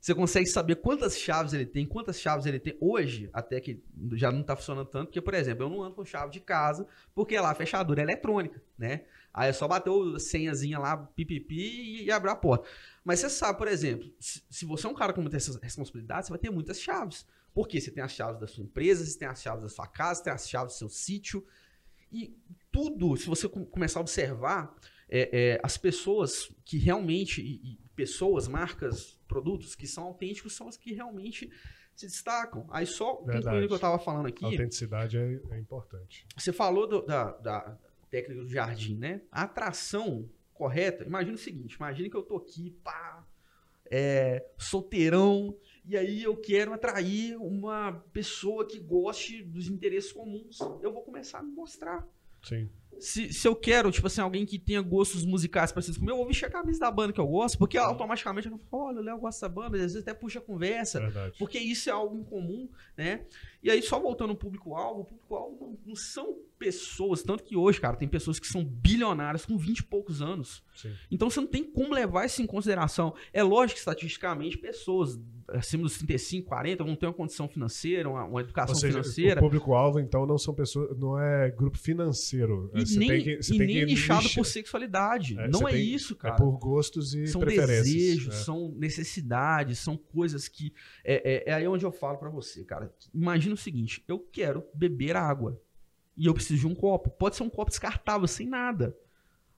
você 0.00 0.14
consegue 0.14 0.46
saber 0.46 0.76
quantas 0.76 1.18
chaves 1.18 1.52
ele 1.52 1.66
tem, 1.66 1.84
quantas 1.84 2.18
chaves 2.18 2.46
ele 2.46 2.58
tem. 2.58 2.74
Hoje, 2.80 3.28
até 3.34 3.60
que 3.60 3.84
já 4.12 4.32
não 4.32 4.40
está 4.40 4.56
funcionando 4.56 4.86
tanto, 4.86 5.08
porque, 5.08 5.20
por 5.20 5.34
exemplo, 5.34 5.64
eu 5.64 5.68
não 5.68 5.82
ando 5.82 5.96
com 5.96 6.04
chave 6.06 6.32
de 6.32 6.40
casa, 6.40 6.86
porque 7.14 7.38
lá 7.38 7.50
a 7.50 7.54
fechadura 7.54 8.00
é 8.00 8.04
eletrônica, 8.04 8.62
né? 8.78 9.02
Aí 9.34 9.50
é 9.50 9.52
só 9.52 9.68
bater 9.68 9.90
a 9.90 10.18
senhazinha 10.18 10.78
lá, 10.78 10.96
pipipi, 10.96 12.02
e 12.02 12.10
abrir 12.10 12.30
a 12.30 12.36
porta. 12.36 12.66
Mas 13.04 13.20
você 13.20 13.28
sabe, 13.28 13.58
por 13.58 13.68
exemplo, 13.68 14.10
se, 14.18 14.42
se 14.48 14.64
você 14.64 14.86
é 14.86 14.90
um 14.90 14.94
cara 14.94 15.12
com 15.12 15.20
muitas 15.20 15.46
responsabilidades, 15.56 16.28
você 16.28 16.32
vai 16.32 16.38
ter 16.38 16.50
muitas 16.50 16.80
chaves. 16.80 17.26
Porque 17.56 17.80
você 17.80 17.90
tem 17.90 18.04
as 18.04 18.12
chaves 18.12 18.38
da 18.38 18.46
sua 18.46 18.62
empresa, 18.62 19.02
você 19.02 19.18
tem 19.18 19.26
as 19.26 19.40
chaves 19.40 19.62
da 19.62 19.68
sua 19.70 19.86
casa, 19.86 20.16
você 20.16 20.24
tem 20.24 20.32
as 20.34 20.46
chaves 20.46 20.74
do 20.74 20.76
seu 20.76 20.90
sítio. 20.90 21.42
E 22.12 22.36
tudo, 22.70 23.16
se 23.16 23.26
você 23.26 23.48
começar 23.48 23.98
a 23.98 24.02
observar, 24.02 24.76
é, 25.08 25.54
é, 25.54 25.60
as 25.62 25.78
pessoas 25.78 26.54
que 26.66 26.76
realmente, 26.76 27.40
e, 27.40 27.72
e 27.72 27.78
pessoas, 27.96 28.46
marcas, 28.46 29.18
produtos 29.26 29.74
que 29.74 29.86
são 29.86 30.04
autênticos 30.04 30.54
são 30.54 30.68
as 30.68 30.76
que 30.76 30.92
realmente 30.92 31.50
se 31.94 32.06
destacam. 32.06 32.66
Aí 32.70 32.84
só 32.84 33.14
concluindo 33.14 33.64
o 33.64 33.68
que 33.68 33.72
eu 33.72 33.76
estava 33.76 33.98
falando 33.98 34.26
aqui. 34.26 34.44
A 34.44 34.48
autenticidade 34.48 35.16
é, 35.16 35.40
é 35.52 35.58
importante. 35.58 36.26
Você 36.36 36.52
falou 36.52 36.86
do, 36.86 37.06
da, 37.06 37.30
da 37.38 37.78
técnica 38.10 38.42
do 38.42 38.50
jardim, 38.50 38.98
né? 38.98 39.22
A 39.32 39.44
atração 39.44 40.28
correta, 40.52 41.04
imagina 41.04 41.36
o 41.36 41.38
seguinte, 41.38 41.76
imagina 41.76 42.10
que 42.10 42.16
eu 42.18 42.22
tô 42.22 42.36
aqui, 42.36 42.76
pá, 42.84 43.26
é, 43.90 44.46
solteirão, 44.58 45.56
e 45.86 45.96
aí 45.96 46.22
eu 46.22 46.36
quero 46.36 46.72
atrair 46.72 47.36
uma 47.36 47.92
pessoa 48.12 48.66
que 48.66 48.78
goste 48.80 49.42
dos 49.42 49.68
interesses 49.68 50.12
comuns. 50.12 50.58
Eu 50.82 50.92
vou 50.92 51.02
começar 51.02 51.38
a 51.38 51.42
me 51.42 51.52
mostrar. 51.52 52.06
Sim. 52.42 52.68
Se, 52.98 53.32
se 53.32 53.46
eu 53.46 53.54
quero, 53.54 53.90
tipo 53.92 54.06
assim, 54.06 54.22
alguém 54.22 54.46
que 54.46 54.58
tenha 54.58 54.80
gostos 54.80 55.24
musicais 55.24 55.70
parecidos 55.70 55.98
comigo, 55.98 56.14
eu 56.14 56.16
vou 56.16 56.26
vestir 56.26 56.46
a 56.46 56.50
camisa 56.50 56.80
da 56.80 56.90
banda 56.90 57.12
que 57.12 57.20
eu 57.20 57.26
gosto, 57.26 57.58
porque 57.58 57.76
automaticamente 57.76 58.48
eu 58.48 58.58
falo, 58.70 58.84
olha, 58.84 59.00
o 59.00 59.02
Léo 59.02 59.18
gosta 59.18 59.46
dessa 59.46 59.54
banda, 59.54 59.76
às 59.76 59.82
vezes 59.82 59.96
até 59.98 60.14
puxa 60.14 60.38
a 60.38 60.42
conversa, 60.42 61.00
Verdade. 61.00 61.36
porque 61.38 61.58
isso 61.58 61.90
é 61.90 61.92
algo 61.92 62.16
em 62.16 62.24
comum, 62.24 62.68
né? 62.96 63.26
E 63.62 63.70
aí, 63.70 63.82
só 63.82 64.00
voltando 64.00 64.30
ao 64.30 64.36
público-alvo, 64.36 65.02
o 65.02 65.04
público-alvo 65.04 65.58
não, 65.60 65.78
não 65.88 65.94
são 65.94 66.38
pessoas, 66.58 67.22
tanto 67.22 67.44
que 67.44 67.54
hoje, 67.54 67.80
cara, 67.80 67.96
tem 67.96 68.08
pessoas 68.08 68.38
que 68.38 68.46
são 68.46 68.64
bilionárias 68.64 69.44
com 69.44 69.58
20 69.58 69.78
e 69.80 69.82
poucos 69.82 70.22
anos. 70.22 70.64
Sim. 70.74 70.92
Então 71.10 71.28
você 71.28 71.40
não 71.40 71.46
tem 71.46 71.64
como 71.64 71.92
levar 71.92 72.24
isso 72.24 72.40
em 72.40 72.46
consideração. 72.46 73.14
É 73.30 73.42
lógico 73.42 73.74
que 73.74 73.80
estatisticamente 73.80 74.56
pessoas 74.56 75.18
acima 75.48 75.82
dos 75.84 75.96
35, 75.98 76.48
40 76.48 76.84
vão 76.84 76.96
ter 76.96 77.06
uma 77.06 77.12
condição 77.12 77.48
financeira, 77.48 78.08
uma, 78.08 78.24
uma 78.24 78.40
educação 78.40 78.74
seja, 78.74 78.92
financeira. 78.92 79.40
o 79.40 79.44
público-alvo, 79.44 80.00
então, 80.00 80.26
não 80.26 80.38
são 80.38 80.54
pessoas, 80.54 80.96
não 80.98 81.18
é 81.18 81.50
grupo 81.50 81.78
financeiro. 81.78 82.70
E 82.74 82.86
Você 82.86 82.98
nem, 82.98 83.08
tem 83.08 83.22
que, 83.22 83.52
e 83.54 83.58
nem 83.58 83.86
nichado 83.86 84.28
por 84.30 84.44
sexualidade. 84.44 85.38
É, 85.38 85.48
não 85.48 85.68
é 85.68 85.72
tem- 85.72 85.94
isso, 85.94 86.14
É 86.14 86.16
cara. 86.16 86.36
por 86.36 86.58
gostos 86.58 87.14
e 87.14 87.26
são 87.26 87.40
preferências. 87.40 87.84
desejos, 87.84 88.34
é. 88.34 88.38
são 88.38 88.72
necessidades, 88.76 89.78
são 89.78 89.96
coisas 89.96 90.48
que. 90.48 90.72
É, 91.04 91.48
é, 91.48 91.50
é 91.50 91.54
aí 91.54 91.68
onde 91.68 91.84
eu 91.84 91.92
falo 91.92 92.18
pra 92.18 92.30
você, 92.30 92.64
cara. 92.64 92.92
Imagina 93.14 93.54
o 93.54 93.58
seguinte: 93.58 94.02
eu 94.08 94.18
quero 94.18 94.64
beber 94.74 95.16
água. 95.16 95.60
E 96.16 96.24
eu 96.26 96.32
preciso 96.32 96.60
de 96.60 96.66
um 96.66 96.74
copo. 96.74 97.10
Pode 97.10 97.36
ser 97.36 97.42
um 97.42 97.50
copo 97.50 97.70
descartável, 97.70 98.26
sem 98.26 98.48
nada. 98.48 98.96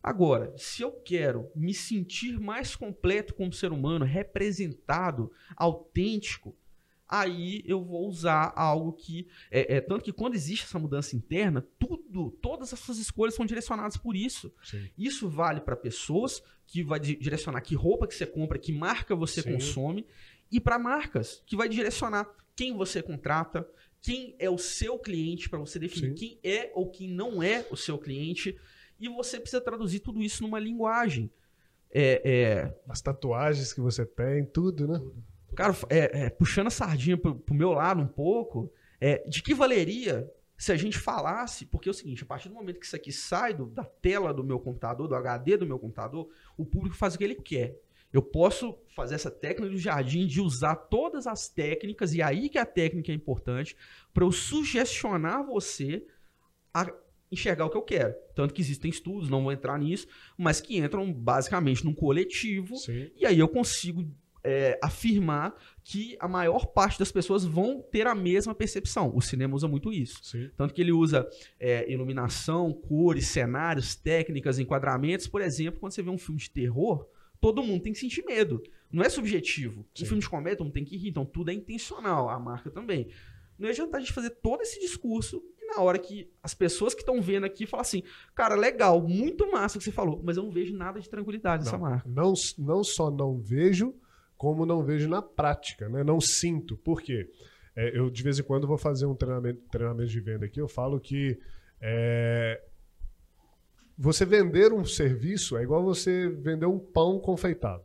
Agora, 0.03 0.55
se 0.57 0.83
eu 0.83 0.93
quero 0.93 1.51
me 1.55 1.75
sentir 1.75 2.39
mais 2.39 2.77
completo 2.77 3.35
como 3.35 3.53
ser 3.53 3.73
humano, 3.73 4.05
representado, 4.05 5.31
autêntico, 5.57 6.55
aí 7.09 7.63
eu 7.67 7.83
vou 7.83 8.07
usar 8.07 8.53
algo 8.55 8.93
que. 8.93 9.27
É, 9.51 9.77
é, 9.77 9.81
tanto 9.81 10.05
que 10.05 10.13
quando 10.13 10.35
existe 10.35 10.65
essa 10.65 10.79
mudança 10.79 11.17
interna, 11.17 11.67
tudo, 11.79 12.31
todas 12.41 12.73
as 12.73 12.79
suas 12.79 12.99
escolhas 12.99 13.35
são 13.35 13.45
direcionadas 13.47 13.97
por 13.97 14.15
isso. 14.15 14.53
Sim. 14.63 14.89
Isso 14.97 15.29
vale 15.29 15.61
para 15.61 15.77
pessoas, 15.77 16.43
que 16.67 16.83
vai 16.83 17.01
di- 17.01 17.17
direcionar 17.17 17.61
que 17.63 17.75
roupa 17.75 18.07
que 18.07 18.15
você 18.15 18.27
compra, 18.27 18.59
que 18.59 18.73
marca 18.73 19.17
você 19.17 19.43
Sim. 19.43 19.53
consome, 19.55 20.07
e 20.51 20.61
para 20.61 20.79
marcas, 20.79 21.43
que 21.47 21.57
vai 21.57 21.69
direcionar 21.69 22.29
quem 22.55 22.75
você 22.77 23.03
contrata, 23.03 23.69
quem 24.01 24.35
é 24.39 24.49
o 24.49 24.59
seu 24.59 24.99
cliente, 24.99 25.49
para 25.49 25.59
você 25.59 25.79
definir 25.79 26.11
Sim. 26.11 26.15
quem 26.15 26.39
é 26.43 26.71
ou 26.75 26.89
quem 26.91 27.09
não 27.09 27.43
é 27.43 27.67
o 27.71 27.77
seu 27.77 27.99
cliente, 27.99 28.57
e 28.99 29.09
você 29.09 29.39
precisa 29.39 29.61
traduzir 29.61 30.01
tudo 30.01 30.23
isso 30.23 30.43
numa 30.43 30.59
linguagem. 30.59 31.31
É, 31.91 32.21
é, 32.25 32.79
As 32.89 33.01
tatuagens 33.01 33.73
que 33.73 33.81
você 33.81 34.05
tem, 34.05 34.45
tudo, 34.45 34.87
né? 34.87 35.01
Cara, 35.55 35.75
é, 35.89 36.25
é, 36.25 36.31
puxando 36.31 36.67
a 36.67 36.71
sardinha 36.71 37.17
pro, 37.17 37.35
pro 37.35 37.55
meu 37.55 37.73
lado 37.73 38.01
um 38.01 38.07
pouco, 38.07 38.71
é, 39.01 39.27
de 39.27 39.43
que 39.43 39.55
valeria 39.55 40.31
se 40.57 40.73
a 40.73 40.77
gente 40.77 40.99
falasse, 40.99 41.65
porque 41.67 41.89
é 41.89 41.93
o 41.93 41.95
seguinte, 41.95 42.25
a 42.25 42.27
partir 42.27 42.49
do 42.49 42.55
momento 42.57 42.81
que 42.81 42.87
isso 42.87 42.97
aqui 42.97 43.13
sai 43.13 43.55
do- 43.55 43.67
da 43.67 43.85
tela 43.85 44.35
do 44.35 44.43
meu 44.43 44.59
computador, 44.59 45.07
do 45.07 45.15
HD 45.15 45.57
do 45.57 45.67
meu 45.67 45.79
computador, 45.79 46.29
o 46.57 46.65
público 46.65 46.97
faz 46.97 47.15
o 47.15 47.19
que 47.19 47.25
ele 47.25 47.37
quer. 47.37 47.77
Eu 48.13 48.23
posso 48.23 48.77
fazer 48.95 49.15
essa 49.15 49.31
técnica 49.31 49.71
do 49.71 49.79
jardim 49.79 50.27
de 50.27 50.41
usar 50.41 50.75
todas 50.75 51.27
as 51.27 51.49
técnicas, 51.49 52.13
e 52.13 52.21
aí 52.23 52.49
que 52.49 52.59
a 52.59 52.67
técnica 52.67 53.13
é 53.13 53.15
importante, 53.15 53.77
para 54.13 54.25
eu 54.25 54.33
sugestionar 54.33 55.45
você 55.47 56.05
a 56.75 56.91
enxergar 57.31 57.67
o 57.67 57.71
que 57.71 57.77
eu 57.77 57.83
quero. 57.83 58.15
Tanto 58.35 58.55
que 58.55 58.61
existem 58.61 58.91
estudos, 58.91 59.29
não 59.29 59.43
vou 59.43 59.53
entrar 59.53 59.79
nisso, 59.79 60.07
mas 60.37 60.61
que 60.61 60.79
entram 60.79 61.13
basicamente 61.13 61.85
num 61.85 61.95
coletivo 61.95 62.77
Sim. 62.77 63.11
e 63.17 63.27
aí 63.27 63.39
eu 63.39 63.49
consigo 63.49 64.07
é, 64.43 64.79
afirmar 64.83 65.55
que 65.83 66.17
a 66.21 66.29
maior 66.29 66.67
parte 66.67 66.99
das 66.99 67.13
pessoas 67.13 67.45
vão 67.45 67.83
ter 67.83 68.07
a 68.07 68.15
mesma 68.15 68.55
percepção. 68.55 69.15
O 69.15 69.21
cinema 69.21 69.55
usa 69.55 69.69
muito 69.69 69.93
isso. 69.93 70.19
Sim. 70.23 70.51
Tanto 70.57 70.73
que 70.73 70.81
ele 70.81 70.93
usa 70.93 71.29
é, 71.59 71.91
iluminação, 71.91 72.73
cores, 72.73 73.27
cenários, 73.27 73.95
técnicas, 73.95 74.59
enquadramentos. 74.59 75.27
Por 75.27 75.41
exemplo, 75.41 75.81
quando 75.81 75.93
você 75.93 76.03
vê 76.03 76.11
um 76.11 76.19
filme 76.19 76.41
de 76.41 76.51
terror, 76.51 77.07
todo 77.41 77.63
mundo 77.63 77.83
tem 77.83 77.93
que 77.93 77.99
sentir 77.99 78.25
medo. 78.25 78.63
Não 78.91 79.03
é 79.03 79.09
subjetivo. 79.09 79.87
Sim. 79.95 80.05
Um 80.05 80.07
filme 80.07 80.23
de 80.23 80.29
comédia, 80.29 80.57
todo 80.59 80.67
mundo 80.67 80.75
tem 80.75 80.85
que 80.85 80.97
rir. 80.97 81.09
Então 81.09 81.27
tudo 81.27 81.51
é 81.51 81.55
intencional. 81.55 82.29
A 82.29 82.39
marca 82.39 82.71
também. 82.71 83.09
Não 83.59 83.69
adianta 83.69 83.97
a 83.97 84.01
gente 84.01 84.13
fazer 84.13 84.31
todo 84.31 84.63
esse 84.63 84.79
discurso 84.81 85.43
na 85.69 85.83
hora 85.83 85.99
que 85.99 86.31
as 86.43 86.55
pessoas 86.55 86.95
que 86.95 87.01
estão 87.03 87.21
vendo 87.21 87.45
aqui 87.45 87.67
falam 87.67 87.83
assim, 87.83 88.03
cara, 88.35 88.55
legal, 88.55 89.01
muito 89.07 89.51
massa 89.51 89.77
o 89.77 89.79
que 89.79 89.85
você 89.85 89.93
falou, 89.93 90.21
mas 90.25 90.37
eu 90.37 90.43
não 90.43 90.51
vejo 90.51 90.75
nada 90.75 90.99
de 91.01 91.09
tranquilidade 91.09 91.65
nessa 91.65 91.77
Não, 91.77 91.85
marca. 91.85 92.09
não, 92.09 92.33
não 92.59 92.83
só 92.83 93.11
não 93.11 93.39
vejo, 93.39 93.95
como 94.37 94.65
não 94.65 94.83
vejo 94.83 95.09
na 95.09 95.21
prática, 95.21 95.89
né? 95.89 96.03
Não 96.03 96.21
sinto. 96.21 96.77
Por 96.77 97.03
quê? 97.03 97.31
É, 97.77 97.97
eu, 97.97 98.09
de 98.11 98.23
vez 98.23 98.39
em 98.39 98.43
quando, 98.43 98.67
vou 98.67 98.79
fazer 98.79 99.07
um 99.07 99.15
treinamento, 99.15 99.61
treinamento 99.71 100.11
de 100.11 100.21
venda 100.21 100.47
aqui, 100.47 100.61
eu 100.61 100.69
falo 100.69 100.99
que 100.99 101.39
é, 101.81 102.61
você 103.97 104.25
vender 104.25 104.73
um 104.73 104.85
serviço 104.85 105.57
é 105.57 105.63
igual 105.63 105.83
você 105.83 106.29
vender 106.29 106.67
um 106.67 106.79
pão 106.79 107.19
confeitado. 107.21 107.85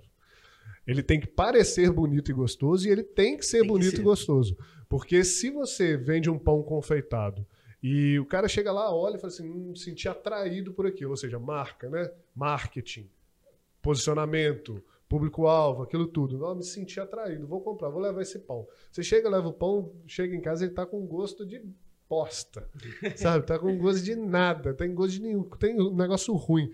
Ele 0.86 1.02
tem 1.02 1.20
que 1.20 1.28
parecer 1.28 1.92
bonito 1.92 2.30
e 2.30 2.34
gostoso 2.34 2.88
e 2.88 2.92
ele 2.92 3.04
tem 3.04 3.38
que 3.38 3.46
ser 3.46 3.60
Tem 3.60 3.62
que 3.62 3.68
bonito 3.68 3.96
ser. 3.96 4.02
e 4.02 4.04
gostoso. 4.04 4.58
Porque 4.90 5.24
se 5.24 5.50
você 5.50 5.98
vende 5.98 6.30
um 6.30 6.38
pão 6.38 6.62
confeitado 6.62 7.46
e 7.84 8.18
o 8.18 8.26
cara 8.26 8.48
chega 8.48 8.72
lá, 8.72 8.96
olha 8.96 9.18
e 9.18 9.20
fala 9.20 9.34
assim, 9.34 9.50
hum, 9.50 9.76
senti 9.76 10.08
atraído 10.08 10.72
por 10.72 10.88
aquilo, 10.88 11.12
ou 11.12 11.18
seja, 11.18 11.38
marca, 11.38 11.90
né? 11.90 12.10
Marketing, 12.34 13.10
posicionamento, 13.82 14.82
público-alvo, 15.10 15.84
aquilo 15.84 16.08
tudo. 16.08 16.38
Não, 16.38 16.56
me 16.56 16.64
senti 16.64 16.98
atraído, 16.98 17.46
vou 17.46 17.60
comprar, 17.60 17.90
vou 17.90 18.02
levar 18.02 18.22
esse 18.22 18.40
pão. 18.40 18.66
Você 18.90 19.04
chega, 19.04 19.28
leva 19.30 19.50
o 19.50 19.54
pão, 19.54 19.92
chega 20.08 20.34
em 20.34 20.40
casa, 20.40 20.64
ele 20.64 20.74
tá 20.74 20.86
com 20.86 21.06
gosto 21.06 21.46
de 21.46 21.62
bosta, 22.10 22.70
sabe? 23.18 23.46
Tá 23.46 23.60
com 23.60 23.78
gosto 23.78 24.02
de 24.02 24.16
nada, 24.16 24.74
tem 24.74 24.96
gosto 24.96 25.16
de 25.16 25.22
nenhum, 25.22 25.44
tem 25.44 25.78
um 25.78 25.94
negócio 25.94 26.34
ruim. 26.36 26.72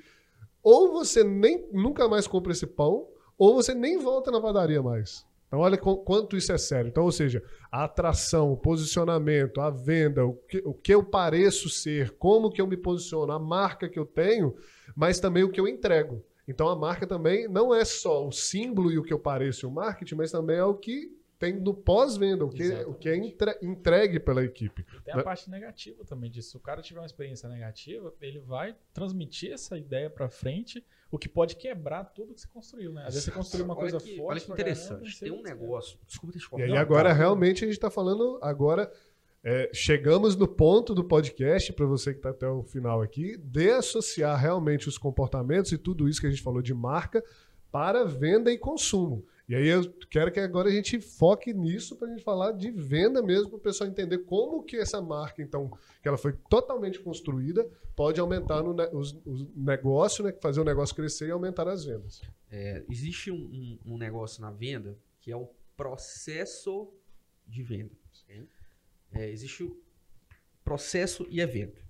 Ou 0.61 0.91
você 0.91 1.23
nem 1.23 1.67
nunca 1.71 2.07
mais 2.07 2.27
compra 2.27 2.51
esse 2.51 2.67
pão, 2.67 3.07
ou 3.35 3.55
você 3.55 3.73
nem 3.73 3.97
volta 3.97 4.29
na 4.29 4.39
padaria 4.39 4.83
mais. 4.83 5.25
Então, 5.49 5.59
olha 5.59 5.77
qu- 5.77 5.97
quanto 6.03 6.37
isso 6.37 6.51
é 6.53 6.57
sério. 6.59 6.87
Então, 6.89 7.03
ou 7.03 7.11
seja, 7.11 7.43
a 7.71 7.83
atração, 7.83 8.51
o 8.53 8.55
posicionamento, 8.57 9.59
a 9.59 9.69
venda, 9.71 10.23
o 10.25 10.33
que, 10.35 10.61
o 10.63 10.73
que 10.73 10.93
eu 10.93 11.03
pareço 11.03 11.67
ser, 11.69 12.11
como 12.11 12.51
que 12.51 12.61
eu 12.61 12.67
me 12.67 12.77
posiciono, 12.77 13.31
a 13.33 13.39
marca 13.39 13.89
que 13.89 13.97
eu 13.97 14.05
tenho, 14.05 14.55
mas 14.95 15.19
também 15.19 15.43
o 15.43 15.49
que 15.51 15.59
eu 15.59 15.67
entrego. 15.67 16.23
Então, 16.47 16.69
a 16.69 16.75
marca 16.75 17.05
também 17.07 17.47
não 17.47 17.73
é 17.73 17.83
só 17.83 18.27
o 18.27 18.31
símbolo 18.31 18.91
e 18.91 18.97
o 18.99 19.03
que 19.03 19.11
eu 19.13 19.19
pareço 19.19 19.67
o 19.67 19.71
marketing, 19.71 20.15
mas 20.15 20.31
também 20.31 20.57
é 20.57 20.63
o 20.63 20.73
que 20.75 21.15
tem 21.39 21.59
no 21.59 21.73
pós-venda, 21.73 22.43
o 22.45 22.49
que, 22.49 22.63
o 22.85 22.93
que 22.93 23.07
é 23.09 23.15
entre- 23.15 23.57
entregue 23.61 24.19
pela 24.19 24.43
equipe. 24.43 24.83
Tem 25.03 25.13
a 25.13 25.23
parte 25.23 25.49
negativa 25.49 26.03
também 26.05 26.29
disso. 26.29 26.51
Se 26.51 26.57
o 26.57 26.59
cara 26.59 26.81
tiver 26.81 26.99
uma 26.99 27.05
experiência 27.05 27.47
negativa, 27.49 28.13
ele 28.21 28.39
vai 28.39 28.75
transmitir 28.93 29.51
essa 29.51 29.77
ideia 29.77 30.09
pra 30.09 30.27
frente, 30.29 30.83
o 31.11 31.17
que 31.17 31.27
pode 31.27 31.55
quebrar 31.55 32.03
tudo 32.05 32.33
que 32.33 32.41
você 32.41 32.47
construiu, 32.47 32.93
né? 32.93 33.01
Às 33.05 33.13
vezes 33.13 33.23
você 33.25 33.31
construiu 33.31 33.65
uma 33.65 33.73
olha 33.73 33.91
coisa 33.91 33.97
que, 33.97 34.17
forte. 34.17 34.31
olha 34.31 34.39
que 34.39 34.51
interessante. 34.51 35.19
Tem 35.19 35.31
um 35.31 35.41
negócio. 35.41 35.97
Desculpa 36.05 36.37
te 36.37 36.47
E 36.57 36.63
aí 36.63 36.69
Não, 36.69 36.77
agora 36.77 37.09
tá. 37.09 37.15
realmente 37.15 37.63
a 37.63 37.67
gente 37.67 37.77
está 37.77 37.89
falando 37.89 38.37
agora 38.41 38.91
é, 39.43 39.69
chegamos 39.73 40.35
no 40.35 40.47
ponto 40.47 40.93
do 40.93 41.03
podcast 41.03 41.71
para 41.73 41.85
você 41.85 42.11
que 42.11 42.19
está 42.19 42.29
até 42.29 42.47
o 42.47 42.61
final 42.61 43.01
aqui 43.01 43.37
de 43.37 43.71
associar 43.71 44.37
realmente 44.37 44.89
os 44.89 44.97
comportamentos 44.97 45.71
e 45.71 45.77
tudo 45.77 46.09
isso 46.09 46.19
que 46.19 46.27
a 46.27 46.29
gente 46.29 46.43
falou 46.43 46.61
de 46.61 46.73
marca 46.73 47.23
para 47.71 48.03
venda 48.03 48.51
e 48.51 48.57
consumo. 48.57 49.25
E 49.49 49.55
aí 49.55 49.67
eu 49.67 49.91
quero 50.11 50.31
que 50.31 50.39
agora 50.39 50.69
a 50.69 50.71
gente 50.71 51.01
foque 51.01 51.51
nisso 51.53 51.95
para 51.95 52.07
a 52.07 52.11
gente 52.11 52.23
falar 52.23 52.51
de 52.51 52.69
venda 52.69 53.19
mesmo, 53.23 53.49
para 53.49 53.57
o 53.57 53.59
pessoal 53.59 53.89
entender 53.89 54.19
como 54.19 54.61
que 54.63 54.77
essa 54.77 55.01
marca, 55.01 55.41
então, 55.41 55.69
que 56.03 56.07
ela 56.07 56.19
foi 56.19 56.33
totalmente 56.47 56.99
construída, 56.99 57.67
pode 57.95 58.19
aumentar 58.19 58.61
no 58.61 58.73
ne 58.75 58.85
os, 58.93 59.19
os 59.25 59.47
negócio, 59.55 60.23
né, 60.23 60.31
fazer 60.39 60.61
o 60.61 60.63
negócio 60.63 60.95
crescer 60.95 61.29
e 61.29 61.31
aumentar 61.31 61.67
as 61.67 61.83
vendas. 61.83 62.21
É, 62.51 62.85
existe 62.87 63.31
um, 63.31 63.35
um- 63.85 63.93
um 63.93 63.97
negócio 63.97 64.39
na 64.39 64.51
venda 64.51 64.95
que 65.19 65.31
é 65.31 65.35
o 65.35 65.49
processo 65.75 66.93
de 67.47 67.63
venda. 67.63 67.91
É, 69.11 69.29
existe 69.31 69.63
o 69.63 69.75
processo 70.63 71.25
e 71.27 71.41
evento. 71.41 71.83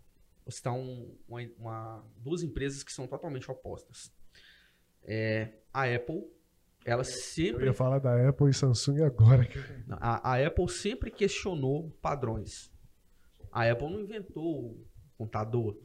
Você 0.45 0.59
está 0.59 0.71
um, 0.71 1.13
uma, 1.27 1.41
uma- 1.59 2.05
duas 2.17 2.41
empresas 2.41 2.83
que 2.83 2.91
são 2.93 3.05
totalmente 3.05 3.51
opostas. 3.51 4.11
É, 5.03 5.53
a 5.73 5.83
Apple, 5.93 6.23
ela 6.89 7.01
Eu 7.01 7.05
sempre 7.05 7.65
ia 7.65 7.73
falar 7.73 7.99
da 7.99 8.29
Apple 8.29 8.49
e 8.49 8.53
Samsung 8.53 9.01
agora. 9.03 9.47
a, 9.91 10.33
a 10.33 10.45
Apple 10.47 10.69
sempre 10.69 11.11
questionou 11.11 11.89
padrões. 12.01 12.71
A 13.51 13.69
Apple 13.69 13.89
não 13.89 13.99
inventou 14.01 14.71
o 14.71 14.87
computador, 15.17 15.77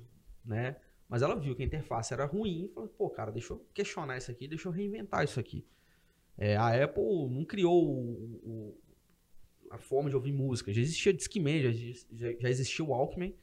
né? 0.44 0.76
Mas 1.08 1.22
ela 1.22 1.34
viu 1.38 1.54
que 1.54 1.62
a 1.62 1.66
interface 1.66 2.12
era 2.12 2.24
ruim 2.24 2.64
e 2.64 2.68
falou, 2.68 2.88
pô, 2.88 3.10
cara, 3.10 3.30
deixa 3.30 3.52
eu 3.52 3.64
questionar 3.74 4.16
isso 4.18 4.30
aqui, 4.30 4.48
deixa 4.48 4.68
eu 4.68 4.72
reinventar 4.72 5.22
isso 5.24 5.38
aqui. 5.38 5.66
É, 6.36 6.56
a 6.56 6.82
Apple 6.84 7.28
não 7.30 7.44
criou 7.44 7.84
o- 7.84 8.40
o- 8.44 8.80
a 9.70 9.78
forma 9.78 10.08
de 10.10 10.16
ouvir 10.16 10.32
música. 10.32 10.72
Já 10.72 10.80
existia 10.80 11.12
Discman, 11.12 11.62
já, 11.62 11.70
já, 12.12 12.32
já 12.38 12.48
existia 12.50 12.84
o 12.84 12.88
Walkman. 12.88 13.34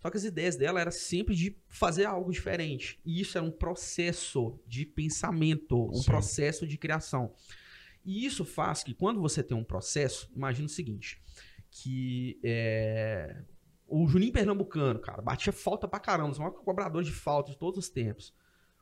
Só 0.00 0.10
que 0.10 0.16
as 0.16 0.24
ideias 0.24 0.56
dela 0.56 0.80
eram 0.80 0.92
sempre 0.92 1.34
de 1.34 1.56
fazer 1.68 2.04
algo 2.04 2.30
diferente. 2.30 3.00
E 3.04 3.20
isso 3.20 3.36
era 3.36 3.46
um 3.46 3.50
processo 3.50 4.58
de 4.66 4.86
pensamento, 4.86 5.88
um 5.90 5.94
Sim. 5.94 6.04
processo 6.04 6.66
de 6.66 6.78
criação. 6.78 7.34
E 8.04 8.24
isso 8.24 8.44
faz 8.44 8.82
que 8.82 8.94
quando 8.94 9.20
você 9.20 9.42
tem 9.42 9.56
um 9.56 9.64
processo, 9.64 10.30
imagina 10.34 10.66
o 10.66 10.70
seguinte, 10.70 11.20
que 11.70 12.38
é, 12.42 13.42
o 13.86 14.06
Juninho 14.06 14.32
Pernambucano, 14.32 15.00
cara, 15.00 15.20
batia 15.20 15.52
falta 15.52 15.88
pra 15.88 15.98
caramba, 15.98 16.30
os 16.30 16.38
maiores 16.38 16.60
cobradores 16.60 17.08
de 17.08 17.14
falta 17.14 17.50
de 17.50 17.58
todos 17.58 17.78
os 17.78 17.88
tempos. 17.88 18.34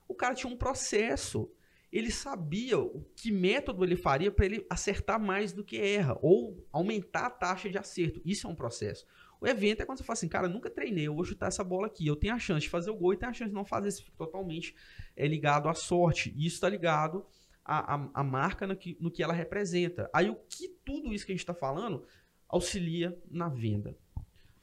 O 0.08 0.14
cara 0.14 0.34
tinha 0.34 0.52
um 0.52 0.56
processo. 0.56 1.50
Ele 1.92 2.10
sabia 2.10 2.78
o 2.78 3.06
que 3.14 3.30
método 3.30 3.84
ele 3.84 3.96
faria 3.96 4.30
para 4.30 4.44
ele 4.44 4.66
acertar 4.68 5.18
mais 5.18 5.52
do 5.52 5.64
que 5.64 5.76
erra, 5.76 6.18
ou 6.20 6.66
aumentar 6.72 7.26
a 7.26 7.30
taxa 7.30 7.70
de 7.70 7.78
acerto. 7.78 8.20
Isso 8.24 8.46
é 8.46 8.50
um 8.50 8.54
processo. 8.54 9.06
O 9.40 9.46
evento 9.46 9.82
é 9.82 9.84
quando 9.86 9.98
você 9.98 10.04
fala 10.04 10.14
assim, 10.14 10.28
cara, 10.28 10.48
nunca 10.48 10.70
treinei, 10.70 11.06
eu 11.06 11.14
vou 11.14 11.24
chutar 11.24 11.48
essa 11.48 11.62
bola 11.62 11.86
aqui, 11.86 12.06
eu 12.06 12.16
tenho 12.16 12.34
a 12.34 12.38
chance 12.38 12.62
de 12.62 12.70
fazer 12.70 12.90
o 12.90 12.94
gol 12.96 13.12
e 13.12 13.16
tenho 13.16 13.30
a 13.30 13.34
chance 13.34 13.50
de 13.50 13.54
não 13.54 13.64
fazer. 13.64 13.88
Isso 13.88 14.04
fica 14.04 14.16
totalmente 14.16 14.74
é, 15.14 15.26
ligado 15.26 15.68
à 15.68 15.74
sorte. 15.74 16.32
E 16.36 16.46
isso 16.46 16.56
está 16.56 16.68
ligado 16.68 17.24
à, 17.64 17.94
à, 17.94 18.10
à 18.14 18.24
marca 18.24 18.66
no 18.66 18.76
que, 18.76 18.96
no 19.00 19.10
que 19.10 19.22
ela 19.22 19.32
representa. 19.34 20.08
Aí 20.14 20.30
o 20.30 20.36
que 20.36 20.68
tudo 20.84 21.12
isso 21.12 21.26
que 21.26 21.32
a 21.32 21.34
gente 21.34 21.42
está 21.42 21.54
falando 21.54 22.04
auxilia 22.48 23.16
na 23.30 23.48
venda. 23.48 23.96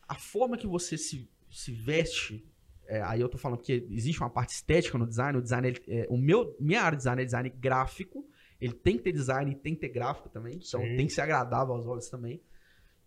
A 0.07 0.15
forma 0.15 0.57
que 0.57 0.67
você 0.67 0.97
se, 0.97 1.29
se 1.51 1.71
veste, 1.71 2.45
é, 2.87 3.01
aí 3.01 3.21
eu 3.21 3.29
tô 3.29 3.37
falando 3.37 3.61
que 3.61 3.85
existe 3.89 4.21
uma 4.21 4.29
parte 4.29 4.53
estética 4.53 4.97
no 4.97 5.07
design, 5.07 5.37
o 5.37 5.41
design, 5.41 5.67
ele- 5.67 5.83
é, 5.87 6.07
o 6.09 6.17
meu, 6.17 6.55
minha 6.59 6.81
área 6.81 6.97
de 6.97 7.01
design 7.03 7.21
é 7.21 7.25
design 7.25 7.49
gráfico, 7.49 8.27
ele 8.59 8.73
tem 8.73 8.97
que 8.97 9.03
ter 9.03 9.11
design 9.11 9.51
e 9.51 9.55
tem 9.55 9.75
que 9.75 9.81
ter 9.81 9.89
gráfico 9.89 10.29
também, 10.29 10.55
então 10.55 10.81
Sim. 10.81 10.95
tem 10.95 11.05
que 11.07 11.13
ser 11.13 11.21
agradável 11.21 11.73
aos 11.73 11.85
olhos 11.85 12.07
também. 12.09 12.41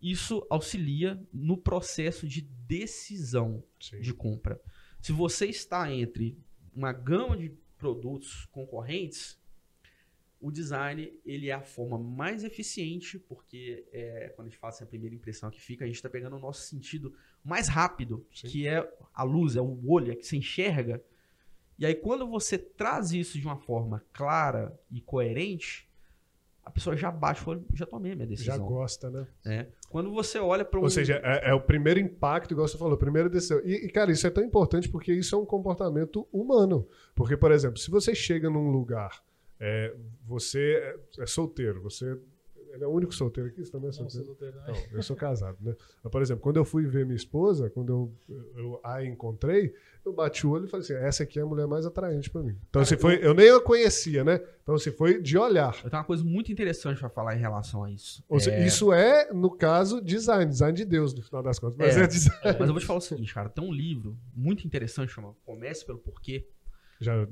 Isso 0.01 0.45
auxilia 0.49 1.19
no 1.33 1.57
processo 1.57 2.27
de 2.27 2.41
decisão 2.41 3.63
Sim. 3.79 3.99
de 3.99 4.13
compra. 4.13 4.61
Se 5.01 5.11
você 5.11 5.47
está 5.47 5.91
entre 5.91 6.37
uma 6.75 6.93
gama 6.93 7.35
de 7.35 7.49
produtos 7.77 8.45
concorrentes, 8.51 9.39
o 10.39 10.51
design 10.51 11.11
ele 11.25 11.49
é 11.49 11.53
a 11.53 11.61
forma 11.61 11.97
mais 11.97 12.43
eficiente, 12.43 13.17
porque 13.17 13.87
é, 13.91 14.31
quando 14.35 14.47
a 14.47 14.49
gente 14.49 14.59
fala 14.59 14.73
assim, 14.73 14.83
a 14.83 14.87
primeira 14.87 15.15
impressão 15.15 15.49
que 15.49 15.59
fica, 15.59 15.83
a 15.83 15.87
gente 15.87 15.95
está 15.95 16.09
pegando 16.09 16.35
o 16.35 16.39
nosso 16.39 16.61
sentido 16.61 17.13
mais 17.43 17.67
rápido, 17.67 18.25
Sim. 18.33 18.47
que 18.47 18.67
é 18.67 18.87
a 19.13 19.23
luz, 19.23 19.55
é 19.55 19.61
o 19.61 19.89
olho, 19.89 20.11
é 20.11 20.15
que 20.15 20.25
você 20.25 20.37
enxerga. 20.37 21.03
E 21.79 21.85
aí, 21.85 21.95
quando 21.95 22.27
você 22.27 22.57
traz 22.57 23.11
isso 23.11 23.39
de 23.39 23.45
uma 23.45 23.57
forma 23.57 24.03
clara 24.13 24.79
e 24.91 25.01
coerente, 25.01 25.87
a 26.63 26.69
pessoa 26.69 26.97
já 26.97 27.09
baixa 27.09 27.45
o 27.45 27.53
olho, 27.53 27.65
já 27.73 27.85
tomei 27.85 28.11
a 28.11 28.15
minha 28.15 28.27
Já 28.27 28.29
decisão. 28.29 28.67
gosta, 28.67 29.09
né? 29.09 29.27
né? 29.45 29.67
Quando 29.89 30.11
você 30.11 30.37
olha 30.37 30.65
para 30.65 30.79
um. 30.79 30.83
Ou 30.83 30.89
seja, 30.89 31.21
é, 31.23 31.51
é 31.51 31.53
o 31.53 31.61
primeiro 31.61 31.99
impacto, 31.99 32.51
igual 32.51 32.67
você 32.67 32.77
falou, 32.77 32.95
a 32.95 32.99
primeira 32.99 33.29
decisão. 33.29 33.61
E, 33.63 33.85
e, 33.85 33.89
cara, 33.89 34.11
isso 34.11 34.27
é 34.27 34.29
tão 34.29 34.43
importante 34.43 34.89
porque 34.89 35.13
isso 35.13 35.35
é 35.35 35.37
um 35.37 35.45
comportamento 35.45 36.27
humano. 36.31 36.87
Porque, 37.15 37.37
por 37.37 37.51
exemplo, 37.51 37.77
se 37.77 37.89
você 37.89 38.13
chega 38.13 38.49
num 38.49 38.69
lugar, 38.69 39.23
é, 39.59 39.93
você 40.25 40.95
é, 41.17 41.23
é 41.23 41.25
solteiro, 41.25 41.81
você. 41.81 42.17
Ele 42.77 42.83
é 42.83 42.87
o 42.87 42.91
único 42.91 43.13
solteiro 43.13 43.49
aqui? 43.49 43.65
Você 43.65 43.71
também 43.71 43.89
é 43.89 43.91
Não, 43.91 43.93
solteiro? 43.93 44.25
sou 44.25 44.35
solteiro, 44.35 44.55
não. 44.57 44.67
Não, 44.73 44.83
eu 44.91 45.01
sou 45.03 45.15
casado, 45.15 45.57
né? 45.59 45.75
Mas, 46.03 46.11
por 46.11 46.21
exemplo, 46.21 46.43
quando 46.43 46.57
eu 46.57 46.63
fui 46.65 46.85
ver 46.85 47.05
minha 47.05 47.15
esposa, 47.15 47.69
quando 47.71 47.89
eu, 48.29 48.37
eu 48.55 48.79
a 48.83 49.03
encontrei, 49.03 49.73
eu 50.05 50.13
bati 50.13 50.45
o 50.45 50.51
olho 50.51 50.65
e 50.65 50.67
falei 50.69 50.83
assim: 50.83 50.93
essa 50.93 51.23
aqui 51.23 51.39
é 51.39 51.41
a 51.41 51.45
mulher 51.45 51.65
mais 51.67 51.85
atraente 51.87 52.29
pra 52.29 52.43
mim. 52.43 52.55
Então, 52.69 52.85
se 52.85 52.95
foi, 52.95 53.19
eu 53.25 53.33
nem 53.33 53.49
a 53.49 53.59
conhecia, 53.59 54.23
né? 54.23 54.39
Então, 54.61 54.77
se 54.77 54.91
foi 54.91 55.19
de 55.21 55.37
olhar. 55.37 55.73
Eu 55.83 55.89
tenho 55.89 55.99
uma 56.01 56.05
coisa 56.05 56.23
muito 56.23 56.51
interessante 56.51 56.99
para 56.99 57.09
falar 57.09 57.35
em 57.35 57.39
relação 57.39 57.83
a 57.83 57.89
isso. 57.91 58.23
Seja, 58.29 58.51
É, 58.51 58.65
Isso 58.65 58.93
é, 58.93 59.33
no 59.33 59.49
caso, 59.49 59.99
design, 59.99 60.45
design 60.45 60.77
de 60.77 60.85
Deus, 60.85 61.13
no 61.15 61.21
final 61.23 61.41
das 61.41 61.57
contas. 61.57 61.77
Mas 61.77 61.97
É. 61.97 62.03
é, 62.03 62.07
design. 62.07 62.39
Mas 62.43 62.67
eu 62.67 62.73
vou 62.73 62.79
te 62.79 62.85
falar 62.85 62.99
o 62.99 63.01
seguinte, 63.01 63.33
cara. 63.33 63.49
Tem 63.49 63.63
um 63.67 63.73
livro 63.73 64.15
muito 64.35 64.65
interessante, 64.67 65.11
chama 65.11 65.35
Comece 65.43 65.83
pelo 65.85 65.97
Porquê. 65.97 66.47
Já. 67.01 67.27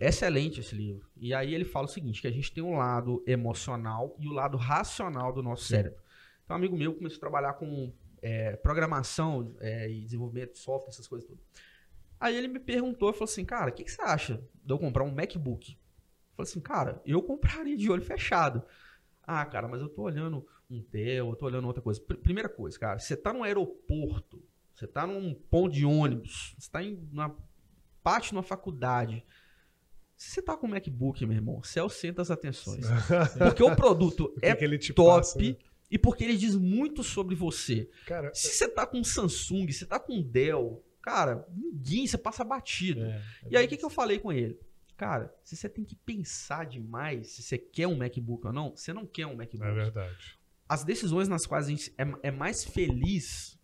Excelente 0.00 0.60
esse 0.60 0.74
livro. 0.74 1.08
E 1.16 1.32
aí 1.32 1.54
ele 1.54 1.64
fala 1.64 1.86
o 1.86 1.88
seguinte, 1.88 2.20
que 2.20 2.26
a 2.26 2.32
gente 2.32 2.52
tem 2.52 2.62
um 2.62 2.76
lado 2.76 3.22
emocional 3.26 4.16
e 4.18 4.28
o 4.28 4.32
lado 4.32 4.56
racional 4.56 5.32
do 5.32 5.42
nosso 5.42 5.64
Sim. 5.64 5.76
cérebro. 5.76 6.02
Então, 6.44 6.56
um 6.56 6.58
amigo 6.58 6.76
meu 6.76 6.94
começou 6.94 7.16
a 7.16 7.20
trabalhar 7.20 7.54
com 7.54 7.92
é, 8.20 8.56
programação 8.56 9.54
é, 9.60 9.90
e 9.90 10.04
desenvolvimento 10.04 10.52
de 10.52 10.58
software, 10.58 10.90
essas 10.90 11.06
coisas 11.06 11.28
tudo. 11.28 11.40
Aí 12.20 12.36
ele 12.36 12.48
me 12.48 12.60
perguntou, 12.60 13.12
falou 13.12 13.24
assim, 13.24 13.44
cara, 13.44 13.70
o 13.70 13.74
que, 13.74 13.82
que 13.82 13.90
você 13.90 14.02
acha 14.02 14.34
de 14.64 14.72
eu 14.72 14.78
comprar 14.78 15.02
um 15.02 15.12
MacBook? 15.12 15.72
Eu 15.72 15.78
falei 16.36 16.50
assim, 16.50 16.60
cara, 16.60 17.02
eu 17.04 17.20
compraria 17.22 17.76
de 17.76 17.90
olho 17.90 18.02
fechado. 18.02 18.62
Ah, 19.24 19.44
cara, 19.44 19.66
mas 19.66 19.80
eu 19.80 19.88
tô 19.88 20.02
olhando 20.02 20.46
um 20.70 20.80
Dell, 20.80 21.30
eu 21.30 21.36
tô 21.36 21.46
olhando 21.46 21.66
outra 21.66 21.82
coisa. 21.82 22.00
Pr- 22.00 22.16
primeira 22.16 22.48
coisa, 22.48 22.78
cara, 22.78 22.98
você 22.98 23.16
tá 23.16 23.32
num 23.32 23.42
aeroporto, 23.42 24.42
você 24.74 24.86
tá 24.86 25.06
num 25.06 25.34
ponto 25.34 25.72
de 25.72 25.84
ônibus, 25.84 26.54
você 26.58 26.70
tá 26.70 26.82
em 26.82 27.08
uma 27.12 27.36
parte 28.02 28.32
numa 28.32 28.42
faculdade. 28.42 29.24
Se 30.22 30.30
você 30.36 30.42
tá 30.42 30.56
com 30.56 30.68
um 30.68 30.70
MacBook, 30.70 31.26
meu 31.26 31.36
irmão, 31.36 31.60
é 31.74 31.82
o 31.82 31.88
centro 31.88 32.18
das 32.18 32.30
atenções. 32.30 32.84
Porque 33.36 33.62
o 33.62 33.74
produto 33.74 34.32
O 34.36 34.38
é 34.40 34.54
que 34.54 34.64
ele 34.64 34.78
te 34.78 34.92
top 34.92 35.18
passa, 35.18 35.38
né? 35.40 35.56
e 35.90 35.98
porque 35.98 36.22
ele 36.24 36.36
diz 36.36 36.54
muito 36.54 37.02
sobre 37.02 37.34
você. 37.34 37.90
Cara, 38.06 38.32
Se 38.32 38.48
você 38.48 38.68
tá 38.68 38.86
com 38.86 39.02
Samsung, 39.02 39.66
se 39.72 39.80
você 39.80 39.86
tá 39.86 39.98
com 39.98 40.22
Dell, 40.22 40.82
cara, 41.02 41.44
ninguém, 41.52 42.06
você 42.06 42.16
passa 42.16 42.44
batido. 42.44 43.02
É, 43.04 43.20
E 43.50 43.56
aí, 43.56 43.66
o 43.66 43.68
que, 43.68 43.76
que 43.76 43.84
eu 43.84 43.90
falei 43.90 44.20
com 44.20 44.32
ele? 44.32 44.58
Cara, 44.96 45.34
se 45.42 45.56
você 45.56 45.68
tem 45.68 45.84
que 45.84 45.96
pensar 45.96 46.66
demais 46.66 47.30
se 47.32 47.42
você 47.42 47.58
quer 47.58 47.88
um 47.88 47.96
MacBook 47.96 48.46
ou 48.46 48.52
não, 48.52 48.76
você 48.76 48.92
não 48.92 49.04
quer 49.04 49.26
um 49.26 49.34
MacBook. 49.34 49.66
é 49.68 49.72
verdade. 49.74 50.38
As 50.68 50.84
decisões 50.84 51.26
nas 51.28 51.44
quais 51.44 51.66
a 51.66 51.70
gente 51.70 51.92
é, 51.98 52.28
é 52.28 52.30
mais 52.30 52.64
feliz, 52.64 53.58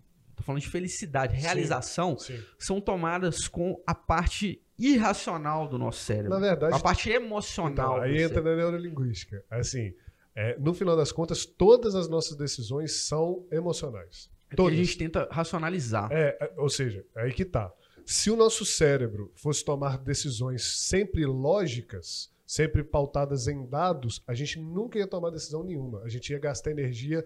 falando 0.49 0.63
de 0.63 0.69
felicidade, 0.71 1.37
realização, 1.37 2.17
Sim. 2.19 2.43
são 2.59 2.81
tomadas 2.81 3.47
com 3.47 3.79
a 3.87 3.95
parte 3.95 4.63
irracional 4.79 5.69
do 5.69 5.77
nosso 5.77 6.01
cérebro. 6.01 6.31
Na 6.31 6.39
verdade, 6.39 6.75
a 6.75 6.79
parte 6.79 7.11
emocional. 7.11 7.99
então, 7.99 8.03
aí 8.03 8.23
entra 8.23 8.41
na 8.41 8.57
neurolinguística. 8.57 9.45
Assim, 9.51 9.93
é, 10.35 10.59
no 10.59 10.73
final 10.73 10.97
das 10.97 11.13
contas, 11.13 11.45
todas 11.45 11.95
as 11.95 12.09
nossas 12.09 12.35
decisões 12.35 12.93
são 13.07 13.47
emocionais. 13.53 14.31
É 14.51 14.57
Todas. 14.57 14.73
a 14.73 14.77
gente 14.77 14.97
tenta 14.97 15.29
racionalizar. 15.31 16.11
É, 16.11 16.39
é, 16.41 16.53
ou 16.57 16.71
seja, 16.71 17.05
é 17.15 17.25
aí 17.25 17.33
que 17.35 17.45
tá. 17.45 17.71
Se 18.07 18.31
o 18.31 18.37
nosso 18.37 18.65
cérebro 18.65 19.31
fosse 19.35 19.63
tomar 19.63 19.99
decisões 19.99 20.63
sempre 20.63 21.27
lógicas, 21.27 22.33
sempre 22.47 22.83
pautadas 22.83 23.49
em 23.49 23.67
dados, 23.67 24.23
a 24.27 24.33
gente 24.33 24.59
nunca 24.59 24.99
ia 24.99 25.07
tomar 25.07 25.29
decisão 25.29 25.63
nenhuma. 25.63 26.01
A 26.05 26.09
gente 26.09 26.33
ia 26.33 26.39
gastar 26.39 26.71
energia 26.71 27.23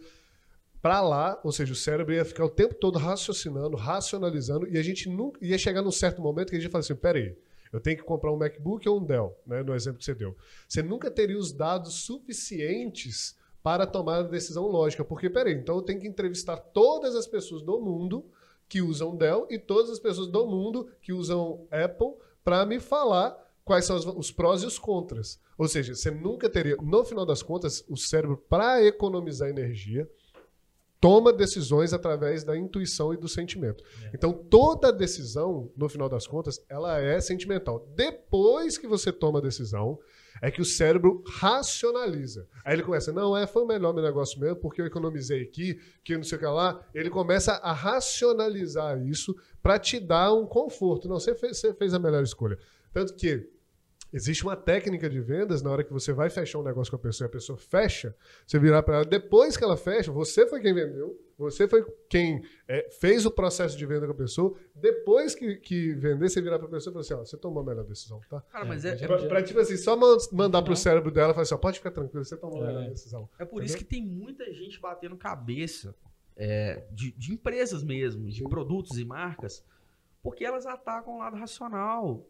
para 0.82 1.00
lá, 1.00 1.40
ou 1.44 1.52
seja, 1.52 1.72
o 1.72 1.76
cérebro 1.76 2.12
ia 2.12 2.24
ficar 2.24 2.44
o 2.44 2.50
tempo 2.50 2.74
todo 2.74 2.98
raciocinando, 2.98 3.76
racionalizando, 3.76 4.68
e 4.68 4.76
a 4.76 4.82
gente 4.82 5.08
nunca 5.08 5.38
ia 5.40 5.56
chegar 5.56 5.80
num 5.80 5.92
certo 5.92 6.20
momento 6.20 6.50
que 6.50 6.56
a 6.56 6.60
gente 6.60 6.70
fala 6.70 6.80
assim: 6.80 6.96
peraí, 6.96 7.36
eu 7.72 7.80
tenho 7.80 7.96
que 7.96 8.02
comprar 8.02 8.32
um 8.32 8.36
MacBook 8.36 8.86
ou 8.88 9.00
um 9.00 9.04
Dell, 9.04 9.38
né, 9.46 9.62
no 9.62 9.74
exemplo 9.74 10.00
que 10.00 10.04
você 10.04 10.14
deu. 10.14 10.36
Você 10.68 10.82
nunca 10.82 11.08
teria 11.08 11.38
os 11.38 11.52
dados 11.52 11.94
suficientes 12.04 13.36
para 13.62 13.86
tomar 13.86 14.18
a 14.18 14.22
decisão 14.22 14.66
lógica, 14.66 15.04
porque 15.04 15.30
peraí, 15.30 15.54
então 15.54 15.76
eu 15.76 15.82
tenho 15.82 16.00
que 16.00 16.08
entrevistar 16.08 16.56
todas 16.56 17.14
as 17.14 17.28
pessoas 17.28 17.62
do 17.62 17.80
mundo 17.80 18.26
que 18.68 18.82
usam 18.82 19.16
Dell 19.16 19.46
e 19.48 19.58
todas 19.58 19.88
as 19.88 20.00
pessoas 20.00 20.26
do 20.26 20.46
mundo 20.46 20.88
que 21.00 21.12
usam 21.12 21.64
Apple 21.70 22.14
para 22.42 22.66
me 22.66 22.80
falar 22.80 23.38
quais 23.64 23.84
são 23.84 23.96
os 24.16 24.32
prós 24.32 24.62
e 24.62 24.66
os 24.66 24.80
contras. 24.80 25.40
Ou 25.56 25.68
seja, 25.68 25.94
você 25.94 26.10
nunca 26.10 26.50
teria, 26.50 26.76
no 26.76 27.04
final 27.04 27.24
das 27.24 27.40
contas, 27.40 27.84
o 27.88 27.96
cérebro, 27.96 28.36
para 28.48 28.82
economizar 28.82 29.48
energia, 29.48 30.10
toma 31.02 31.32
decisões 31.32 31.92
através 31.92 32.44
da 32.44 32.56
intuição 32.56 33.12
e 33.12 33.16
do 33.16 33.28
sentimento. 33.28 33.82
Então, 34.14 34.32
toda 34.32 34.92
decisão, 34.92 35.70
no 35.76 35.88
final 35.88 36.08
das 36.08 36.28
contas, 36.28 36.64
ela 36.68 36.98
é 37.00 37.20
sentimental. 37.20 37.86
Depois 37.96 38.78
que 38.78 38.86
você 38.86 39.12
toma 39.12 39.40
a 39.40 39.42
decisão, 39.42 39.98
É 40.40 40.50
que 40.50 40.60
o 40.60 40.64
cérebro 40.64 41.22
racionaliza. 41.26 42.48
Aí 42.64 42.74
ele 42.74 42.82
começa, 42.82 43.12
não, 43.12 43.36
é, 43.36 43.46
foi 43.46 43.62
o 43.62 43.66
melhor 43.66 43.94
meu 43.94 44.02
negócio 44.02 44.40
mesmo, 44.40 44.56
porque 44.56 44.80
eu 44.80 44.86
economizei 44.86 45.42
aqui, 45.42 45.78
que 46.02 46.16
não 46.16 46.24
sei 46.24 46.36
o 46.36 46.40
que 46.40 46.46
lá. 46.46 46.84
Ele 46.94 47.10
começa 47.10 47.52
a 47.52 47.72
racionalizar 47.72 49.00
isso 49.06 49.36
para 49.62 49.78
te 49.78 50.00
dar 50.00 50.32
um 50.32 50.46
conforto. 50.46 51.08
Não, 51.08 51.20
você 51.20 51.34
fez, 51.34 51.58
você 51.58 51.74
fez 51.74 51.94
a 51.94 51.98
melhor 51.98 52.22
escolha. 52.24 52.58
Tanto 52.92 53.14
que 53.14 53.51
Existe 54.12 54.42
uma 54.44 54.54
técnica 54.56 55.08
de 55.08 55.20
vendas, 55.20 55.62
na 55.62 55.70
hora 55.70 55.82
que 55.82 55.92
você 55.92 56.12
vai 56.12 56.28
fechar 56.28 56.58
um 56.58 56.62
negócio 56.62 56.90
com 56.90 56.96
a 56.96 56.98
pessoa 56.98 57.26
e 57.26 57.28
a 57.28 57.32
pessoa 57.32 57.56
fecha, 57.56 58.14
você 58.46 58.58
virar 58.58 58.82
para 58.82 58.96
ela, 58.96 59.04
depois 59.04 59.56
que 59.56 59.64
ela 59.64 59.76
fecha, 59.76 60.12
você 60.12 60.46
foi 60.46 60.60
quem 60.60 60.74
vendeu, 60.74 61.18
você 61.38 61.66
foi 61.66 61.82
quem 62.10 62.42
é, 62.68 62.90
fez 62.90 63.24
o 63.24 63.30
processo 63.30 63.76
de 63.76 63.86
venda 63.86 64.04
com 64.06 64.12
a 64.12 64.16
pessoa, 64.16 64.54
depois 64.74 65.34
que, 65.34 65.56
que 65.56 65.94
vender, 65.94 66.28
você 66.28 66.42
virar 66.42 66.58
para 66.58 66.68
a 66.68 66.70
pessoa 66.70 66.90
e 66.90 66.92
falar 66.92 67.00
assim, 67.00 67.14
ó, 67.14 67.24
você 67.24 67.36
tomou 67.38 67.62
a 67.62 67.66
melhor 67.66 67.84
decisão, 67.84 68.20
tá? 68.28 68.42
Cara, 68.42 68.64
mas 68.66 68.84
é, 68.84 68.90
é, 69.02 69.06
Pra, 69.06 69.16
pra, 69.26 69.42
tipo 69.42 69.58
assim, 69.58 69.76
só 69.78 69.96
man- 69.96 70.18
mandar 70.30 70.60
pro 70.62 70.76
cérebro 70.76 71.10
dela 71.10 71.30
e 71.30 71.34
falar 71.34 71.42
assim, 71.44 71.54
ó, 71.54 71.58
pode 71.58 71.78
ficar 71.78 71.90
tranquilo, 71.92 72.22
você 72.24 72.36
tomou 72.36 72.62
a 72.62 72.64
É. 72.64 72.66
melhor 72.74 72.90
decisão. 72.90 73.28
é 73.38 73.44
por 73.46 73.64
isso 73.64 73.76
que 73.78 73.84
tem 73.84 74.04
muita 74.04 74.44
gente 74.52 74.78
batendo 74.78 75.16
cabeça 75.16 75.94
é, 76.36 76.84
de, 76.92 77.12
de 77.12 77.32
empresas 77.32 77.82
mesmo, 77.82 78.26
de 78.28 78.38
Sim. 78.40 78.48
produtos 78.48 78.98
e 78.98 79.04
marcas, 79.06 79.64
porque 80.22 80.44
elas 80.44 80.66
atacam 80.66 81.14
o 81.14 81.18
lado 81.18 81.36
racional. 81.36 82.26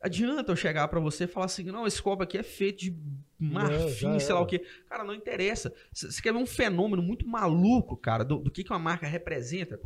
Adianta 0.00 0.50
eu 0.52 0.56
chegar 0.56 0.88
pra 0.88 0.98
você 0.98 1.24
e 1.24 1.26
falar 1.26 1.46
assim, 1.46 1.64
não, 1.64 1.86
esse 1.86 2.00
copo 2.02 2.22
aqui 2.22 2.38
é 2.38 2.42
feito 2.42 2.80
de 2.80 2.96
marfim, 3.38 4.18
sei 4.18 4.34
lá 4.34 4.40
o 4.40 4.46
quê. 4.46 4.64
Cara, 4.88 5.04
não 5.04 5.14
interessa. 5.14 5.72
Você 5.92 6.22
quer 6.22 6.32
ver 6.32 6.38
um 6.38 6.46
fenômeno 6.46 7.02
muito 7.02 7.26
maluco, 7.28 7.96
cara, 7.96 8.24
do, 8.24 8.38
do 8.38 8.50
que, 8.50 8.64
que 8.64 8.70
uma 8.72 8.78
marca 8.78 9.06
representa? 9.06 9.78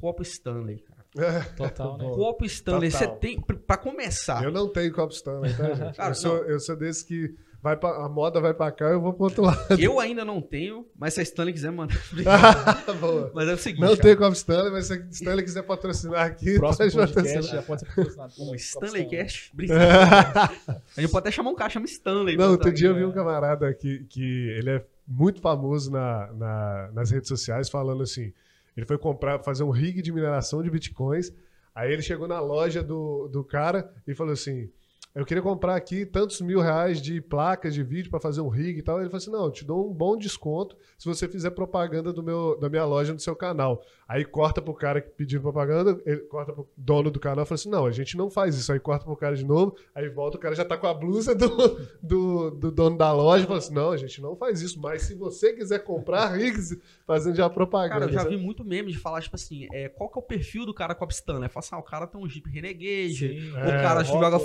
Copo 0.00 0.22
Stanley, 0.22 0.78
cara. 0.80 1.04
É, 1.16 1.40
Total, 1.54 1.96
né? 1.98 2.04
Copo 2.14 2.44
Stanley, 2.44 2.90
você 2.90 3.04
total. 3.04 3.18
tem, 3.20 3.40
pr- 3.40 3.56
pra 3.56 3.76
começar, 3.76 4.42
eu 4.44 4.50
não 4.52 4.68
tenho 4.68 4.92
copo 4.92 5.12
Stanley, 5.12 5.56
tá, 5.56 5.74
gente? 5.74 5.96
Cara, 5.96 6.10
eu, 6.10 6.14
sou, 6.14 6.36
eu 6.44 6.60
sou 6.60 6.76
desse 6.76 7.04
que 7.06 7.34
vai 7.64 7.76
pra, 7.78 8.04
a 8.04 8.08
moda 8.10 8.42
vai 8.42 8.52
pra 8.52 8.70
cá, 8.70 8.84
eu 8.90 9.00
vou 9.00 9.14
pro 9.14 9.24
outro 9.24 9.42
lado. 9.42 9.80
eu 9.80 9.98
ainda 9.98 10.22
não 10.22 10.38
tenho, 10.42 10.86
mas 10.94 11.14
se 11.14 11.20
a 11.20 11.22
Stanley 11.22 11.54
quiser 11.54 11.72
mandar. 11.72 11.96
Mas 13.34 13.48
é 13.48 13.54
o 13.54 13.58
seguinte, 13.58 13.80
Não 13.80 13.88
cara, 13.90 14.02
tenho 14.02 14.16
copo 14.18 14.32
Stanley, 14.34 14.70
mas 14.70 14.86
se 14.86 14.92
a 14.92 14.96
Stanley 15.10 15.44
quiser 15.44 15.62
patrocinar 15.62 16.26
aqui, 16.26 16.56
Próximo 16.58 16.90
pode 16.90 17.12
podcast 17.14 17.14
patrocinar. 17.14 17.56
já 17.56 17.62
pode 17.62 17.80
ser 17.80 17.86
patrocinado. 17.86 18.32
pelo 18.34 18.54
Stanley 18.54 19.04
Copo 19.04 19.16
Cash, 19.16 19.50
brincadeira. 19.54 20.50
A 20.96 21.00
gente 21.00 21.10
pode 21.10 21.18
até 21.26 21.30
chamar 21.30 21.50
um 21.50 21.54
cara, 21.54 21.70
chama 21.70 21.86
Stanley. 21.86 22.36
Não, 22.36 22.50
outro 22.50 22.70
dia 22.72 22.88
eu 22.88 22.94
vi 22.94 23.04
um 23.04 23.12
camarada 23.12 23.72
que, 23.72 24.04
que 24.10 24.48
ele 24.50 24.70
é 24.70 24.84
muito 25.08 25.40
famoso 25.40 25.90
na, 25.90 26.30
na- 26.34 26.90
nas 26.92 27.10
redes 27.10 27.28
sociais 27.28 27.68
falando 27.70 28.02
assim, 28.02 28.32
ele 28.76 28.84
foi 28.86 28.98
comprar, 28.98 29.38
fazer 29.42 29.62
um 29.64 29.70
rig 29.70 30.02
de 30.02 30.12
mineração 30.12 30.62
de 30.62 30.70
bitcoins, 30.70 31.32
aí 31.74 31.92
ele 31.92 32.02
chegou 32.02 32.28
na 32.28 32.40
loja 32.40 32.82
do, 32.82 33.26
do 33.28 33.42
cara 33.42 33.90
e 34.06 34.14
falou 34.14 34.32
assim, 34.34 34.68
eu 35.14 35.24
queria 35.24 35.42
comprar 35.42 35.76
aqui 35.76 36.04
tantos 36.04 36.40
mil 36.40 36.60
reais 36.60 37.00
de 37.00 37.20
placas 37.20 37.72
de 37.72 37.84
vídeo 37.84 38.10
para 38.10 38.18
fazer 38.18 38.40
um 38.40 38.48
rig 38.48 38.78
e 38.78 38.82
tal. 38.82 38.98
Ele 38.98 39.06
falou 39.08 39.18
assim, 39.18 39.30
não, 39.30 39.44
eu 39.44 39.50
te 39.52 39.64
dou 39.64 39.88
um 39.88 39.92
bom 39.92 40.16
desconto 40.16 40.76
se 40.98 41.06
você 41.06 41.28
fizer 41.28 41.50
propaganda 41.50 42.12
do 42.12 42.20
meu, 42.20 42.58
da 42.58 42.68
minha 42.68 42.84
loja 42.84 43.12
no 43.12 43.20
seu 43.20 43.36
canal. 43.36 43.80
Aí 44.08 44.24
corta 44.24 44.60
pro 44.60 44.74
cara 44.74 45.00
que 45.00 45.10
pediu 45.10 45.40
propaganda, 45.40 46.00
ele 46.04 46.22
corta 46.22 46.52
pro 46.52 46.68
dono 46.76 47.10
do 47.10 47.20
canal 47.20 47.44
e 47.44 47.46
fala 47.46 47.54
assim, 47.54 47.70
não, 47.70 47.86
a 47.86 47.92
gente 47.92 48.16
não 48.16 48.28
faz 48.28 48.56
isso. 48.56 48.72
Aí 48.72 48.80
corta 48.80 49.04
pro 49.04 49.16
cara 49.16 49.36
de 49.36 49.44
novo, 49.44 49.76
aí 49.94 50.08
volta, 50.08 50.36
o 50.36 50.40
cara 50.40 50.54
já 50.54 50.64
tá 50.64 50.76
com 50.76 50.86
a 50.88 50.92
blusa 50.94 51.32
do, 51.32 51.48
do, 52.02 52.50
do 52.50 52.70
dono 52.72 52.98
da 52.98 53.12
loja 53.12 53.44
e 53.44 53.46
fala 53.46 53.58
assim, 53.60 53.72
não, 53.74 53.92
a 53.92 53.96
gente 53.96 54.20
não 54.20 54.34
faz 54.34 54.62
isso. 54.62 54.80
Mas 54.80 55.02
se 55.02 55.14
você 55.14 55.52
quiser 55.52 55.84
comprar 55.84 56.26
rigs 56.36 56.76
fazendo 57.06 57.36
já 57.36 57.48
propaganda... 57.48 58.00
Cara, 58.00 58.10
eu 58.10 58.12
já 58.12 58.24
vi 58.24 58.36
muito 58.36 58.64
meme 58.64 58.90
de 58.90 58.98
falar, 58.98 59.22
tipo 59.22 59.36
assim, 59.36 59.68
é, 59.72 59.88
qual 59.88 60.10
que 60.10 60.18
é 60.18 60.20
o 60.20 60.22
perfil 60.22 60.66
do 60.66 60.74
cara 60.74 60.92
Cop 60.94 61.12
Stanley? 61.12 61.48
Fala 61.48 61.64
assim, 61.64 61.74
ah, 61.76 61.78
o 61.78 61.82
cara 61.82 62.06
tem 62.06 62.20
um 62.20 62.28
Jeep 62.28 62.50
Renegade, 62.50 63.14
Sim. 63.14 63.52
o 63.52 63.58
É, 63.58 63.82
cara 63.82 64.02
joga 64.02 64.30
né? 64.30 64.36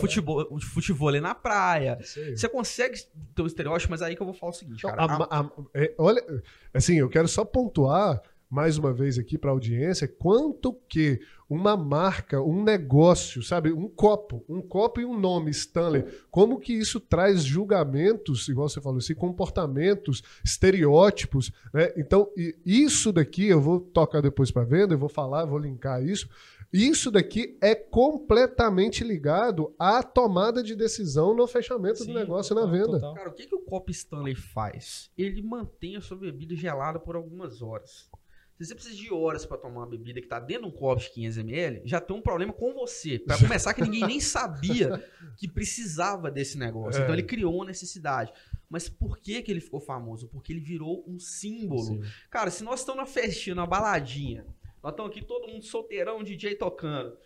Futebol, 0.65 0.89
futebol 0.89 1.07
ali 1.09 1.19
na 1.21 1.35
praia. 1.35 1.97
Você 2.01 2.47
consegue 2.49 2.99
ter 3.35 3.41
um 3.41 3.47
estereótipo, 3.47 3.91
mas 3.91 4.01
aí 4.01 4.15
que 4.15 4.21
eu 4.21 4.25
vou 4.25 4.33
falar 4.35 4.51
o 4.51 4.55
seguinte, 4.55 4.79
Então, 4.85 4.95
cara. 4.95 5.13
a- 5.13 5.39
a- 5.39 5.41
a- 5.41 5.49
é, 5.73 5.93
olha, 5.97 6.23
assim, 6.73 6.95
eu 6.99 7.09
quero 7.09 7.27
só 7.27 7.43
pontuar 7.45 8.21
mais 8.49 8.79
uma 8.79 8.91
vez 8.91 9.19
aqui 9.19 9.37
para 9.37 9.51
a 9.51 9.53
audiência 9.53 10.07
quanto 10.07 10.73
que 10.89 11.19
uma 11.47 11.77
marca, 11.77 12.41
um 12.41 12.63
negócio, 12.63 13.43
sabe, 13.43 13.71
um 13.71 13.87
copo, 13.87 14.43
um 14.49 14.59
copo 14.59 14.99
e 14.99 15.05
um 15.05 15.19
nome 15.19 15.51
Stanley, 15.51 16.03
como 16.31 16.59
que 16.59 16.73
isso 16.73 16.99
traz 16.99 17.43
julgamentos, 17.43 18.47
igual 18.47 18.67
você 18.67 18.81
falou 18.81 18.97
assim, 18.97 19.13
comportamentos, 19.13 20.23
estereótipos, 20.43 21.51
né? 21.73 21.91
Então, 21.97 22.29
isso 22.65 23.11
daqui 23.11 23.47
eu 23.47 23.61
vou 23.61 23.79
tocar 23.79 24.21
depois 24.21 24.51
para 24.51 24.63
venda, 24.63 24.93
eu 24.93 24.99
vou 24.99 25.09
falar, 25.09 25.45
vou 25.45 25.59
linkar 25.59 26.03
isso. 26.03 26.29
Isso 26.71 27.09
daqui 27.09 27.57
é 27.61 27.73
completamente 27.73 29.03
ligado 29.03 29.73
à 29.79 30.03
tomada 30.03 30.61
de 30.61 30.75
decisão 30.75 31.33
no 31.33 31.47
fechamento 31.47 32.03
Sim, 32.03 32.13
do 32.13 32.19
negócio 32.19 32.53
e 32.53 32.55
total, 32.55 32.67
na 32.67 32.77
venda. 32.77 32.91
total. 32.91 33.13
Cara, 33.15 33.29
o 33.29 33.33
que, 33.33 33.47
que 33.47 33.55
o 33.55 33.61
copo 33.61 33.89
Stanley 33.89 34.35
faz? 34.35 35.09
Ele 35.17 35.41
mantém 35.41 35.95
a 35.95 36.01
sua 36.01 36.17
bebida 36.17 36.55
gelada 36.55 36.99
por 36.99 37.15
algumas 37.15 37.61
horas. 37.61 38.07
Se 38.59 38.65
você 38.65 38.75
precisa 38.75 38.95
de 38.97 39.11
horas 39.11 39.45
para 39.45 39.57
tomar 39.57 39.79
uma 39.79 39.87
bebida 39.87 40.19
que 40.19 40.27
tá 40.27 40.37
dentro 40.37 40.63
de 40.63 40.67
um 40.67 40.77
copo 40.77 41.01
de 41.01 41.09
500ml, 41.11 41.81
já 41.85 42.01
tem 42.01 42.13
um 42.13 42.21
problema 42.21 42.51
com 42.51 42.73
você. 42.73 43.17
Para 43.17 43.37
começar, 43.37 43.73
que 43.73 43.81
ninguém 43.81 44.05
nem 44.05 44.19
sabia 44.19 45.01
que 45.37 45.47
precisava 45.47 46.29
desse 46.29 46.57
negócio. 46.57 46.99
É. 46.99 47.03
Então 47.03 47.15
ele 47.15 47.23
criou 47.23 47.55
uma 47.55 47.65
necessidade. 47.65 48.33
Mas 48.69 48.89
por 48.89 49.17
que, 49.17 49.41
que 49.41 49.49
ele 49.49 49.61
ficou 49.61 49.79
famoso? 49.79 50.27
Porque 50.27 50.51
ele 50.51 50.59
virou 50.59 51.05
um 51.07 51.17
símbolo. 51.17 51.85
Sim. 51.85 52.01
Cara, 52.29 52.51
se 52.51 52.61
nós 52.61 52.81
estamos 52.81 52.99
na 52.99 53.05
festinha, 53.05 53.55
na 53.55 53.65
baladinha, 53.65 54.45
nós 54.81 54.93
estamos 54.93 55.11
aqui 55.11 55.23
todo 55.23 55.47
mundo 55.47 55.63
solteirão, 55.63 56.23
DJ 56.23 56.55
tocando. 56.55 57.17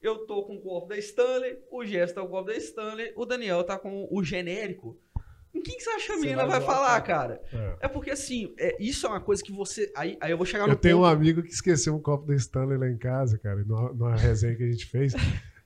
Eu 0.00 0.26
tô 0.26 0.42
com 0.44 0.56
o 0.56 0.60
copo 0.60 0.88
da 0.88 0.98
Stanley, 0.98 1.58
o 1.70 1.84
Gerson 1.84 2.14
tá 2.14 2.20
com 2.22 2.26
o 2.26 2.30
copo 2.30 2.48
da 2.48 2.56
Stanley, 2.56 3.12
o 3.14 3.24
Daniel 3.24 3.62
tá 3.62 3.78
com 3.78 4.08
o 4.10 4.24
genérico. 4.24 4.98
Com 5.52 5.60
quem 5.60 5.76
que 5.76 5.82
você 5.82 5.90
acha 5.90 6.06
que 6.06 6.12
a 6.12 6.16
menina 6.16 6.46
vai 6.46 6.58
vai 6.58 6.60
falar, 6.62 7.00
cara. 7.02 7.42
É. 7.52 7.86
É 7.86 7.88
porque 7.88 8.10
assim, 8.10 8.54
é, 8.58 8.76
isso 8.80 9.06
é 9.06 9.10
uma 9.10 9.20
coisa 9.20 9.42
que 9.42 9.52
você. 9.52 9.92
Aí, 9.94 10.16
aí 10.20 10.30
eu 10.30 10.36
vou 10.36 10.46
chegar 10.46 10.66
no 10.66 10.72
Eu 10.72 10.76
tenho 10.76 11.00
um 11.00 11.04
amigo 11.04 11.42
que 11.42 11.52
esqueceu 11.52 11.94
um 11.94 12.00
copo 12.00 12.26
da 12.26 12.34
Stanley 12.34 12.78
lá 12.78 12.88
em 12.88 12.96
casa, 12.96 13.38
cara, 13.38 13.62
numa, 13.64 13.92
numa 13.92 14.16
resenha 14.16 14.56
que 14.56 14.62
a 14.62 14.70
gente 14.70 14.86
fez. 14.86 15.12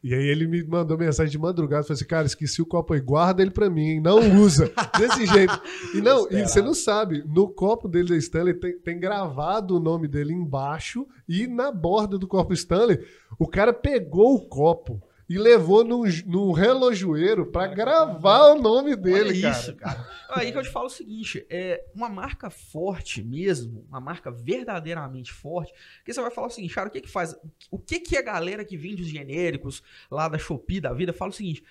E 0.06 0.14
aí 0.14 0.28
ele 0.28 0.46
me 0.46 0.62
mandou 0.62 0.96
mensagem 0.96 1.32
de 1.32 1.36
madrugada, 1.36 1.82
falou 1.82 1.96
assim, 1.96 2.04
cara, 2.04 2.28
esqueci 2.28 2.62
o 2.62 2.66
copo 2.66 2.94
aí, 2.94 3.00
guarda 3.00 3.42
ele 3.42 3.50
pra 3.50 3.68
mim, 3.68 3.88
hein? 3.88 4.00
não 4.00 4.40
usa. 4.40 4.70
Desse 4.96 5.26
jeito. 5.26 5.60
E 5.96 6.00
não, 6.00 6.28
e 6.30 6.42
você 6.42 6.62
não 6.62 6.74
sabe, 6.74 7.24
no 7.26 7.48
copo 7.48 7.88
dele 7.88 8.10
da 8.10 8.16
Stanley 8.16 8.54
tem, 8.54 8.78
tem 8.78 9.00
gravado 9.00 9.74
o 9.76 9.80
nome 9.80 10.06
dele 10.06 10.32
embaixo 10.32 11.04
e 11.28 11.48
na 11.48 11.72
borda 11.72 12.16
do 12.16 12.28
copo 12.28 12.52
Stanley, 12.52 13.04
o 13.36 13.48
cara 13.48 13.72
pegou 13.72 14.36
o 14.36 14.46
copo 14.46 15.02
e 15.28 15.36
levou 15.38 15.82
num, 15.82 16.04
num 16.24 16.52
relojoeiro 16.52 17.46
pra 17.46 17.66
gravar 17.66 18.52
o 18.52 18.60
nome 18.62 18.94
dele, 18.94 19.30
Olha 19.30 19.40
cara. 19.42 19.58
isso, 19.58 19.74
cara. 19.76 20.08
Aí 20.30 20.52
que 20.52 20.58
eu 20.58 20.62
te 20.62 20.70
falo 20.70 20.86
o 20.86 20.90
seguinte: 20.90 21.44
é 21.50 21.84
uma 21.94 22.08
marca 22.08 22.48
forte 22.48 23.22
mesmo, 23.22 23.84
uma 23.88 24.00
marca 24.00 24.30
verdadeiramente 24.30 25.32
forte, 25.32 25.72
que 26.04 26.12
você 26.12 26.20
vai 26.20 26.30
falar 26.30 26.46
o 26.46 26.50
seguinte, 26.50 26.74
cara, 26.74 26.88
o 26.88 26.92
que 26.92 27.00
que 27.00 27.10
faz? 27.10 27.36
O 27.70 27.78
que 27.78 27.98
que 27.98 28.16
a 28.16 28.22
galera 28.22 28.64
que 28.64 28.76
vende 28.76 29.02
os 29.02 29.08
genéricos 29.08 29.82
lá 30.10 30.28
da 30.28 30.38
Shopee 30.38 30.80
da 30.80 30.92
vida 30.92 31.12
fala 31.12 31.30
o 31.30 31.34
seguinte. 31.34 31.64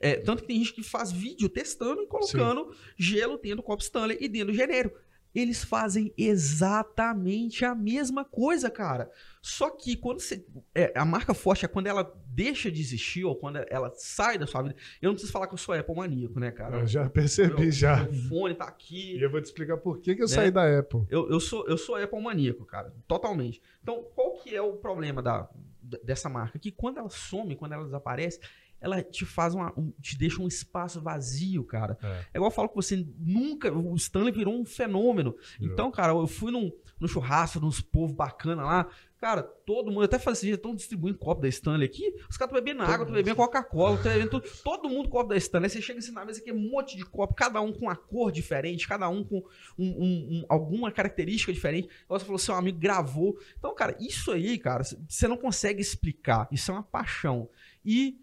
é, 0.00 0.16
tanto 0.16 0.42
que 0.42 0.48
tem 0.48 0.58
gente 0.58 0.72
que 0.72 0.82
faz 0.82 1.12
vídeo 1.12 1.48
testando 1.48 2.02
e 2.02 2.06
colocando 2.06 2.74
gelo 2.96 3.36
dentro 3.36 3.58
do 3.58 3.62
copo 3.62 3.82
Stanley 3.82 4.16
e 4.20 4.28
dentro 4.28 4.48
do 4.48 4.54
genérico. 4.54 4.98
Eles 5.34 5.64
fazem 5.64 6.12
exatamente 6.16 7.64
a 7.64 7.74
mesma 7.74 8.24
coisa, 8.24 8.70
cara. 8.70 9.10
Só 9.40 9.70
que 9.70 9.96
quando 9.96 10.20
você. 10.20 10.44
é, 10.74 10.92
a 10.96 11.04
marca 11.04 11.34
forte 11.34 11.64
é 11.64 11.68
quando 11.68 11.86
ela 11.86 12.14
deixa 12.26 12.70
de 12.70 12.80
existir 12.80 13.24
ou 13.24 13.34
quando 13.34 13.58
ela 13.68 13.90
sai 13.96 14.38
da 14.38 14.46
sua 14.46 14.62
vida. 14.62 14.76
Eu 15.00 15.08
não 15.08 15.14
preciso 15.14 15.32
falar 15.32 15.46
que 15.48 15.54
eu 15.54 15.58
sou 15.58 15.74
Apple 15.74 15.94
maníaco, 15.94 16.38
né, 16.38 16.50
cara? 16.50 16.78
Eu 16.80 16.86
já 16.86 17.08
percebi, 17.10 17.60
Meu- 17.62 17.70
já. 17.72 18.04
Meu 18.04 18.12
fone 18.28 18.54
tá 18.54 18.64
aqui. 18.66 19.16
E 19.16 19.22
eu 19.22 19.30
vou 19.30 19.40
te 19.40 19.46
explicar 19.46 19.76
por 19.78 19.98
que, 20.00 20.14
que 20.14 20.22
eu 20.22 20.28
Né? 20.28 20.34
saí 20.34 20.50
da 20.50 20.78
Apple. 20.78 21.04
Eu, 21.10 21.28
eu, 21.30 21.40
sou, 21.40 21.66
eu 21.66 21.76
sou 21.76 21.96
Apple 21.96 22.20
maníaco, 22.22 22.64
cara. 22.64 22.94
Totalmente. 23.08 23.60
Então, 23.82 24.04
qual 24.14 24.34
que 24.34 24.54
é 24.54 24.62
o 24.62 24.74
problema 24.74 25.20
da, 25.20 25.48
dessa 26.04 26.28
marca? 26.28 26.58
Que 26.58 26.70
quando 26.70 26.98
ela 26.98 27.10
some, 27.10 27.56
quando 27.56 27.72
ela 27.72 27.84
desaparece, 27.84 28.38
ela 28.82 29.02
te 29.02 29.24
faz 29.24 29.54
uma. 29.54 29.72
um- 29.78 29.92
te 30.00 30.18
deixa 30.18 30.42
um 30.42 30.46
espaço 30.48 31.00
vazio, 31.00 31.64
cara. 31.64 31.96
É. 32.02 32.06
É 32.34 32.36
igual 32.36 32.50
eu 32.50 32.54
falo 32.54 32.68
que 32.68 32.74
você 32.76 33.06
nunca. 33.18 33.72
O 33.72 33.94
Stanley 33.96 34.32
virou 34.32 34.54
um 34.60 34.64
fenômeno. 34.64 35.34
Virou. 35.58 35.72
Então, 35.72 35.90
cara, 35.90 36.12
eu 36.12 36.26
fui 36.26 36.50
num, 36.52 36.70
num 37.00 37.08
churrasco, 37.08 37.60
nos 37.60 37.80
povos 37.80 38.14
bacana 38.14 38.64
lá. 38.64 38.88
Cara, 39.18 39.40
todo 39.44 39.92
mundo, 39.92 40.02
até 40.02 40.18
falei 40.18 40.32
assim, 40.36 40.50
estão 40.50 40.74
distribuindo 40.74 41.16
copo 41.16 41.40
da 41.42 41.46
Stanley 41.46 41.86
aqui. 41.86 42.08
Os 42.28 42.36
caras 42.36 42.50
estão 42.52 42.54
bebendo 42.54 42.82
água, 42.82 43.02
estão 43.04 43.12
bebendo 43.12 43.36
Coca-Cola, 43.36 43.94
estão 43.94 44.10
bebendo 44.12 44.30
tudo. 44.30 44.48
Todo 44.64 44.88
mundo 44.88 45.08
copo 45.08 45.28
da 45.28 45.36
Stanley. 45.36 45.66
Aí 45.66 45.70
você 45.70 45.80
chega 45.80 46.00
assim 46.00 46.10
na 46.10 46.24
mesa 46.24 46.40
aqui, 46.40 46.50
um 46.50 46.58
monte 46.70 46.96
de 46.96 47.04
copo, 47.04 47.32
cada 47.32 47.60
um 47.60 47.72
com 47.72 47.82
uma 47.82 47.94
cor 47.94 48.32
diferente, 48.32 48.88
cada 48.88 49.08
um 49.08 49.22
com 49.22 49.36
um- 49.78 49.90
um- 49.90 50.28
um- 50.40 50.44
alguma 50.48 50.90
característica 50.90 51.52
diferente. 51.52 51.88
Igual 52.04 52.18
Você 52.18 52.26
falou, 52.26 52.38
seu 52.40 52.56
amigo 52.56 52.80
gravou. 52.80 53.38
Então, 53.56 53.72
cara, 53.76 53.96
isso 54.00 54.32
aí, 54.32 54.58
cara, 54.58 54.82
você 55.08 55.28
não 55.28 55.36
consegue 55.36 55.80
explicar. 55.80 56.48
Isso 56.50 56.72
é 56.72 56.74
uma 56.74 56.82
paixão. 56.82 57.48
E. 57.84 58.18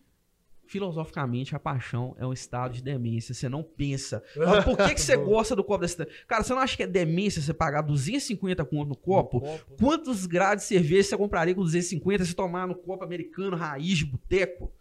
Filosoficamente, 0.70 1.56
a 1.56 1.60
paixão 1.60 2.16
é 2.20 2.28
um 2.28 2.32
estado 2.32 2.76
de 2.76 2.84
demência. 2.84 3.34
Você 3.34 3.50
não 3.50 3.64
pensa. 3.64 4.24
Mas 4.38 4.64
por 4.64 4.78
que, 4.78 4.94
que 4.94 5.02
você 5.02 5.18
gosta 5.18 5.56
do 5.56 5.64
copo 5.64 5.84
Stanley? 5.84 6.14
Cara, 6.28 6.44
você 6.44 6.54
não 6.54 6.62
acha 6.62 6.78
que 6.78 6.84
é 6.84 6.88
demência 6.88 7.42
você 7.42 7.52
pagar 7.56 7.82
250 7.82 8.64
conto 8.66 8.90
no 8.90 8.96
copo? 8.96 9.42
Quantos 9.80 10.28
graus 10.28 10.58
de 10.58 10.64
cerveja 10.66 11.10
você 11.10 11.18
compraria 11.18 11.56
com 11.56 11.64
250 11.64 12.24
se 12.24 12.36
tomar 12.36 12.68
no 12.68 12.76
copo 12.76 13.04
americano 13.04 13.58
raiz 13.58 13.98
de 13.98 14.06
boteco? 14.06 14.72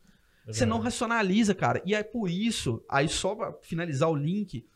Você 0.47 0.67
não 0.67 0.79
racionaliza, 0.79 1.55
cara. 1.55 1.83
E 1.87 1.95
é 1.95 2.03
por 2.03 2.29
isso, 2.29 2.85
aí 2.87 3.09
só 3.09 3.35
pra 3.35 3.55
finalizar 3.63 4.11
o 4.11 4.15
link, 4.15 4.67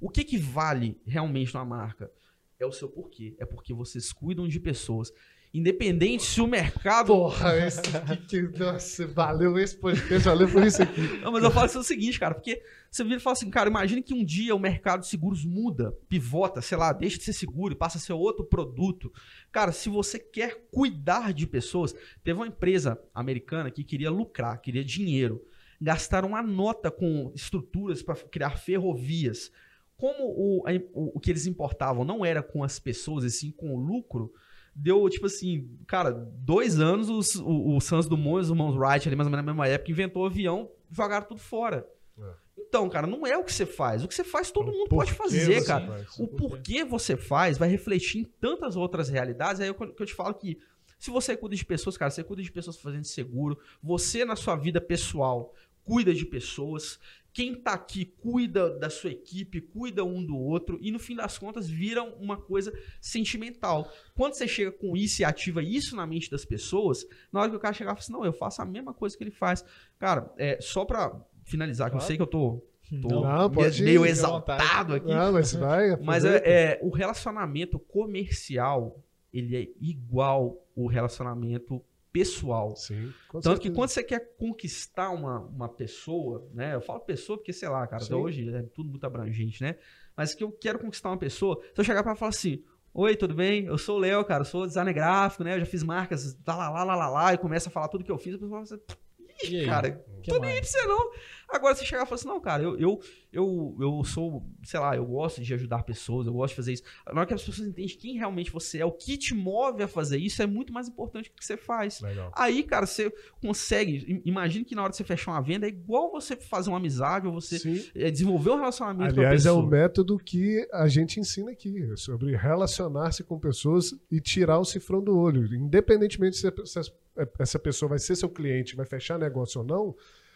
o 0.00 0.08
que 0.08 0.22
que 0.22 0.38
vale 0.38 1.00
realmente 1.04 1.52
numa 1.52 1.64
marca? 1.64 2.12
É 2.60 2.64
o 2.64 2.70
seu 2.70 2.88
porquê. 2.88 3.34
É 3.40 3.44
porque 3.44 3.74
vocês 3.74 4.12
cuidam 4.12 4.46
de 4.46 4.60
pessoas. 4.60 5.12
Independente 5.52 6.22
se 6.22 6.40
o 6.40 6.46
mercado. 6.46 7.08
Porra, 7.08 7.56
esse 7.56 7.82
que, 7.82 8.46
que- 8.48 8.58
nossa, 8.58 9.04
valeu 9.08 9.58
esse 9.58 9.76
podcast, 9.76 10.24
valeu 10.24 10.48
por 10.48 10.62
isso 10.64 10.80
aqui. 10.80 11.00
Não, 11.22 11.32
mas 11.32 11.42
eu 11.42 11.50
falo 11.50 11.66
isso 11.66 11.80
o 11.80 11.82
seguinte, 11.82 12.20
cara, 12.20 12.34
porque 12.36 12.62
você 12.88 13.02
vira 13.02 13.16
e 13.16 13.20
fala 13.20 13.32
assim, 13.32 13.50
cara, 13.50 13.68
imagina 13.68 14.00
que 14.00 14.14
um 14.14 14.24
dia 14.24 14.54
o 14.54 14.60
mercado 14.60 15.00
de 15.00 15.08
seguros 15.08 15.44
muda, 15.44 15.90
pivota, 16.08 16.62
sei 16.62 16.78
lá, 16.78 16.92
deixa 16.92 17.18
de 17.18 17.24
ser 17.24 17.32
seguro 17.32 17.74
e 17.74 17.76
passa 17.76 17.98
a 17.98 18.00
ser 18.00 18.12
outro 18.12 18.44
produto. 18.44 19.12
Cara, 19.50 19.72
se 19.72 19.88
você 19.88 20.20
quer 20.20 20.66
cuidar 20.70 21.32
de 21.32 21.48
pessoas, 21.48 21.94
teve 22.22 22.38
uma 22.38 22.46
empresa 22.46 23.00
americana 23.12 23.72
que 23.72 23.82
queria 23.82 24.10
lucrar, 24.10 24.60
queria 24.60 24.84
dinheiro, 24.84 25.44
gastaram 25.80 26.28
uma 26.28 26.42
nota 26.44 26.92
com 26.92 27.32
estruturas 27.34 28.02
para 28.04 28.14
criar 28.14 28.56
ferrovias. 28.56 29.50
Como 29.96 30.24
o, 30.24 30.64
o, 30.94 31.16
o 31.16 31.20
que 31.20 31.30
eles 31.30 31.46
importavam 31.46 32.04
não 32.04 32.24
era 32.24 32.40
com 32.40 32.62
as 32.62 32.78
pessoas, 32.78 33.24
e 33.24 33.30
sim 33.30 33.50
com 33.50 33.74
o 33.74 33.78
lucro, 33.80 34.32
deu, 34.74 35.08
tipo 35.08 35.26
assim, 35.26 35.68
cara, 35.86 36.10
dois 36.10 36.80
anos 36.80 37.08
os, 37.08 37.34
o, 37.36 37.76
o 37.76 37.80
Sans 37.80 38.06
Dumont 38.06 38.38
e 38.38 38.40
os 38.42 38.48
irmãos 38.50 38.76
Wright, 38.76 39.08
ali 39.08 39.16
mais 39.16 39.26
ou 39.26 39.30
menos 39.30 39.44
na 39.44 39.52
mesma 39.52 39.68
época, 39.68 39.90
inventou 39.90 40.22
o 40.22 40.26
avião, 40.26 40.70
jogaram 40.90 41.26
tudo 41.26 41.40
fora. 41.40 41.86
É. 42.18 42.32
Então, 42.58 42.88
cara, 42.88 43.06
não 43.06 43.26
é 43.26 43.36
o 43.36 43.42
que 43.42 43.52
você 43.52 43.66
faz. 43.66 44.04
O 44.04 44.08
que 44.08 44.14
você 44.14 44.22
faz, 44.22 44.50
todo 44.50 44.70
O 44.70 44.72
mundo 44.72 44.88
pode 44.88 45.12
fazer, 45.12 45.64
cara. 45.64 45.86
faz. 45.86 46.18
O 46.18 46.28
porquê 46.28 46.84
você 46.84 47.16
faz 47.16 47.58
vai 47.58 47.68
refletir 47.68 48.20
em 48.20 48.24
tantas 48.24 48.76
outras 48.76 49.08
realidades. 49.08 49.60
Aí 49.60 49.68
eu, 49.68 49.74
que 49.74 50.02
eu 50.02 50.06
te 50.06 50.14
falo 50.14 50.34
que 50.34 50.58
se 50.98 51.10
você 51.10 51.36
cuida 51.36 51.56
de 51.56 51.64
pessoas, 51.64 51.96
cara, 51.96 52.10
você 52.10 52.22
cuida 52.22 52.42
de 52.42 52.52
pessoas 52.52 52.76
fazendo 52.76 53.04
seguro, 53.04 53.58
você 53.82 54.24
na 54.24 54.36
sua 54.36 54.54
vida 54.54 54.80
pessoal 54.80 55.54
cuida 55.82 56.14
de 56.14 56.24
pessoas, 56.24 57.00
quem 57.32 57.54
tá 57.54 57.72
aqui 57.74 58.04
cuida 58.04 58.78
da 58.78 58.90
sua 58.90 59.10
equipe, 59.10 59.60
cuida 59.60 60.04
um 60.04 60.24
do 60.24 60.36
outro 60.36 60.78
e 60.80 60.90
no 60.90 60.98
fim 60.98 61.14
das 61.14 61.38
contas 61.38 61.68
vira 61.68 62.02
uma 62.02 62.36
coisa 62.36 62.72
sentimental. 63.00 63.90
Quando 64.14 64.34
você 64.34 64.48
chega 64.48 64.72
com 64.72 64.96
isso 64.96 65.22
e 65.22 65.24
ativa 65.24 65.62
isso 65.62 65.94
na 65.94 66.06
mente 66.06 66.30
das 66.30 66.44
pessoas, 66.44 67.06
na 67.32 67.40
hora 67.40 67.50
que 67.50 67.56
o 67.56 67.60
cara 67.60 67.74
chegar 67.74 67.92
e 67.92 67.94
fala 67.94 67.98
assim, 68.00 68.12
não, 68.12 68.24
eu 68.24 68.32
faço 68.32 68.60
a 68.62 68.64
mesma 68.64 68.92
coisa 68.92 69.16
que 69.16 69.22
ele 69.24 69.30
faz. 69.30 69.64
Cara, 69.98 70.32
é, 70.36 70.58
só 70.60 70.84
pra 70.84 71.14
finalizar, 71.44 71.88
que 71.90 71.96
eu 71.96 71.98
Claro. 71.98 72.06
sei 72.06 72.16
que 72.16 72.22
eu 72.22 72.26
tô, 72.26 72.64
tô 73.00 73.08
Não, 73.20 73.52
ir, 73.62 73.82
meio 73.82 74.04
exaltado 74.06 74.94
aqui. 74.94 75.12
Ah, 75.12 75.30
mas 75.32 75.52
vai. 75.54 75.96
Mas 76.02 76.24
aproveita. 76.24 76.48
é, 76.48 76.72
é, 76.72 76.80
o 76.82 76.90
relacionamento 76.90 77.78
comercial, 77.78 79.02
ele 79.32 79.56
é 79.56 79.68
igual 79.80 80.64
o 80.74 80.86
relacionamento 80.86 81.82
pessoal. 82.12 82.74
Sim, 82.76 83.12
Tanto 83.30 83.42
que 83.42 83.48
certeza. 83.48 83.74
quando 83.74 83.88
você 83.88 84.02
quer 84.02 84.36
conquistar 84.36 85.10
uma, 85.10 85.40
uma 85.40 85.68
pessoa, 85.68 86.48
né? 86.52 86.74
Eu 86.74 86.80
falo 86.80 87.00
pessoa 87.00 87.38
porque, 87.38 87.52
sei 87.52 87.68
lá, 87.68 87.86
cara, 87.86 88.04
até 88.04 88.14
hoje 88.14 88.48
é 88.54 88.62
tudo 88.62 88.90
muito 88.90 89.04
abrangente, 89.04 89.62
né? 89.62 89.76
Mas 90.16 90.34
que 90.34 90.44
eu 90.44 90.50
quero 90.52 90.78
conquistar 90.78 91.10
uma 91.10 91.18
pessoa, 91.18 91.60
se 91.74 91.80
eu 91.80 91.84
chegar 91.84 92.00
e 92.00 92.16
falar 92.16 92.28
assim, 92.28 92.62
Oi, 92.92 93.14
tudo 93.14 93.34
bem? 93.34 93.66
Eu 93.66 93.78
sou 93.78 93.96
o 93.96 94.00
Léo, 94.00 94.24
cara, 94.24 94.40
eu 94.40 94.44
sou 94.44 94.66
designer 94.66 94.92
gráfico, 94.92 95.44
né? 95.44 95.54
Eu 95.54 95.60
já 95.60 95.66
fiz 95.66 95.80
marcas, 95.84 96.36
lá, 96.44 96.56
lá, 96.56 96.70
lá, 96.70 96.84
lá, 96.84 96.96
lá, 96.96 97.08
lá, 97.08 97.34
e 97.34 97.38
começa 97.38 97.68
a 97.68 97.72
falar 97.72 97.86
tudo 97.86 98.02
que 98.02 98.10
eu 98.10 98.18
fiz, 98.18 98.34
a 98.34 98.38
pessoa 98.38 98.50
fala 98.50 98.62
assim, 98.62 98.96
aí? 99.46 99.64
cara, 99.66 100.04
que 100.22 100.30
tô 100.30 100.38
nem 100.38 100.50
aí 100.50 100.56
mais? 100.56 100.70
pra 100.70 100.80
você 100.80 100.86
não. 100.86 101.10
Agora 101.52 101.74
você 101.74 101.84
chegar 101.84 102.04
e 102.04 102.06
falar 102.06 102.14
assim, 102.14 102.28
não, 102.28 102.40
cara, 102.40 102.62
eu, 102.62 102.78
eu, 102.78 103.00
eu, 103.32 103.76
eu 103.80 104.04
sou, 104.04 104.46
sei 104.62 104.78
lá, 104.78 104.94
eu 104.94 105.04
gosto 105.04 105.40
de 105.42 105.52
ajudar 105.52 105.82
pessoas, 105.82 106.24
eu 106.28 106.32
gosto 106.32 106.50
de 106.52 106.56
fazer 106.56 106.72
isso. 106.74 106.84
Na 107.08 107.14
hora 107.22 107.26
que 107.26 107.34
as 107.34 107.42
pessoas 107.42 107.66
entendem 107.66 107.88
quem 107.96 108.16
realmente 108.16 108.52
você 108.52 108.78
é, 108.78 108.84
o 108.84 108.92
que 108.92 109.16
te 109.18 109.34
move 109.34 109.82
a 109.82 109.88
fazer 109.88 110.16
isso 110.18 110.40
é 110.40 110.46
muito 110.46 110.72
mais 110.72 110.86
importante 110.86 111.28
do 111.28 111.34
que 111.34 111.44
você 111.44 111.56
faz. 111.56 112.00
Legal. 112.02 112.30
Aí, 112.36 112.62
cara, 112.62 112.86
você 112.86 113.12
consegue. 113.42 114.04
im- 114.06 114.22
Imagine 114.26 114.64
que 114.64 114.76
na 114.76 114.82
hora 114.82 114.90
de 114.92 114.96
você 114.96 115.02
fechar 115.02 115.32
uma 115.32 115.40
venda 115.42 115.66
é 115.66 115.70
igual 115.70 116.12
você 116.12 116.36
fazer 116.36 116.68
uma 116.70 116.76
amizade 116.78 117.26
ou 117.26 117.32
você 117.32 117.58
Sim. 117.58 117.84
é, 117.96 118.12
desenvolver 118.12 118.50
um 118.50 118.56
relacionamento 118.56 119.18
Aliás, 119.18 119.44
é 119.44 119.50
o 119.50 119.60
método 119.66 120.18
que 120.18 120.64
a 120.72 120.86
gente 120.86 121.18
ensina 121.18 121.50
aqui, 121.50 121.82
é 121.92 121.96
sobre 121.96 122.36
relacionar-se 122.36 123.24
com 123.24 123.40
pessoas 123.40 123.92
e 124.08 124.20
tirar 124.20 124.60
o 124.60 124.64
cifrão 124.64 125.02
do 125.02 125.18
olho. 125.18 125.52
Independentemente 125.52 126.36
se 126.36 126.46
essa- 126.46 126.92
essa 127.38 127.58
pessoa 127.58 127.88
vai 127.88 127.98
ser 127.98 128.16
seu 128.16 128.28
cliente, 128.28 128.76
vai 128.76 128.86
fechar 128.86 129.18
negócio 129.18 129.60
ou 129.60 129.66
não, 129.66 129.94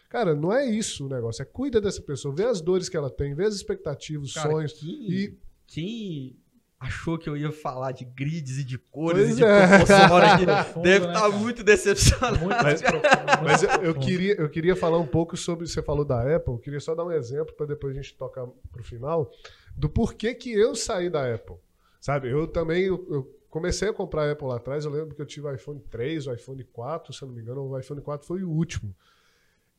cara, 0.09 0.35
não 0.35 0.51
é 0.53 0.65
isso 0.65 1.05
o 1.05 1.09
negócio. 1.09 1.41
É 1.41 1.45
cuida 1.45 1.79
dessa 1.81 2.01
pessoa, 2.01 2.33
vê 2.33 2.45
as 2.45 2.61
dores 2.61 2.89
que 2.89 2.97
ela 2.97 3.09
tem, 3.09 3.33
vê 3.33 3.45
as 3.45 3.55
expectativas, 3.55 4.33
Cara, 4.33 4.49
sonhos. 4.51 4.73
quem, 4.73 4.89
E 4.89 5.37
quem 5.67 6.37
achou 6.79 7.17
que 7.17 7.27
eu 7.29 7.35
ia 7.35 7.51
falar 7.51 7.91
de 7.91 8.05
grids 8.05 8.57
e 8.59 8.63
de 8.63 8.77
cores 8.77 9.23
Pois 9.25 9.33
e 9.33 9.35
de 9.37 9.43
é. 9.43 9.63
aqui, 9.63 10.45
Profundo, 10.45 10.83
deve 10.83 11.05
né, 11.07 11.13
estar 11.13 11.29
cara? 11.29 11.31
muito 11.31 11.63
decepcionado. 11.63 12.39
Muito 12.39 12.63
mais 12.63 12.81
profundo, 12.81 13.07
muito 13.07 13.43
Mas 13.43 13.63
eu, 13.63 13.69
eu 13.81 13.95
queria, 13.95 14.33
eu 14.35 14.49
queria 14.49 14.75
falar 14.75 14.97
um 14.99 15.07
pouco 15.07 15.35
sobre. 15.35 15.67
Você 15.67 15.81
falou 15.81 16.05
da 16.05 16.35
Apple, 16.35 16.53
eu 16.53 16.59
queria 16.59 16.79
só 16.79 16.93
dar 16.93 17.05
um 17.05 17.11
exemplo 17.11 17.53
para 17.55 17.65
depois 17.65 17.95
a 17.97 18.01
gente 18.01 18.13
tocar 18.15 18.45
pro 18.71 18.83
final 18.83 19.31
do 19.75 19.89
porquê 19.89 20.33
que 20.33 20.51
eu 20.51 20.75
saí 20.75 21.09
da 21.09 21.33
Apple. 21.33 21.55
Sabe, 21.99 22.29
eu 22.29 22.45
também 22.47 22.83
eu, 22.83 23.03
eu 23.09 23.35
comecei 23.55 23.87
a 23.87 23.93
comprar 23.93 24.29
Apple 24.29 24.47
lá 24.47 24.57
atrás. 24.57 24.83
Eu 24.83 24.91
lembro 24.91 25.15
que 25.15 25.21
eu 25.21 25.25
tive 25.25 25.47
o 25.47 25.53
iPhone 25.53 25.79
3, 25.79 26.27
o 26.27 26.33
iPhone 26.33 26.61
4, 26.61 27.13
se 27.13 27.21
eu 27.21 27.29
não 27.29 27.33
me 27.33 27.41
engano, 27.41 27.61
o 27.61 27.79
iPhone 27.79 28.01
4 28.01 28.27
foi 28.27 28.43
o 28.43 28.49
último. 28.49 28.93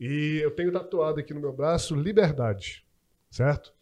E 0.00 0.40
eu 0.42 0.50
tenho 0.50 0.72
tatuado 0.72 1.20
aqui 1.20 1.34
no 1.34 1.40
meu 1.40 1.52
braço 1.52 1.94
liberdade, 1.94 2.86
certo? 3.30 3.74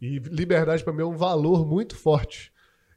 E 0.00 0.20
liberdade 0.20 0.84
para 0.84 0.92
mim 0.92 1.02
é 1.02 1.04
um 1.04 1.16
valor 1.16 1.66
muito 1.66 1.96
forte. 1.96 2.52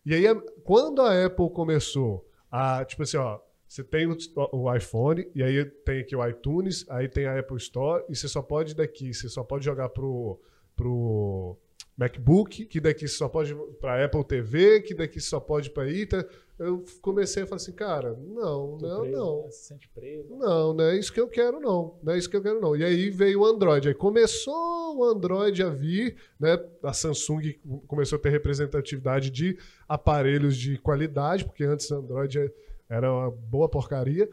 E 0.05 0.13
aí, 0.13 0.25
quando 0.63 1.01
a 1.01 1.25
Apple 1.25 1.49
começou 1.49 2.29
a, 2.51 2.85
tipo 2.85 3.01
assim, 3.01 3.17
ó, 3.17 3.39
você 3.67 3.83
tem 3.83 4.07
o 4.35 4.75
iPhone, 4.75 5.27
e 5.33 5.41
aí 5.41 5.65
tem 5.65 6.01
aqui 6.01 6.15
o 6.15 6.23
iTunes, 6.27 6.85
aí 6.87 7.09
tem 7.09 7.25
a 7.25 7.39
Apple 7.39 7.57
Store, 7.57 8.05
e 8.07 8.15
você 8.15 8.27
só 8.27 8.43
pode 8.43 8.75
daqui, 8.75 9.11
você 9.11 9.27
só 9.27 9.43
pode 9.43 9.65
jogar 9.65 9.89
pro, 9.89 10.39
pro 10.75 11.57
MacBook, 11.97 12.65
que 12.65 12.79
daqui 12.79 13.07
só 13.07 13.29
pode 13.29 13.55
pra 13.79 14.03
Apple 14.03 14.23
TV, 14.23 14.81
que 14.81 14.93
daqui 14.93 15.19
só 15.19 15.39
pode 15.39 15.69
pra 15.69 15.89
Ita. 15.89 16.27
Eu 16.57 16.83
comecei 17.01 17.43
a 17.43 17.45
falar 17.45 17.57
assim, 17.57 17.71
cara, 17.71 18.13
não, 18.13 18.77
Tô 18.77 18.87
não, 18.87 19.01
preso, 19.01 19.17
não. 19.17 19.43
né? 19.43 19.51
Se 19.51 19.67
sente 19.67 19.89
preso. 19.89 20.35
Não, 20.35 20.73
não 20.73 20.83
é 20.85 20.97
isso 20.97 21.11
que 21.11 21.19
eu 21.19 21.27
quero, 21.27 21.59
não. 21.59 21.95
Não 22.01 22.13
é 22.13 22.17
isso 22.17 22.29
que 22.29 22.37
eu 22.37 22.41
quero, 22.41 22.61
não. 22.61 22.75
E 22.75 22.83
aí 22.83 23.09
veio 23.09 23.41
o 23.41 23.45
Android. 23.45 23.87
Aí 23.87 23.93
começou 23.93 24.97
o 24.97 25.03
Android 25.03 25.61
a 25.63 25.69
vir, 25.69 26.15
né? 26.39 26.59
A 26.83 26.93
Samsung 26.93 27.55
começou 27.87 28.17
a 28.17 28.21
ter 28.21 28.29
representatividade 28.29 29.29
de 29.29 29.57
aparelhos 29.87 30.55
de 30.55 30.77
qualidade, 30.77 31.45
porque 31.45 31.63
antes 31.63 31.89
o 31.89 31.95
Android 31.95 32.51
era 32.89 33.11
uma 33.11 33.31
boa 33.31 33.67
porcaria. 33.67 34.29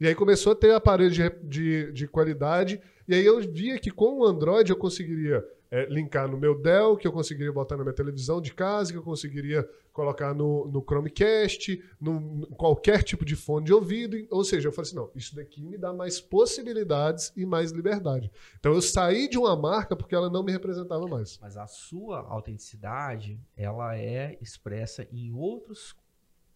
E 0.00 0.06
aí 0.06 0.14
começou 0.14 0.52
a 0.52 0.56
ter 0.56 0.72
aparelhos 0.72 1.14
de, 1.14 1.30
de, 1.42 1.92
de 1.92 2.08
qualidade. 2.08 2.80
E 3.06 3.14
aí 3.14 3.24
eu 3.24 3.40
via 3.40 3.78
que 3.78 3.90
com 3.90 4.20
o 4.20 4.24
Android 4.24 4.70
eu 4.70 4.76
conseguiria 4.76 5.44
é, 5.74 5.86
linkar 5.86 6.28
no 6.28 6.38
meu 6.38 6.56
Dell, 6.56 6.96
que 6.96 7.04
eu 7.04 7.10
conseguiria 7.10 7.52
botar 7.52 7.76
na 7.76 7.82
minha 7.82 7.92
televisão 7.92 8.40
de 8.40 8.54
casa, 8.54 8.92
que 8.92 8.98
eu 8.98 9.02
conseguiria 9.02 9.68
colocar 9.92 10.32
no, 10.32 10.68
no 10.68 10.80
Chromecast, 10.80 11.82
no, 12.00 12.46
qualquer 12.56 13.02
tipo 13.02 13.24
de 13.24 13.34
fone 13.34 13.66
de 13.66 13.72
ouvido. 13.72 14.16
Ou 14.30 14.44
seja, 14.44 14.68
eu 14.68 14.72
falei 14.72 14.88
assim, 14.88 14.96
não, 14.96 15.10
isso 15.16 15.34
daqui 15.34 15.60
me 15.64 15.76
dá 15.76 15.92
mais 15.92 16.20
possibilidades 16.20 17.32
e 17.36 17.44
mais 17.44 17.72
liberdade. 17.72 18.30
Então 18.56 18.72
eu 18.72 18.80
saí 18.80 19.28
de 19.28 19.36
uma 19.36 19.56
marca 19.56 19.96
porque 19.96 20.14
ela 20.14 20.30
não 20.30 20.44
me 20.44 20.52
representava 20.52 21.08
mais. 21.08 21.40
Mas 21.42 21.56
a 21.56 21.66
sua 21.66 22.20
autenticidade, 22.20 23.40
ela 23.56 23.98
é 23.98 24.38
expressa 24.40 25.08
em 25.10 25.32
outros 25.32 25.96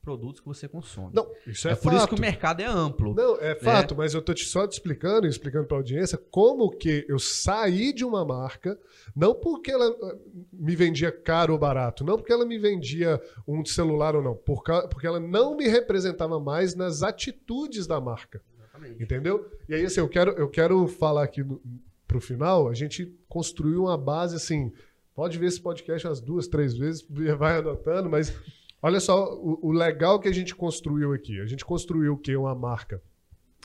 produtos 0.08 0.40
que 0.40 0.46
você 0.46 0.66
consome. 0.66 1.10
Não, 1.12 1.30
isso 1.46 1.68
é, 1.68 1.72
é 1.72 1.74
por 1.74 1.92
isso 1.92 2.00
fato. 2.00 2.14
que 2.14 2.18
o 2.18 2.20
mercado 2.20 2.60
é 2.60 2.64
amplo. 2.64 3.14
Não, 3.14 3.36
é 3.42 3.54
fato, 3.54 3.94
mas 3.94 4.14
eu 4.14 4.22
tô 4.22 4.32
te 4.32 4.46
só 4.46 4.66
te 4.66 4.72
explicando 4.72 5.26
e 5.26 5.30
explicando 5.30 5.66
para 5.66 5.76
a 5.76 5.80
audiência 5.80 6.16
como 6.30 6.70
que 6.70 7.04
eu 7.06 7.18
saí 7.18 7.92
de 7.92 8.06
uma 8.06 8.24
marca, 8.24 8.78
não 9.14 9.34
porque 9.34 9.70
ela 9.70 9.86
ah, 9.86 10.16
me 10.50 10.74
vendia 10.74 11.12
caro 11.12 11.52
ou 11.52 11.58
barato, 11.58 12.04
não 12.04 12.16
porque 12.16 12.32
ela 12.32 12.46
me 12.46 12.58
vendia 12.58 13.20
um 13.46 13.62
celular 13.66 14.16
ou 14.16 14.22
não, 14.22 14.34
porque 14.34 15.06
ela 15.06 15.20
não 15.20 15.54
me 15.54 15.68
representava 15.68 16.40
mais 16.40 16.74
nas 16.74 17.02
atitudes 17.02 17.86
da 17.86 18.00
marca. 18.00 18.40
Exatamente. 18.58 19.02
Entendeu? 19.02 19.46
E 19.68 19.74
aí, 19.74 19.84
assim, 19.84 20.00
eu 20.00 20.08
quero, 20.08 20.30
eu 20.32 20.48
quero 20.48 20.88
falar 20.88 21.24
aqui 21.24 21.44
no, 21.44 21.60
pro 22.06 22.18
final, 22.18 22.66
a 22.66 22.74
gente 22.74 23.14
construiu 23.28 23.82
uma 23.82 23.98
base 23.98 24.36
assim. 24.36 24.72
Pode 25.14 25.36
ver 25.36 25.48
esse 25.48 25.60
podcast 25.60 26.06
umas 26.06 26.20
duas, 26.20 26.48
três 26.48 26.78
vezes, 26.78 27.04
vai 27.36 27.58
anotando, 27.58 28.08
mas 28.08 28.32
olha 28.82 29.00
só 29.00 29.34
o, 29.34 29.58
o 29.68 29.72
legal 29.72 30.18
que 30.20 30.28
a 30.28 30.32
gente 30.32 30.54
construiu 30.54 31.12
aqui. 31.12 31.40
A 31.40 31.46
gente 31.46 31.64
construiu 31.64 32.14
o 32.14 32.18
que? 32.18 32.34
Uma 32.36 32.54
marca. 32.54 33.02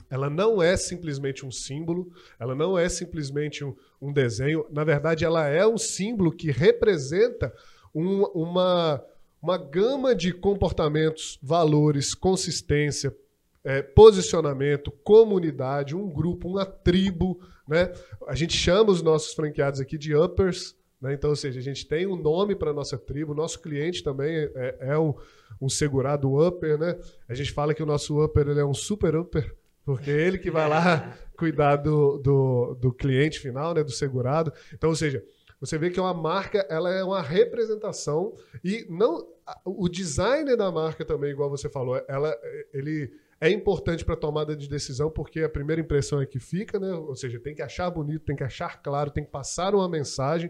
Ela 0.10 0.30
não 0.30 0.62
é 0.62 0.78
simplesmente 0.78 1.46
um 1.46 1.52
símbolo, 1.52 2.12
ela 2.40 2.54
não 2.54 2.78
é 2.78 2.88
simplesmente 2.88 3.64
um, 3.64 3.76
um 4.02 4.12
desenho. 4.14 4.66
Na 4.72 4.84
verdade, 4.84 5.26
ela 5.26 5.48
é 5.48 5.66
um 5.66 5.78
símbolo 5.78 6.32
que 6.32 6.52
representa 6.52 7.54
um- 7.96 8.24
uma, 8.34 9.04
uma 9.42 9.58
gama 9.58 10.14
de 10.16 10.32
comportamentos, 10.32 11.40
valores, 11.42 12.14
consistência, 12.14 13.16
é, 13.64 13.82
posicionamento, 13.82 14.92
comunidade, 14.92 15.96
um 15.96 16.10
grupo, 16.10 16.50
uma 16.50 16.66
tribo, 16.66 17.40
né? 17.68 17.94
A 18.28 18.36
gente 18.36 18.54
chama 18.58 18.92
os 18.92 19.02
nossos 19.02 19.34
franqueados 19.34 19.80
aqui 19.80 19.98
de 19.98 20.14
uppers, 20.16 20.76
né? 21.04 21.14
Então, 21.14 21.32
ou 21.32 21.36
seja, 21.36 21.60
a 21.60 21.64
gente 21.64 21.86
tem 21.86 22.08
um 22.08 22.16
nome 22.16 22.56
para 22.56 22.72
nossa 22.72 22.98
tribo, 22.98 23.34
nosso 23.34 23.62
cliente 23.62 24.02
também 24.02 24.50
é, 24.56 24.78
é 24.80 24.98
um, 24.98 25.14
um 25.62 25.68
segurado 25.68 26.34
upper, 26.34 26.78
né? 26.78 26.98
A 27.28 27.34
gente 27.34 27.52
fala 27.52 27.74
que 27.74 27.84
o 27.84 27.86
nosso 27.86 28.24
upper 28.24 28.48
ele 28.48 28.62
é 28.62 28.66
um 28.66 28.74
super 28.74 29.14
upper, 29.18 29.54
porque 29.84 30.10
é 30.10 30.22
ele 30.22 30.38
que 30.38 30.50
vai 30.50 30.70
lá 30.70 31.14
cuidar 31.38 31.76
do, 31.76 32.18
do, 32.20 32.76
do 32.76 32.94
cliente 32.94 33.38
final, 33.38 33.74
né, 33.74 33.84
do 33.84 33.92
segurado. 33.92 34.54
Então, 34.74 34.90
ou 34.90 34.96
seja, 34.96 35.22
você 35.60 35.78
vê 35.78 35.90
que 35.90 36.00
uma 36.00 36.14
marca 36.14 36.66
ela 36.70 36.90
é 36.90 37.04
uma 37.04 37.22
representação 37.22 38.34
e 38.64 38.88
não 38.90 39.28
o 39.66 39.90
design 39.90 40.56
da 40.56 40.72
marca 40.72 41.04
também, 41.04 41.32
igual 41.32 41.50
você 41.50 41.68
falou, 41.68 42.02
ela, 42.08 42.34
ele 42.74 43.12
é 43.42 43.50
importante 43.50 44.06
para 44.06 44.16
tomada 44.16 44.56
de 44.56 44.70
decisão 44.70 45.12
porque 45.12 45.42
a 45.42 45.50
primeira 45.50 45.82
impressão 45.82 46.22
é 46.22 46.26
que 46.26 46.40
fica, 46.40 46.80
né? 46.80 46.94
Ou 46.94 47.14
seja, 47.14 47.42
tem 47.42 47.54
que 47.54 47.62
achar 47.62 47.90
bonito, 47.90 48.24
tem 48.24 48.38
que 48.38 48.44
achar 48.44 48.82
claro, 48.82 49.12
tem 49.12 49.26
que 49.26 49.32
passar 49.32 49.76
uma 49.76 49.90
mensagem. 49.90 50.50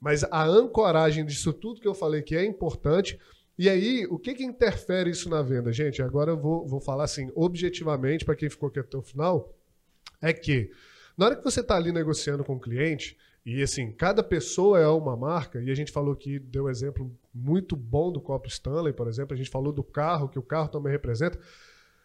Mas 0.00 0.24
a 0.24 0.44
ancoragem 0.44 1.24
disso 1.24 1.52
tudo 1.52 1.80
que 1.80 1.88
eu 1.88 1.94
falei 1.94 2.22
que 2.22 2.36
é 2.36 2.44
importante. 2.44 3.18
E 3.58 3.68
aí, 3.68 4.06
o 4.10 4.18
que, 4.18 4.34
que 4.34 4.44
interfere 4.44 5.10
isso 5.10 5.28
na 5.28 5.42
venda? 5.42 5.72
Gente, 5.72 6.02
agora 6.02 6.32
eu 6.32 6.36
vou, 6.36 6.66
vou 6.66 6.80
falar 6.80 7.04
assim, 7.04 7.30
objetivamente, 7.34 8.24
para 8.24 8.36
quem 8.36 8.50
ficou 8.50 8.68
aqui 8.68 8.78
até 8.78 8.96
o 8.96 9.02
final, 9.02 9.54
é 10.20 10.32
que 10.32 10.70
na 11.16 11.26
hora 11.26 11.36
que 11.36 11.44
você 11.44 11.60
está 11.60 11.76
ali 11.76 11.90
negociando 11.90 12.44
com 12.44 12.56
o 12.56 12.60
cliente, 12.60 13.16
e 13.44 13.62
assim, 13.62 13.92
cada 13.92 14.22
pessoa 14.22 14.78
é 14.78 14.88
uma 14.88 15.16
marca, 15.16 15.62
e 15.62 15.70
a 15.70 15.74
gente 15.74 15.90
falou 15.90 16.14
que 16.14 16.38
deu 16.38 16.64
um 16.64 16.68
exemplo 16.68 17.10
muito 17.32 17.74
bom 17.74 18.12
do 18.12 18.20
copo 18.20 18.48
Stanley, 18.48 18.92
por 18.92 19.08
exemplo, 19.08 19.34
a 19.34 19.36
gente 19.36 19.48
falou 19.48 19.72
do 19.72 19.82
carro, 19.82 20.28
que 20.28 20.38
o 20.38 20.42
carro 20.42 20.68
também 20.68 20.92
representa. 20.92 21.38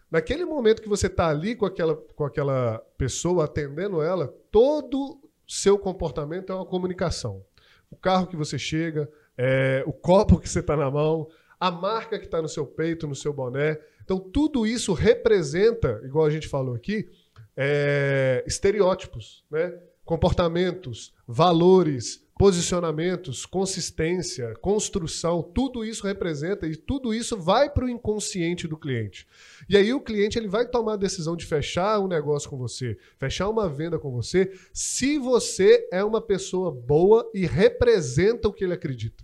Naquele 0.10 0.46
momento 0.46 0.82
que 0.82 0.90
você 0.90 1.08
está 1.08 1.30
ali 1.30 1.56
com 1.56 1.66
aquela, 1.66 1.96
com 1.96 2.24
aquela 2.24 2.78
pessoa, 2.98 3.46
atendendo 3.46 4.02
ela, 4.02 4.28
todo 4.52 5.20
seu 5.48 5.78
comportamento 5.78 6.52
é 6.52 6.56
uma 6.56 6.66
comunicação. 6.66 7.44
O 7.92 7.96
carro 7.96 8.26
que 8.26 8.36
você 8.36 8.58
chega, 8.58 9.10
é, 9.38 9.84
o 9.86 9.94
copo 9.94 10.40
que 10.40 10.50
você 10.50 10.60
está 10.60 10.76
na 10.76 10.90
mão, 10.90 11.28
a 11.60 11.70
marca 11.70 12.18
que 12.18 12.26
está 12.26 12.42
no 12.42 12.50
seu 12.50 12.66
peito, 12.66 13.08
no 13.08 13.16
seu 13.16 13.32
boné. 13.32 13.78
Então, 14.04 14.20
tudo 14.20 14.66
isso 14.66 14.94
representa, 14.94 16.02
igual 16.04 16.26
a 16.26 16.30
gente 16.30 16.48
falou 16.48 16.74
aqui, 16.74 17.08
é, 17.56 18.44
estereótipos, 18.48 19.46
né? 19.52 19.78
comportamentos, 20.04 21.14
valores, 21.28 22.26
posicionamentos, 22.42 23.46
consistência, 23.46 24.56
construção, 24.56 25.44
tudo 25.44 25.86
isso 25.86 26.08
representa 26.08 26.66
e 26.66 26.76
tudo 26.76 27.14
isso 27.14 27.38
vai 27.38 27.70
para 27.70 27.86
o 27.86 27.90
inconsciente 27.90 28.68
do 28.68 28.76
cliente. 28.76 29.28
E 29.70 29.78
aí 29.78 29.94
o 29.94 30.02
cliente 30.02 30.40
ele 30.40 30.48
vai 30.48 30.68
tomar 30.68 30.94
a 30.94 30.98
decisão 30.98 31.36
de 31.36 31.46
fechar 31.46 32.00
um 32.00 32.08
negócio 32.08 32.50
com 32.50 32.58
você, 32.58 32.98
fechar 33.20 33.48
uma 33.48 33.70
venda 33.70 34.00
com 34.00 34.10
você, 34.10 34.52
se 34.74 35.20
você 35.20 35.88
é 35.92 36.04
uma 36.04 36.20
pessoa 36.20 36.72
boa 36.72 37.30
e 37.32 37.46
representa 37.46 38.48
o 38.48 38.54
que 38.54 38.64
ele 38.64 38.74
acredita. 38.74 39.24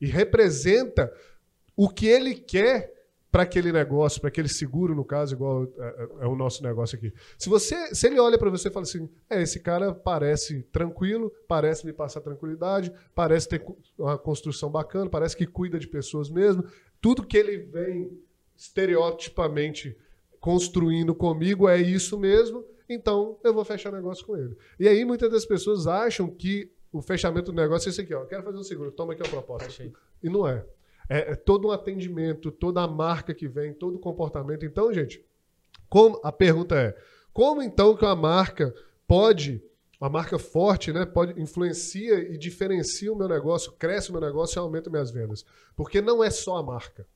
E 0.00 0.06
representa 0.06 1.12
o 1.76 1.88
que 1.88 2.08
ele 2.08 2.34
quer 2.34 2.95
para 3.36 3.42
aquele 3.42 3.70
negócio, 3.70 4.18
para 4.18 4.28
aquele 4.28 4.48
seguro, 4.48 4.94
no 4.94 5.04
caso, 5.04 5.34
igual 5.34 5.64
é, 5.64 5.84
é, 5.84 6.24
é, 6.24 6.26
o 6.26 6.34
nosso 6.34 6.62
negócio 6.62 6.96
aqui. 6.96 7.12
Se 7.36 7.50
você, 7.50 7.94
se 7.94 8.06
ele 8.06 8.18
olha 8.18 8.38
para 8.38 8.48
você 8.48 8.68
e 8.68 8.72
fala 8.72 8.84
assim, 8.84 9.10
é, 9.28 9.42
esse 9.42 9.60
cara 9.60 9.94
parece 9.94 10.62
tranquilo, 10.72 11.30
parece 11.46 11.84
me 11.84 11.92
passar 11.92 12.22
tranquilidade, 12.22 12.90
parece 13.14 13.46
ter 13.46 13.62
uma 13.98 14.16
construção 14.16 14.70
bacana, 14.70 15.10
parece 15.10 15.36
que 15.36 15.46
cuida 15.46 15.78
de 15.78 15.86
pessoas 15.86 16.30
mesmo, 16.30 16.64
tudo 16.98 17.26
que 17.26 17.36
ele 17.36 17.58
vem 17.58 18.18
estereotipamente 18.56 19.94
construindo 20.40 21.14
comigo 21.14 21.68
é 21.68 21.78
isso 21.78 22.18
mesmo, 22.18 22.64
então 22.88 23.38
eu 23.44 23.52
vou 23.52 23.66
fechar 23.66 23.92
negócio 23.92 24.24
com 24.24 24.34
ele. 24.34 24.56
E 24.80 24.88
aí 24.88 25.04
muitas 25.04 25.30
das 25.30 25.44
pessoas 25.44 25.86
acham 25.86 26.30
que 26.30 26.72
o 26.90 27.02
fechamento 27.02 27.52
do 27.52 27.60
negócio 27.60 27.86
é 27.86 27.90
esse 27.90 28.00
aqui, 28.00 28.14
ó, 28.14 28.24
quero 28.24 28.42
fazer 28.42 28.56
um 28.56 28.64
seguro, 28.64 28.90
toma 28.92 29.12
aqui 29.12 29.20
a 29.20 29.28
proposta. 29.28 29.68
E 30.22 30.30
não 30.30 30.48
é. 30.48 30.64
É, 31.08 31.32
é 31.32 31.34
todo 31.34 31.68
um 31.68 31.70
atendimento, 31.70 32.50
toda 32.50 32.82
a 32.82 32.88
marca 32.88 33.34
que 33.34 33.48
vem, 33.48 33.72
todo 33.72 33.96
o 33.96 34.00
comportamento. 34.00 34.64
Então, 34.64 34.92
gente, 34.92 35.24
como 35.88 36.20
a 36.22 36.32
pergunta 36.32 36.74
é: 36.76 36.96
como 37.32 37.62
então 37.62 37.96
que 37.96 38.04
uma 38.04 38.16
marca 38.16 38.74
pode, 39.06 39.62
uma 40.00 40.10
marca 40.10 40.38
forte, 40.38 40.92
né, 40.92 41.06
pode 41.06 41.40
influencia 41.40 42.18
e 42.18 42.36
diferencia 42.36 43.12
o 43.12 43.16
meu 43.16 43.28
negócio, 43.28 43.72
cresce 43.72 44.10
o 44.10 44.12
meu 44.12 44.20
negócio 44.20 44.58
e 44.58 44.60
aumenta 44.60 44.90
minhas 44.90 45.10
vendas? 45.10 45.44
Porque 45.74 46.00
não 46.00 46.22
é 46.22 46.30
só 46.30 46.56
a 46.56 46.62
marca. 46.62 47.06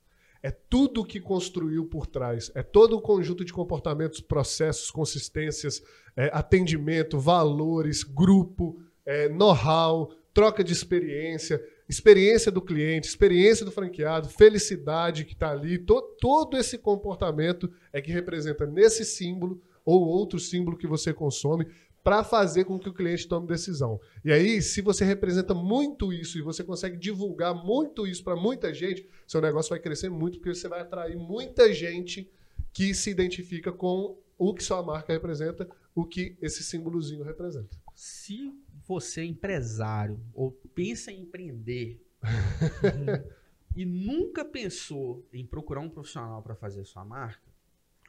É 0.42 0.50
tudo 0.50 1.04
que 1.04 1.20
construiu 1.20 1.84
por 1.84 2.06
trás. 2.06 2.50
É 2.54 2.62
todo 2.62 2.96
o 2.96 3.00
conjunto 3.02 3.44
de 3.44 3.52
comportamentos, 3.52 4.20
processos, 4.20 4.90
consistências, 4.90 5.82
é, 6.16 6.30
atendimento, 6.32 7.18
valores, 7.18 8.02
grupo, 8.02 8.80
é, 9.04 9.28
know-how, 9.28 10.10
troca 10.32 10.64
de 10.64 10.72
experiência 10.72 11.62
experiência 11.90 12.52
do 12.52 12.62
cliente, 12.62 13.08
experiência 13.08 13.64
do 13.64 13.72
franqueado, 13.72 14.28
felicidade 14.28 15.24
que 15.24 15.32
está 15.32 15.50
ali, 15.50 15.76
to, 15.76 16.00
todo 16.20 16.56
esse 16.56 16.78
comportamento 16.78 17.68
é 17.92 18.00
que 18.00 18.12
representa 18.12 18.64
nesse 18.64 19.04
símbolo 19.04 19.60
ou 19.84 20.06
outro 20.06 20.38
símbolo 20.38 20.78
que 20.78 20.86
você 20.86 21.12
consome 21.12 21.66
para 22.04 22.22
fazer 22.22 22.64
com 22.64 22.78
que 22.78 22.88
o 22.88 22.94
cliente 22.94 23.26
tome 23.26 23.48
decisão. 23.48 24.00
E 24.24 24.30
aí, 24.30 24.62
se 24.62 24.80
você 24.80 25.04
representa 25.04 25.52
muito 25.52 26.12
isso 26.12 26.38
e 26.38 26.42
você 26.42 26.62
consegue 26.62 26.96
divulgar 26.96 27.54
muito 27.54 28.06
isso 28.06 28.22
para 28.22 28.36
muita 28.36 28.72
gente, 28.72 29.06
seu 29.26 29.40
negócio 29.40 29.70
vai 29.70 29.80
crescer 29.80 30.08
muito 30.08 30.38
porque 30.38 30.54
você 30.54 30.68
vai 30.68 30.82
atrair 30.82 31.16
muita 31.16 31.74
gente 31.74 32.30
que 32.72 32.94
se 32.94 33.10
identifica 33.10 33.72
com 33.72 34.16
o 34.38 34.54
que 34.54 34.62
sua 34.62 34.80
marca 34.80 35.12
representa, 35.12 35.68
o 35.92 36.04
que 36.04 36.36
esse 36.40 36.62
símbolozinho 36.62 37.24
representa. 37.24 37.76
Se 37.96 38.54
você 38.90 39.20
é 39.20 39.24
empresário 39.24 40.20
ou 40.34 40.50
pensa 40.74 41.10
em 41.12 41.22
empreender 41.22 42.04
e 43.76 43.84
nunca 43.84 44.44
pensou 44.44 45.26
em 45.32 45.46
procurar 45.46 45.80
um 45.80 45.88
profissional 45.88 46.42
para 46.42 46.54
fazer 46.54 46.80
a 46.80 46.84
sua 46.84 47.04
marca, 47.04 47.48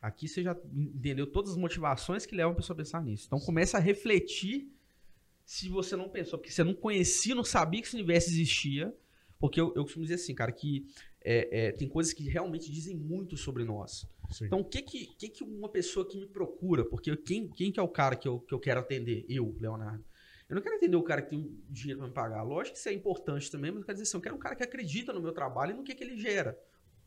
aqui 0.02 0.28
você 0.28 0.44
já 0.44 0.58
entendeu 0.74 1.28
todas 1.28 1.52
as 1.52 1.58
motivações 1.58 2.26
que 2.26 2.36
levam 2.36 2.54
a 2.54 2.56
pessoa 2.56 2.76
a 2.76 2.78
pensar 2.78 3.04
nisso. 3.04 3.26
Então 3.28 3.40
comece 3.40 3.78
a 3.78 3.80
refletir 3.80 4.72
se 5.46 5.70
você 5.70 5.96
não 5.96 6.10
pensou, 6.10 6.40
porque 6.40 6.52
você 6.52 6.64
não 6.64 6.74
conhecia, 6.74 7.36
não 7.36 7.44
sabia 7.44 7.82
que 7.82 7.88
esse 7.88 7.96
universo 7.96 8.30
existia. 8.30 8.96
Porque 9.38 9.60
eu, 9.60 9.74
eu 9.76 9.84
costumo 9.84 10.06
dizer 10.06 10.16
assim, 10.16 10.36
cara, 10.36 10.52
que 10.52 10.86
é, 11.24 11.68
é, 11.68 11.72
tem 11.72 11.90
coisas 11.90 12.14
que 12.14 12.24
realmente 12.30 12.72
dizem 12.72 12.96
muito 12.96 13.36
sobre 13.36 13.64
nós. 13.64 14.08
Sim. 14.30 14.46
Então, 14.46 14.60
o 14.60 14.64
que 14.64 14.84
que, 14.84 15.08
que 15.08 15.30
que 15.30 15.44
uma 15.44 15.68
pessoa 15.68 16.08
que 16.08 16.18
me 16.18 16.28
procura, 16.28 16.86
porque 16.86 17.16
quem, 17.18 17.48
quem 17.48 17.72
que 17.72 17.80
é 17.80 17.84
o 17.84 17.88
cara 17.88 18.16
que 18.16 18.28
eu, 18.28 18.40
que 18.40 18.54
eu 18.54 18.60
quero 18.60 18.80
atender? 18.80 19.26
Eu, 19.28 19.56
Leonardo. 19.60 20.06
Eu 20.52 20.56
não 20.56 20.62
quero 20.62 20.76
entender 20.76 20.98
o 20.98 21.02
cara 21.02 21.22
que 21.22 21.30
tem 21.30 21.64
dinheiro 21.70 22.00
para 22.00 22.08
me 22.10 22.14
pagar. 22.14 22.44
Lógico 22.44 22.74
que 22.74 22.80
isso 22.80 22.90
é 22.90 22.94
importante 22.94 23.50
também, 23.50 23.72
mas 23.72 23.80
eu 23.80 23.86
quero 23.86 23.96
dizer 23.96 24.10
assim, 24.10 24.18
eu 24.18 24.22
quero 24.22 24.36
um 24.36 24.40
cara 24.40 24.54
que 24.54 24.62
acredita 24.64 25.14
no 25.14 25.22
meu 25.22 25.32
trabalho 25.32 25.72
e 25.72 25.74
no 25.76 25.82
que, 25.82 25.96
que 25.96 26.04
ele 26.04 26.18
gera. 26.18 26.60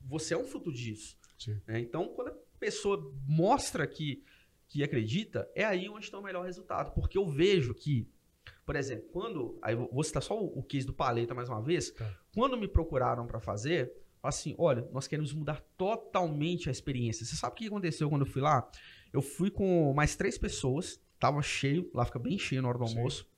Você 0.07 0.33
é 0.33 0.39
um 0.39 0.47
fruto 0.47 0.73
disso. 0.73 1.19
Né? 1.67 1.81
Então, 1.81 2.09
quando 2.09 2.29
a 2.29 2.37
pessoa 2.59 3.13
mostra 3.29 3.87
que, 3.87 4.25
que 4.67 4.83
acredita, 4.83 5.47
é 5.55 5.63
aí 5.63 5.91
onde 5.91 6.07
está 6.07 6.19
o 6.19 6.23
melhor 6.23 6.47
resultado. 6.47 6.95
Porque 6.95 7.19
eu 7.19 7.27
vejo 7.27 7.75
que, 7.75 8.09
por 8.65 8.77
exemplo, 8.77 9.11
quando. 9.13 9.59
Aí 9.61 9.75
vou 9.75 10.03
citar 10.03 10.23
só 10.23 10.43
o, 10.43 10.61
o 10.61 10.63
case 10.63 10.87
do 10.87 10.95
Paleta 10.95 11.35
mais 11.35 11.51
uma 11.51 11.61
vez. 11.61 11.91
Tá. 11.91 12.19
Quando 12.35 12.57
me 12.57 12.67
procuraram 12.67 13.27
para 13.27 13.41
fazer, 13.41 13.93
assim: 14.23 14.55
olha, 14.57 14.89
nós 14.91 15.07
queremos 15.07 15.35
mudar 15.35 15.61
totalmente 15.77 16.71
a 16.71 16.73
experiência. 16.73 17.27
Você 17.27 17.37
sabe 17.37 17.53
o 17.53 17.57
que 17.57 17.67
aconteceu 17.67 18.09
quando 18.09 18.25
eu 18.25 18.33
fui 18.33 18.41
lá? 18.41 18.67
Eu 19.13 19.21
fui 19.21 19.51
com 19.51 19.93
mais 19.93 20.17
três 20.17 20.39
pessoas, 20.39 20.99
tava 21.21 21.43
cheio, 21.43 21.91
lá 21.93 22.07
fica 22.07 22.19
bem 22.19 22.39
cheio 22.39 22.63
na 22.63 22.69
hora 22.69 22.79
do 22.79 22.85
almoço. 22.85 23.34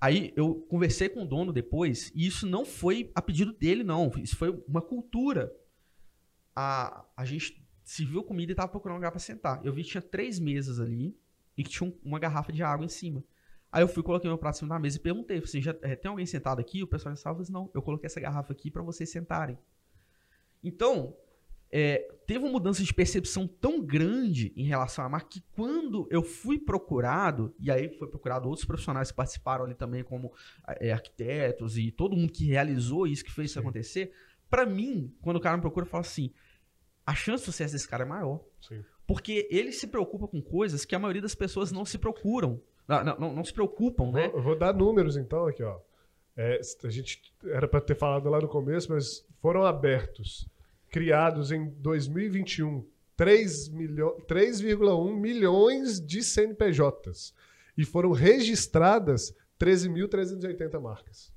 Aí 0.00 0.32
eu 0.36 0.54
conversei 0.68 1.08
com 1.08 1.22
o 1.22 1.26
dono 1.26 1.52
depois, 1.52 2.12
e 2.14 2.26
isso 2.26 2.46
não 2.46 2.64
foi 2.64 3.10
a 3.14 3.22
pedido 3.22 3.52
dele, 3.52 3.82
não. 3.82 4.10
Isso 4.18 4.36
foi 4.36 4.50
uma 4.68 4.82
cultura. 4.82 5.52
A, 6.54 7.04
a 7.16 7.24
gente 7.24 7.66
serviu 7.82 8.22
comida 8.22 8.52
e 8.52 8.54
tava 8.54 8.68
procurando 8.68 8.96
um 8.96 8.98
lugar 8.98 9.10
para 9.10 9.20
sentar. 9.20 9.64
Eu 9.64 9.72
vi 9.72 9.82
que 9.82 9.90
tinha 9.90 10.02
três 10.02 10.38
mesas 10.38 10.80
ali 10.80 11.16
e 11.56 11.62
que 11.62 11.70
tinha 11.70 11.92
uma 12.04 12.18
garrafa 12.18 12.52
de 12.52 12.62
água 12.62 12.84
em 12.84 12.88
cima. 12.88 13.24
Aí 13.70 13.82
eu 13.82 13.88
fui, 13.88 14.02
coloquei 14.02 14.28
meu 14.28 14.38
prato 14.38 14.56
em 14.56 14.58
cima 14.60 14.74
da 14.74 14.80
mesa 14.80 14.96
e 14.96 15.00
perguntei, 15.00 15.38
assim, 15.38 15.60
já 15.60 15.74
é, 15.82 15.96
tem 15.96 16.10
alguém 16.10 16.26
sentado 16.26 16.60
aqui? 16.60 16.82
O 16.82 16.86
pessoal 16.86 17.14
já 17.14 17.18
estava, 17.18 17.42
assim, 17.42 17.52
não, 17.52 17.70
eu 17.74 17.82
coloquei 17.82 18.06
essa 18.06 18.20
garrafa 18.20 18.52
aqui 18.52 18.70
para 18.70 18.82
vocês 18.82 19.10
sentarem. 19.10 19.58
Então, 20.62 21.16
é, 21.70 22.08
teve 22.26 22.40
uma 22.40 22.50
mudança 22.50 22.82
de 22.82 22.94
percepção 22.94 23.46
tão 23.46 23.80
grande 23.80 24.52
em 24.56 24.64
relação 24.64 25.04
à 25.04 25.08
marca 25.08 25.28
que 25.28 25.42
quando 25.54 26.06
eu 26.10 26.22
fui 26.22 26.58
procurado, 26.58 27.54
e 27.58 27.70
aí 27.70 27.88
foi 27.98 28.08
procurado 28.08 28.48
outros 28.48 28.66
profissionais 28.66 29.10
que 29.10 29.16
participaram 29.16 29.64
ali 29.64 29.74
também, 29.74 30.02
como 30.02 30.32
é, 30.80 30.92
arquitetos 30.92 31.76
e 31.76 31.90
todo 31.90 32.16
mundo 32.16 32.32
que 32.32 32.46
realizou 32.46 33.06
isso, 33.06 33.24
que 33.24 33.32
fez 33.32 33.50
Sim. 33.50 33.52
isso 33.52 33.60
acontecer, 33.60 34.12
para 34.48 34.64
mim, 34.64 35.12
quando 35.20 35.36
o 35.36 35.40
cara 35.40 35.56
me 35.56 35.60
procura, 35.60 35.86
eu 35.86 35.90
falo 35.90 36.02
assim, 36.02 36.32
a 37.04 37.14
chance 37.14 37.42
de 37.42 37.46
sucesso 37.46 37.72
desse 37.72 37.88
cara 37.88 38.04
é 38.04 38.06
maior. 38.06 38.40
Sim. 38.60 38.84
Porque 39.06 39.46
ele 39.50 39.72
se 39.72 39.86
preocupa 39.86 40.26
com 40.26 40.42
coisas 40.42 40.84
que 40.84 40.94
a 40.94 40.98
maioria 40.98 41.22
das 41.22 41.34
pessoas 41.34 41.70
não 41.70 41.84
se 41.84 41.98
procuram. 41.98 42.60
Não, 42.88 43.04
não, 43.04 43.34
não 43.34 43.44
se 43.44 43.52
preocupam, 43.52 44.10
né? 44.12 44.28
Vou, 44.28 44.42
vou 44.42 44.58
dar 44.58 44.72
números 44.72 45.16
então 45.16 45.46
aqui, 45.46 45.62
ó. 45.62 45.78
É, 46.36 46.60
a 46.84 46.90
gente 46.90 47.34
era 47.44 47.66
para 47.66 47.80
ter 47.80 47.96
falado 47.96 48.28
lá 48.28 48.40
no 48.40 48.48
começo, 48.48 48.92
mas 48.92 49.26
foram 49.40 49.64
abertos 49.64 50.46
criados 50.96 51.52
em 51.52 51.68
2021 51.68 52.88
3,1 53.18 55.14
milhões 55.14 56.00
de 56.00 56.22
CNPJs 56.22 57.34
e 57.76 57.84
foram 57.84 58.12
registradas 58.12 59.36
13.380 59.60 60.80
marcas. 60.80 61.30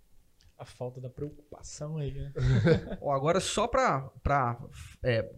A 0.57 0.63
falta 0.63 1.01
da 1.01 1.09
preocupação 1.09 1.97
aí, 1.97 2.13
né? 2.13 2.31
agora, 3.03 3.41
só 3.41 3.67
para 3.67 4.09
é, 5.03 5.29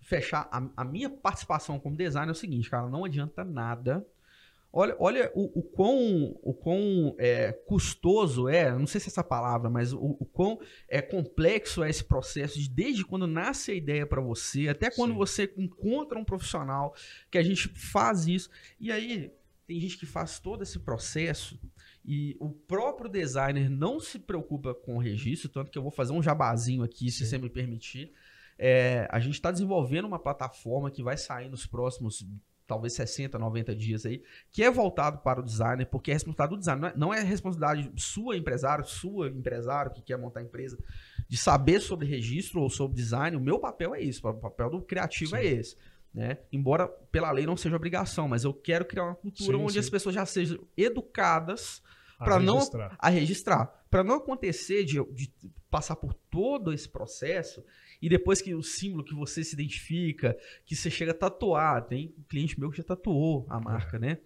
fechar, 0.00 0.48
a, 0.50 0.66
a, 0.74 0.84
minha 0.84 1.10
participação 1.10 1.78
como 1.78 1.98
designer 1.98 2.30
é 2.30 2.32
o 2.32 2.34
seguinte, 2.34 2.70
cara, 2.70 2.88
não 2.88 3.04
adianta 3.04 3.44
nada 3.44 4.06
Olha, 4.72 4.96
olha 4.98 5.32
o, 5.34 5.60
o 5.60 5.62
quão, 5.62 6.38
o 6.42 6.52
quão 6.52 7.14
é, 7.18 7.52
custoso 7.52 8.48
é, 8.48 8.70
não 8.76 8.86
sei 8.86 9.00
se 9.00 9.08
é 9.08 9.10
essa 9.10 9.24
palavra, 9.24 9.70
mas 9.70 9.92
o, 9.92 10.16
o 10.20 10.26
quão 10.26 10.60
é 10.88 11.00
complexo 11.00 11.82
é 11.82 11.88
esse 11.88 12.04
processo 12.04 12.58
de 12.58 12.68
desde 12.68 13.04
quando 13.04 13.26
nasce 13.26 13.70
a 13.70 13.74
ideia 13.74 14.06
para 14.06 14.20
você, 14.20 14.68
até 14.68 14.90
quando 14.90 15.12
Sim. 15.12 15.16
você 15.16 15.54
encontra 15.56 16.18
um 16.18 16.24
profissional 16.24 16.94
que 17.30 17.38
a 17.38 17.42
gente 17.42 17.68
faz 17.68 18.26
isso. 18.26 18.50
E 18.78 18.92
aí, 18.92 19.32
tem 19.66 19.80
gente 19.80 19.98
que 19.98 20.06
faz 20.06 20.38
todo 20.38 20.62
esse 20.62 20.78
processo 20.78 21.58
e 22.04 22.36
o 22.38 22.50
próprio 22.50 23.10
designer 23.10 23.68
não 23.68 23.98
se 23.98 24.18
preocupa 24.18 24.72
com 24.72 24.96
o 24.96 25.00
registro, 25.00 25.48
tanto 25.48 25.70
que 25.70 25.78
eu 25.78 25.82
vou 25.82 25.90
fazer 25.90 26.12
um 26.12 26.22
jabazinho 26.22 26.84
aqui, 26.84 27.10
se 27.10 27.24
Sim. 27.24 27.30
você 27.30 27.38
me 27.38 27.50
permitir. 27.50 28.12
É, 28.58 29.08
a 29.10 29.18
gente 29.18 29.34
está 29.34 29.50
desenvolvendo 29.50 30.06
uma 30.06 30.18
plataforma 30.18 30.90
que 30.90 31.02
vai 31.02 31.16
sair 31.16 31.48
nos 31.48 31.66
próximos, 31.66 32.24
talvez 32.66 32.94
60, 32.94 33.38
90 33.38 33.74
dias 33.76 34.04
aí, 34.04 34.22
que 34.50 34.62
é 34.62 34.70
voltado 34.70 35.18
para 35.18 35.40
o 35.40 35.42
designer, 35.42 35.86
porque 35.86 36.10
é 36.10 36.14
responsabilidade 36.14 36.50
do 36.50 36.58
designer. 36.58 36.80
Não 36.80 36.88
é, 36.88 36.94
não 36.96 37.14
é 37.14 37.22
responsabilidade 37.22 37.92
sua, 37.96 38.36
empresário, 38.36 38.84
sua, 38.84 39.28
empresário, 39.28 39.92
que 39.92 40.02
quer 40.02 40.18
montar 40.18 40.42
empresa, 40.42 40.78
de 41.28 41.36
saber 41.36 41.80
sobre 41.80 42.06
registro 42.06 42.60
ou 42.60 42.68
sobre 42.68 42.96
design. 42.96 43.36
O 43.36 43.40
meu 43.40 43.58
papel 43.58 43.94
é 43.94 44.00
isso, 44.00 44.26
o 44.26 44.34
papel 44.34 44.70
do 44.70 44.82
criativo 44.82 45.30
Sim. 45.30 45.36
é 45.36 45.44
esse. 45.44 45.76
Né? 46.12 46.38
Embora 46.50 46.88
pela 46.88 47.30
lei 47.30 47.44
não 47.44 47.56
seja 47.58 47.76
obrigação, 47.76 48.26
mas 48.26 48.42
eu 48.42 48.54
quero 48.54 48.86
criar 48.86 49.04
uma 49.04 49.14
cultura 49.14 49.56
Sim, 49.58 49.62
onde 49.62 49.72
sim. 49.74 49.78
as 49.80 49.90
pessoas 49.90 50.14
já 50.14 50.24
sejam 50.24 50.58
educadas 50.74 51.82
A 52.18 52.24
Pra 52.24 52.38
não- 52.40 52.58
a 52.98 53.08
registrar. 53.10 53.66
Para 53.90 54.02
não 54.02 54.14
acontecer 54.14 54.84
de, 54.84 54.94
de 55.12 55.30
passar 55.70 55.94
por 55.96 56.14
todo 56.14 56.72
esse 56.72 56.88
processo 56.88 57.62
e 58.00 58.08
depois 58.08 58.40
que 58.42 58.54
o 58.54 58.62
símbolo 58.62 59.04
que 59.04 59.14
você 59.14 59.42
se 59.44 59.54
identifica, 59.54 60.36
que 60.64 60.74
você 60.76 60.90
chega 60.90 61.12
a 61.12 61.14
tatuar, 61.14 61.86
tem 61.86 62.14
um 62.18 62.22
cliente 62.28 62.58
meu 62.58 62.70
que 62.70 62.76
já 62.78 62.84
tatuou 62.84 63.46
a 63.48 63.58
marca, 63.60 63.98
né? 63.98 64.18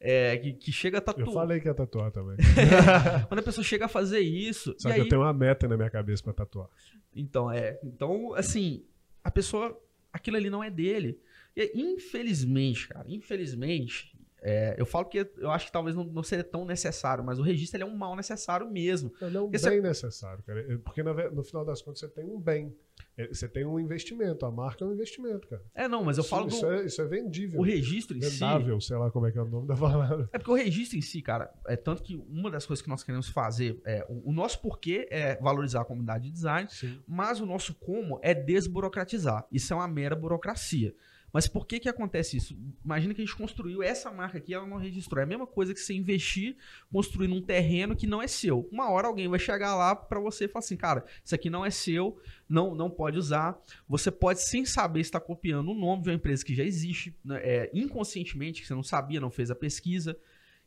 É, 0.00 0.36
que, 0.38 0.52
que 0.54 0.72
chega 0.72 0.98
a 0.98 1.00
Eu 1.00 1.04
tatuar. 1.04 1.32
falei 1.32 1.60
que 1.60 1.66
ia 1.68 1.74
tatuar 1.74 2.10
também. 2.10 2.36
Quando 3.28 3.40
a 3.40 3.42
pessoa 3.42 3.64
chega 3.64 3.84
a 3.86 3.88
fazer 3.88 4.20
isso, 4.20 4.74
Só 4.78 4.88
que 4.88 4.94
aí, 4.94 5.00
eu 5.00 5.08
tenho 5.08 5.22
uma 5.22 5.32
meta 5.32 5.66
na 5.68 5.76
minha 5.76 5.90
cabeça 5.90 6.22
pra 6.22 6.32
tatuar. 6.32 6.68
então 7.14 7.50
é, 7.50 7.78
então 7.82 8.34
assim, 8.34 8.84
a 9.22 9.30
pessoa, 9.30 9.80
aquilo 10.12 10.36
ali 10.36 10.48
não 10.50 10.62
é 10.62 10.70
dele. 10.70 11.20
E 11.56 11.72
infelizmente, 11.74 12.88
cara, 12.88 13.04
infelizmente, 13.08 14.16
é, 14.40 14.76
eu 14.78 14.86
falo 14.86 15.06
que 15.06 15.18
eu 15.38 15.50
acho 15.50 15.66
que 15.66 15.72
talvez 15.72 15.96
não, 15.96 16.04
não 16.04 16.22
seria 16.22 16.44
tão 16.44 16.64
necessário, 16.64 17.24
mas 17.24 17.38
o 17.38 17.42
registro 17.42 17.82
é 17.82 17.84
um 17.84 17.96
mal 17.96 18.14
necessário 18.14 18.70
mesmo. 18.70 19.12
Ele 19.20 19.36
é 19.36 19.40
um 19.40 19.50
Esse 19.52 19.68
bem 19.68 19.80
necessário, 19.80 20.42
cara. 20.44 20.60
É, 20.60 20.76
Porque 20.78 21.02
ve- 21.02 21.30
no 21.30 21.42
final 21.42 21.64
das 21.64 21.82
contas 21.82 22.00
você 22.00 22.08
tem 22.08 22.24
um 22.24 22.38
bem. 22.38 22.72
É, 23.18 23.26
Você 23.28 23.48
tem 23.48 23.66
um 23.66 23.78
investimento. 23.80 24.46
A 24.46 24.50
marca 24.50 24.84
é 24.84 24.88
um 24.88 24.92
investimento, 24.92 25.48
cara. 25.48 25.62
É, 25.74 25.88
não, 25.88 26.04
mas 26.04 26.16
eu 26.16 26.22
Isso- 26.22 26.30
falo 26.30 26.46
isso, 26.48 26.60
do 26.60 26.72
é, 26.72 26.84
isso 26.86 27.02
é 27.02 27.06
vendível. 27.06 27.58
o 27.60 27.62
registro 27.64 28.16
em 28.16 28.22
si. 28.22 28.30
Vendável, 28.30 28.80
sei 28.80 28.96
lá 28.96 29.10
como 29.10 29.26
é 29.26 29.32
que 29.32 29.38
é 29.38 29.42
o 29.42 29.48
nome 29.48 29.66
da 29.66 29.76
palavra. 29.76 30.28
É 30.32 30.38
porque 30.38 30.50
o 30.52 30.54
registro 30.54 30.96
em 30.96 31.02
si, 31.02 31.20
cara, 31.20 31.52
é 31.66 31.76
tanto 31.76 32.02
que 32.02 32.14
uma 32.28 32.50
das 32.50 32.64
coisas 32.64 32.80
que 32.82 32.88
nós 32.88 33.02
queremos 33.02 33.28
fazer, 33.28 33.80
é, 33.84 34.06
o, 34.08 34.30
o 34.30 34.32
nosso 34.32 34.60
porquê 34.62 35.08
é 35.10 35.36
valorizar 35.40 35.80
a 35.80 35.84
comunidade 35.84 36.24
de 36.24 36.30
design, 36.30 36.68
Sim. 36.70 37.00
mas 37.06 37.40
o 37.40 37.46
nosso 37.46 37.74
como 37.74 38.20
é 38.22 38.32
desburocratizar. 38.34 39.46
Isso 39.50 39.72
é 39.72 39.76
uma 39.76 39.88
mera 39.88 40.14
burocracia. 40.14 40.94
Mas 41.32 41.46
por 41.46 41.66
que 41.66 41.78
que 41.78 41.88
acontece 41.88 42.36
isso? 42.36 42.56
Imagina 42.84 43.12
que 43.12 43.20
a 43.20 43.24
gente 43.24 43.36
construiu 43.36 43.82
essa 43.82 44.10
marca 44.10 44.38
aqui, 44.38 44.54
ela 44.54 44.66
não 44.66 44.78
registrou. 44.78 45.20
É 45.20 45.24
a 45.24 45.26
mesma 45.26 45.46
coisa 45.46 45.74
que 45.74 45.80
você 45.80 45.94
investir, 45.94 46.56
construir 46.90 47.28
num 47.28 47.42
terreno 47.42 47.94
que 47.94 48.06
não 48.06 48.22
é 48.22 48.26
seu. 48.26 48.68
Uma 48.72 48.90
hora 48.90 49.08
alguém 49.08 49.28
vai 49.28 49.38
chegar 49.38 49.76
lá 49.76 49.94
pra 49.94 50.20
você 50.20 50.44
e 50.44 50.48
falar 50.48 50.60
assim, 50.60 50.76
cara, 50.76 51.04
isso 51.22 51.34
aqui 51.34 51.50
não 51.50 51.64
é 51.64 51.70
seu, 51.70 52.18
não, 52.48 52.74
não 52.74 52.88
pode 52.88 53.18
usar. 53.18 53.60
Você 53.88 54.10
pode, 54.10 54.42
sem 54.42 54.64
saber, 54.64 55.00
estar 55.00 55.20
copiando 55.20 55.70
o 55.70 55.74
nome 55.74 56.02
de 56.02 56.08
uma 56.08 56.14
empresa 56.14 56.44
que 56.44 56.54
já 56.54 56.64
existe, 56.64 57.16
né, 57.24 57.40
é, 57.42 57.70
inconscientemente, 57.74 58.62
que 58.62 58.66
você 58.66 58.74
não 58.74 58.82
sabia, 58.82 59.20
não 59.20 59.30
fez 59.30 59.50
a 59.50 59.54
pesquisa. 59.54 60.18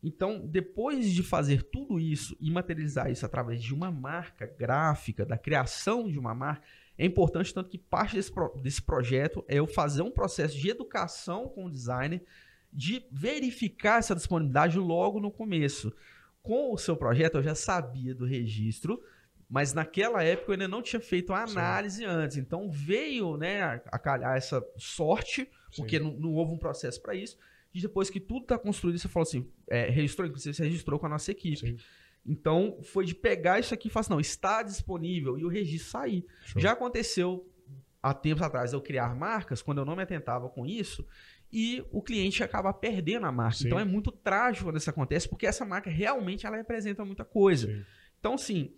Então, 0.04 0.46
depois 0.48 1.12
de 1.12 1.22
fazer 1.22 1.64
tudo 1.64 2.00
isso 2.00 2.36
e 2.40 2.50
materializar 2.50 3.12
isso 3.12 3.26
através 3.26 3.62
de 3.62 3.74
uma 3.74 3.92
marca 3.92 4.48
gráfica, 4.58 5.26
da 5.26 5.38
criação 5.38 6.10
de 6.10 6.18
uma 6.18 6.34
marca, 6.34 6.64
é 7.02 7.06
importante 7.06 7.52
tanto 7.52 7.68
que 7.68 7.80
parte 7.80 8.16
desse, 8.16 8.32
pro- 8.32 8.56
desse 8.62 8.80
projeto 8.80 9.44
é 9.48 9.56
eu 9.56 9.66
fazer 9.66 10.04
um 10.04 10.12
processo 10.12 10.56
de 10.56 10.70
educação 10.70 11.48
com 11.50 11.66
o 11.66 11.72
designer, 11.72 12.24
de 12.72 13.04
verificar 13.12 13.98
essa 13.98 14.14
disponibilidade 14.14 14.78
logo 14.78 15.20
no 15.20 15.32
começo. 15.32 15.92
Com 16.44 16.72
o 16.72 16.78
seu 16.78 16.96
projeto, 16.96 17.36
eu 17.40 17.44
já 17.44 17.56
sabia 17.56 18.14
do 18.14 18.24
registro, 18.24 19.02
mas 19.50 19.74
naquela 19.74 20.24
época 20.24 20.52
eu 20.52 20.54
ainda 20.54 20.68
não 20.68 20.82
tinha 20.84 21.00
feito 21.00 21.34
a 21.34 21.48
Sim. 21.48 21.58
análise 21.58 22.06
antes. 22.06 22.38
Então 22.38 22.70
veio 22.70 23.36
né, 23.36 23.64
a, 23.64 23.98
calhar 23.98 24.38
essa 24.38 24.64
sorte, 24.78 25.50
porque 25.76 25.98
Sim. 25.98 26.04
não, 26.04 26.12
não 26.14 26.34
houve 26.34 26.54
um 26.54 26.58
processo 26.60 27.02
para 27.02 27.16
isso. 27.16 27.36
E 27.74 27.82
depois 27.82 28.12
que 28.12 28.20
tudo 28.20 28.44
está 28.44 28.60
construído, 28.60 29.00
você 29.00 29.08
falou 29.08 29.24
assim: 29.24 29.50
é, 29.68 29.90
registrou, 29.90 30.28
inclusive 30.28 30.54
você 30.54 30.64
registrou 30.64 31.00
com 31.00 31.08
a 31.08 31.10
nossa 31.10 31.32
equipe. 31.32 31.58
Sim. 31.58 31.78
Então 32.26 32.80
foi 32.84 33.06
de 33.06 33.16
pegar 33.16 33.60
isso 33.60 33.74
aqui 33.74 33.88
e 33.88 33.92
falar 33.92 34.02
assim: 34.02 34.14
não, 34.14 34.20
está 34.20 34.62
disponível 34.64 35.38
e 35.38 35.46
o 35.46 35.48
registro 35.48 35.90
sair. 35.92 36.26
Show. 36.46 36.62
Já 36.62 36.74
aconteceu 36.74 37.48
há 38.02 38.14
tempos 38.14 38.42
atrás 38.42 38.74
eu 38.74 38.82
criar 38.82 39.16
marcas, 39.16 39.62
quando 39.62 39.80
eu 39.80 39.86
não 39.86 39.96
me 39.96 40.04
atentava 40.04 40.50
com 40.50 40.66
isso, 40.66 41.06
e 41.52 41.84
o 41.92 42.02
cliente 42.02 42.44
acaba 42.44 42.74
perdendo 42.74 43.26
a 43.26 43.32
marca. 43.32 43.58
Sim. 43.58 43.68
Então 43.68 43.80
é 43.80 43.86
muito 43.86 44.12
trágico 44.12 44.66
quando 44.66 44.78
isso 44.78 44.90
acontece, 44.90 45.28
porque 45.28 45.46
essa 45.46 45.66
marca 45.66 45.90
realmente 45.90 46.46
ela 46.46 46.58
representa 46.58 47.04
muita 47.04 47.26
coisa. 47.26 47.68
Sim. 47.68 47.86
Então, 48.20 48.36
assim, 48.36 48.74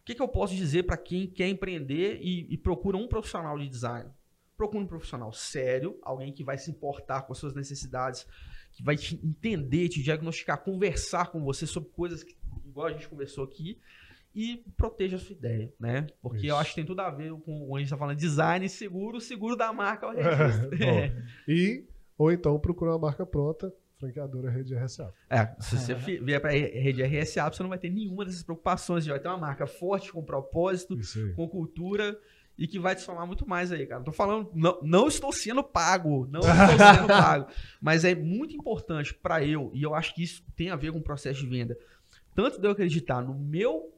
o 0.00 0.04
que, 0.04 0.14
que 0.14 0.22
eu 0.22 0.28
posso 0.28 0.54
dizer 0.54 0.84
para 0.84 0.96
quem 0.96 1.26
quer 1.26 1.48
empreender 1.48 2.18
e, 2.20 2.52
e 2.52 2.56
procura 2.56 2.96
um 2.96 3.06
profissional 3.06 3.58
de 3.58 3.68
design? 3.68 4.10
Procure 4.56 4.82
um 4.82 4.86
profissional 4.86 5.32
sério, 5.32 5.98
alguém 6.02 6.32
que 6.32 6.42
vai 6.42 6.56
se 6.58 6.70
importar 6.70 7.22
com 7.22 7.32
as 7.32 7.38
suas 7.38 7.54
necessidades, 7.54 8.26
que 8.78 8.84
vai 8.84 8.96
te 8.96 9.16
entender, 9.24 9.88
te 9.88 10.00
diagnosticar, 10.00 10.62
conversar 10.62 11.32
com 11.32 11.42
você 11.42 11.66
sobre 11.66 11.90
coisas 11.90 12.22
que, 12.22 12.36
igual 12.64 12.86
a 12.86 12.92
gente 12.92 13.08
conversou 13.08 13.42
aqui, 13.42 13.76
e 14.32 14.62
proteja 14.76 15.16
a 15.16 15.18
sua 15.18 15.32
ideia, 15.32 15.74
né? 15.80 16.06
Porque 16.22 16.46
eu 16.46 16.54
Isso. 16.54 16.54
acho 16.54 16.70
que 16.70 16.76
tem 16.76 16.84
tudo 16.84 17.00
a 17.00 17.10
ver 17.10 17.32
com 17.40 17.68
o 17.68 17.74
a 17.74 17.80
gente 17.80 17.88
está 17.88 17.96
falando 17.96 18.16
design 18.16 18.68
seguro, 18.68 19.20
seguro 19.20 19.56
da 19.56 19.72
marca 19.72 20.06
é 20.06 20.10
o 20.10 20.12
registro. 20.12 20.70
Bom, 20.78 21.22
E, 21.48 21.84
ou 22.16 22.30
então 22.30 22.56
procurar 22.60 22.92
uma 22.92 23.00
marca 23.00 23.26
pronta, 23.26 23.74
franqueadora 23.98 24.48
Rede 24.48 24.76
RSA. 24.76 25.12
É, 25.28 25.44
se 25.58 25.76
você 25.76 25.94
vier 25.94 26.40
para 26.40 26.52
rede 26.52 27.02
RSA, 27.02 27.50
você 27.52 27.64
não 27.64 27.70
vai 27.70 27.78
ter 27.78 27.90
nenhuma 27.90 28.24
dessas 28.24 28.44
preocupações. 28.44 29.02
Você 29.02 29.10
vai 29.10 29.18
ter 29.18 29.26
uma 29.26 29.38
marca 29.38 29.66
forte, 29.66 30.12
com 30.12 30.22
propósito, 30.22 30.96
com 31.34 31.48
cultura 31.48 32.16
e 32.58 32.66
que 32.66 32.78
vai 32.78 32.94
te 32.96 33.02
somar 33.02 33.26
muito 33.26 33.48
mais 33.48 33.70
aí, 33.70 33.86
cara. 33.86 34.00
Não 34.00 34.04
tô 34.06 34.12
falando, 34.12 34.50
não, 34.52 34.78
não 34.82 35.06
estou 35.06 35.32
sendo 35.32 35.62
pago, 35.62 36.26
não 36.26 36.40
estou 36.42 36.94
sendo 36.94 37.06
pago, 37.06 37.46
mas 37.80 38.04
é 38.04 38.14
muito 38.14 38.54
importante 38.54 39.14
para 39.14 39.44
eu, 39.44 39.70
e 39.72 39.82
eu 39.82 39.94
acho 39.94 40.14
que 40.14 40.22
isso 40.24 40.42
tem 40.56 40.70
a 40.70 40.76
ver 40.76 40.90
com 40.92 40.98
o 40.98 41.02
processo 41.02 41.40
de 41.40 41.46
venda, 41.46 41.78
tanto 42.34 42.60
de 42.60 42.66
eu 42.66 42.72
acreditar 42.72 43.22
no 43.22 43.34
meu 43.34 43.94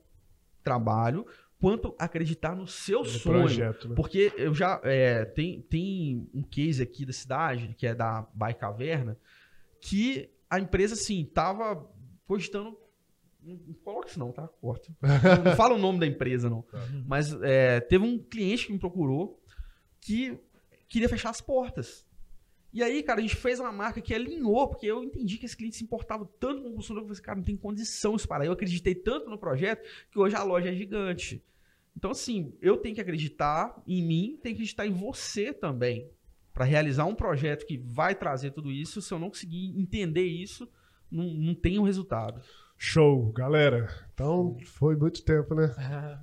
trabalho, 0.63 1.27
quanto 1.61 1.95
acreditar 1.99 2.55
no 2.57 2.67
seu 2.67 3.01
No 3.01 3.05
sonho. 3.07 3.39
projeto, 3.41 3.89
né? 3.91 3.95
Porque 3.95 4.33
eu 4.37 4.55
já. 4.55 4.81
é, 4.83 5.25
tem, 5.25 5.61
tem 5.63 6.29
um 6.35 6.43
case 6.43 6.83
aqui 6.83 7.05
da 7.05 7.13
cidade, 7.13 7.75
que 7.77 7.87
é 7.87 7.95
da 7.95 8.27
Bai 8.35 8.55
Caverna, 8.55 9.17
que 9.81 10.31
a 10.49 10.59
empresa, 10.59 10.95
assim, 10.95 11.25
tava 11.25 11.87
cogitando. 12.27 12.77
Não, 13.43 13.55
não 13.55 13.75
coloca 13.75 14.09
isso, 14.09 14.19
não, 14.19 14.33
tá? 14.33 14.47
Corta. 14.47 14.95
Não, 15.03 15.45
não 15.45 15.57
fala 15.57 15.75
o 15.75 15.79
nome 15.79 15.99
da 15.99 16.07
empresa, 16.07 16.51
não. 16.51 16.65
Mas 17.07 17.33
é, 17.43 17.81
teve 17.81 18.05
um 18.05 18.19
cliente 18.19 18.67
que 18.67 18.73
me 18.73 18.79
procurou 18.79 19.43
que 20.01 20.39
queria 20.89 21.09
fechar 21.09 21.31
as 21.31 21.41
portas. 21.41 22.07
E 22.73 22.83
aí, 22.83 23.03
cara, 23.03 23.19
a 23.19 23.23
gente 23.23 23.35
fez 23.35 23.59
uma 23.59 23.73
marca 23.73 24.01
que 24.01 24.15
alinhou, 24.15 24.69
porque 24.69 24.87
eu 24.87 25.03
entendi 25.03 25.39
que 25.39 25.47
esse 25.47 25.57
cliente 25.57 25.77
se 25.77 25.85
importava 25.85 26.25
tanto 26.39 26.63
com 26.63 26.69
o 26.69 26.75
consumidor, 26.75 27.05
que 27.05 27.11
eu 27.11 27.17
falei, 27.17 27.27
cara, 27.27 27.37
não 27.39 27.45
tem 27.45 27.57
condição 27.57 28.15
isso 28.15 28.29
parar. 28.29 28.47
Eu 28.47 28.53
acreditei 28.53 28.95
tanto 28.95 29.29
no 29.29 29.39
projeto 29.39 29.85
que 30.11 30.19
hoje 30.19 30.37
a 30.37 30.43
loja 30.43 30.69
é 30.69 30.75
gigante. 30.75 31.43
Então, 31.97 32.13
assim, 32.13 32.55
eu 32.63 32.77
tenho 32.77 32.95
que 32.95 33.01
acreditar 33.01 33.83
em 33.87 34.03
mim, 34.03 34.39
tenho 34.41 34.55
que 34.55 34.63
acreditar 34.63 34.87
em 34.87 34.93
você 34.93 35.53
também. 35.53 36.09
Para 36.55 36.65
realizar 36.65 37.07
um 37.07 37.15
projeto 37.15 37.67
que 37.67 37.77
vai 37.77 38.15
trazer 38.15 38.53
tudo 38.53 38.71
isso, 38.71 39.03
se 39.03 39.13
eu 39.13 39.19
não 39.19 39.31
conseguir 39.31 39.77
entender 39.77 40.25
isso, 40.25 40.69
não, 41.11 41.25
não 41.25 41.55
tem 41.55 41.79
um 41.79 41.83
resultado. 41.83 42.41
Show, 42.83 43.31
galera. 43.33 43.91
Então, 44.15 44.57
foi 44.65 44.97
muito 44.97 45.23
tempo, 45.23 45.55
né? 45.55 45.67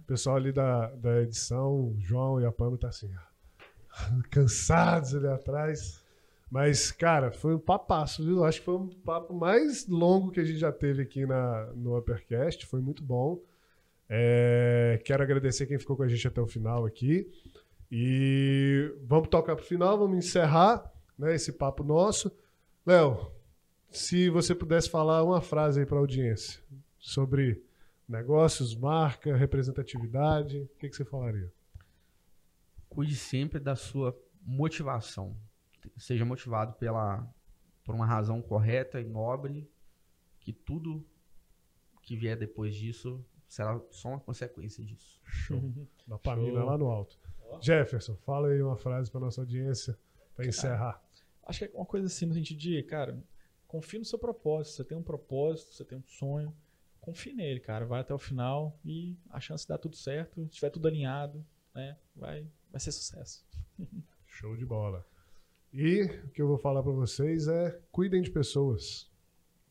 O 0.01 0.07
pessoal 0.07 0.37
ali 0.37 0.51
da, 0.51 0.87
da 0.95 1.21
edição, 1.21 1.91
o 1.91 1.95
João 1.99 2.41
e 2.41 2.45
a 2.45 2.51
Pamela 2.51 2.79
tá 2.79 2.87
assim, 2.87 3.11
ó, 3.15 4.21
cansados 4.31 5.13
ali 5.13 5.27
atrás. 5.27 6.03
Mas, 6.49 6.91
cara, 6.91 7.31
foi 7.31 7.53
um 7.53 7.59
papasso, 7.59 8.25
viu? 8.25 8.43
Acho 8.43 8.57
que 8.59 8.65
foi 8.65 8.73
um 8.73 8.87
papo 8.87 9.35
mais 9.35 9.87
longo 9.87 10.31
que 10.31 10.39
a 10.39 10.43
gente 10.43 10.57
já 10.57 10.71
teve 10.71 11.03
aqui 11.03 11.27
na, 11.27 11.67
no 11.75 11.95
Uppercast. 11.95 12.65
Foi 12.65 12.81
muito 12.81 13.03
bom. 13.03 13.39
É, 14.09 14.99
quero 15.05 15.21
agradecer 15.21 15.67
quem 15.67 15.77
ficou 15.77 15.95
com 15.95 16.03
a 16.03 16.07
gente 16.07 16.27
até 16.27 16.41
o 16.41 16.47
final 16.47 16.87
aqui. 16.87 17.31
E 17.91 18.91
vamos 19.03 19.27
tocar 19.27 19.55
pro 19.55 19.63
final, 19.63 19.95
vamos 19.95 20.17
encerrar 20.17 20.91
né, 21.19 21.35
esse 21.35 21.53
papo 21.53 21.83
nosso. 21.83 22.31
Léo, 22.83 23.31
se 23.89 24.29
você 24.29 24.53
pudesse 24.53 24.89
falar 24.89 25.23
uma 25.23 25.41
frase 25.41 25.79
aí 25.79 25.85
para 25.85 25.97
a 25.97 25.99
audiência 25.99 26.61
sobre 26.99 27.63
negócios, 28.07 28.75
marca, 28.75 29.35
representatividade, 29.35 30.59
o 30.59 30.77
que, 30.79 30.89
que 30.89 30.95
você 30.95 31.05
falaria? 31.05 31.51
Cuide 32.89 33.15
sempre 33.15 33.59
da 33.59 33.75
sua 33.75 34.17
motivação. 34.41 35.35
Seja 35.97 36.25
motivado 36.25 36.73
pela 36.73 37.27
por 37.83 37.95
uma 37.95 38.05
razão 38.05 38.41
correta 38.41 38.99
e 38.99 39.05
nobre, 39.05 39.65
que 40.41 40.51
tudo 40.51 41.05
que 42.01 42.17
vier 42.17 42.37
depois 42.37 42.75
disso 42.75 43.23
será 43.47 43.79
só 43.91 44.09
uma 44.09 44.19
consequência 44.19 44.83
disso. 44.83 45.21
Da 46.05 46.17
família 46.17 46.59
Show. 46.59 46.65
lá 46.65 46.77
no 46.77 46.87
alto. 46.87 47.17
Jefferson, 47.61 48.15
fala 48.25 48.49
aí 48.49 48.61
uma 48.61 48.77
frase 48.77 49.11
para 49.11 49.19
nossa 49.19 49.41
audiência 49.41 49.97
para 50.35 50.45
encerrar. 50.45 51.01
Acho 51.43 51.59
que 51.59 51.65
é 51.65 51.71
uma 51.73 51.85
coisa 51.85 52.07
assim, 52.07 52.25
no 52.25 52.33
sentido 52.33 52.57
de, 52.57 52.81
cara, 52.83 53.21
confie 53.67 53.99
no 53.99 54.05
seu 54.05 54.17
propósito. 54.17 54.75
Você 54.75 54.83
tem 54.83 54.97
um 54.97 55.03
propósito, 55.03 55.73
você 55.73 55.83
tem 55.83 55.97
um 55.97 56.03
sonho. 56.03 56.53
Confie 56.99 57.33
nele, 57.33 57.59
cara. 57.59 57.85
Vai 57.85 58.01
até 58.01 58.13
o 58.13 58.19
final 58.19 58.77
e 58.83 59.17
a 59.29 59.39
chance 59.39 59.63
de 59.63 59.69
dar 59.69 59.77
tudo 59.77 59.95
certo, 59.95 60.41
se 60.41 60.47
estiver 60.47 60.69
tudo 60.69 60.87
alinhado, 60.87 61.45
né? 61.73 61.97
Vai, 62.15 62.47
vai 62.71 62.79
ser 62.79 62.91
sucesso. 62.91 63.45
Show 64.25 64.55
de 64.55 64.65
bola. 64.65 65.05
E 65.73 66.03
o 66.03 66.29
que 66.29 66.41
eu 66.41 66.47
vou 66.47 66.57
falar 66.57 66.81
para 66.81 66.91
vocês 66.91 67.47
é 67.47 67.79
cuidem 67.91 68.21
de 68.21 68.31
pessoas. 68.31 69.09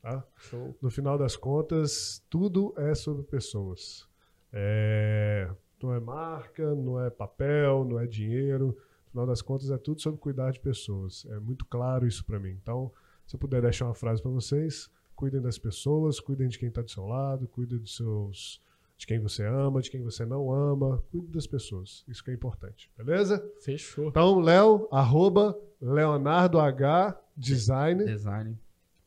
Tá? 0.00 0.24
Show. 0.36 0.76
No 0.80 0.90
final 0.90 1.18
das 1.18 1.36
contas, 1.36 2.22
tudo 2.30 2.74
é 2.76 2.94
sobre 2.94 3.22
pessoas. 3.24 4.08
É, 4.52 5.50
Não 5.82 5.92
é 5.92 6.00
marca, 6.00 6.74
não 6.74 7.02
é 7.02 7.10
papel, 7.10 7.84
não 7.84 7.98
é 7.98 8.06
dinheiro. 8.06 8.68
No 9.06 9.10
final 9.10 9.26
das 9.26 9.42
contas, 9.42 9.70
é 9.70 9.76
tudo 9.76 10.00
sobre 10.00 10.20
cuidar 10.20 10.52
de 10.52 10.60
pessoas. 10.60 11.26
É 11.26 11.38
muito 11.38 11.64
claro 11.66 12.06
isso 12.06 12.24
para 12.24 12.38
mim. 12.38 12.50
Então, 12.50 12.92
se 13.26 13.34
eu 13.34 13.40
puder 13.40 13.62
deixar 13.62 13.86
uma 13.86 13.94
frase 13.94 14.22
para 14.22 14.30
vocês, 14.30 14.88
cuidem 15.14 15.40
das 15.40 15.58
pessoas, 15.58 16.20
cuidem 16.20 16.48
de 16.48 16.58
quem 16.58 16.68
está 16.68 16.82
do 16.82 16.90
seu 16.90 17.06
lado, 17.06 17.48
cuidem 17.48 17.78
dos 17.78 17.96
seus, 17.96 18.60
de 18.96 19.06
quem 19.06 19.18
você 19.18 19.44
ama, 19.44 19.80
de 19.80 19.90
quem 19.90 20.02
você 20.02 20.24
não 20.24 20.52
ama, 20.52 21.02
cuide 21.10 21.26
das 21.28 21.46
pessoas. 21.46 22.04
Isso 22.06 22.22
que 22.22 22.30
é 22.30 22.34
importante, 22.34 22.90
beleza? 22.96 23.44
Fechou. 23.60 24.08
Então, 24.08 24.38
Léo, 24.40 24.88
arroba 24.92 25.58
Leonardo 25.80 26.60
H 26.60 27.18
Design 27.36 28.04
Design. 28.04 28.56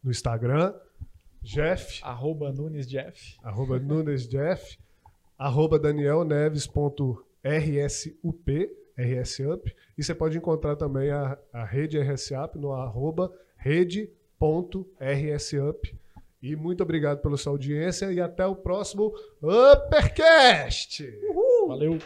no 0.03 0.11
Instagram. 0.11 0.73
Jeff, 1.41 2.01
Arroba 2.03 2.51
Nunes 2.51 2.85
Jeff. 2.85 3.37
arroba 3.41 3.79
Nunes 3.79 4.27
Jeff, 4.27 4.77
arroba 5.37 5.79
danielneves.rsup, 5.79 8.69
rsup, 8.97 9.75
e 9.97 10.03
você 10.03 10.13
pode 10.13 10.37
encontrar 10.37 10.75
também 10.75 11.09
a, 11.11 11.39
a 11.53 11.63
rede 11.63 11.97
RSUP 11.97 12.57
no 12.57 12.73
arroba 12.73 13.31
rede.rsup. 13.60 14.90
E 16.41 16.56
muito 16.56 16.81
obrigado 16.81 17.22
pela 17.22 17.38
sua 17.38 17.52
audiência 17.52 18.11
e 18.11 18.22
até 18.22 18.45
o 18.45 18.56
próximo 18.56 19.14
Uppercast! 19.44 21.03
Valeu. 21.68 21.99